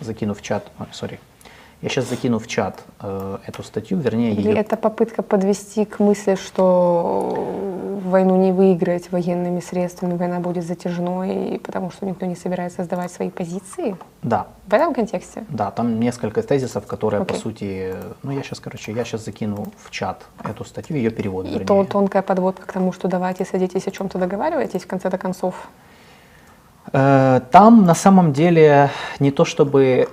закину 0.00 0.34
в 0.34 0.42
чат. 0.42 0.70
Сори. 0.92 1.18
Я 1.82 1.88
сейчас 1.88 2.10
закину 2.10 2.38
в 2.38 2.46
чат 2.46 2.84
э, 3.00 3.38
эту 3.46 3.62
статью, 3.62 3.98
вернее 3.98 4.32
Или 4.32 4.48
ее... 4.48 4.56
это 4.56 4.76
попытка 4.76 5.22
подвести 5.22 5.86
к 5.86 5.98
мысли, 5.98 6.34
что 6.34 8.00
войну 8.04 8.36
не 8.36 8.52
выиграть 8.52 9.10
военными 9.10 9.60
средствами, 9.60 10.14
война 10.14 10.40
будет 10.40 10.66
затяжной, 10.66 11.58
потому 11.64 11.90
что 11.90 12.04
никто 12.04 12.26
не 12.26 12.36
собирается 12.36 12.84
сдавать 12.84 13.10
свои 13.10 13.30
позиции? 13.30 13.96
Да. 14.22 14.48
В 14.66 14.74
этом 14.74 14.92
контексте? 14.92 15.46
Да, 15.48 15.70
там 15.70 16.00
несколько 16.00 16.42
тезисов, 16.42 16.86
которые, 16.86 17.22
okay. 17.22 17.26
по 17.26 17.34
сути, 17.34 17.94
ну 18.22 18.32
я 18.32 18.42
сейчас, 18.42 18.60
короче, 18.60 18.92
я 18.92 19.04
сейчас 19.04 19.24
закину 19.24 19.68
в 19.82 19.90
чат 19.90 20.26
эту 20.44 20.64
статью, 20.64 20.96
ее 20.96 21.10
перевод. 21.10 21.46
И 21.46 21.58
то 21.60 21.84
тонкая 21.84 22.20
подводка 22.20 22.66
к 22.66 22.72
тому, 22.72 22.92
что 22.92 23.08
давайте 23.08 23.46
садитесь 23.46 23.86
о 23.86 23.90
чем-то 23.90 24.18
договаривайтесь 24.18 24.82
в 24.82 24.86
конце-то 24.86 25.16
концов. 25.16 25.54
Э, 26.92 27.40
там 27.50 27.86
на 27.86 27.94
самом 27.94 28.34
деле 28.34 28.90
не 29.18 29.30
то 29.30 29.46
чтобы 29.46 29.80
Э, 30.02 30.06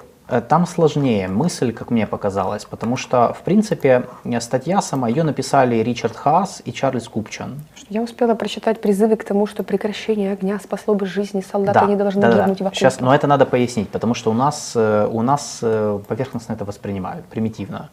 там 0.50 0.66
сложнее 0.66 1.28
мысль, 1.28 1.72
как 1.72 1.90
мне 1.90 2.06
показалось, 2.06 2.66
потому 2.66 2.98
что, 2.98 3.34
в 3.34 3.42
принципе, 3.44 4.06
статья 4.40 4.82
сама, 4.82 5.08
ее 5.08 5.24
написали 5.24 5.78
Ричард 5.78 6.16
Хаас 6.16 6.62
и 6.66 6.74
Чарльз 6.74 7.08
Купчан. 7.08 7.62
Я 7.90 8.02
успела 8.02 8.36
прочитать 8.36 8.82
призывы 8.82 9.16
к 9.16 9.24
тому, 9.24 9.48
что 9.48 9.64
прекращение 9.64 10.34
огня 10.34 10.60
спасло 10.60 10.96
бы 10.96 11.06
жизни, 11.06 11.42
солдаты 11.42 11.80
да, 11.80 11.86
не 11.86 11.96
должны 11.96 12.22
да, 12.22 12.32
гибнуть 12.32 12.60
да. 12.60 12.70
в 12.70 12.76
Сейчас, 12.76 13.00
но 13.00 13.16
это 13.16 13.28
надо 13.28 13.46
пояснить, 13.46 13.90
потому 13.90 14.14
что 14.14 14.32
у 14.32 14.34
нас, 14.34 14.74
э, 14.76 15.08
у 15.12 15.22
нас 15.22 15.60
э, 15.62 16.00
поверхностно 16.08 16.54
это 16.54 16.66
воспринимают, 16.66 17.26
примитивно. 17.26 17.90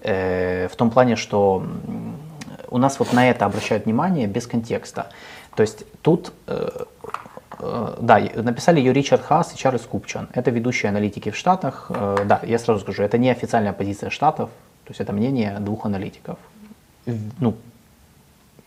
В 0.00 0.70
том 0.76 0.92
плане, 0.92 1.16
что 1.16 1.64
у 2.70 2.78
нас 2.78 3.00
вот 3.00 3.12
на 3.12 3.28
это 3.28 3.46
обращают 3.46 3.84
внимание 3.84 4.28
без 4.28 4.46
контекста. 4.46 5.08
То 5.56 5.62
есть 5.62 5.84
тут 6.02 6.32
Э, 6.50 6.84
да, 7.60 8.20
написали 8.34 8.78
ее 8.78 8.92
Ричард 8.92 9.22
Хас 9.22 9.52
и 9.54 9.56
Чарльз 9.56 9.82
Купчан. 9.82 10.28
Это 10.32 10.50
ведущие 10.50 10.90
аналитики 10.90 11.30
в 11.30 11.36
Штатах. 11.36 11.86
Э, 11.90 12.24
да, 12.24 12.40
я 12.44 12.58
сразу 12.58 12.80
скажу, 12.80 13.02
это 13.02 13.18
не 13.18 13.30
официальная 13.30 13.72
позиция 13.72 14.10
Штатов, 14.10 14.50
то 14.84 14.90
есть 14.90 15.00
это 15.00 15.12
мнение 15.12 15.58
двух 15.60 15.86
аналитиков. 15.86 16.38
Ну, 17.40 17.56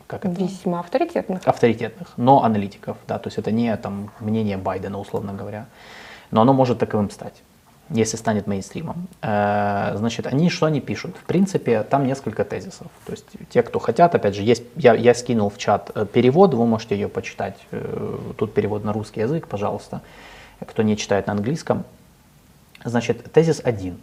как 0.07 0.25
это? 0.25 0.41
Весьма 0.41 0.79
авторитетных. 0.79 1.41
Авторитетных, 1.45 2.13
но 2.17 2.43
аналитиков, 2.43 2.97
да, 3.07 3.19
то 3.19 3.27
есть 3.27 3.37
это 3.37 3.51
не 3.51 3.75
там 3.77 4.11
мнение 4.19 4.57
Байдена, 4.57 4.99
условно 4.99 5.33
говоря. 5.33 5.65
Но 6.31 6.41
оно 6.41 6.53
может 6.53 6.79
таковым 6.79 7.09
стать 7.09 7.41
если 7.93 8.17
станет 8.17 8.47
мейнстримом. 8.47 9.07
Э, 9.21 9.93
значит, 9.95 10.27
они 10.27 10.49
что 10.49 10.65
они 10.65 10.81
пишут? 10.81 11.15
В 11.17 11.23
принципе, 11.23 11.83
там 11.83 12.05
несколько 12.05 12.43
тезисов. 12.43 12.87
То 13.05 13.11
есть 13.11 13.25
те, 13.49 13.63
кто 13.63 13.79
хотят, 13.79 14.15
опять 14.15 14.35
же, 14.35 14.43
есть, 14.43 14.63
я, 14.75 14.93
я 14.93 15.13
скинул 15.13 15.49
в 15.49 15.57
чат 15.57 15.91
э, 15.95 16.05
перевод, 16.05 16.53
вы 16.53 16.65
можете 16.65 16.95
ее 16.95 17.09
почитать. 17.09 17.57
Э, 17.71 18.17
тут 18.37 18.53
перевод 18.53 18.83
на 18.83 18.93
русский 18.93 19.21
язык, 19.21 19.47
пожалуйста. 19.47 20.01
Кто 20.65 20.83
не 20.83 20.95
читает 20.95 21.27
на 21.27 21.33
английском. 21.33 21.83
Значит, 22.83 23.31
тезис 23.31 23.61
один. 23.63 23.99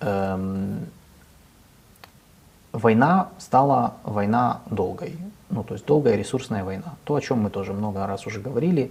Эм, 0.00 0.86
война 2.72 3.28
стала 3.38 3.94
война 4.04 4.60
долгой. 4.70 5.16
Ну, 5.50 5.64
то 5.64 5.74
есть 5.74 5.86
долгая 5.86 6.16
ресурсная 6.16 6.64
война. 6.64 6.94
То, 7.04 7.14
о 7.14 7.20
чем 7.20 7.40
мы 7.40 7.50
тоже 7.50 7.72
много 7.72 8.06
раз 8.06 8.26
уже 8.26 8.40
говорили. 8.40 8.90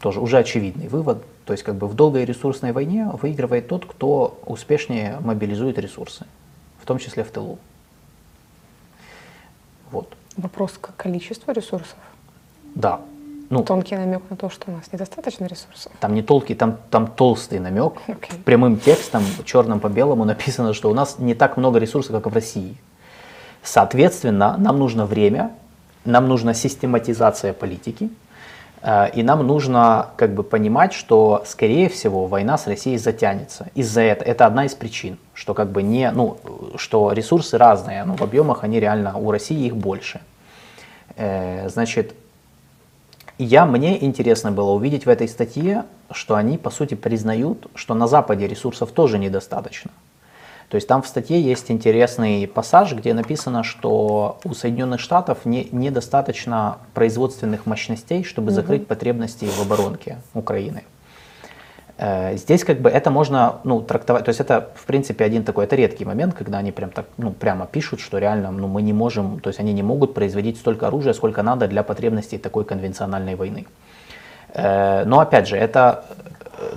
Тоже 0.00 0.20
уже 0.20 0.38
очевидный 0.38 0.88
вывод 0.88 1.24
то 1.48 1.52
есть 1.52 1.64
как 1.64 1.76
бы 1.76 1.88
в 1.88 1.94
долгой 1.94 2.26
ресурсной 2.26 2.72
войне 2.72 3.08
выигрывает 3.22 3.68
тот, 3.68 3.86
кто 3.86 4.38
успешнее 4.44 5.16
мобилизует 5.20 5.78
ресурсы, 5.78 6.26
в 6.78 6.84
том 6.84 6.98
числе 6.98 7.24
в 7.24 7.30
тылу. 7.30 7.58
Вот. 9.90 10.14
Вопрос 10.36 10.72
к 10.78 10.94
количеству 10.94 11.50
ресурсов? 11.54 11.96
Да. 12.74 13.00
Ну, 13.48 13.64
Тонкий 13.64 13.96
намек 13.96 14.24
на 14.28 14.36
то, 14.36 14.50
что 14.50 14.70
у 14.70 14.74
нас 14.74 14.92
недостаточно 14.92 15.46
ресурсов. 15.46 15.90
Там 16.00 16.12
не 16.12 16.22
толкий, 16.22 16.54
там, 16.54 16.76
там 16.90 17.06
толстый 17.06 17.60
намек. 17.60 17.94
Okay. 18.08 18.42
Прямым 18.44 18.78
текстом, 18.78 19.22
черным 19.46 19.80
по 19.80 19.88
белому 19.88 20.24
написано, 20.26 20.74
что 20.74 20.90
у 20.90 20.94
нас 20.94 21.18
не 21.18 21.34
так 21.34 21.56
много 21.56 21.78
ресурсов, 21.78 22.12
как 22.12 22.30
в 22.30 22.34
России. 22.34 22.76
Соответственно, 23.62 24.58
нам 24.58 24.78
нужно 24.78 25.06
время, 25.06 25.52
нам 26.04 26.28
нужна 26.28 26.52
систематизация 26.52 27.54
политики, 27.54 28.10
и 28.82 29.22
нам 29.22 29.44
нужно 29.46 30.10
как 30.16 30.34
бы 30.34 30.44
понимать, 30.44 30.92
что, 30.92 31.42
скорее 31.46 31.88
всего, 31.88 32.26
война 32.26 32.56
с 32.56 32.66
Россией 32.66 32.98
затянется. 32.98 33.66
Из-за 33.74 34.02
этого 34.02 34.28
это 34.28 34.46
одна 34.46 34.66
из 34.66 34.74
причин, 34.74 35.18
что 35.34 35.52
как 35.52 35.70
бы 35.70 35.82
не, 35.82 36.10
ну, 36.12 36.38
что 36.76 37.12
ресурсы 37.12 37.58
разные, 37.58 38.04
но 38.04 38.14
в 38.14 38.22
объемах 38.22 38.62
они 38.62 38.78
реально 38.78 39.18
у 39.18 39.30
России 39.32 39.66
их 39.66 39.76
больше. 39.76 40.20
Э, 41.16 41.68
значит, 41.68 42.14
я 43.38 43.66
мне 43.66 44.04
интересно 44.04 44.52
было 44.52 44.70
увидеть 44.70 45.06
в 45.06 45.08
этой 45.08 45.28
статье, 45.28 45.84
что 46.10 46.34
они 46.34 46.58
по 46.58 46.70
сути 46.70 46.94
признают, 46.94 47.68
что 47.74 47.94
на 47.94 48.06
Западе 48.06 48.48
ресурсов 48.48 48.90
тоже 48.90 49.18
недостаточно. 49.18 49.90
То 50.68 50.74
есть 50.74 50.86
там 50.86 51.02
в 51.02 51.06
статье 51.06 51.40
есть 51.40 51.70
интересный 51.70 52.46
пассаж, 52.46 52.92
где 52.92 53.14
написано, 53.14 53.64
что 53.64 54.38
у 54.44 54.52
Соединенных 54.52 55.00
Штатов 55.00 55.46
не, 55.46 55.68
недостаточно 55.72 56.78
производственных 56.92 57.64
мощностей, 57.64 58.22
чтобы 58.22 58.50
закрыть 58.50 58.82
угу. 58.82 58.88
потребности 58.88 59.46
в 59.46 59.62
оборонке 59.62 60.18
Украины. 60.34 60.84
Э, 61.96 62.36
здесь 62.36 62.64
как 62.64 62.80
бы 62.80 62.90
это 62.90 63.10
можно 63.10 63.56
ну, 63.64 63.80
трактовать, 63.80 64.24
то 64.24 64.28
есть 64.28 64.40
это 64.40 64.68
в 64.74 64.84
принципе 64.84 65.24
один 65.24 65.42
такой, 65.42 65.64
это 65.64 65.74
редкий 65.74 66.04
момент, 66.04 66.34
когда 66.34 66.58
они 66.58 66.70
прям 66.70 66.90
так, 66.90 67.06
ну, 67.16 67.32
прямо 67.32 67.66
пишут, 67.66 68.00
что 68.00 68.18
реально 68.18 68.50
ну, 68.50 68.68
мы 68.68 68.82
не 68.82 68.92
можем, 68.92 69.40
то 69.40 69.48
есть 69.48 69.60
они 69.60 69.72
не 69.72 69.82
могут 69.82 70.12
производить 70.12 70.58
столько 70.58 70.86
оружия, 70.86 71.14
сколько 71.14 71.42
надо 71.42 71.66
для 71.66 71.82
потребностей 71.82 72.36
такой 72.36 72.64
конвенциональной 72.64 73.34
войны. 73.34 73.66
Э, 74.52 75.04
но 75.06 75.18
опять 75.20 75.48
же, 75.48 75.56
это 75.56 76.04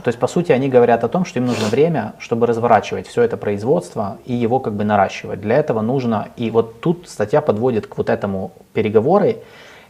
то 0.04 0.08
есть, 0.08 0.20
по 0.20 0.28
сути, 0.28 0.52
они 0.52 0.70
говорят 0.70 1.04
о 1.04 1.08
том, 1.08 1.26
что 1.26 1.40
им 1.40 1.46
нужно 1.46 1.68
время, 1.68 2.14
чтобы 2.20 2.46
разворачивать 2.46 3.08
все 3.08 3.24
это 3.24 3.38
производство 3.38 4.18
и 4.26 4.34
его 4.34 4.60
как 4.60 4.74
бы 4.74 4.84
наращивать. 4.84 5.42
Для 5.42 5.58
этого 5.58 5.82
нужно, 5.82 6.30
и 6.38 6.52
вот 6.52 6.82
тут 6.82 7.10
статья 7.10 7.42
подводит 7.42 7.88
к 7.88 7.98
вот 7.98 8.10
этому 8.10 8.52
переговоры. 8.74 9.38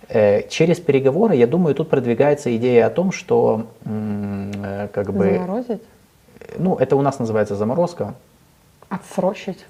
Э, 0.08 0.48
через 0.50 0.80
переговоры, 0.80 1.36
я 1.36 1.48
думаю, 1.48 1.76
тут 1.76 1.90
продвигается 1.90 2.56
идея 2.56 2.88
о 2.88 2.90
том, 2.90 3.12
что 3.12 3.68
э, 3.86 4.88
как 4.94 5.14
бы... 5.14 5.34
Заморозить? 5.34 5.82
Ну, 6.58 6.76
это 6.76 6.96
у 6.96 7.02
нас 7.02 7.20
называется 7.20 7.56
заморозка. 7.56 8.14
Отсрочить? 8.90 9.66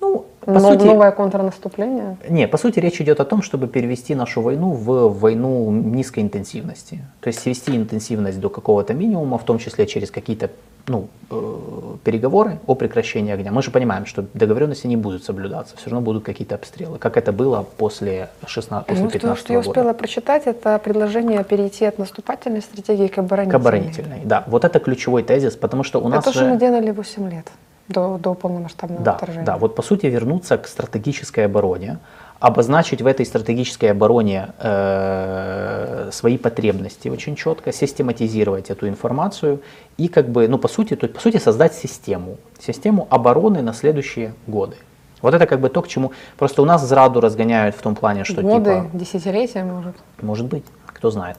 Ну, 0.00 0.26
по 0.40 0.52
Но 0.52 0.60
сути, 0.60 0.84
новое 0.84 1.10
контрнаступление? 1.10 2.16
Не, 2.28 2.48
по 2.48 2.56
сути 2.56 2.80
речь 2.80 3.00
идет 3.00 3.20
о 3.20 3.24
том, 3.24 3.42
чтобы 3.42 3.68
перевести 3.68 4.14
нашу 4.14 4.40
войну 4.40 4.70
в 4.70 5.18
войну 5.18 5.70
низкой 5.70 6.20
интенсивности. 6.20 7.00
То 7.20 7.28
есть 7.28 7.40
свести 7.40 7.76
интенсивность 7.76 8.40
до 8.40 8.48
какого-то 8.48 8.94
минимума, 8.94 9.38
в 9.38 9.44
том 9.44 9.58
числе 9.58 9.86
через 9.86 10.10
какие-то 10.10 10.50
ну, 10.86 11.08
э, 11.30 11.96
переговоры 12.02 12.58
о 12.66 12.74
прекращении 12.74 13.32
огня. 13.32 13.52
Мы 13.52 13.62
же 13.62 13.70
понимаем, 13.70 14.06
что 14.06 14.24
договоренности 14.34 14.86
не 14.86 14.96
будут 14.96 15.22
соблюдаться, 15.22 15.76
все 15.76 15.90
равно 15.90 16.00
будут 16.00 16.24
какие-то 16.24 16.54
обстрелы, 16.54 16.98
как 16.98 17.16
это 17.16 17.32
было 17.32 17.66
после 17.76 18.30
16 18.46 18.86
после 18.86 19.04
ну, 19.04 19.10
15 19.10 19.38
что, 19.38 19.44
что 19.44 19.52
я 19.52 19.58
успела 19.58 19.92
прочитать, 19.92 20.46
это 20.46 20.78
предложение 20.78 21.44
перейти 21.44 21.84
от 21.84 21.98
наступательной 21.98 22.62
стратегии 22.62 23.08
к 23.08 23.18
оборонительной. 23.18 23.58
К 23.58 23.60
оборонительной, 23.60 24.20
да. 24.24 24.44
Вот 24.46 24.64
это 24.64 24.78
ключевой 24.78 25.22
тезис, 25.22 25.56
потому 25.56 25.82
что 25.82 26.00
у 26.00 26.08
нас 26.08 26.26
Это 26.26 26.38
же 26.38 26.46
мы 26.46 26.58
делали 26.58 26.90
8 26.90 27.30
лет 27.30 27.46
до, 27.88 28.18
до 28.18 28.34
полномасштабного 28.34 29.02
да, 29.02 29.12
вторжения. 29.14 29.44
Да, 29.44 29.56
вот 29.56 29.74
по 29.74 29.82
сути 29.82 30.06
вернуться 30.06 30.58
к 30.58 30.66
стратегической 30.66 31.46
обороне, 31.46 31.98
обозначить 32.40 33.02
в 33.02 33.06
этой 33.06 33.26
стратегической 33.26 33.90
обороне 33.90 34.50
э, 34.58 36.10
свои 36.12 36.38
потребности 36.38 37.08
очень 37.08 37.34
четко, 37.34 37.72
систематизировать 37.72 38.70
эту 38.70 38.88
информацию 38.88 39.60
и 39.96 40.08
как 40.08 40.28
бы, 40.28 40.46
ну 40.46 40.58
по 40.58 40.68
сути, 40.68 40.94
то, 40.94 41.08
по 41.08 41.20
сути 41.20 41.38
создать 41.38 41.74
систему, 41.74 42.36
систему 42.60 43.08
обороны 43.10 43.62
на 43.62 43.72
следующие 43.72 44.34
годы. 44.46 44.76
Вот 45.20 45.34
это 45.34 45.46
как 45.46 45.60
бы 45.60 45.68
то, 45.68 45.82
к 45.82 45.88
чему 45.88 46.12
просто 46.36 46.62
у 46.62 46.64
нас 46.64 46.86
зраду 46.86 47.20
разгоняют 47.20 47.74
в 47.74 47.82
том 47.82 47.96
плане, 47.96 48.22
что 48.22 48.40
годы, 48.40 48.82
типа... 48.82 48.90
десятилетия, 48.92 49.64
может. 49.64 49.96
Может 50.22 50.46
быть, 50.46 50.64
кто 50.98 51.10
знает. 51.10 51.36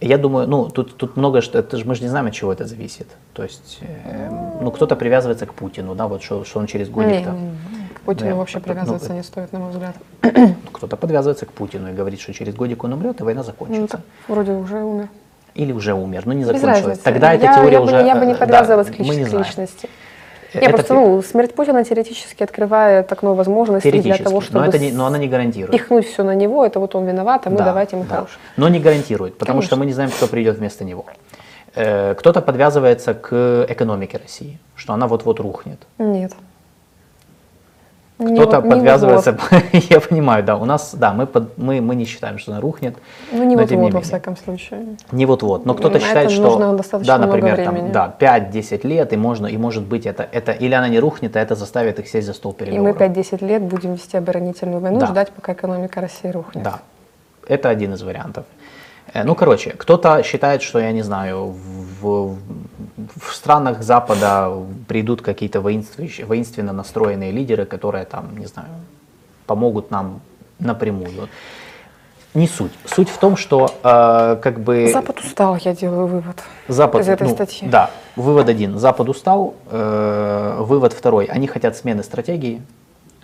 Я 0.00 0.18
думаю, 0.18 0.46
ну, 0.46 0.68
тут, 0.68 0.96
тут 0.96 1.16
много, 1.16 1.40
что 1.40 1.58
это 1.58 1.76
мы 1.84 1.94
же 1.96 2.02
не 2.02 2.08
знаем, 2.08 2.26
от 2.26 2.32
чего 2.32 2.52
это 2.52 2.64
зависит. 2.64 3.08
То 3.32 3.42
есть, 3.42 3.80
э, 3.82 4.30
ну, 4.60 4.70
кто-то 4.70 4.94
привязывается 4.94 5.46
к 5.46 5.52
Путину, 5.52 5.96
да, 5.96 6.06
вот 6.06 6.22
что, 6.22 6.44
что 6.44 6.60
он 6.60 6.66
через 6.66 6.88
годик-то. 6.88 7.34
К 7.94 8.00
Путину 8.02 8.30
ну, 8.30 8.36
вообще 8.36 8.60
привязываться 8.60 9.08
ну, 9.08 9.16
не 9.16 9.22
стоит, 9.24 9.52
на 9.52 9.58
мой 9.58 9.70
взгляд. 9.70 9.96
Кто-то 10.72 10.96
подвязывается 10.96 11.44
к 11.44 11.52
Путину 11.52 11.90
и 11.90 11.92
говорит, 11.92 12.20
что 12.20 12.32
через 12.32 12.54
годик 12.54 12.84
он 12.84 12.92
умрет, 12.92 13.20
и 13.20 13.24
война 13.24 13.42
закончится. 13.42 14.00
Ну, 14.28 14.34
вроде 14.34 14.52
уже 14.52 14.80
умер. 14.82 15.08
Или 15.56 15.72
уже 15.72 15.92
умер, 15.92 16.22
но 16.26 16.32
не 16.32 16.44
закончилась. 16.44 17.00
Тогда 17.00 17.32
я, 17.32 17.38
эта 17.38 17.54
теория 17.56 17.72
я 17.72 17.80
уже... 17.80 17.96
Бы, 17.96 18.06
я 18.06 18.14
бы 18.14 18.26
не 18.26 18.34
подвязывалась 18.36 18.86
да, 18.86 18.92
к, 18.92 19.00
лич- 19.00 19.28
к 19.28 19.38
личности. 19.38 19.88
Не, 20.54 20.60
это 20.60 20.72
просто, 20.72 20.94
ну, 20.94 21.22
смерть 21.22 21.54
Путина 21.54 21.84
теоретически 21.84 22.42
открывает 22.42 23.10
окно 23.12 23.34
возможностей 23.34 24.00
для 24.00 24.16
того, 24.16 24.40
чтобы 24.40 24.60
но, 24.60 24.66
это 24.66 24.78
не, 24.78 24.90
но 24.92 25.06
она 25.06 25.18
не 25.18 25.28
гарантирует. 25.28 25.70
пихнуть 25.70 26.06
все 26.08 26.24
на 26.24 26.34
него, 26.34 26.64
это 26.64 26.80
вот 26.80 26.94
он 26.94 27.06
виноват, 27.06 27.46
а 27.46 27.50
мы 27.50 27.58
да, 27.58 27.64
давайте 27.64 27.96
ему 27.96 28.04
да. 28.08 28.16
хорошее. 28.16 28.38
Но 28.56 28.68
не 28.68 28.80
гарантирует, 28.80 29.38
потому 29.38 29.58
Конечно. 29.58 29.68
что 29.68 29.76
мы 29.76 29.86
не 29.86 29.92
знаем, 29.92 30.10
кто 30.10 30.26
придет 30.26 30.58
вместо 30.58 30.84
него. 30.84 31.04
Э, 31.74 32.14
кто-то 32.14 32.40
подвязывается 32.40 33.14
к 33.14 33.66
экономике 33.68 34.18
России, 34.18 34.58
что 34.74 34.92
она 34.92 35.06
вот-вот 35.06 35.38
рухнет. 35.40 35.80
Нет. 35.98 36.32
Кто-то 38.20 38.60
подвязывается, 38.60 39.38
я 39.72 40.00
понимаю, 40.00 40.44
да, 40.44 40.56
у 40.56 40.64
нас, 40.64 40.94
да, 40.94 41.12
мы, 41.12 41.26
под, 41.26 41.56
мы, 41.56 41.80
мы 41.80 41.94
не 41.94 42.04
считаем, 42.04 42.38
что 42.38 42.52
она 42.52 42.60
рухнет. 42.60 42.96
Ну, 43.32 43.44
не 43.44 43.56
вот-вот, 43.56 43.94
во 43.94 44.00
всяком 44.02 44.36
случае. 44.36 44.96
Не 45.10 45.26
вот-вот, 45.26 45.64
но 45.64 45.74
кто-то 45.74 45.98
считает, 45.98 46.30
что, 46.30 46.78
да, 47.04 47.18
например, 47.18 47.64
там, 47.64 47.92
да, 47.92 48.14
5-10 48.18 48.86
лет, 48.86 49.12
и 49.12 49.16
можно, 49.16 49.46
и 49.46 49.56
может 49.56 49.84
быть 49.84 50.06
это, 50.06 50.28
это, 50.30 50.52
или 50.52 50.74
она 50.74 50.88
не 50.88 51.00
рухнет, 51.00 51.36
а 51.36 51.40
это 51.40 51.54
заставит 51.54 51.98
их 51.98 52.08
сесть 52.08 52.26
за 52.26 52.34
стол 52.34 52.52
переговоров. 52.52 53.00
И 53.00 53.04
мы 53.04 53.06
5-10 53.06 53.46
лет 53.46 53.62
будем 53.62 53.94
вести 53.94 54.16
оборонительную 54.16 54.80
войну, 54.80 55.00
да. 55.00 55.06
ждать, 55.06 55.30
пока 55.30 55.54
экономика 55.54 56.00
России 56.00 56.28
рухнет. 56.28 56.62
Да, 56.62 56.80
это 57.48 57.70
один 57.70 57.94
из 57.94 58.02
вариантов. 58.02 58.44
Э, 59.12 59.24
ну, 59.24 59.34
короче, 59.34 59.70
кто-то 59.70 60.22
считает, 60.22 60.62
что, 60.62 60.78
я 60.78 60.92
не 60.92 61.02
знаю, 61.02 61.54
в, 62.00 62.36
в 63.16 63.34
странах 63.34 63.82
Запада 63.82 64.52
придут 64.88 65.22
какие-то 65.22 65.60
воинственно 65.60 66.72
настроенные 66.72 67.32
лидеры, 67.32 67.66
которые 67.66 68.04
там, 68.04 68.36
не 68.38 68.46
знаю, 68.46 68.68
помогут 69.46 69.90
нам 69.90 70.20
напрямую. 70.58 71.28
Не 72.32 72.46
суть. 72.46 72.70
Суть 72.84 73.08
в 73.08 73.18
том, 73.18 73.36
что 73.36 73.74
э, 73.82 74.36
как 74.40 74.60
бы... 74.60 74.88
Запад 74.92 75.18
устал, 75.18 75.56
я 75.56 75.74
делаю 75.74 76.06
вывод 76.06 76.36
Запад, 76.68 77.00
из 77.00 77.08
этой 77.08 77.26
ну, 77.26 77.34
статьи. 77.34 77.68
Да, 77.68 77.90
вывод 78.14 78.48
один. 78.48 78.78
Запад 78.78 79.08
устал. 79.08 79.54
Э, 79.68 80.58
вывод 80.60 80.92
второй. 80.92 81.24
Они 81.24 81.48
хотят 81.48 81.76
смены 81.76 82.04
стратегии. 82.04 82.62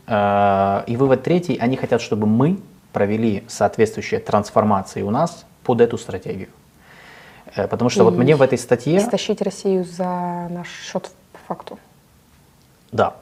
Э, 0.09 0.83
и 0.89 0.97
вывод 0.97 1.23
третий. 1.23 1.57
Они 1.57 1.77
хотят, 1.77 2.01
чтобы 2.01 2.27
мы 2.27 2.59
провели 2.93 3.45
соответствующие 3.47 4.19
трансформации 4.19 5.03
у 5.03 5.11
нас 5.11 5.47
под 5.67 5.81
эту 5.81 5.99
стратегию. 5.99 6.49
Э, 7.57 7.67
потому 7.67 7.91
что 7.91 8.03
и 8.03 8.05
вот 8.05 8.17
мне 8.17 8.37
в 8.37 8.43
этой 8.43 8.57
статье... 8.57 8.97
Истощить 8.99 9.43
Россию 9.43 9.85
за 9.85 10.49
наш 10.51 10.69
счет 10.69 11.11
по 11.33 11.39
факту. 11.49 11.79
Да. 12.93 13.15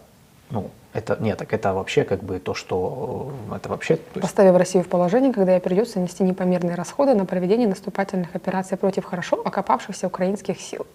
Ну, 0.51 0.71
это, 0.93 1.17
нет, 1.21 1.39
так 1.39 1.53
это 1.55 1.73
вообще 1.73 2.05
как 2.05 2.23
бы 2.23 2.39
то, 2.39 2.55
что 2.55 3.33
это 3.57 3.69
вообще... 3.69 3.95
Есть... 3.95 4.21
Поставив 4.21 4.57
Россию 4.57 4.85
в 4.85 4.89
положение, 4.89 5.33
когда 5.33 5.55
ей 5.55 5.61
придется 5.61 5.99
нести 5.99 6.23
непомерные 6.23 6.75
расходы 6.75 7.15
на 7.15 7.25
проведение 7.25 7.67
наступательных 7.67 8.35
операций 8.35 8.77
против 8.77 9.05
хорошо 9.05 9.41
окопавшихся 9.43 10.07
украинских 10.07 10.61
сил. 10.61 10.87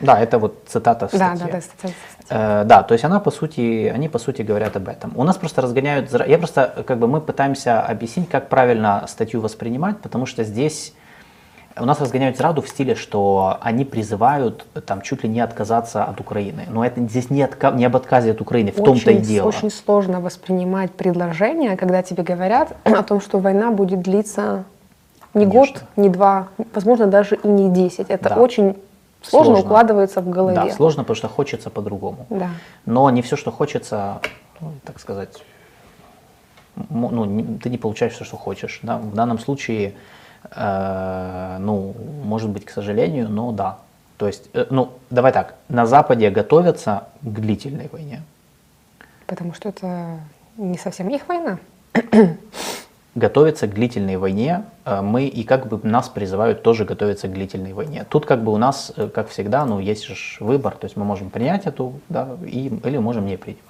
Да, 0.00 0.20
это 0.20 0.38
вот 0.38 0.64
цитата 0.66 1.08
статьи. 1.08 1.18
Да, 1.18 1.46
да, 1.46 1.52
да, 1.52 1.60
статья. 1.60 1.94
Э, 2.30 2.64
да, 2.64 2.82
то 2.82 2.94
есть 2.94 3.04
она 3.04 3.20
по 3.20 3.30
сути, 3.30 3.92
они 3.94 4.08
по 4.08 4.18
сути 4.18 4.42
говорят 4.42 4.76
об 4.76 4.88
этом. 4.88 5.12
У 5.16 5.24
нас 5.24 5.36
просто 5.36 5.62
разгоняют, 5.62 6.12
я 6.26 6.38
просто 6.38 6.84
как 6.86 6.98
бы 6.98 7.06
мы 7.06 7.20
пытаемся 7.20 7.80
объяснить, 7.80 8.28
как 8.28 8.48
правильно 8.48 9.04
статью 9.08 9.40
воспринимать, 9.40 9.98
потому 9.98 10.26
что 10.26 10.44
здесь 10.44 10.94
у 11.76 11.84
нас 11.84 12.00
разгоняют 12.00 12.36
зраду 12.36 12.62
в 12.62 12.68
стиле, 12.68 12.94
что 12.94 13.58
они 13.60 13.84
призывают 13.84 14.64
там 14.86 15.02
чуть 15.02 15.24
ли 15.24 15.28
не 15.28 15.40
отказаться 15.40 16.04
от 16.04 16.20
Украины. 16.20 16.64
Но 16.68 16.84
это 16.84 17.00
здесь 17.00 17.30
не, 17.30 17.42
отка 17.42 17.72
не 17.72 17.84
об 17.84 17.96
отказе 17.96 18.30
от 18.30 18.40
Украины, 18.40 18.70
в 18.70 18.82
том-то 18.82 19.10
и 19.10 19.18
дело. 19.18 19.48
Очень 19.48 19.70
сложно 19.70 20.20
воспринимать 20.20 20.92
предложение, 20.92 21.76
когда 21.76 22.02
тебе 22.02 22.22
говорят 22.22 22.76
о 22.84 23.02
том, 23.02 23.20
что 23.20 23.38
война 23.38 23.70
будет 23.70 24.02
длиться 24.02 24.64
не 25.34 25.46
Конечно. 25.46 25.74
год, 25.74 25.84
не 25.96 26.08
два, 26.08 26.48
возможно, 26.74 27.06
даже 27.06 27.34
и 27.34 27.48
не 27.48 27.68
десять. 27.68 28.08
Это 28.08 28.30
да. 28.30 28.36
очень 28.36 28.76
сложно, 29.24 29.54
сложно 29.54 29.64
укладывается 29.64 30.20
в 30.20 30.28
голове. 30.28 30.54
Да, 30.54 30.70
сложно, 30.70 31.02
потому 31.02 31.16
что 31.16 31.28
хочется 31.28 31.70
по-другому. 31.70 32.26
Да. 32.30 32.50
Но 32.86 33.10
не 33.10 33.22
все, 33.22 33.36
что 33.36 33.50
хочется, 33.50 34.20
ну, 34.60 34.72
так 34.84 35.00
сказать, 35.00 35.42
ну, 36.90 37.58
ты 37.62 37.70
не 37.70 37.78
получаешь 37.78 38.12
все, 38.12 38.24
что 38.24 38.36
хочешь. 38.36 38.80
Да? 38.82 38.98
В 38.98 39.14
данном 39.14 39.38
случае 39.38 39.94
Э, 40.50 41.56
ну, 41.60 41.94
может 42.24 42.50
быть, 42.50 42.64
к 42.64 42.70
сожалению, 42.70 43.28
но 43.28 43.52
да. 43.52 43.78
То 44.16 44.26
есть, 44.26 44.48
э, 44.52 44.66
ну, 44.70 44.92
давай 45.10 45.32
так, 45.32 45.54
на 45.68 45.86
Западе 45.86 46.30
готовятся 46.30 47.04
к 47.22 47.40
длительной 47.40 47.88
войне. 47.92 48.22
Потому 49.26 49.54
что 49.54 49.68
это 49.68 50.20
не 50.56 50.78
совсем 50.78 51.08
их 51.08 51.26
война. 51.28 51.58
Готовиться 53.14 53.68
к 53.68 53.74
длительной 53.74 54.16
войне, 54.16 54.64
э, 54.84 55.00
мы 55.00 55.26
и 55.26 55.44
как 55.44 55.68
бы 55.68 55.80
нас 55.88 56.08
призывают 56.08 56.62
тоже 56.62 56.84
готовиться 56.84 57.28
к 57.28 57.32
длительной 57.32 57.72
войне. 57.72 58.04
Тут 58.08 58.26
как 58.26 58.42
бы 58.42 58.52
у 58.52 58.56
нас, 58.56 58.92
как 59.14 59.28
всегда, 59.28 59.64
ну, 59.66 59.78
есть 59.78 60.04
же 60.04 60.16
выбор, 60.40 60.74
то 60.74 60.86
есть 60.86 60.96
мы 60.96 61.04
можем 61.04 61.30
принять 61.30 61.66
эту, 61.66 62.00
да, 62.08 62.36
и, 62.44 62.72
или 62.84 62.98
можем 62.98 63.26
не 63.26 63.36
принимать. 63.36 63.64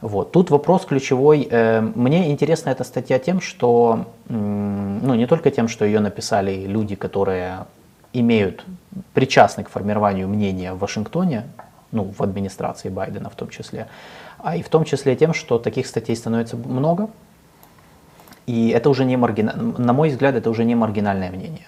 Вот. 0.00 0.32
Тут 0.32 0.50
вопрос 0.50 0.84
ключевой. 0.84 1.48
Э, 1.50 1.80
мне 1.80 2.30
интересна 2.30 2.70
эта 2.70 2.84
статья 2.84 3.18
тем, 3.18 3.40
что, 3.40 4.06
ну, 4.28 5.14
не 5.14 5.26
только 5.26 5.50
тем, 5.50 5.66
что 5.66 5.84
ее 5.84 6.00
написали 6.00 6.66
люди, 6.66 6.94
которые 6.94 7.66
имеют, 8.12 8.64
причастны 9.14 9.64
к 9.64 9.70
формированию 9.70 10.28
мнения 10.28 10.74
в 10.74 10.78
Вашингтоне, 10.78 11.44
ну, 11.90 12.12
в 12.16 12.22
администрации 12.22 12.88
Байдена 12.90 13.30
в 13.30 13.34
том 13.34 13.48
числе, 13.48 13.88
а 14.38 14.56
и 14.56 14.62
в 14.62 14.68
том 14.68 14.84
числе 14.84 15.16
тем, 15.16 15.32
что 15.32 15.58
таких 15.58 15.86
статей 15.86 16.16
становится 16.16 16.56
много, 16.56 17.08
и 18.46 18.68
это 18.70 18.90
уже 18.90 19.04
не 19.04 19.16
маргинальное, 19.16 19.74
на 19.78 19.92
мой 19.92 20.10
взгляд, 20.10 20.34
это 20.34 20.50
уже 20.50 20.64
не 20.64 20.74
маргинальное 20.74 21.30
мнение. 21.30 21.66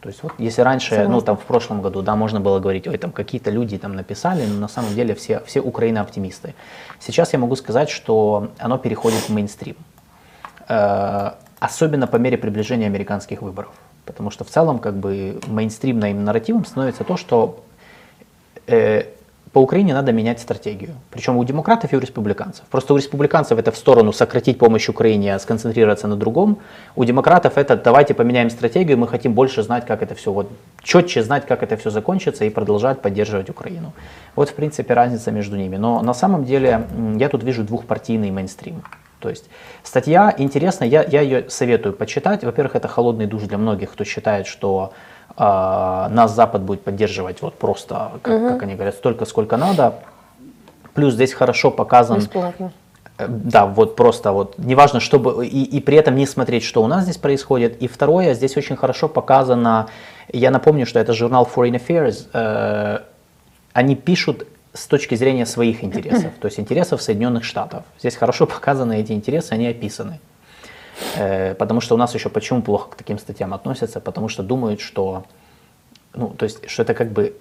То 0.00 0.08
есть 0.08 0.22
вот 0.22 0.32
если 0.38 0.62
раньше, 0.62 0.90
Согласна. 0.90 1.12
ну 1.12 1.20
там 1.20 1.36
в 1.36 1.44
прошлом 1.44 1.82
году, 1.82 2.02
да, 2.02 2.14
можно 2.14 2.40
было 2.40 2.60
говорить, 2.60 2.86
ой, 2.86 2.98
там 2.98 3.10
какие-то 3.10 3.50
люди 3.50 3.78
там 3.78 3.94
написали, 3.94 4.46
но 4.46 4.54
на 4.60 4.68
самом 4.68 4.94
деле 4.94 5.14
все, 5.14 5.40
все 5.44 5.60
Украина-оптимисты. 5.60 6.54
Сейчас 7.00 7.32
я 7.32 7.38
могу 7.38 7.56
сказать, 7.56 7.90
что 7.90 8.50
оно 8.58 8.78
переходит 8.78 9.28
в 9.28 9.30
мейнстрим. 9.30 9.76
Э, 10.68 11.32
особенно 11.58 12.06
по 12.06 12.16
мере 12.16 12.38
приближения 12.38 12.86
американских 12.86 13.42
выборов. 13.42 13.72
Потому 14.04 14.30
что 14.30 14.44
в 14.44 14.48
целом 14.48 14.78
как 14.78 14.94
бы 14.94 15.40
мейнстримным 15.46 16.24
нарративом 16.24 16.64
становится 16.64 17.04
то, 17.04 17.16
что 17.16 17.64
э, 18.66 19.06
по 19.52 19.60
Украине 19.60 19.94
надо 19.94 20.12
менять 20.12 20.40
стратегию. 20.40 20.94
Причем 21.10 21.36
у 21.36 21.44
демократов 21.44 21.92
и 21.92 21.96
у 21.96 22.00
республиканцев. 22.00 22.64
Просто 22.70 22.94
у 22.94 22.96
республиканцев 22.96 23.58
это 23.58 23.72
в 23.72 23.76
сторону 23.76 24.12
сократить 24.12 24.58
помощь 24.58 24.88
Украине, 24.88 25.34
а 25.34 25.38
сконцентрироваться 25.38 26.06
на 26.06 26.16
другом. 26.16 26.58
У 26.96 27.04
демократов 27.04 27.56
это 27.56 27.76
давайте 27.76 28.14
поменяем 28.14 28.50
стратегию, 28.50 28.98
мы 28.98 29.08
хотим 29.08 29.32
больше 29.34 29.62
знать, 29.62 29.86
как 29.86 30.02
это 30.02 30.14
все, 30.14 30.32
вот 30.32 30.50
четче 30.82 31.22
знать, 31.22 31.46
как 31.46 31.62
это 31.62 31.76
все 31.76 31.90
закончится 31.90 32.44
и 32.44 32.50
продолжать 32.50 33.00
поддерживать 33.00 33.50
Украину. 33.50 33.92
Вот 34.36 34.50
в 34.50 34.54
принципе 34.54 34.94
разница 34.94 35.30
между 35.30 35.56
ними. 35.56 35.76
Но 35.76 36.02
на 36.02 36.14
самом 36.14 36.44
деле 36.44 36.86
я 37.16 37.28
тут 37.28 37.42
вижу 37.42 37.64
двухпартийный 37.64 38.30
мейнстрим. 38.30 38.82
То 39.20 39.28
есть 39.28 39.46
статья 39.82 40.32
интересная, 40.38 40.88
я, 40.88 41.02
я 41.02 41.20
ее 41.22 41.50
советую 41.50 41.92
почитать. 41.94 42.44
Во-первых, 42.44 42.76
это 42.76 42.86
холодный 42.88 43.26
душ 43.26 43.42
для 43.42 43.58
многих, 43.58 43.92
кто 43.92 44.04
считает, 44.04 44.46
что 44.46 44.92
а, 45.40 46.08
нас 46.08 46.34
Запад 46.34 46.62
будет 46.62 46.82
поддерживать 46.82 47.42
вот 47.42 47.54
просто, 47.54 48.10
как, 48.22 48.34
угу. 48.34 48.48
как 48.48 48.62
они 48.64 48.74
говорят, 48.74 48.96
столько, 48.96 49.24
сколько 49.24 49.56
надо. 49.56 49.94
Плюс 50.94 51.14
здесь 51.14 51.32
хорошо 51.32 51.70
показан... 51.70 52.18
Бесплатно. 52.18 52.72
Э, 53.18 53.26
да, 53.28 53.66
вот 53.66 53.94
просто 53.94 54.32
вот, 54.32 54.58
неважно, 54.58 54.98
чтобы, 54.98 55.46
и, 55.46 55.62
и 55.62 55.80
при 55.80 55.96
этом 55.96 56.16
не 56.16 56.26
смотреть, 56.26 56.64
что 56.64 56.82
у 56.82 56.88
нас 56.88 57.04
здесь 57.04 57.18
происходит. 57.18 57.80
И 57.80 57.86
второе, 57.86 58.34
здесь 58.34 58.56
очень 58.56 58.74
хорошо 58.74 59.08
показано, 59.08 59.88
я 60.32 60.50
напомню, 60.50 60.86
что 60.86 60.98
это 60.98 61.12
журнал 61.12 61.48
Foreign 61.54 61.80
Affairs, 61.80 62.26
э, 62.32 63.02
они 63.72 63.94
пишут 63.94 64.44
с 64.72 64.88
точки 64.88 65.14
зрения 65.14 65.46
своих 65.46 65.84
интересов, 65.84 66.32
то 66.40 66.46
есть 66.46 66.58
интересов 66.58 67.00
Соединенных 67.00 67.44
Штатов. 67.44 67.84
Здесь 68.00 68.16
хорошо 68.16 68.46
показаны 68.48 69.00
эти 69.00 69.12
интересы, 69.12 69.52
они 69.52 69.68
описаны. 69.68 70.18
Э, 71.16 71.54
потому 71.54 71.80
что 71.80 71.94
у 71.94 71.98
нас 71.98 72.14
еще 72.14 72.28
почему 72.28 72.62
плохо 72.62 72.90
к 72.90 72.94
таким 72.96 73.18
статьям 73.18 73.54
относятся? 73.54 74.00
Потому 74.00 74.28
что 74.28 74.42
думают, 74.42 74.80
что, 74.80 75.24
ну, 76.14 76.28
то 76.28 76.44
есть, 76.44 76.68
что 76.68 76.82
это 76.82 76.94
как 76.94 77.12
бы, 77.12 77.34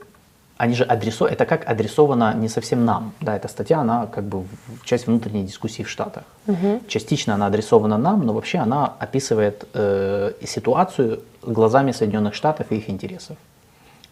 они 0.57 0.73
же 0.73 0.84
адресованы, 0.84 1.34
это 1.34 1.45
как 1.45 1.69
адресовано 1.69 2.34
не 2.35 2.49
совсем 2.49 2.85
нам, 2.85 3.13
да, 3.21 3.35
эта 3.35 3.47
статья, 3.47 3.79
она 3.79 4.07
как 4.07 4.23
бы 4.23 4.45
часть 4.84 5.07
внутренней 5.07 5.43
дискуссии 5.43 5.84
в 5.84 5.89
Штатах. 5.89 6.23
Угу. 6.47 6.81
Частично 6.88 7.35
она 7.35 7.47
адресована 7.47 7.97
нам, 7.97 8.25
но 8.25 8.34
вообще 8.34 8.59
она 8.59 8.93
описывает 8.99 9.67
э, 9.73 10.34
ситуацию 10.43 11.21
глазами 11.41 11.91
Соединенных 11.91 12.34
Штатов 12.34 12.71
и 12.71 12.75
их 12.75 12.89
интересов. 12.89 13.38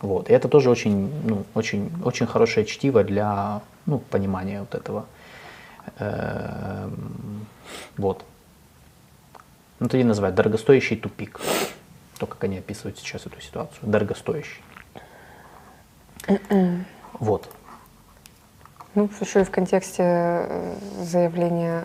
Вот. 0.02 0.30
И 0.30 0.34
это 0.34 0.48
тоже 0.48 0.70
очень, 0.70 1.12
ну, 1.24 1.44
очень, 1.56 1.92
очень 2.04 2.28
хорошее 2.28 2.66
чтиво 2.66 3.04
для 3.04 3.62
ну, 3.86 3.98
понимания 3.98 4.60
вот 4.60 4.76
этого. 4.76 5.06
Э, 6.00 6.90
вот 7.98 8.24
ну, 9.86 9.90
тоді 9.90 10.04
називають 10.04 10.36
дорогостоящий 10.36 10.98
тупик. 10.98 11.40
То, 12.18 12.28
как 12.28 12.44
они 12.44 12.58
описывают 12.58 12.98
сейчас 12.98 13.28
эту 13.28 13.42
ситуацию. 13.42 13.80
Дорогостоящий. 13.84 14.64
вот. 17.20 17.50
Ну, 18.96 19.10
еще 19.22 19.42
и 19.42 19.44
в 19.44 19.52
контексте 19.52 20.04
э, 20.04 20.76
заявления 21.04 21.84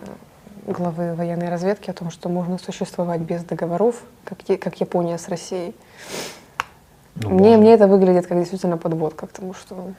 главы 0.65 1.13
военной 1.13 1.49
разведки 1.49 1.91
о 1.91 1.93
том, 1.93 2.09
что 2.09 2.29
можно 2.29 2.57
существовать 2.57 3.21
без 3.21 3.43
договоров, 3.43 4.01
как, 4.23 4.39
как 4.59 4.81
Япония 4.81 5.17
с 5.17 5.27
Россией. 5.27 5.75
Ну, 7.15 7.29
мне, 7.29 7.57
мне 7.57 7.73
это 7.73 7.87
выглядит 7.87 8.25
как 8.25 8.37
действительно 8.39 8.77
подводка 8.77 9.27
к 9.27 9.31
тому, 9.31 9.53
что 9.53 9.93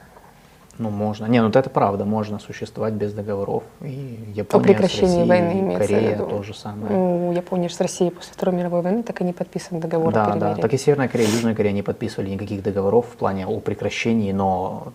ну, 0.79 0.91
можно. 0.91 1.27
Не, 1.27 1.43
ну 1.43 1.49
это 1.49 1.69
правда, 1.69 2.05
можно 2.05 2.39
существовать 2.39 2.95
без 2.95 3.13
договоров. 3.13 3.63
И 3.83 4.19
Япония 4.35 4.65
О 4.65 4.67
прекращении 4.67 5.07
с 5.07 5.29
Россией, 5.29 5.29
войны 5.29 5.61
имеется 5.61 5.89
Корея 5.89 6.11
в 6.11 6.15
виду. 6.15 6.27
то 6.27 6.43
же 6.43 6.55
самое. 6.55 6.93
Ну, 6.93 7.33
Япония 7.33 7.69
с 7.69 7.81
Россией 7.81 8.11
после 8.11 8.33
Второй 8.33 8.57
мировой 8.57 8.81
войны 8.81 9.03
так 9.03 9.21
и 9.21 9.25
не 9.25 9.33
подписан 9.33 9.81
договор 9.81 10.13
да, 10.13 10.33
о 10.33 10.37
Да, 10.37 10.55
так 10.55 10.73
и 10.73 10.79
Северная 10.79 11.09
Корея 11.09 11.29
и 11.29 11.33
Южная 11.33 11.55
Корея 11.55 11.73
не 11.73 11.83
подписывали 11.83 12.31
никаких 12.31 12.63
договоров 12.63 13.07
в 13.13 13.17
плане 13.17 13.47
о 13.47 13.61
прекращении, 13.61 14.33
но 14.33 14.93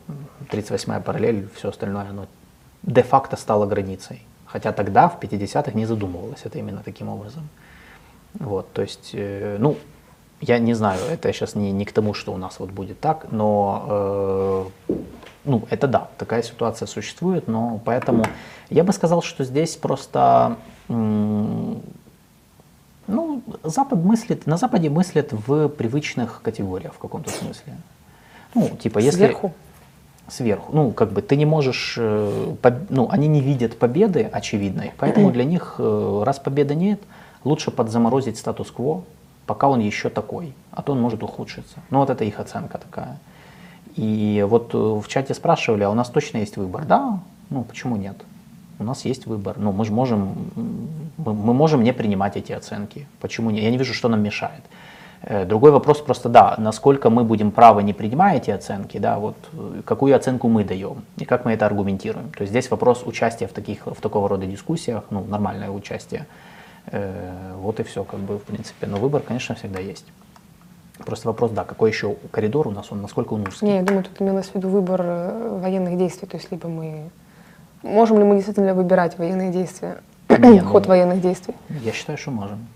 38-я 0.51 0.99
параллель, 0.99 1.47
все 1.55 1.69
остальное, 1.69 2.09
оно 2.09 2.25
де-факто 2.81 3.35
стало 3.35 3.67
границей. 3.67 4.23
Хотя 4.47 4.71
тогда, 4.71 5.09
в 5.09 5.19
50-х, 5.19 5.71
не 5.73 5.85
задумывалось 5.85 6.41
это 6.43 6.57
именно 6.57 6.81
таким 6.83 7.09
образом. 7.09 7.49
Вот, 8.33 8.71
то 8.73 8.81
есть, 8.81 9.11
э, 9.13 9.57
ну, 9.59 9.77
я 10.41 10.59
не 10.59 10.73
знаю, 10.73 10.99
это 11.09 11.31
сейчас 11.33 11.55
не, 11.55 11.71
не 11.71 11.85
к 11.85 11.91
тому, 11.91 12.13
что 12.13 12.33
у 12.33 12.37
нас 12.37 12.59
вот 12.59 12.69
будет 12.69 12.99
так, 12.99 13.27
но, 13.31 14.67
э, 14.87 14.93
ну, 15.45 15.63
это 15.69 15.87
да, 15.87 16.09
такая 16.17 16.43
ситуация 16.43 16.85
существует, 16.85 17.47
но 17.47 17.79
поэтому 17.83 18.25
я 18.69 18.83
бы 18.83 18.93
сказал, 18.93 19.21
что 19.21 19.43
здесь 19.43 19.75
просто, 19.75 20.57
ну, 20.87 21.81
Запад 23.63 23.99
мыслит, 23.99 24.45
на 24.45 24.57
Западе 24.57 24.89
мыслят 24.89 25.31
в 25.31 25.69
привычных 25.69 26.41
категориях 26.43 26.93
в 26.93 26.99
каком-то 26.99 27.31
смысле. 27.31 27.77
Ну, 28.53 28.69
типа, 28.69 28.99
если... 28.99 29.17
Сверху? 29.17 29.53
Сверху. 30.27 30.71
Ну, 30.73 30.91
как 30.91 31.13
бы 31.13 31.21
ты 31.21 31.37
не 31.37 31.45
можешь, 31.45 31.95
э, 31.97 32.55
ну, 32.89 33.07
они 33.09 33.27
не 33.27 33.39
видят 33.39 33.79
победы 33.79 34.29
очевидной, 34.31 34.91
поэтому 34.97 35.31
для 35.35 35.45
них, 35.45 35.75
э, 35.79 36.23
раз 36.25 36.37
победы 36.39 36.75
нет, 36.75 36.99
лучше 37.43 37.71
подзаморозить 37.71 38.37
статус-кво, 38.37 39.03
пока 39.47 39.67
он 39.67 39.79
еще 39.79 40.09
такой, 40.09 40.53
а 40.71 40.83
то 40.83 40.91
он 40.91 41.01
может 41.01 41.23
ухудшиться. 41.23 41.79
Ну, 41.89 41.99
вот 41.99 42.09
это 42.09 42.23
их 42.23 42.39
оценка 42.39 42.77
такая. 42.77 43.17
И 43.95 44.45
вот 44.47 44.75
э, 44.75 44.77
в 44.77 45.07
чате 45.07 45.33
спрашивали, 45.33 45.83
а 45.83 45.89
у 45.89 45.95
нас 45.95 46.09
точно 46.09 46.37
есть 46.37 46.57
выбор? 46.57 46.85
Да, 46.85 47.19
ну, 47.49 47.63
почему 47.63 47.95
нет? 47.95 48.15
У 48.79 48.83
нас 48.83 49.05
есть 49.05 49.25
выбор. 49.25 49.55
Ну, 49.57 49.71
мы 49.71 49.85
же 49.85 49.91
можем, 49.91 50.35
мы, 51.17 51.53
можем 51.53 51.83
не 51.83 51.93
принимать 51.93 52.37
эти 52.37 52.51
оценки. 52.51 53.07
Почему 53.19 53.49
нет? 53.49 53.63
Я 53.63 53.71
не 53.71 53.77
вижу, 53.77 53.93
что 53.93 54.09
нам 54.09 54.21
мешает. 54.21 54.61
Э, 55.21 55.45
другой 55.45 55.71
вопрос 55.71 55.99
просто, 55.99 56.29
да, 56.29 56.55
насколько 56.57 57.09
мы 57.09 57.23
будем 57.23 57.51
правы, 57.51 57.81
не 57.83 57.93
принимая 57.93 58.37
эти 58.37 58.51
оценки, 58.51 58.99
да, 58.99 59.17
вот 59.17 59.35
э, 59.53 59.81
какую 59.83 60.15
оценку 60.15 60.47
мы 60.47 60.63
даем 60.63 61.03
и 61.17 61.25
как 61.25 61.45
мы 61.45 61.53
это 61.53 61.65
аргументируем. 61.65 62.29
То 62.31 62.41
есть 62.41 62.51
здесь 62.51 62.69
вопрос 62.69 63.03
участия 63.05 63.47
в, 63.47 63.53
таких, 63.53 63.87
в 63.87 63.99
такого 64.01 64.29
рода 64.29 64.45
дискуссиях, 64.45 65.05
ну, 65.09 65.23
нормальное 65.23 65.69
участие. 65.69 66.27
Э, 66.87 67.53
вот 67.57 67.79
и 67.79 67.83
все, 67.83 68.03
как 68.03 68.19
бы, 68.19 68.37
в 68.37 68.43
принципе. 68.43 68.87
Но 68.87 68.97
выбор, 68.97 69.21
конечно, 69.21 69.55
всегда 69.55 69.79
есть. 69.79 70.05
Просто 71.05 71.27
вопрос, 71.27 71.51
да, 71.51 71.63
какой 71.63 71.91
еще 71.91 72.15
коридор 72.31 72.67
у 72.67 72.71
нас, 72.71 72.91
он 72.91 73.01
насколько 73.01 73.33
он 73.33 73.47
узкий? 73.47 73.65
Не, 73.65 73.75
я 73.77 73.83
думаю, 73.83 74.03
тут 74.03 74.19
имелось 74.21 74.47
в 74.47 74.55
виду 74.55 74.69
выбор 74.69 75.01
военных 75.01 75.97
действий, 75.97 76.27
то 76.27 76.37
есть 76.37 76.51
либо 76.51 76.67
мы... 76.67 77.09
Можем 77.83 78.17
ли 78.17 78.23
мы 78.23 78.35
действительно 78.35 78.73
выбирать 78.73 79.17
военные 79.17 79.51
действия, 79.51 80.01
Не, 80.29 80.59
ход 80.61 80.83
ну, 80.83 80.89
военных 80.89 81.21
действий? 81.21 81.53
Я 81.69 81.91
считаю, 81.91 82.17
что 82.17 82.31
можем. 82.31 82.67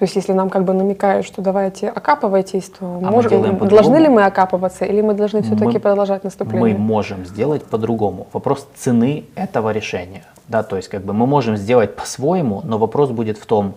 То 0.00 0.04
есть 0.04 0.16
если 0.16 0.32
нам 0.32 0.48
как 0.48 0.64
бы 0.64 0.72
намекают, 0.72 1.26
что 1.26 1.42
давайте 1.42 1.90
окапывайтесь, 1.90 2.70
то 2.70 2.86
а 2.86 3.10
можем, 3.10 3.68
должны 3.68 3.98
ли 3.98 4.08
мы 4.08 4.24
окапываться 4.24 4.86
или 4.86 5.02
мы 5.02 5.12
должны 5.12 5.42
все-таки 5.42 5.78
продолжать 5.78 6.24
наступление? 6.24 6.72
Мы 6.72 6.78
можем 6.78 7.26
сделать 7.26 7.64
по-другому. 7.64 8.26
Вопрос 8.32 8.66
цены 8.74 9.24
этого 9.34 9.72
решения. 9.72 10.24
Да, 10.48 10.62
то 10.62 10.76
есть 10.76 10.88
как 10.88 11.02
бы 11.04 11.12
мы 11.12 11.26
можем 11.26 11.58
сделать 11.58 11.96
по-своему, 11.96 12.62
но 12.64 12.78
вопрос 12.78 13.10
будет 13.10 13.36
в 13.36 13.44
том, 13.44 13.74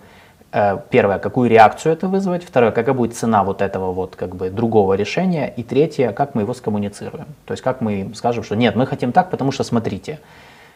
э, 0.54 0.78
первое, 0.90 1.20
какую 1.20 1.50
реакцию 1.50 1.92
это 1.92 2.08
вызвать, 2.08 2.46
второе, 2.46 2.72
какая 2.72 2.96
будет 2.96 3.18
цена 3.18 3.44
вот 3.44 3.62
этого 3.62 3.92
вот 3.92 4.16
как 4.16 4.34
бы 4.34 4.50
другого 4.50 4.94
решения, 4.94 5.54
и 5.58 5.62
третье, 5.62 6.14
как 6.14 6.36
мы 6.36 6.44
его 6.44 6.54
скоммуницируем. 6.54 7.26
То 7.46 7.52
есть 7.52 7.62
как 7.62 7.82
мы 7.82 8.12
скажем, 8.16 8.46
что 8.46 8.56
нет, 8.56 8.78
мы 8.78 8.88
хотим 8.88 9.12
так, 9.12 9.30
потому 9.30 9.52
что 9.52 9.66
смотрите, 9.66 10.22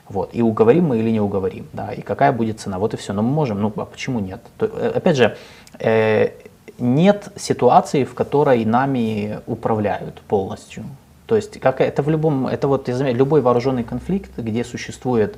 вот. 0.10 0.30
И 0.34 0.42
уговорим 0.42 0.86
мы 0.86 1.00
или 1.00 1.12
не 1.12 1.20
уговорим, 1.20 1.68
да, 1.74 1.92
и 1.92 2.02
какая 2.02 2.32
будет 2.32 2.60
цена, 2.60 2.80
вот 2.80 2.94
и 2.94 2.98
все. 2.98 3.14
Но 3.14 3.22
мы 3.22 3.30
можем, 3.30 3.62
ну 3.62 3.74
а 3.76 3.86
почему 3.86 4.20
нет? 4.20 4.40
То, 4.58 4.66
э, 4.66 4.92
опять 4.96 5.18
же, 5.18 5.38
э, 5.80 6.32
нет 6.80 7.30
ситуации, 7.36 8.04
в 8.04 8.14
которой 8.14 8.66
нами 8.66 9.40
управляют 9.48 10.22
полностью. 10.22 10.84
То 11.26 11.36
есть 11.36 11.60
как 11.60 11.82
это 11.82 12.02
в 12.04 12.10
любом, 12.10 12.48
это 12.48 12.68
вот 12.68 12.88
любой 12.88 13.42
вооруженный 13.42 13.84
конфликт, 13.84 14.32
где 14.38 14.64
существует 14.64 15.38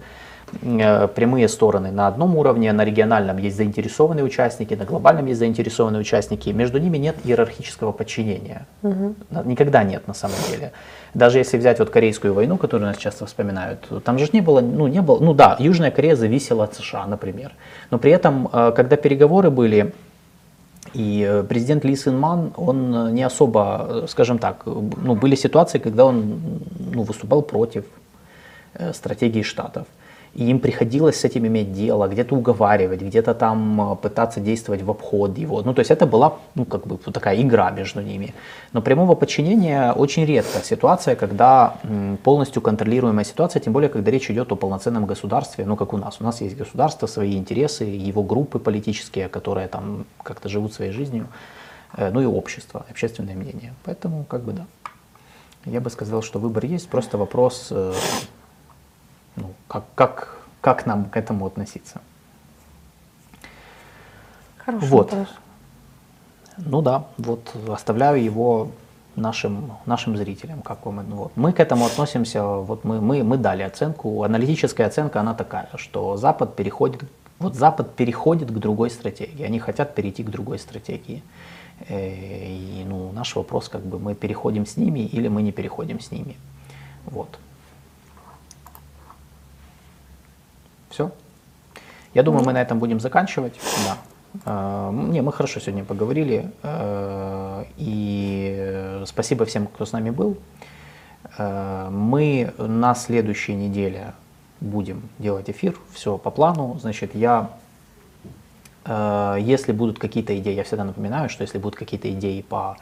прямые 0.61 1.47
стороны 1.47 1.91
на 1.91 2.07
одном 2.07 2.35
уровне, 2.37 2.71
на 2.73 2.83
региональном 2.83 3.37
есть 3.37 3.57
заинтересованные 3.57 4.23
участники, 4.23 4.73
на 4.73 4.85
глобальном 4.85 5.25
есть 5.27 5.39
заинтересованные 5.39 6.01
участники. 6.01 6.49
Между 6.49 6.79
ними 6.79 6.97
нет 6.97 7.15
иерархического 7.23 7.91
подчинения. 7.91 8.65
Угу. 8.83 9.15
Никогда 9.45 9.83
нет 9.83 10.07
на 10.07 10.13
самом 10.13 10.37
деле. 10.51 10.71
Даже 11.13 11.39
если 11.39 11.57
взять 11.57 11.79
вот 11.79 11.89
Корейскую 11.89 12.33
войну, 12.33 12.57
которую 12.57 12.87
нас 12.87 12.97
часто 12.97 13.25
вспоминают, 13.25 13.87
там 14.03 14.19
же 14.19 14.27
не 14.33 14.41
было, 14.41 14.61
ну 14.61 14.87
не 14.87 15.01
было, 15.01 15.19
ну 15.19 15.33
да, 15.33 15.55
Южная 15.59 15.91
Корея 15.91 16.15
зависела 16.15 16.63
от 16.63 16.75
США, 16.75 17.05
например. 17.07 17.51
Но 17.91 17.97
при 17.97 18.11
этом, 18.11 18.49
э, 18.51 18.71
когда 18.75 18.95
переговоры 18.95 19.49
были, 19.49 19.93
и 20.93 21.25
э, 21.27 21.43
президент 21.43 21.83
Ли 21.85 21.95
Сын 21.95 22.17
Ман, 22.17 22.53
он 22.57 23.13
не 23.13 23.23
особо, 23.23 24.05
скажем 24.07 24.39
так, 24.39 24.63
ну, 24.65 25.15
были 25.15 25.35
ситуации, 25.35 25.79
когда 25.79 26.05
он 26.05 26.39
ну, 26.93 27.03
выступал 27.03 27.41
против 27.41 27.85
стратегии 28.93 29.41
Штатов 29.41 29.87
и 30.35 30.49
им 30.49 30.59
приходилось 30.59 31.19
с 31.19 31.25
этим 31.25 31.47
иметь 31.47 31.73
дело, 31.73 32.07
где-то 32.07 32.35
уговаривать, 32.35 33.01
где-то 33.01 33.33
там 33.33 33.81
э, 33.81 33.95
пытаться 33.95 34.39
действовать 34.39 34.83
в 34.83 34.89
обход 34.91 35.37
его. 35.37 35.61
Ну, 35.61 35.73
то 35.73 35.79
есть 35.79 35.91
это 35.91 36.05
была, 36.05 36.37
ну, 36.55 36.65
как 36.65 36.87
бы 36.87 36.97
такая 36.97 37.41
игра 37.41 37.71
между 37.71 38.01
ними. 38.01 38.33
Но 38.73 38.81
прямого 38.81 39.15
подчинения 39.15 39.91
очень 39.93 40.25
редко 40.25 40.63
ситуация, 40.63 41.15
когда 41.15 41.73
полностью 42.23 42.61
контролируемая 42.61 43.25
ситуация, 43.25 43.59
тем 43.59 43.73
более, 43.73 43.89
когда 43.89 44.11
речь 44.11 44.29
идет 44.29 44.51
о 44.51 44.55
полноценном 44.55 45.05
государстве, 45.05 45.65
ну, 45.65 45.75
как 45.75 45.93
у 45.93 45.97
нас. 45.97 46.17
У 46.21 46.23
нас 46.23 46.41
есть 46.41 46.57
государство, 46.57 47.07
свои 47.07 47.35
интересы, 47.35 47.83
его 47.83 48.23
группы 48.23 48.59
политические, 48.59 49.29
которые 49.29 49.67
там 49.67 50.05
как-то 50.23 50.49
живут 50.49 50.73
своей 50.73 50.91
жизнью, 50.91 51.27
э, 51.97 52.11
ну 52.11 52.21
и 52.21 52.25
общество, 52.25 52.85
общественное 52.89 53.35
мнение. 53.35 53.73
Поэтому, 53.83 54.23
как 54.23 54.43
бы, 54.43 54.53
да. 54.53 54.65
Я 55.65 55.81
бы 55.81 55.89
сказал, 55.89 56.21
что 56.21 56.39
выбор 56.39 56.65
есть, 56.65 56.87
просто 56.87 57.17
вопрос 57.17 57.67
э, 57.71 57.93
ну, 59.39 59.53
как, 59.67 59.83
как, 59.95 60.37
как 60.61 60.85
нам 60.85 61.05
к 61.05 61.17
этому 61.17 61.45
относиться? 61.45 62.01
Хороший 64.57 64.87
вот. 64.87 65.11
вопрос. 65.11 65.27
Ну 66.57 66.81
да, 66.81 67.05
вот 67.17 67.55
оставляю 67.69 68.21
его 68.21 68.69
нашим, 69.15 69.73
нашим 69.85 70.17
зрителям. 70.17 70.61
Как 70.61 70.85
вам, 70.85 71.03
вот. 71.05 71.31
Мы 71.35 71.53
к 71.53 71.59
этому 71.59 71.85
относимся, 71.85 72.43
вот 72.43 72.83
мы, 72.83 73.01
мы, 73.01 73.23
мы 73.23 73.37
дали 73.37 73.63
оценку, 73.63 74.23
аналитическая 74.23 74.87
оценка, 74.87 75.19
она 75.19 75.33
такая, 75.33 75.69
что 75.75 76.17
Запад 76.17 76.55
переходит, 76.55 77.03
вот 77.39 77.55
Запад 77.55 77.95
переходит 77.95 78.49
к 78.51 78.57
другой 78.57 78.89
стратегии, 78.89 79.43
они 79.43 79.59
хотят 79.59 79.95
перейти 79.95 80.23
к 80.23 80.29
другой 80.29 80.59
стратегии. 80.59 81.23
Э, 81.87 82.47
и 82.49 82.83
ну, 82.87 83.11
наш 83.11 83.35
вопрос, 83.35 83.69
как 83.69 83.81
бы 83.81 83.99
мы 83.99 84.15
переходим 84.15 84.65
с 84.65 84.77
ними 84.77 84.99
или 84.99 85.29
мы 85.29 85.41
не 85.41 85.51
переходим 85.51 85.99
с 85.99 86.11
ними. 86.11 86.35
Вот. 87.05 87.39
Все. 90.89 91.11
Я 92.13 92.23
думаю, 92.23 92.43
мы 92.45 92.53
на 92.53 92.61
этом 92.61 92.79
будем 92.79 92.99
заканчивать. 92.99 93.53
Да. 93.85 93.97
А, 94.45 94.91
не, 94.91 95.21
мы 95.21 95.31
хорошо 95.31 95.59
сегодня 95.59 95.83
поговорили. 95.83 96.51
А, 96.63 97.65
и 97.77 99.03
спасибо 99.05 99.45
всем, 99.45 99.67
кто 99.67 99.85
с 99.85 99.91
нами 99.91 100.09
был. 100.09 100.37
А, 101.37 101.89
мы 101.89 102.53
на 102.57 102.95
следующей 102.95 103.53
неделе 103.53 104.13
будем 104.59 105.09
делать 105.19 105.49
эфир. 105.49 105.75
Все 105.93 106.17
по 106.17 106.31
плану. 106.31 106.77
Значит, 106.81 107.15
я, 107.15 107.49
если 108.85 109.71
будут 109.71 109.99
какие-то 109.99 110.37
идеи, 110.37 110.53
я 110.53 110.63
всегда 110.63 110.83
напоминаю, 110.83 111.29
что 111.29 111.43
если 111.43 111.59
будут 111.59 111.77
какие-то 111.77 112.11
идеи 112.11 112.41
по 112.41 112.75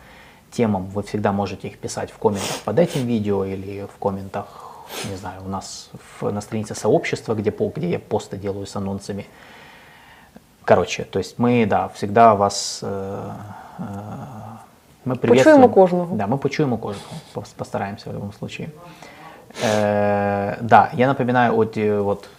темам, 0.49 0.87
вы 0.87 1.03
всегда 1.03 1.31
можете 1.31 1.67
их 1.67 1.77
писать 1.77 2.09
в 2.09 2.17
комментах 2.17 2.61
под 2.65 2.79
этим 2.79 3.05
видео 3.05 3.45
или 3.45 3.85
в 3.85 3.99
комментах 3.99 4.66
не 5.09 5.15
знаю, 5.15 5.41
у 5.45 5.49
нас 5.49 5.89
в, 6.19 6.31
на 6.31 6.41
странице 6.41 6.75
сообщества, 6.75 7.33
где, 7.35 7.53
где 7.75 7.89
я 7.89 7.99
посты 7.99 8.37
делаю 8.37 8.65
с 8.65 8.75
анонсами. 8.75 9.25
Короче, 10.65 11.03
то 11.03 11.19
есть 11.19 11.39
мы, 11.39 11.65
да, 11.65 11.87
всегда 11.87 12.35
вас 12.35 12.79
э, 12.83 13.31
э, 13.79 13.83
мы 15.05 15.15
приветствуем. 15.15 15.57
Почуємо 15.57 15.69
кожного. 15.69 16.15
Да, 16.15 16.27
мы 16.27 16.37
почуємо 16.37 16.77
кожного, 16.77 17.15
постараемся 17.55 18.09
в 18.09 18.13
любом 18.13 18.33
случае. 18.33 18.69
Э, 19.63 20.57
да, 20.61 20.89
я 20.93 21.07
напоминаю, 21.07 21.55
вот, 21.55 21.77
вот 21.77 22.29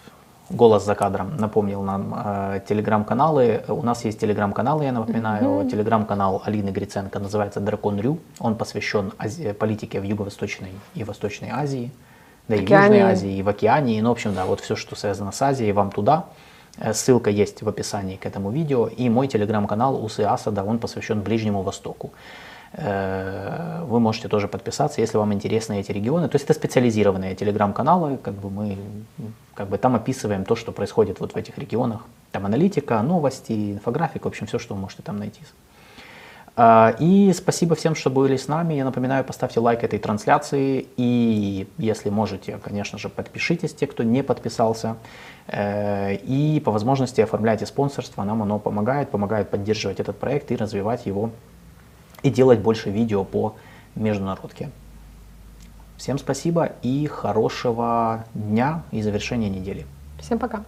голос 0.50 0.84
за 0.84 0.94
кадром 0.94 1.36
напомнил 1.38 1.82
нам 1.82 2.14
э, 2.14 2.60
телеграм-каналы. 2.68 3.62
У 3.68 3.82
нас 3.82 4.04
есть 4.04 4.20
телеграм-канал, 4.20 4.82
я 4.82 4.92
напоминаю. 4.92 5.44
Mm-hmm. 5.44 5.70
Телеграм-канал 5.70 6.42
Алины 6.44 6.70
Гриценко 6.70 7.18
называется 7.18 7.60
Дракон 7.60 8.00
Рю. 8.00 8.18
Он 8.40 8.54
посвящен 8.54 9.12
Ази- 9.18 9.52
политике 9.52 10.00
в 10.00 10.04
Юго-Восточной 10.04 10.72
и 10.94 11.04
Восточной 11.04 11.50
Азии 11.50 11.90
да 12.48 12.56
и 12.56 12.64
в 12.64 12.70
Южной 12.70 13.00
Азии, 13.00 13.36
и 13.36 13.42
в 13.42 13.48
Океании, 13.48 14.00
ну, 14.00 14.08
в 14.08 14.12
общем, 14.12 14.34
да, 14.34 14.46
вот 14.46 14.60
все, 14.60 14.74
что 14.74 14.96
связано 14.96 15.32
с 15.32 15.42
Азией, 15.42 15.72
вам 15.72 15.90
туда. 15.90 16.24
Э, 16.78 16.94
ссылка 16.94 17.30
есть 17.30 17.62
в 17.62 17.68
описании 17.68 18.16
к 18.16 18.26
этому 18.26 18.50
видео. 18.50 18.86
И 18.86 19.08
мой 19.08 19.28
телеграм-канал 19.28 20.02
Усы 20.02 20.20
Асада, 20.22 20.64
он 20.64 20.78
посвящен 20.78 21.20
Ближнему 21.20 21.62
Востоку. 21.62 22.12
Э, 22.72 23.84
вы 23.84 24.00
можете 24.00 24.28
тоже 24.28 24.48
подписаться, 24.48 25.00
если 25.00 25.18
вам 25.18 25.32
интересны 25.32 25.80
эти 25.80 25.92
регионы. 25.92 26.28
То 26.28 26.36
есть 26.36 26.44
это 26.44 26.54
специализированные 26.54 27.34
телеграм-каналы, 27.34 28.16
как 28.16 28.34
бы 28.34 28.50
мы 28.50 28.78
как 29.54 29.68
бы 29.68 29.78
там 29.78 29.94
описываем 29.94 30.44
то, 30.44 30.56
что 30.56 30.72
происходит 30.72 31.20
вот 31.20 31.32
в 31.32 31.36
этих 31.36 31.58
регионах. 31.58 32.00
Там 32.32 32.46
аналитика, 32.46 33.02
новости, 33.02 33.72
инфографика, 33.72 34.24
в 34.24 34.28
общем, 34.28 34.46
все, 34.46 34.58
что 34.58 34.74
вы 34.74 34.80
можете 34.80 35.02
там 35.02 35.18
найти. 35.18 35.42
А, 36.60 36.96
и 36.98 37.32
спасибо 37.34 37.76
всем, 37.76 37.94
что 37.94 38.10
были 38.10 38.36
с 38.36 38.48
нами. 38.48 38.74
Я 38.74 38.84
напоминаю, 38.84 39.22
поставьте 39.24 39.60
лайк 39.60 39.84
этой 39.84 40.00
трансляции. 40.00 40.88
И 40.96 41.68
если 41.78 42.10
можете, 42.10 42.58
конечно 42.58 42.98
же, 42.98 43.08
подпишитесь, 43.08 43.72
те, 43.72 43.86
кто 43.86 44.02
не 44.02 44.24
подписался. 44.24 44.96
Э, 45.46 46.16
и 46.16 46.58
по 46.58 46.72
возможности 46.72 47.20
оформляйте 47.20 47.64
спонсорство. 47.64 48.24
Нам 48.24 48.42
оно 48.42 48.58
помогает, 48.58 49.08
помогает 49.10 49.50
поддерживать 49.50 50.00
этот 50.00 50.18
проект 50.18 50.50
и 50.50 50.56
развивать 50.56 51.06
его. 51.06 51.30
И 52.24 52.30
делать 52.30 52.58
больше 52.58 52.90
видео 52.90 53.22
по 53.22 53.54
международке. 53.94 54.70
Всем 55.96 56.18
спасибо 56.18 56.72
и 56.82 57.06
хорошего 57.06 58.24
дня 58.34 58.82
и 58.90 59.00
завершения 59.00 59.48
недели. 59.48 59.86
Всем 60.18 60.40
пока. 60.40 60.64